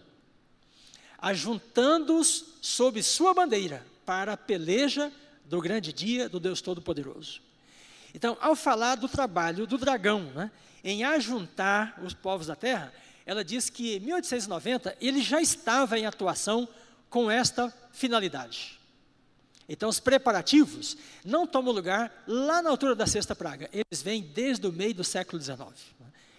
ajuntando-os 1.18 2.46
sob 2.62 3.02
sua 3.02 3.34
bandeira 3.34 3.86
para 4.06 4.34
a 4.34 4.38
peleja 4.38 5.12
do 5.46 5.62
grande 5.62 5.92
dia 5.92 6.30
do 6.30 6.40
Deus 6.40 6.62
Todo-Poderoso. 6.62 7.42
Então, 8.14 8.38
ao 8.40 8.56
falar 8.56 8.96
do 8.96 9.08
trabalho 9.08 9.68
do 9.68 9.78
dragão, 9.78 10.24
né, 10.34 10.52
em 10.84 11.04
ajuntar 11.04 12.00
os 12.04 12.14
povos 12.14 12.48
da 12.48 12.56
terra, 12.56 12.94
ela 13.26 13.44
diz 13.44 13.70
que 13.70 13.98
em 13.98 14.00
1890 14.00 14.96
ele 15.02 15.22
já 15.22 15.42
estava 15.42 16.00
em 16.00 16.06
atuação 16.06 16.68
com 17.10 17.30
esta 17.30 17.74
finalidade. 17.92 18.80
Então, 19.70 19.90
os 19.90 20.00
preparativos 20.00 20.96
não 21.26 21.46
tomam 21.46 21.74
lugar 21.74 22.24
lá 22.26 22.62
na 22.62 22.70
altura 22.70 22.96
da 22.96 23.06
sexta 23.06 23.36
praga, 23.36 23.70
eles 23.74 24.02
vêm 24.02 24.22
desde 24.22 24.66
o 24.66 24.72
meio 24.72 24.94
do 24.94 25.04
século 25.04 25.42
XIX. 25.42 25.60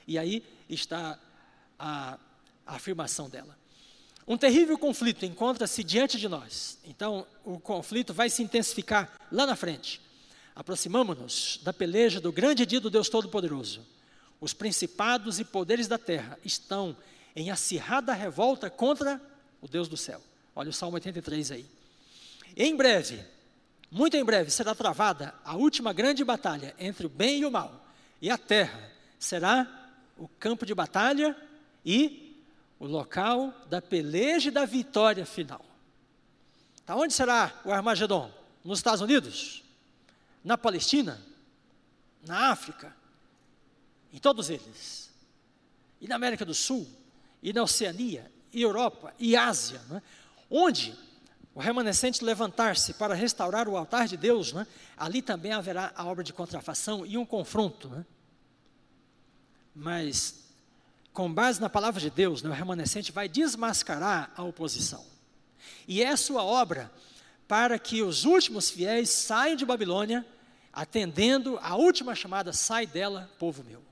E 0.07 0.19
aí 0.19 0.43
está 0.69 1.19
a, 1.79 2.19
a 2.67 2.77
afirmação 2.77 3.29
dela. 3.29 3.57
Um 4.29 4.37
terrível 4.37 4.77
conflito 4.77 5.25
encontra-se 5.25 5.83
diante 5.83 6.19
de 6.19 6.29
nós. 6.29 6.79
Então, 6.85 7.27
o 7.43 7.59
conflito 7.59 8.13
vai 8.13 8.29
se 8.29 8.43
intensificar 8.43 9.11
lá 9.33 9.47
na 9.47 9.57
frente. 9.57 10.03
Aproximamos-nos 10.55 11.59
da 11.63 11.73
peleja 11.73 12.21
do 12.21 12.31
grande 12.31 12.67
dia 12.67 12.79
do 12.79 12.91
Deus 12.91 13.09
Todo-Poderoso. 13.09 13.81
os 14.41 14.53
principados 14.53 15.41
e 15.41 15.45
poderes 15.45 15.89
da 15.89 15.99
terra 15.99 16.39
estão 16.45 16.95
em 17.35 17.51
acirrada 17.51 18.13
revolta 18.13 18.69
contra 18.69 19.21
o 19.63 19.67
Deus 19.67 19.89
do 19.89 19.97
céu. 19.97 20.21
Olha 20.55 20.69
o 20.69 20.73
Salmo 20.73 20.97
83 20.97 21.51
aí. 21.53 21.67
Em 22.57 22.77
breve, 22.77 23.25
muito 23.91 24.17
em 24.17 24.25
breve, 24.25 24.51
será 24.51 24.75
travada 24.75 25.35
a 25.43 25.57
última 25.57 25.93
grande 25.93 26.23
batalha 26.23 26.75
entre 26.79 27.07
o 27.07 27.09
bem 27.09 27.41
e 27.41 27.47
o 27.47 27.51
mal, 27.51 27.85
e 28.21 28.31
a 28.31 28.37
terra 28.37 28.93
será 29.19 29.67
o 30.17 30.29
campo 30.29 30.67
de 30.67 30.75
batalha 30.75 31.37
e 31.85 32.28
o 32.79 32.87
local 32.87 33.53
da 33.69 33.83
peleja 33.83 34.49
e 34.49 34.53
da 34.53 34.65
vitória 34.65 35.27
final. 35.27 35.65
Tá 36.87 36.95
onde 36.97 37.13
será 37.13 37.61
o 37.65 37.73
Armagedon? 37.73 38.31
Nos 38.65 38.79
Estados 38.79 39.01
Unidos? 39.01 39.65
Na 40.45 40.57
Palestina? 40.57 41.21
Na 42.27 42.51
África? 42.51 42.95
Em 44.13 44.19
todos 44.19 44.49
eles. 44.49 45.11
E 46.01 46.09
na 46.09 46.17
América 46.17 46.45
do 46.45 46.55
Sul? 46.55 46.87
E 47.43 47.53
na 47.53 47.63
Oceania? 47.63 48.31
E 48.53 48.63
Europa? 48.63 49.15
E 49.19 49.37
Ásia? 49.37 49.81
Né? 49.89 50.03
Onde 50.51 50.97
o 51.55 51.61
remanescente 51.61 52.25
levantar-se 52.25 52.95
para 52.95 53.15
restaurar 53.15 53.69
o 53.69 53.77
altar 53.77 54.07
de 54.07 54.17
Deus, 54.17 54.53
né? 54.53 54.67
ali 54.97 55.21
também 55.21 55.53
haverá 55.53 55.93
a 55.95 56.05
obra 56.05 56.23
de 56.23 56.33
contrafação 56.33 57.05
e 57.05 57.19
um 57.19 57.27
confronto. 57.27 57.89
Né? 57.89 58.07
Mas, 59.75 60.48
com 61.19 61.35
base 61.35 61.61
na 61.61 61.69
palavra 61.69 62.01
de 62.01 62.11
Deus, 62.11 62.45
né, 62.45 62.49
o 62.49 62.53
remanescente 62.53 63.11
vai 63.11 63.29
desmascarar 63.29 64.33
a 64.37 64.45
oposição. 64.45 65.05
E 65.89 66.01
é 66.01 66.15
sua 66.15 66.45
obra 66.45 66.93
para 67.49 67.77
que 67.77 68.03
os 68.03 68.25
últimos 68.25 68.71
fiéis 68.71 69.11
saiam 69.11 69.57
de 69.57 69.67
Babilônia, 69.67 70.25
atendendo 70.73 71.59
a 71.61 71.75
última 71.75 72.15
chamada: 72.15 72.53
sai 72.53 72.87
dela, 72.87 73.29
povo 73.37 73.65
meu. 73.65 73.83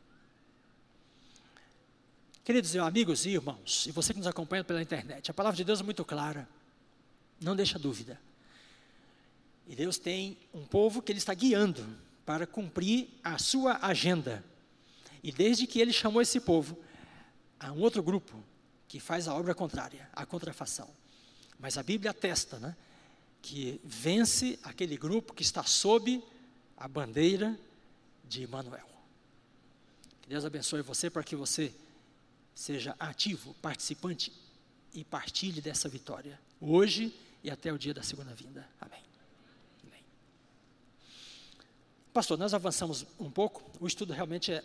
Queridos 2.45 2.77
amigos 2.77 3.27
e 3.27 3.31
irmãos, 3.31 3.87
e 3.89 3.91
você 3.91 4.13
que 4.13 4.21
nos 4.21 4.29
acompanha 4.29 4.63
pela 4.63 4.81
internet, 4.81 5.29
a 5.29 5.35
palavra 5.35 5.57
de 5.57 5.65
Deus 5.65 5.81
é 5.81 5.83
muito 5.83 6.05
clara, 6.05 6.49
não 7.41 7.57
deixa 7.57 7.77
dúvida. 7.77 8.21
E 9.67 9.75
Deus 9.75 9.99
tem 9.99 10.39
um 10.55 10.65
povo 10.65 11.03
que 11.03 11.11
Ele 11.11 11.19
está 11.19 11.35
guiando 11.35 11.85
para 12.25 12.47
cumprir 12.47 13.09
a 13.25 13.37
sua 13.37 13.81
agenda. 13.83 14.45
E 15.25 15.33
desde 15.33 15.67
que 15.67 15.81
Ele 15.81 15.93
chamou 15.93 16.23
esse 16.23 16.39
povo, 16.39 16.86
há 17.59 17.73
um 17.73 17.81
outro 17.81 18.03
grupo 18.03 18.43
que 18.89 19.01
faz 19.01 19.29
a 19.29 19.35
obra 19.35 19.55
contrária, 19.55 20.09
a 20.13 20.25
contrafação. 20.25 20.89
Mas 21.59 21.77
a 21.79 21.83
Bíblia 21.83 22.11
atesta, 22.11 22.59
né, 22.59 22.77
que 23.43 23.81
vence 23.85 24.59
aquele 24.63 24.97
grupo 24.97 25.33
que 25.35 25.43
está 25.43 25.63
sob 25.63 26.23
a 26.77 26.87
bandeira 26.87 27.59
de 28.25 28.43
Emmanuel. 28.43 28.87
Que 30.23 30.29
Deus 30.29 30.45
abençoe 30.45 30.83
você 30.83 31.09
para 31.09 31.23
que 31.23 31.37
você 31.37 31.73
seja 32.55 32.97
ativo, 32.99 33.55
participante 33.63 34.33
e 34.93 35.05
partilhe 35.05 35.61
dessa 35.61 35.89
vitória, 35.89 36.41
hoje 36.61 37.15
e 37.45 37.51
até 37.51 37.73
o 37.73 37.79
dia 37.79 37.95
da 37.95 38.03
segunda 38.03 38.35
vinda. 38.35 38.67
Amém. 38.81 39.03
Amém. 39.87 40.03
Pastor, 42.13 42.39
nós 42.39 42.55
avançamos 42.55 43.07
um 43.21 43.31
pouco, 43.31 43.63
o 43.79 43.87
estudo 43.87 44.13
realmente 44.13 44.53
é 44.53 44.65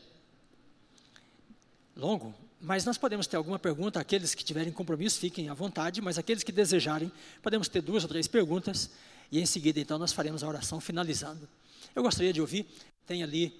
longo, 1.95 2.33
mas 2.61 2.85
nós 2.85 2.97
podemos 2.97 3.25
ter 3.25 3.37
alguma 3.37 3.57
pergunta, 3.57 3.99
aqueles 3.99 4.35
que 4.35 4.43
tiverem 4.43 4.71
compromisso, 4.71 5.19
fiquem 5.19 5.49
à 5.49 5.53
vontade, 5.53 5.99
mas 5.99 6.19
aqueles 6.19 6.43
que 6.43 6.51
desejarem, 6.51 7.11
podemos 7.41 7.67
ter 7.67 7.81
duas 7.81 8.03
ou 8.03 8.09
três 8.09 8.27
perguntas, 8.27 8.91
e 9.31 9.39
em 9.39 9.45
seguida, 9.45 9.79
então, 9.79 9.97
nós 9.97 10.11
faremos 10.13 10.43
a 10.43 10.47
oração 10.47 10.79
finalizando. 10.79 11.49
Eu 11.95 12.03
gostaria 12.03 12.31
de 12.31 12.39
ouvir, 12.39 12.67
tem 13.07 13.23
ali 13.23 13.51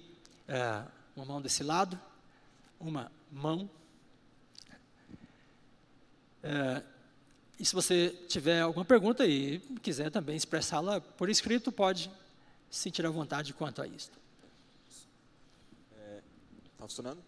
é, 0.46 0.84
uma 1.16 1.24
mão 1.24 1.42
desse 1.42 1.64
lado, 1.64 1.98
uma 2.78 3.10
mão. 3.30 3.68
É, 6.42 6.82
e 7.58 7.64
se 7.64 7.74
você 7.74 8.10
tiver 8.28 8.60
alguma 8.60 8.84
pergunta 8.84 9.26
e 9.26 9.58
quiser 9.82 10.10
também 10.10 10.36
expressá-la 10.36 11.00
por 11.00 11.28
escrito, 11.28 11.72
pode 11.72 12.10
se 12.70 12.80
sentir 12.80 13.04
à 13.04 13.10
vontade 13.10 13.52
quanto 13.52 13.82
a 13.82 13.86
isso. 13.86 14.10
Está 15.90 16.02
é, 16.02 16.22
tá 16.78 16.84
funcionando? 16.86 17.22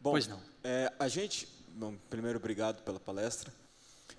Bom, 0.00 0.12
pois 0.12 0.26
não. 0.26 0.49
É, 0.62 0.92
a 0.98 1.08
gente, 1.08 1.48
bom, 1.68 1.94
primeiro 2.08 2.38
obrigado 2.38 2.82
pela 2.82 3.00
palestra. 3.00 3.52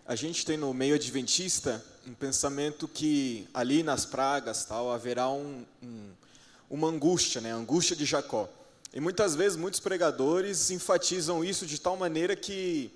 A 0.05 0.15
gente 0.15 0.45
tem 0.45 0.57
no 0.57 0.73
meio 0.73 0.95
adventista 0.95 1.84
um 2.07 2.13
pensamento 2.13 2.88
que 2.88 3.47
ali 3.53 3.84
nas 3.84 4.05
pragas 4.05 4.65
tal 4.65 4.91
haverá 4.91 5.30
um, 5.30 5.63
um, 5.84 6.11
uma 6.69 6.88
angústia, 6.88 7.39
né, 7.39 7.53
a 7.53 7.55
angústia 7.55 7.95
de 7.95 8.05
Jacó. 8.05 8.49
E 8.93 8.99
muitas 8.99 9.35
vezes 9.35 9.57
muitos 9.57 9.80
pregadores 9.80 10.72
enfatizam 10.72 11.45
isso 11.45 11.65
de 11.65 11.80
tal 11.80 11.95
maneira 11.95 12.35
que 12.35 12.91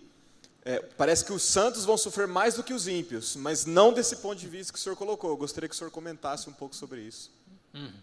é, 0.65 0.80
parece 0.80 1.23
que 1.23 1.31
os 1.31 1.43
santos 1.43 1.85
vão 1.85 1.95
sofrer 1.95 2.27
mais 2.27 2.55
do 2.55 2.63
que 2.63 2.73
os 2.73 2.88
ímpios, 2.88 3.35
mas 3.35 3.65
não 3.65 3.93
desse 3.93 4.15
ponto 4.17 4.39
de 4.39 4.47
vista 4.47 4.73
que 4.73 4.80
o 4.80 4.81
senhor 4.81 4.95
colocou. 4.95 5.30
Eu 5.30 5.38
gostaria 5.38 5.69
que 5.69 5.76
o 5.76 5.77
senhor 5.77 5.91
comentasse 5.91 6.49
um 6.49 6.53
pouco 6.53 6.76
sobre 6.76 7.01
isso. 7.01 7.31
Uhum. 7.73 7.93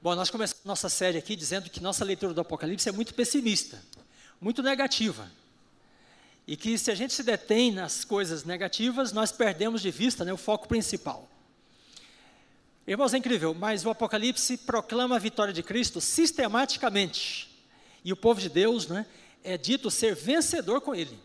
Bom, 0.00 0.14
nós 0.14 0.30
começamos 0.30 0.64
nossa 0.64 0.88
série 0.88 1.18
aqui 1.18 1.34
dizendo 1.34 1.68
que 1.68 1.80
nossa 1.80 2.04
leitura 2.04 2.32
do 2.32 2.40
Apocalipse 2.40 2.88
é 2.88 2.92
muito 2.92 3.12
pessimista, 3.12 3.82
muito 4.40 4.62
negativa. 4.62 5.30
E 6.46 6.56
que 6.56 6.78
se 6.78 6.90
a 6.90 6.94
gente 6.94 7.12
se 7.12 7.22
detém 7.22 7.72
nas 7.72 8.04
coisas 8.04 8.44
negativas, 8.44 9.12
nós 9.12 9.32
perdemos 9.32 9.82
de 9.82 9.90
vista 9.90 10.24
né, 10.24 10.32
o 10.32 10.36
foco 10.36 10.68
principal. 10.68 11.28
Irmãos, 12.86 13.12
é 13.12 13.18
incrível, 13.18 13.52
mas 13.52 13.84
o 13.84 13.90
Apocalipse 13.90 14.56
proclama 14.58 15.16
a 15.16 15.18
vitória 15.18 15.52
de 15.52 15.62
Cristo 15.62 16.00
sistematicamente. 16.00 17.50
E 18.04 18.12
o 18.12 18.16
povo 18.16 18.40
de 18.40 18.48
Deus 18.48 18.86
né, 18.86 19.04
é 19.42 19.58
dito 19.58 19.90
ser 19.90 20.14
vencedor 20.14 20.80
com 20.80 20.94
ele. 20.94 21.18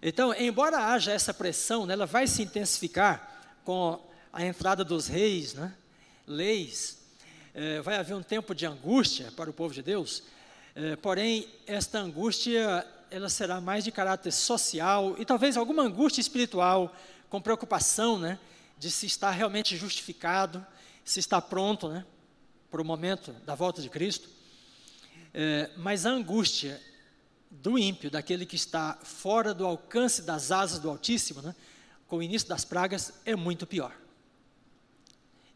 Então, 0.00 0.34
embora 0.34 0.78
haja 0.78 1.12
essa 1.12 1.34
pressão, 1.34 1.84
né, 1.84 1.92
ela 1.92 2.06
vai 2.06 2.26
se 2.26 2.42
intensificar 2.42 3.44
com 3.64 4.02
a 4.32 4.44
entrada 4.44 4.82
dos 4.82 5.06
reis, 5.06 5.52
né, 5.52 5.74
leis, 6.26 6.98
é, 7.54 7.80
vai 7.82 7.96
haver 7.96 8.14
um 8.14 8.22
tempo 8.22 8.54
de 8.54 8.64
angústia 8.64 9.30
para 9.36 9.50
o 9.50 9.52
povo 9.52 9.74
de 9.74 9.82
Deus, 9.82 10.22
é, 10.74 10.96
porém, 10.96 11.46
esta 11.66 11.98
angústia, 11.98 12.86
ela 13.10 13.28
será 13.28 13.60
mais 13.60 13.84
de 13.84 13.92
caráter 13.92 14.32
social 14.32 15.14
e 15.18 15.24
talvez 15.24 15.56
alguma 15.56 15.82
angústia 15.82 16.20
espiritual, 16.20 16.94
com 17.28 17.40
preocupação, 17.40 18.18
né, 18.18 18.38
de 18.78 18.90
se 18.90 19.06
está 19.06 19.30
realmente 19.30 19.76
justificado, 19.76 20.64
se 21.04 21.20
está 21.20 21.40
pronto, 21.40 21.88
né, 21.88 22.04
para 22.70 22.80
o 22.80 22.84
momento 22.84 23.32
da 23.44 23.54
volta 23.54 23.82
de 23.82 23.90
Cristo. 23.90 24.28
É, 25.34 25.70
mas 25.76 26.06
a 26.06 26.10
angústia 26.10 26.80
do 27.50 27.78
ímpio, 27.78 28.10
daquele 28.10 28.46
que 28.46 28.56
está 28.56 28.98
fora 29.02 29.52
do 29.52 29.66
alcance 29.66 30.22
das 30.22 30.50
asas 30.50 30.78
do 30.78 30.88
Altíssimo, 30.88 31.42
né, 31.42 31.54
com 32.08 32.16
o 32.16 32.22
início 32.22 32.48
das 32.48 32.64
pragas, 32.64 33.12
é 33.26 33.36
muito 33.36 33.66
pior. 33.66 33.94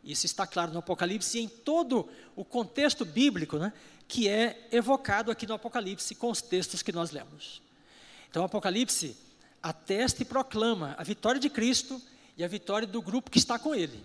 Isso 0.06 0.24
está 0.24 0.46
claro 0.46 0.72
no 0.72 0.78
Apocalipse 0.78 1.36
e 1.36 1.42
em 1.42 1.48
todo 1.48 2.08
o 2.36 2.44
contexto 2.44 3.04
bíblico, 3.04 3.58
né, 3.58 3.72
que 4.06 4.28
é 4.28 4.68
evocado 4.70 5.32
aqui 5.32 5.48
no 5.48 5.54
Apocalipse 5.54 6.14
com 6.14 6.30
os 6.30 6.40
textos 6.40 6.80
que 6.80 6.92
nós 6.92 7.10
lemos. 7.10 7.60
Então, 8.30 8.42
o 8.42 8.46
Apocalipse 8.46 9.16
atesta 9.60 10.22
e 10.22 10.24
proclama 10.24 10.94
a 10.96 11.02
vitória 11.02 11.40
de 11.40 11.50
Cristo 11.50 12.00
e 12.36 12.44
a 12.44 12.48
vitória 12.48 12.86
do 12.86 13.02
grupo 13.02 13.30
que 13.30 13.38
está 13.38 13.58
com 13.58 13.74
ele. 13.74 14.00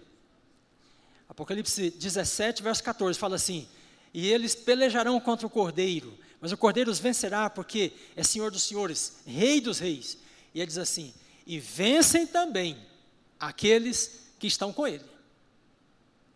Apocalipse 1.30 1.92
17, 1.92 2.64
verso 2.64 2.84
14, 2.84 3.20
fala 3.20 3.36
assim: 3.36 3.68
E 4.12 4.28
eles 4.28 4.56
pelejarão 4.56 5.20
contra 5.20 5.46
o 5.46 5.50
cordeiro, 5.50 6.18
mas 6.40 6.52
o 6.52 6.58
cordeiro 6.58 6.90
os 6.90 7.00
vencerá, 7.00 7.48
porque 7.48 7.94
é 8.16 8.24
Senhor 8.24 8.50
dos 8.50 8.64
senhores, 8.64 9.18
Rei 9.26 9.62
dos 9.62 9.78
reis. 9.78 10.18
E 10.54 10.60
ele 10.60 10.68
diz 10.68 10.80
assim: 10.80 11.14
E 11.46 11.60
vencem 11.60 12.26
também 12.26 12.76
aqueles 13.40 14.32
que 14.40 14.48
estão 14.48 14.74
com 14.74 14.88
ele. 14.88 15.11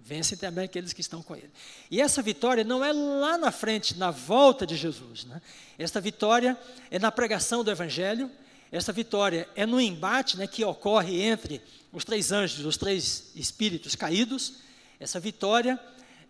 Vence 0.05 0.37
também 0.37 0.65
aqueles 0.65 0.93
que 0.93 1.01
estão 1.01 1.23
com 1.23 1.35
ele. 1.35 1.49
E 1.89 1.99
essa 1.99 2.21
vitória 2.21 2.63
não 2.63 2.85
é 2.85 2.93
lá 2.93 3.39
na 3.39 3.51
frente, 3.51 3.97
na 3.97 4.11
volta 4.11 4.63
de 4.63 4.75
Jesus. 4.75 5.25
Né? 5.25 5.41
Esta 5.79 5.99
vitória 5.99 6.55
é 6.91 6.99
na 6.99 7.11
pregação 7.11 7.63
do 7.63 7.71
Evangelho, 7.71 8.29
esta 8.71 8.93
vitória 8.93 9.49
é 9.55 9.65
no 9.65 9.81
embate 9.81 10.37
né, 10.37 10.45
que 10.45 10.63
ocorre 10.63 11.23
entre 11.23 11.59
os 11.91 12.05
três 12.05 12.31
anjos, 12.31 12.63
os 12.63 12.77
três 12.77 13.31
espíritos 13.35 13.95
caídos. 13.95 14.57
Essa 14.99 15.19
vitória 15.19 15.79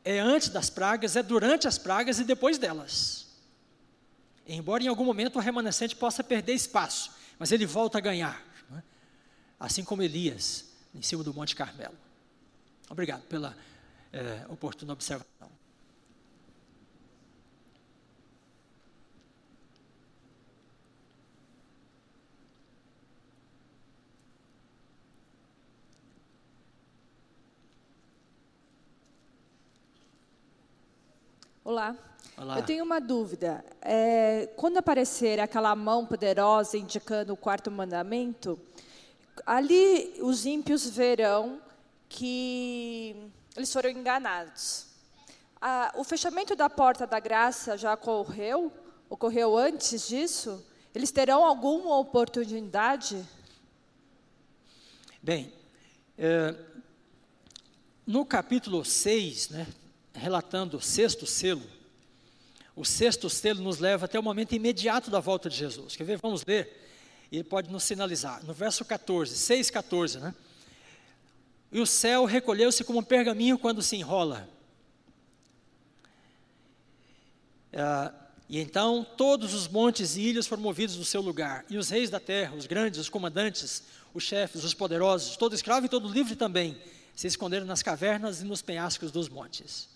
é 0.06 0.22
antes 0.22 0.48
das 0.48 0.70
pragas, 0.70 1.18
é 1.18 1.24
durante 1.24 1.68
as 1.68 1.78
pragas 1.78 2.18
e 2.18 2.24
depois 2.24 2.58
delas. 2.58 3.26
Embora 4.48 4.84
em 4.84 4.88
algum 4.88 5.04
momento 5.04 5.36
o 5.36 5.42
remanescente 5.42 5.98
possa 5.98 6.24
perder 6.24 6.54
espaço, 6.54 7.12
mas 7.38 7.52
ele 7.52 7.66
volta 7.66 7.98
a 7.98 8.02
ganhar. 8.02 8.42
Né? 8.70 8.82
Assim 9.60 9.84
como 9.84 10.02
Elias, 10.02 10.64
em 10.94 11.02
cima 11.02 11.26
do 11.26 11.34
Monte 11.34 11.58
Carmelo. 11.58 12.05
Obrigado 12.90 13.24
pela 13.24 13.56
é, 14.14 14.46
oportuna 14.50 14.94
observação. 14.94 15.50
Olá. 31.64 31.96
Olá. 32.38 32.60
Eu 32.60 32.64
tenho 32.64 32.84
uma 32.84 33.02
dúvida. 33.02 33.66
É, 33.82 34.48
quando 34.56 34.78
aparecer 34.78 35.40
aquela 35.40 35.76
mão 35.76 36.06
poderosa 36.06 36.78
indicando 36.78 37.34
o 37.34 37.38
quarto 37.38 37.72
mandamento, 37.72 38.60
ali 39.46 40.16
os 40.22 40.46
ímpios 40.46 40.88
verão 40.88 41.60
que 42.10 43.32
eles 43.56 43.72
foram 43.72 43.90
enganados. 43.90 44.88
Ah, 45.62 45.92
o 45.96 46.04
fechamento 46.04 46.56
da 46.56 46.70
porta 46.70 47.08
da 47.08 47.20
graça 47.20 47.78
já 47.78 47.94
ocorreu? 47.94 48.72
Ocorreu 49.10 49.58
antes 49.58 50.08
disso? 50.08 50.64
Eles 50.94 51.12
terão 51.12 51.44
alguma 51.44 51.98
oportunidade? 51.98 53.26
Bem, 55.22 55.52
é, 56.18 56.56
no 58.06 58.26
capítulo 58.26 58.86
6, 58.86 59.50
né, 59.50 59.68
relatando 60.14 60.78
o 60.78 60.82
sexto 60.82 61.26
selo, 61.26 61.64
o 62.76 62.86
sexto 62.86 63.30
selo 63.30 63.62
nos 63.62 63.80
leva 63.80 64.06
até 64.06 64.20
o 64.20 64.24
momento 64.24 64.54
imediato 64.54 65.10
da 65.10 65.20
volta 65.20 65.50
de 65.50 65.56
Jesus. 65.56 65.96
Quer 65.96 66.04
ver? 66.04 66.18
Vamos 66.18 66.46
ler. 66.46 66.84
Ele 67.32 67.44
pode 67.44 67.72
nos 67.72 67.84
sinalizar. 67.84 68.46
No 68.46 68.54
verso 68.54 68.86
14, 68.86 69.36
6, 69.36 69.72
14, 69.72 70.20
né? 70.20 70.36
E 71.72 71.80
o 71.80 71.86
céu 71.86 72.26
recolheu-se 72.26 72.84
como 72.84 73.00
um 73.00 73.04
pergaminho 73.04 73.58
quando 73.58 73.82
se 73.82 73.96
enrola. 73.96 74.48
Ah, 77.74 78.14
e 78.48 78.60
então 78.60 79.06
todos 79.18 79.54
os 79.54 79.68
montes 79.68 80.16
e 80.16 80.22
ilhas 80.22 80.48
foram 80.48 80.62
movidos 80.62 80.96
do 80.96 81.04
seu 81.04 81.22
lugar, 81.22 81.66
e 81.70 81.78
os 81.78 81.90
reis 81.90 82.10
da 82.10 82.20
terra, 82.20 82.56
os 82.56 82.68
grandes, 82.68 83.00
os 83.00 83.10
comandantes, 83.10 83.84
os 84.14 84.24
chefes, 84.24 84.64
os 84.64 84.74
poderosos, 84.74 85.36
todo 85.36 85.56
escravo 85.56 85.86
e 85.86 85.90
todo 85.90 86.08
livre 86.08 86.36
também, 86.36 86.80
se 87.16 87.28
esconderam 87.28 87.66
nas 87.66 87.82
cavernas 87.82 88.42
e 88.42 88.46
nos 88.46 88.62
penhascos 88.62 89.12
dos 89.12 89.28
montes. 89.28 89.90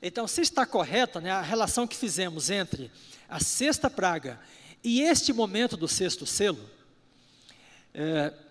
Então, 0.00 0.26
se 0.26 0.40
está 0.40 0.64
correta 0.64 1.20
né, 1.20 1.30
a 1.30 1.42
relação 1.42 1.86
que 1.86 1.96
fizemos 1.96 2.50
entre 2.50 2.90
a 3.28 3.40
sexta 3.40 3.90
praga 3.90 4.40
e 4.82 5.02
este 5.02 5.32
momento 5.32 5.76
do 5.76 5.88
sexto 5.88 6.24
selo, 6.24 6.70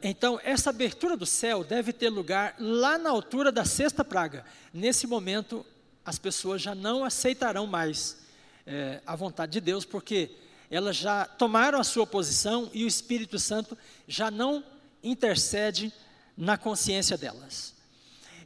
então 0.04 0.40
essa 0.44 0.72
abertura 0.72 1.16
do 1.16 1.26
céu 1.26 1.64
deve 1.64 1.94
ter 1.94 2.10
lugar 2.10 2.56
lá 2.60 2.98
na 2.98 3.10
altura 3.10 3.52
da 3.52 3.64
sexta 3.64 4.04
praga. 4.04 4.44
Nesse 4.74 5.08
momento, 5.08 5.66
as 6.04 6.20
pessoas 6.20 6.62
já 6.62 6.76
não 6.76 7.04
aceitarão 7.04 7.66
mais 7.66 8.18
é, 8.66 9.02
a 9.06 9.16
vontade 9.16 9.54
de 9.54 9.62
Deus, 9.62 9.86
porque 9.86 10.32
elas 10.70 10.98
já 10.98 11.26
tomaram 11.26 11.80
a 11.80 11.84
sua 11.84 12.06
posição 12.06 12.70
e 12.74 12.84
o 12.84 12.88
Espírito 12.88 13.40
Santo 13.40 13.78
já 14.08 14.30
não 14.30 14.64
intercede 15.02 15.94
na 16.38 16.58
consciência 16.58 17.18
delas. 17.18 17.74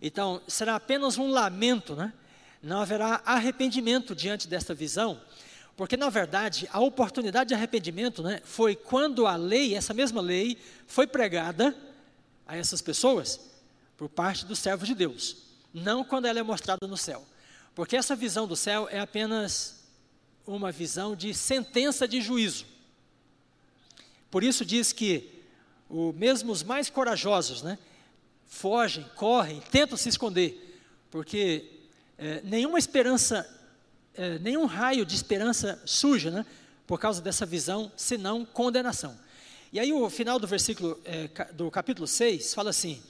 Então, 0.01 0.41
será 0.47 0.75
apenas 0.75 1.17
um 1.17 1.29
lamento, 1.29 1.95
né? 1.95 2.13
não 2.61 2.79
haverá 2.79 3.21
arrependimento 3.25 4.15
diante 4.15 4.47
desta 4.47 4.73
visão, 4.73 5.19
porque 5.81 5.97
na 5.97 6.11
verdade 6.11 6.69
a 6.71 6.79
oportunidade 6.79 7.47
de 7.47 7.55
arrependimento 7.55 8.21
né, 8.21 8.39
foi 8.43 8.75
quando 8.75 9.25
a 9.25 9.35
lei, 9.35 9.73
essa 9.73 9.95
mesma 9.95 10.21
lei, 10.21 10.55
foi 10.85 11.07
pregada 11.07 11.75
a 12.45 12.55
essas 12.55 12.83
pessoas 12.83 13.39
por 13.97 14.07
parte 14.07 14.45
dos 14.45 14.59
servos 14.59 14.87
de 14.87 14.93
Deus, 14.93 15.37
não 15.73 16.03
quando 16.03 16.27
ela 16.27 16.37
é 16.37 16.43
mostrada 16.43 16.85
no 16.85 16.95
céu, 16.95 17.25
porque 17.73 17.97
essa 17.97 18.15
visão 18.15 18.45
do 18.45 18.55
céu 18.55 18.87
é 18.91 18.99
apenas 18.99 19.83
uma 20.45 20.71
visão 20.71 21.15
de 21.15 21.33
sentença 21.33 22.07
de 22.07 22.21
juízo. 22.21 22.67
Por 24.29 24.43
isso 24.43 24.63
diz 24.63 24.93
que 24.93 25.41
o, 25.89 26.13
mesmo 26.13 26.51
os 26.51 26.61
mais 26.61 26.91
corajosos, 26.91 27.63
né, 27.63 27.79
fogem, 28.45 29.03
correm, 29.15 29.59
tentam 29.71 29.97
se 29.97 30.09
esconder, 30.09 30.79
porque 31.09 31.71
é, 32.19 32.39
nenhuma 32.43 32.77
esperança, 32.77 33.49
é, 34.15 34.39
nenhum 34.39 34.65
raio 34.65 35.05
de 35.05 35.15
esperança 35.15 35.81
surge, 35.85 36.29
né, 36.29 36.45
por 36.85 36.99
causa 36.99 37.21
dessa 37.21 37.45
visão, 37.45 37.91
senão 37.95 38.45
condenação. 38.45 39.17
E 39.71 39.79
aí 39.79 39.93
o 39.93 40.09
final 40.09 40.37
do 40.37 40.47
versículo 40.47 40.99
é, 41.05 41.27
do 41.53 41.71
capítulo 41.71 42.05
6 42.05 42.53
fala 42.53 42.69
assim: 42.69 43.01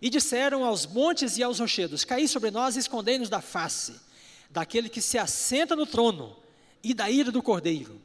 E 0.00 0.10
disseram 0.10 0.64
aos 0.64 0.86
montes 0.86 1.38
e 1.38 1.42
aos 1.42 1.60
rochedos: 1.60 2.04
Caí 2.04 2.26
sobre 2.26 2.50
nós 2.50 2.76
e 2.76 2.80
escondei-nos 2.80 3.28
da 3.28 3.40
face 3.40 3.94
daquele 4.50 4.88
que 4.88 5.00
se 5.00 5.16
assenta 5.16 5.74
no 5.74 5.86
trono 5.86 6.36
e 6.82 6.92
da 6.92 7.10
ira 7.10 7.32
do 7.32 7.42
cordeiro. 7.42 8.00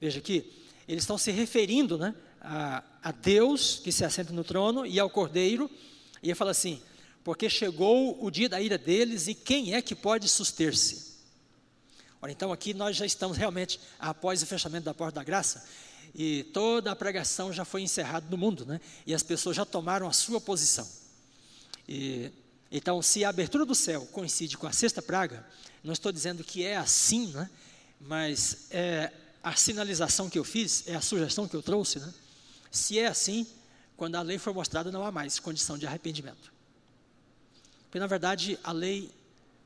Veja 0.00 0.18
aqui, 0.18 0.52
eles 0.88 1.04
estão 1.04 1.16
se 1.16 1.30
referindo 1.30 1.96
né, 1.96 2.14
a, 2.40 2.82
a 3.02 3.12
Deus 3.12 3.80
que 3.82 3.92
se 3.92 4.04
assenta 4.04 4.32
no 4.32 4.42
trono 4.42 4.84
e 4.84 4.98
ao 4.98 5.08
cordeiro, 5.08 5.70
e 6.22 6.28
ele 6.28 6.34
fala 6.34 6.50
assim: 6.50 6.82
porque 7.22 7.48
chegou 7.48 8.22
o 8.24 8.30
dia 8.30 8.48
da 8.48 8.60
ira 8.60 8.78
deles 8.78 9.28
e 9.28 9.34
quem 9.34 9.74
é 9.74 9.82
que 9.82 9.94
pode 9.94 10.28
suster-se? 10.28 11.05
Ora, 12.20 12.32
então 12.32 12.52
aqui 12.52 12.72
nós 12.72 12.96
já 12.96 13.06
estamos 13.06 13.36
realmente 13.36 13.78
após 13.98 14.42
o 14.42 14.46
fechamento 14.46 14.84
da 14.84 14.94
porta 14.94 15.16
da 15.16 15.24
graça 15.24 15.64
e 16.14 16.44
toda 16.44 16.90
a 16.90 16.96
pregação 16.96 17.52
já 17.52 17.64
foi 17.64 17.82
encerrada 17.82 18.26
no 18.30 18.38
mundo, 18.38 18.64
né? 18.64 18.80
E 19.06 19.14
as 19.14 19.22
pessoas 19.22 19.56
já 19.56 19.64
tomaram 19.64 20.08
a 20.08 20.12
sua 20.12 20.40
posição. 20.40 20.88
E, 21.88 22.32
então, 22.72 23.02
se 23.02 23.24
a 23.24 23.28
abertura 23.28 23.66
do 23.66 23.74
céu 23.74 24.06
coincide 24.06 24.56
com 24.56 24.66
a 24.66 24.72
sexta 24.72 25.02
praga, 25.02 25.46
não 25.84 25.92
estou 25.92 26.10
dizendo 26.10 26.42
que 26.42 26.64
é 26.64 26.76
assim, 26.76 27.26
né? 27.28 27.50
mas 28.00 28.66
é, 28.70 29.12
a 29.42 29.54
sinalização 29.54 30.28
que 30.28 30.38
eu 30.38 30.44
fiz, 30.44 30.84
é 30.86 30.94
a 30.94 31.00
sugestão 31.00 31.46
que 31.46 31.54
eu 31.54 31.62
trouxe, 31.62 31.98
né? 31.98 32.12
Se 32.70 32.98
é 32.98 33.06
assim, 33.06 33.46
quando 33.96 34.16
a 34.16 34.22
lei 34.22 34.38
for 34.38 34.52
mostrada, 34.52 34.90
não 34.90 35.04
há 35.04 35.12
mais 35.12 35.38
condição 35.38 35.78
de 35.78 35.86
arrependimento. 35.86 36.52
Porque, 37.84 37.98
na 37.98 38.06
verdade, 38.06 38.58
a 38.62 38.72
lei 38.72 39.10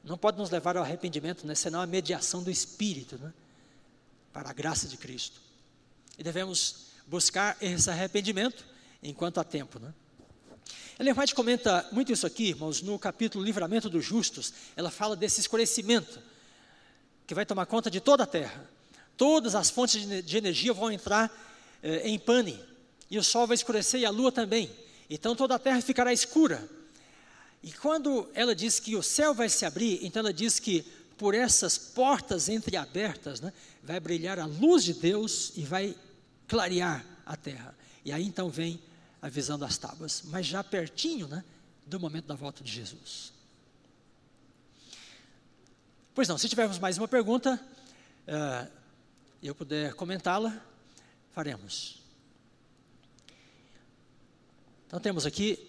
não 0.03 0.17
pode 0.17 0.39
nos 0.39 0.51
levar 0.51 0.77
ao 0.77 0.83
arrependimento, 0.83 1.47
né, 1.47 1.55
senão 1.55 1.81
a 1.81 1.87
mediação 1.87 2.43
do 2.43 2.51
Espírito, 2.51 3.19
né, 3.19 3.33
para 4.33 4.51
a 4.51 4.53
graça 4.53 4.89
de 4.89 4.97
Cristo. 4.97 5.41
E 6.19 6.23
devemos 6.23 6.87
buscar 7.07 7.57
esse 7.61 7.91
arrependimento 7.91 8.65
enquanto 9.03 9.39
há 9.39 9.45
tempo. 9.45 9.79
Né? 9.79 9.93
Ellen 10.99 11.15
White 11.19 11.35
comenta 11.35 11.89
muito 11.93 12.13
isso 12.13 12.27
aqui, 12.27 12.49
irmãos, 12.49 12.83
no 12.83 12.99
capítulo 12.99 13.45
Livramento 13.45 13.89
dos 13.89 14.05
Justos, 14.05 14.53
ela 14.77 14.91
fala 14.91 15.17
desse 15.17 15.41
escurecimento 15.41 16.21
que 17.27 17.35
vai 17.35 17.47
tomar 17.47 17.67
conta 17.67 17.91
de 17.91 18.01
toda 18.01 18.25
a 18.25 18.27
terra. 18.27 18.69
Todas 19.17 19.55
as 19.55 19.71
fontes 19.71 20.07
de 20.25 20.37
energia 20.37 20.73
vão 20.73 20.91
entrar 20.91 21.31
eh, 21.83 22.09
em 22.09 22.19
pane, 22.19 22.59
e 23.11 23.19
o 23.19 23.25
sol 23.25 23.47
vai 23.47 23.55
escurecer 23.55 24.01
e 24.01 24.07
a 24.07 24.11
lua 24.11 24.31
também. 24.31 24.71
Então 25.09 25.35
toda 25.35 25.55
a 25.55 25.59
terra 25.59 25.81
ficará 25.81 26.13
escura. 26.13 26.69
E 27.63 27.73
quando 27.73 28.29
ela 28.35 28.55
diz 28.55 28.81
que 28.81 28.97
o 28.97 29.03
céu 29.03 29.35
vai 29.35 29.49
se 29.49 29.67
abrir, 29.67 30.05
então 30.05 30.21
ela 30.21 30.33
diz 30.33 30.59
que 30.59 30.83
por 31.19 31.35
essas 31.35 31.77
portas 31.77 32.49
entreabertas, 32.49 33.43
né, 33.43 33.53
vai 33.83 34.01
brilhar 34.01 34.39
a 34.39 34.47
luz 34.47 34.83
de 34.85 34.95
Deus 34.95 35.53
e 35.55 35.63
vai 35.63 35.95
clarear 36.49 37.05
a 37.27 37.37
terra. 37.37 37.77
E 38.03 38.11
aí 38.11 38.25
então 38.25 38.49
vem 38.49 38.81
a 39.21 39.29
visão 39.29 39.59
das 39.59 39.77
tábuas, 39.77 40.23
mas 40.25 40.47
já 40.47 40.65
pertinho, 40.65 41.29
né, 41.29 41.45
do 41.87 42.01
momento 42.01 42.25
da 42.25 42.35
volta 42.35 42.65
de 42.65 42.73
Jesus. 42.73 43.35
Pois 46.15 46.27
não, 46.27 46.39
se 46.39 46.49
tivermos 46.49 46.79
mais 46.79 46.97
uma 46.97 47.07
pergunta, 47.07 47.61
uh, 48.27 48.71
eu 49.43 49.55
puder 49.55 49.93
comentá-la, 49.95 50.59
faremos. 51.33 52.01
Então 54.87 54.99
temos 54.99 55.27
aqui, 55.27 55.69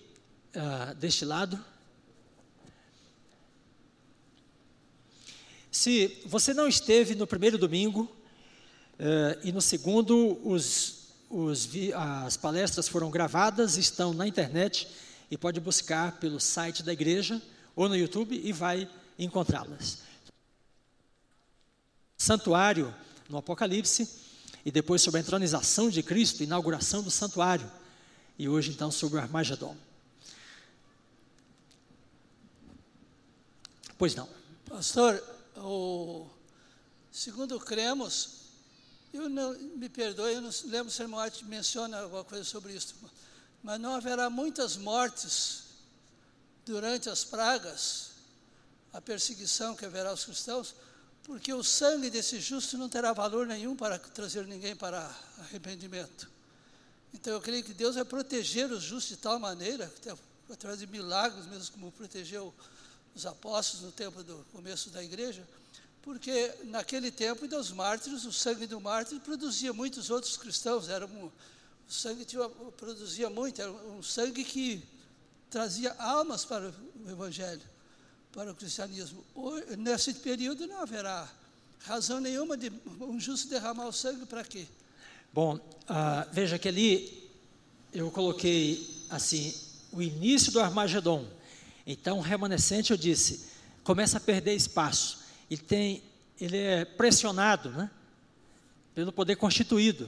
uh, 0.56 0.96
deste 0.96 1.26
lado, 1.26 1.64
Se 5.72 6.22
você 6.26 6.54
não 6.54 6.68
esteve 6.68 7.16
no 7.16 7.26
primeiro 7.26 7.58
domingo 7.58 8.02
uh, 9.00 9.40
e 9.44 9.52
no 9.52 9.62
segundo, 9.62 10.40
os, 10.44 11.08
os, 11.30 11.70
as 12.26 12.38
palestras 12.38 12.88
foram 12.88 13.10
gravadas, 13.10 13.78
estão 13.78 14.14
na 14.14 14.28
internet 14.28 14.88
e 15.30 15.38
pode 15.38 15.60
buscar 15.60 16.20
pelo 16.20 16.40
site 16.40 16.84
da 16.84 16.92
igreja 16.92 17.42
ou 17.76 17.88
no 17.88 17.96
YouTube 17.96 18.40
e 18.44 18.52
vai 18.52 18.88
encontrá-las 19.18 20.12
santuário 22.22 22.94
no 23.28 23.40
Apocalipse, 23.40 24.08
e 24.64 24.70
depois 24.70 25.02
sobre 25.02 25.20
a 25.20 25.22
entronização 25.22 25.90
de 25.90 26.04
Cristo, 26.04 26.44
inauguração 26.44 27.02
do 27.02 27.10
santuário, 27.10 27.70
e 28.38 28.48
hoje 28.48 28.70
então 28.70 28.92
sobre 28.92 29.18
o. 29.20 29.76
Pois 33.98 34.14
não. 34.14 34.30
Pastor, 34.70 35.22
o, 35.58 36.28
segundo 37.12 37.60
cremos, 37.60 38.42
eu 39.14 39.30
não, 39.30 39.54
me 39.54 39.90
perdoe, 39.90 40.34
eu 40.34 40.42
não 40.42 40.52
lembro 40.66 40.92
se 40.92 41.02
o 41.02 41.04
irmão 41.04 41.20
menciona 41.44 42.00
alguma 42.00 42.24
coisa 42.24 42.44
sobre 42.44 42.74
isso, 42.74 42.96
mas 43.62 43.80
não 43.80 43.94
haverá 43.96 44.30
muitas 44.30 44.78
mortes 44.78 45.64
durante 46.66 47.10
as 47.10 47.24
pragas, 47.24 48.12
a 48.94 49.02
perseguição 49.02 49.76
que 49.76 49.86
haverá 49.86 50.10
aos 50.10 50.26
cristãos, 50.26 50.76
porque 51.24 51.54
o 51.54 51.64
sangue 51.64 52.10
desse 52.10 52.40
justo 52.40 52.78
não 52.78 52.90
terá 52.90 53.14
valor 53.14 53.46
nenhum 53.46 53.76
para 53.76 54.00
trazer 54.00 54.46
ninguém 54.48 54.76
para 54.76 55.14
arrependimento. 55.40 56.30
Então 57.14 57.34
eu 57.34 57.42
creio 57.42 57.64
que 57.64 57.74
Deus 57.74 57.96
vai 57.96 58.06
proteger 58.06 58.72
os 58.72 58.84
justos 58.84 59.18
de 59.18 59.18
tal 59.18 59.38
maneira, 59.40 59.92
através 60.50 60.80
de 60.80 60.88
milagres, 60.88 61.46
mesmo 61.46 61.74
como 61.74 61.92
protegeu 61.92 62.54
os 63.16 63.26
apóstolos 63.26 63.86
no 63.86 63.92
tempo 63.92 64.24
do 64.24 64.46
começo 64.52 64.90
da 64.90 65.04
igreja, 65.04 65.48
porque 66.02 66.52
naquele 66.66 67.12
tempo 67.12 67.48
dos 67.48 67.72
mártires, 67.72 68.26
o 68.26 68.34
sangue 68.34 68.66
do 68.66 68.80
mártir 68.80 69.20
produzia 69.20 69.72
muitos 69.72 70.10
outros 70.10 70.38
cristãos, 70.38 70.90
era 70.90 71.06
um, 71.06 71.26
o 71.26 71.32
sangue 71.92 72.26
tinha, 72.26 72.48
produzia 72.78 73.30
muito, 73.30 73.62
era 73.62 73.72
um 73.72 74.02
sangue 74.02 74.44
que 74.44 74.84
trazia 75.50 75.94
almas 76.00 76.46
para 76.46 76.74
o 77.06 77.10
evangelho, 77.10 77.62
para 78.32 78.52
o 78.52 78.56
cristianismo. 78.56 79.24
Nesse 79.78 80.14
período 80.14 80.66
não 80.66 80.82
haverá 80.82 81.30
razão 81.80 82.20
nenhuma 82.20 82.58
de 82.58 82.72
um 83.02 83.20
justo 83.20 83.50
derramar 83.50 83.88
o 83.88 83.94
sangue 83.94 84.26
para 84.26 84.44
quê? 84.44 84.66
Bom, 85.34 85.56
uh, 85.56 86.30
veja 86.32 86.58
que 86.58 86.68
ali 86.68 87.30
eu 87.94 88.10
coloquei 88.10 89.06
assim, 89.10 89.54
o 89.92 90.02
início 90.02 90.52
do 90.52 90.60
Armagedon. 90.60 91.28
Então, 91.86 92.20
o 92.20 92.22
remanescente, 92.22 92.92
eu 92.92 92.98
disse, 92.98 93.50
começa 93.84 94.18
a 94.18 94.22
perder 94.22 94.56
espaço. 94.56 95.20
Ele, 95.50 95.62
tem, 95.62 96.04
ele 96.40 96.58
é 96.58 96.86
pressionado 96.86 97.70
né, 97.72 97.90
pelo 98.94 99.12
poder 99.12 99.36
constituído, 99.36 100.08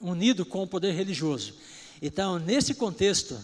unido 0.00 0.44
com 0.44 0.62
o 0.62 0.66
poder 0.66 0.92
religioso. 0.92 1.54
Então, 2.02 2.38
nesse 2.38 2.74
contexto, 2.74 3.42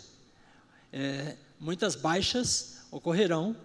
é, 0.93 1.37
muitas 1.59 1.95
baixas 1.95 2.79
ocorrerão 2.91 3.57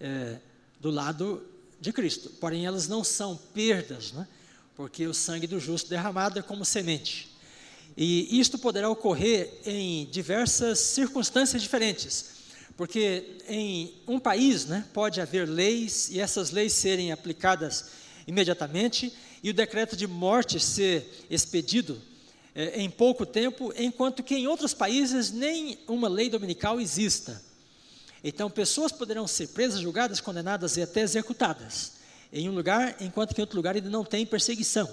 é, 0.00 0.38
do 0.80 0.90
lado 0.90 1.46
de 1.80 1.92
Cristo. 1.92 2.30
Porém, 2.40 2.66
elas 2.66 2.88
não 2.88 3.04
são 3.04 3.36
perdas, 3.36 4.12
né, 4.12 4.26
porque 4.74 5.06
o 5.06 5.14
sangue 5.14 5.46
do 5.46 5.60
justo 5.60 5.88
derramado 5.88 6.38
é 6.38 6.42
como 6.42 6.64
semente. 6.64 7.32
E 7.96 8.40
isto 8.40 8.58
poderá 8.58 8.90
ocorrer 8.90 9.60
em 9.64 10.06
diversas 10.06 10.80
circunstâncias 10.80 11.62
diferentes. 11.62 12.33
Porque 12.76 13.38
em 13.48 13.94
um 14.06 14.18
país 14.18 14.66
né, 14.66 14.84
pode 14.92 15.20
haver 15.20 15.48
leis 15.48 16.10
e 16.10 16.18
essas 16.18 16.50
leis 16.50 16.72
serem 16.72 17.12
aplicadas 17.12 17.86
imediatamente 18.26 19.12
e 19.42 19.50
o 19.50 19.54
decreto 19.54 19.96
de 19.96 20.06
morte 20.06 20.58
ser 20.58 21.24
expedido 21.30 22.00
é, 22.54 22.80
em 22.80 22.88
pouco 22.88 23.26
tempo, 23.26 23.72
enquanto 23.76 24.22
que 24.22 24.34
em 24.34 24.46
outros 24.46 24.72
países 24.72 25.30
nem 25.30 25.78
uma 25.86 26.08
lei 26.08 26.30
dominical 26.30 26.80
exista. 26.80 27.42
Então, 28.22 28.50
pessoas 28.50 28.90
poderão 28.90 29.26
ser 29.26 29.48
presas, 29.48 29.80
julgadas, 29.80 30.20
condenadas 30.20 30.76
e 30.76 30.82
até 30.82 31.02
executadas 31.02 31.92
em 32.32 32.48
um 32.48 32.52
lugar, 32.52 32.96
enquanto 33.00 33.34
que 33.34 33.40
em 33.40 33.44
outro 33.44 33.56
lugar 33.56 33.76
ainda 33.76 33.90
não 33.90 34.04
tem 34.04 34.24
perseguição. 34.24 34.90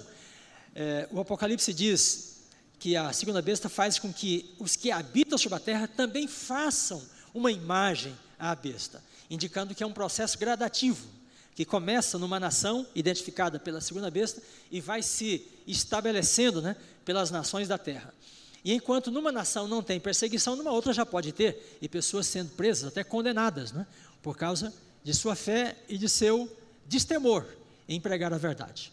É, 0.74 1.08
o 1.10 1.18
Apocalipse 1.18 1.72
diz 1.72 2.36
que 2.78 2.94
a 2.94 3.12
segunda 3.12 3.40
besta 3.40 3.68
faz 3.68 3.98
com 3.98 4.12
que 4.12 4.54
os 4.58 4.76
que 4.76 4.90
habitam 4.90 5.38
sobre 5.38 5.56
a 5.56 5.60
terra 5.60 5.88
também 5.88 6.28
façam 6.28 7.02
uma 7.34 7.50
imagem 7.50 8.16
à 8.38 8.54
besta, 8.54 9.02
indicando 9.30 9.74
que 9.74 9.82
é 9.82 9.86
um 9.86 9.92
processo 9.92 10.38
gradativo, 10.38 11.06
que 11.54 11.64
começa 11.64 12.18
numa 12.18 12.40
nação 12.40 12.86
identificada 12.94 13.58
pela 13.58 13.80
segunda 13.80 14.10
besta 14.10 14.42
e 14.70 14.80
vai 14.80 15.02
se 15.02 15.46
estabelecendo 15.66 16.62
né, 16.62 16.76
pelas 17.04 17.30
nações 17.30 17.68
da 17.68 17.78
terra. 17.78 18.12
E 18.64 18.72
enquanto 18.72 19.10
numa 19.10 19.32
nação 19.32 19.66
não 19.66 19.82
tem 19.82 20.00
perseguição, 20.00 20.56
numa 20.56 20.70
outra 20.70 20.92
já 20.92 21.04
pode 21.04 21.32
ter, 21.32 21.78
e 21.82 21.88
pessoas 21.88 22.26
sendo 22.26 22.50
presas, 22.50 22.88
até 22.88 23.04
condenadas, 23.04 23.72
né, 23.72 23.86
por 24.22 24.36
causa 24.36 24.72
de 25.02 25.12
sua 25.12 25.34
fé 25.34 25.76
e 25.88 25.98
de 25.98 26.08
seu 26.08 26.50
destemor 26.86 27.44
em 27.88 28.00
pregar 28.00 28.32
a 28.32 28.38
verdade. 28.38 28.92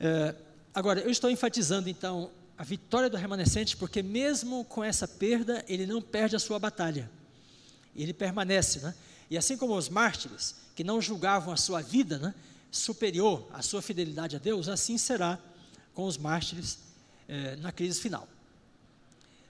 É, 0.00 0.34
agora, 0.74 1.00
eu 1.00 1.10
estou 1.10 1.30
enfatizando 1.30 1.88
então 1.88 2.30
a 2.56 2.64
vitória 2.64 3.10
do 3.10 3.16
remanescente, 3.16 3.76
porque 3.76 4.02
mesmo 4.02 4.64
com 4.64 4.82
essa 4.82 5.06
perda, 5.06 5.64
ele 5.68 5.86
não 5.86 6.00
perde 6.00 6.34
a 6.34 6.38
sua 6.38 6.58
batalha 6.58 7.10
ele 8.02 8.12
permanece, 8.12 8.80
né? 8.80 8.94
E 9.30 9.36
assim 9.36 9.56
como 9.56 9.76
os 9.76 9.88
mártires, 9.88 10.54
que 10.74 10.84
não 10.84 11.00
julgavam 11.00 11.52
a 11.52 11.56
sua 11.56 11.82
vida 11.82 12.18
né, 12.18 12.34
superior 12.70 13.48
à 13.52 13.62
sua 13.62 13.82
fidelidade 13.82 14.36
a 14.36 14.38
Deus, 14.38 14.68
assim 14.68 14.98
será 14.98 15.38
com 15.94 16.04
os 16.04 16.16
mártires 16.16 16.78
eh, 17.28 17.56
na 17.56 17.72
crise 17.72 18.00
final. 18.00 18.28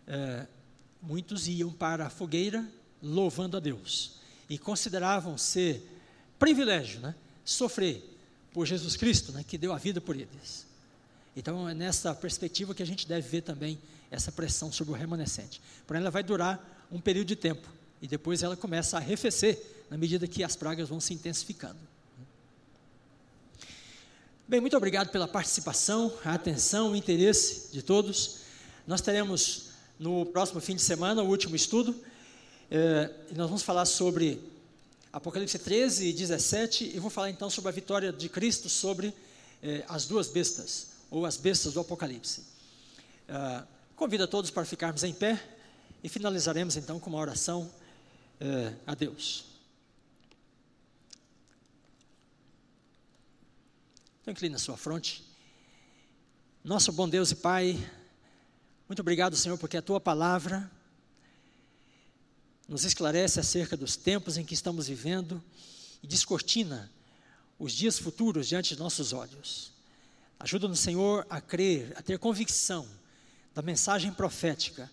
Eh, 0.07 0.47
muitos 1.03 1.47
iam 1.49 1.71
para 1.71 2.07
a 2.07 2.11
fogueira 2.11 2.65
louvando 3.03 3.57
a 3.57 3.61
Deus 3.61 4.13
e 4.49 4.57
consideravam 4.57 5.37
ser 5.37 5.87
privilégio 6.39 7.01
né, 7.01 7.15
sofrer 7.45 8.03
por 8.53 8.65
Jesus 8.67 8.97
Cristo, 8.97 9.33
né, 9.33 9.45
que 9.47 9.59
deu 9.59 9.73
a 9.73 9.79
vida 9.79 10.01
por 10.01 10.17
eles. 10.17 10.67
Então 11.37 11.69
é 11.69 11.75
nessa 11.75 12.15
perspectiva 12.15 12.75
que 12.75 12.83
a 12.83 12.87
gente 12.87 13.07
deve 13.07 13.29
ver 13.29 13.43
também 13.43 13.79
essa 14.11 14.33
pressão 14.33 14.73
sobre 14.73 14.95
o 14.95 14.97
remanescente. 14.97 15.61
Porém, 15.87 16.01
ela 16.01 16.11
vai 16.11 16.23
durar 16.23 16.87
um 16.91 17.01
período 17.01 17.27
de 17.27 17.37
tempo 17.37 17.76
e 18.07 18.09
depois 18.09 18.45
ela 18.45 18.57
começa 18.57 18.97
a 18.97 19.01
arrefecer 19.01 19.61
na 19.91 19.99
medida 19.99 20.29
que 20.29 20.45
as 20.45 20.55
pragas 20.55 20.89
vão 20.89 21.01
se 21.01 21.13
intensificando. 21.13 21.81
Bem, 24.47 24.61
muito 24.61 24.77
obrigado 24.77 25.09
pela 25.11 25.27
participação, 25.27 26.17
a 26.25 26.35
atenção, 26.35 26.93
o 26.93 26.97
interesse 26.97 27.73
de 27.73 27.83
todos. 27.83 28.43
Nós 28.87 29.01
teremos 29.01 29.71
no 29.99 30.25
próximo 30.25 30.61
fim 30.61 30.77
de 30.77 30.83
semana 30.83 31.21
o 31.21 31.29
último 31.29 31.57
estudo. 31.57 32.01
E 32.71 33.35
nós 33.35 33.49
vamos 33.49 33.63
falar 33.65 33.87
sobre 33.87 34.41
Apocalipse 35.13 35.59
13 35.59 36.07
e 36.07 36.13
17. 36.13 36.93
E 36.95 37.01
vou 37.01 37.11
falar 37.11 37.31
então 37.31 37.51
sobre 37.51 37.71
a 37.71 37.73
vitória 37.73 38.13
de 38.13 38.29
Cristo 38.29 38.69
sobre 38.69 39.13
eh, 39.65 39.85
as 39.89 40.07
duas 40.07 40.29
bestas, 40.29 40.91
ou 41.11 41.27
as 41.27 41.37
bestas 41.37 41.73
do 41.73 41.81
Apocalipse. 41.81 42.45
Eh, 43.29 43.63
convido 43.97 44.23
a 44.23 44.29
todos 44.29 44.53
para 44.53 44.65
ficarmos 44.65 45.03
em 45.03 45.13
pé 45.13 45.43
e 46.05 46.09
finalizaremos 46.09 46.77
então 46.77 47.01
com 47.01 47.11
uma 47.11 47.19
oração 47.19 47.69
é, 48.41 48.75
a 48.87 48.95
Deus. 48.95 49.45
Então, 54.21 54.33
inclina 54.33 54.57
a 54.57 54.59
sua 54.59 54.77
fronte. 54.77 55.25
Nosso 56.65 56.91
bom 56.91 57.09
Deus 57.09 57.31
e 57.31 57.37
Pai, 57.37 57.79
muito 58.89 59.01
obrigado, 59.01 59.37
Senhor, 59.37 59.57
porque 59.57 59.77
a 59.77 59.83
tua 59.83 60.01
palavra 60.01 60.71
nos 62.69 62.85
esclarece 62.85 63.39
acerca 63.39 63.77
dos 63.77 63.97
tempos 63.97 64.37
em 64.37 64.45
que 64.45 64.55
estamos 64.55 64.89
vivendo 64.89 65.43
e 66.03 66.07
descortina 66.07 66.91
os 67.59 67.73
dias 67.73 67.99
futuros 67.99 68.49
diante 68.49 68.75
de 68.75 68.81
nossos 68.81 69.13
olhos. 69.13 69.73
Ajuda-nos, 70.39 70.81
Senhor, 70.81 71.27
a 71.31 71.41
crer, 71.41 71.93
a 71.97 72.03
ter 72.03 72.19
convicção 72.19 72.87
da 73.55 73.63
mensagem 73.63 74.13
profética 74.13 74.91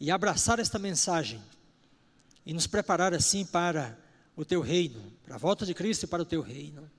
e 0.00 0.10
abraçar 0.10 0.58
esta 0.58 0.78
mensagem 0.78 1.42
e 2.48 2.54
nos 2.54 2.66
preparar 2.66 3.12
assim 3.12 3.44
para 3.44 3.94
o 4.34 4.42
teu 4.42 4.62
reino, 4.62 5.12
para 5.22 5.34
a 5.34 5.38
volta 5.38 5.66
de 5.66 5.74
Cristo 5.74 6.04
e 6.04 6.06
para 6.06 6.22
o 6.22 6.24
teu 6.24 6.40
reino. 6.40 6.90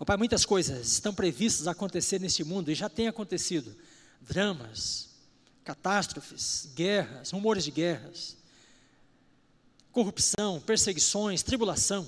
Oh, 0.00 0.04
Pai, 0.04 0.16
muitas 0.16 0.44
coisas 0.44 0.90
estão 0.94 1.14
previstas 1.14 1.68
a 1.68 1.70
acontecer 1.70 2.20
neste 2.20 2.42
mundo 2.42 2.72
e 2.72 2.74
já 2.74 2.88
tem 2.88 3.06
acontecido. 3.06 3.72
Dramas, 4.20 5.10
catástrofes, 5.62 6.68
guerras, 6.74 7.30
rumores 7.30 7.62
de 7.62 7.70
guerras, 7.70 8.36
corrupção, 9.92 10.60
perseguições, 10.60 11.44
tribulação. 11.44 12.04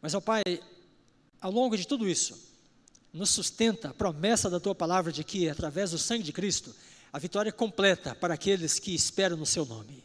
Mas, 0.00 0.12
ó 0.12 0.18
oh, 0.18 0.22
Pai, 0.22 0.42
ao 1.40 1.52
longo 1.52 1.76
de 1.76 1.86
tudo 1.86 2.08
isso, 2.08 2.36
nos 3.12 3.30
sustenta 3.30 3.90
a 3.90 3.94
promessa 3.94 4.50
da 4.50 4.58
tua 4.58 4.74
palavra 4.74 5.12
de 5.12 5.22
que, 5.22 5.48
através 5.48 5.92
do 5.92 5.98
sangue 5.98 6.24
de 6.24 6.32
Cristo, 6.32 6.74
a 7.12 7.18
vitória 7.20 7.50
é 7.50 7.52
completa 7.52 8.12
para 8.12 8.34
aqueles 8.34 8.80
que 8.80 8.92
esperam 8.92 9.36
no 9.36 9.46
seu 9.46 9.64
nome. 9.64 10.02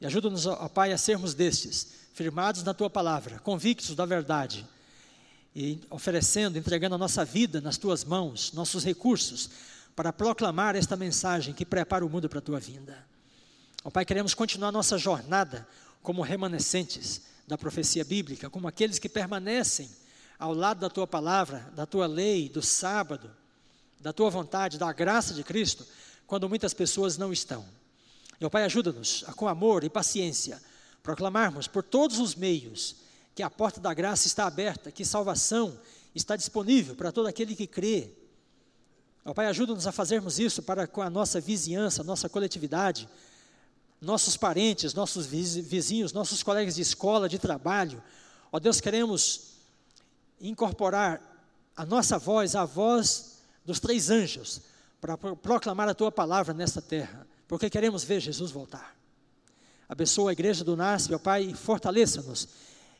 E 0.00 0.06
ajuda-nos, 0.06 0.46
ó 0.46 0.68
Pai, 0.68 0.92
a 0.92 0.98
sermos 0.98 1.34
destes, 1.34 1.88
firmados 2.14 2.62
na 2.62 2.72
Tua 2.74 2.88
palavra, 2.88 3.38
convictos 3.40 3.94
da 3.94 4.04
verdade, 4.04 4.66
e 5.54 5.80
oferecendo, 5.90 6.56
entregando 6.56 6.94
a 6.94 6.98
nossa 6.98 7.24
vida 7.24 7.60
nas 7.60 7.78
Tuas 7.78 8.04
mãos, 8.04 8.52
nossos 8.52 8.84
recursos, 8.84 9.50
para 9.96 10.12
proclamar 10.12 10.76
esta 10.76 10.96
mensagem 10.96 11.52
que 11.52 11.66
prepara 11.66 12.06
o 12.06 12.08
mundo 12.08 12.28
para 12.28 12.38
a 12.38 12.42
Tua 12.42 12.60
vinda. 12.60 13.04
Ó 13.82 13.90
Pai, 13.90 14.04
queremos 14.04 14.34
continuar 14.34 14.70
nossa 14.70 14.96
jornada 14.96 15.66
como 16.02 16.22
remanescentes 16.22 17.22
da 17.46 17.58
profecia 17.58 18.04
bíblica, 18.04 18.48
como 18.48 18.68
aqueles 18.68 18.98
que 18.98 19.08
permanecem 19.08 19.90
ao 20.38 20.54
lado 20.54 20.80
da 20.80 20.88
Tua 20.90 21.06
palavra, 21.06 21.72
da 21.74 21.86
Tua 21.86 22.06
lei, 22.06 22.48
do 22.48 22.62
sábado, 22.62 23.30
da 24.00 24.12
Tua 24.12 24.30
vontade, 24.30 24.78
da 24.78 24.92
graça 24.92 25.34
de 25.34 25.42
Cristo, 25.42 25.84
quando 26.26 26.48
muitas 26.48 26.72
pessoas 26.72 27.18
não 27.18 27.32
estão. 27.32 27.64
Meu 28.40 28.48
Pai, 28.48 28.62
ajuda-nos 28.62 29.24
a, 29.26 29.32
com 29.32 29.48
amor 29.48 29.82
e 29.82 29.90
paciência, 29.90 30.62
proclamarmos 31.02 31.66
por 31.66 31.82
todos 31.82 32.20
os 32.20 32.36
meios 32.36 32.96
que 33.34 33.42
a 33.42 33.50
porta 33.50 33.80
da 33.80 33.92
graça 33.92 34.28
está 34.28 34.46
aberta, 34.46 34.92
que 34.92 35.04
salvação 35.04 35.76
está 36.14 36.36
disponível 36.36 36.94
para 36.94 37.10
todo 37.10 37.26
aquele 37.26 37.56
que 37.56 37.66
crê. 37.66 38.10
Meu 39.24 39.34
Pai, 39.34 39.46
ajuda-nos 39.46 39.86
a 39.88 39.92
fazermos 39.92 40.38
isso 40.38 40.62
para 40.62 40.86
com 40.86 41.02
a 41.02 41.10
nossa 41.10 41.40
vizinhança, 41.40 42.04
nossa 42.04 42.28
coletividade, 42.28 43.08
nossos 44.00 44.36
parentes, 44.36 44.94
nossos 44.94 45.26
vizinhos, 45.26 46.12
nossos 46.12 46.42
colegas 46.42 46.76
de 46.76 46.82
escola, 46.82 47.28
de 47.28 47.40
trabalho. 47.40 48.00
Ó 48.52 48.60
Deus, 48.60 48.80
queremos 48.80 49.54
incorporar 50.40 51.20
a 51.76 51.84
nossa 51.84 52.18
voz, 52.18 52.54
a 52.54 52.64
voz 52.64 53.38
dos 53.64 53.80
três 53.80 54.10
anjos, 54.10 54.62
para 55.00 55.16
proclamar 55.16 55.88
a 55.88 55.94
tua 55.94 56.12
palavra 56.12 56.54
nesta 56.54 56.80
terra 56.80 57.26
porque 57.48 57.68
queremos 57.68 58.04
ver 58.04 58.20
Jesus 58.20 58.52
voltar. 58.52 58.96
Abençoa 59.88 60.30
a 60.30 60.32
igreja 60.32 60.62
do 60.62 60.76
NASP, 60.76 61.14
ó 61.14 61.18
Pai, 61.18 61.44
e 61.44 61.54
fortaleça-nos 61.54 62.48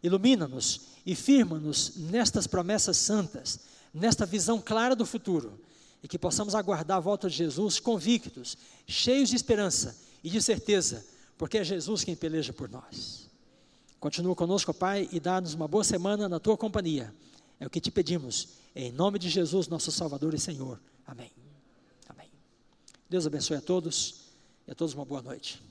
Ilumina-nos 0.02 0.80
e 1.04 1.14
firma-nos 1.14 1.96
nestas 1.96 2.46
promessas 2.46 2.96
santas, 2.96 3.60
nesta 3.92 4.24
visão 4.24 4.60
clara 4.60 4.94
do 4.94 5.04
futuro, 5.04 5.60
e 6.02 6.06
que 6.06 6.18
possamos 6.18 6.54
aguardar 6.54 6.98
a 6.98 7.00
volta 7.00 7.28
de 7.28 7.36
Jesus 7.36 7.80
convictos, 7.80 8.56
cheios 8.86 9.30
de 9.30 9.36
esperança 9.36 9.98
e 10.22 10.30
de 10.30 10.40
certeza, 10.40 11.04
porque 11.36 11.58
é 11.58 11.64
Jesus 11.64 12.04
quem 12.04 12.14
peleja 12.14 12.52
por 12.52 12.68
nós. 12.68 13.28
Continua 13.98 14.36
conosco, 14.36 14.72
Pai, 14.72 15.08
e 15.10 15.18
dá-nos 15.18 15.54
uma 15.54 15.66
boa 15.66 15.82
semana 15.82 16.28
na 16.28 16.38
tua 16.38 16.56
companhia. 16.56 17.12
É 17.58 17.66
o 17.66 17.70
que 17.70 17.80
te 17.80 17.90
pedimos, 17.90 18.50
em 18.76 18.92
nome 18.92 19.18
de 19.18 19.28
Jesus, 19.28 19.66
nosso 19.66 19.90
Salvador 19.90 20.34
e 20.34 20.38
Senhor. 20.38 20.80
Amém. 21.04 21.32
Amém. 22.08 22.30
Deus 23.10 23.26
abençoe 23.26 23.56
a 23.56 23.60
todos 23.60 24.17
e 24.68 24.70
a 24.70 24.74
todos 24.74 24.92
uma 24.92 25.06
boa 25.06 25.22
noite. 25.22 25.62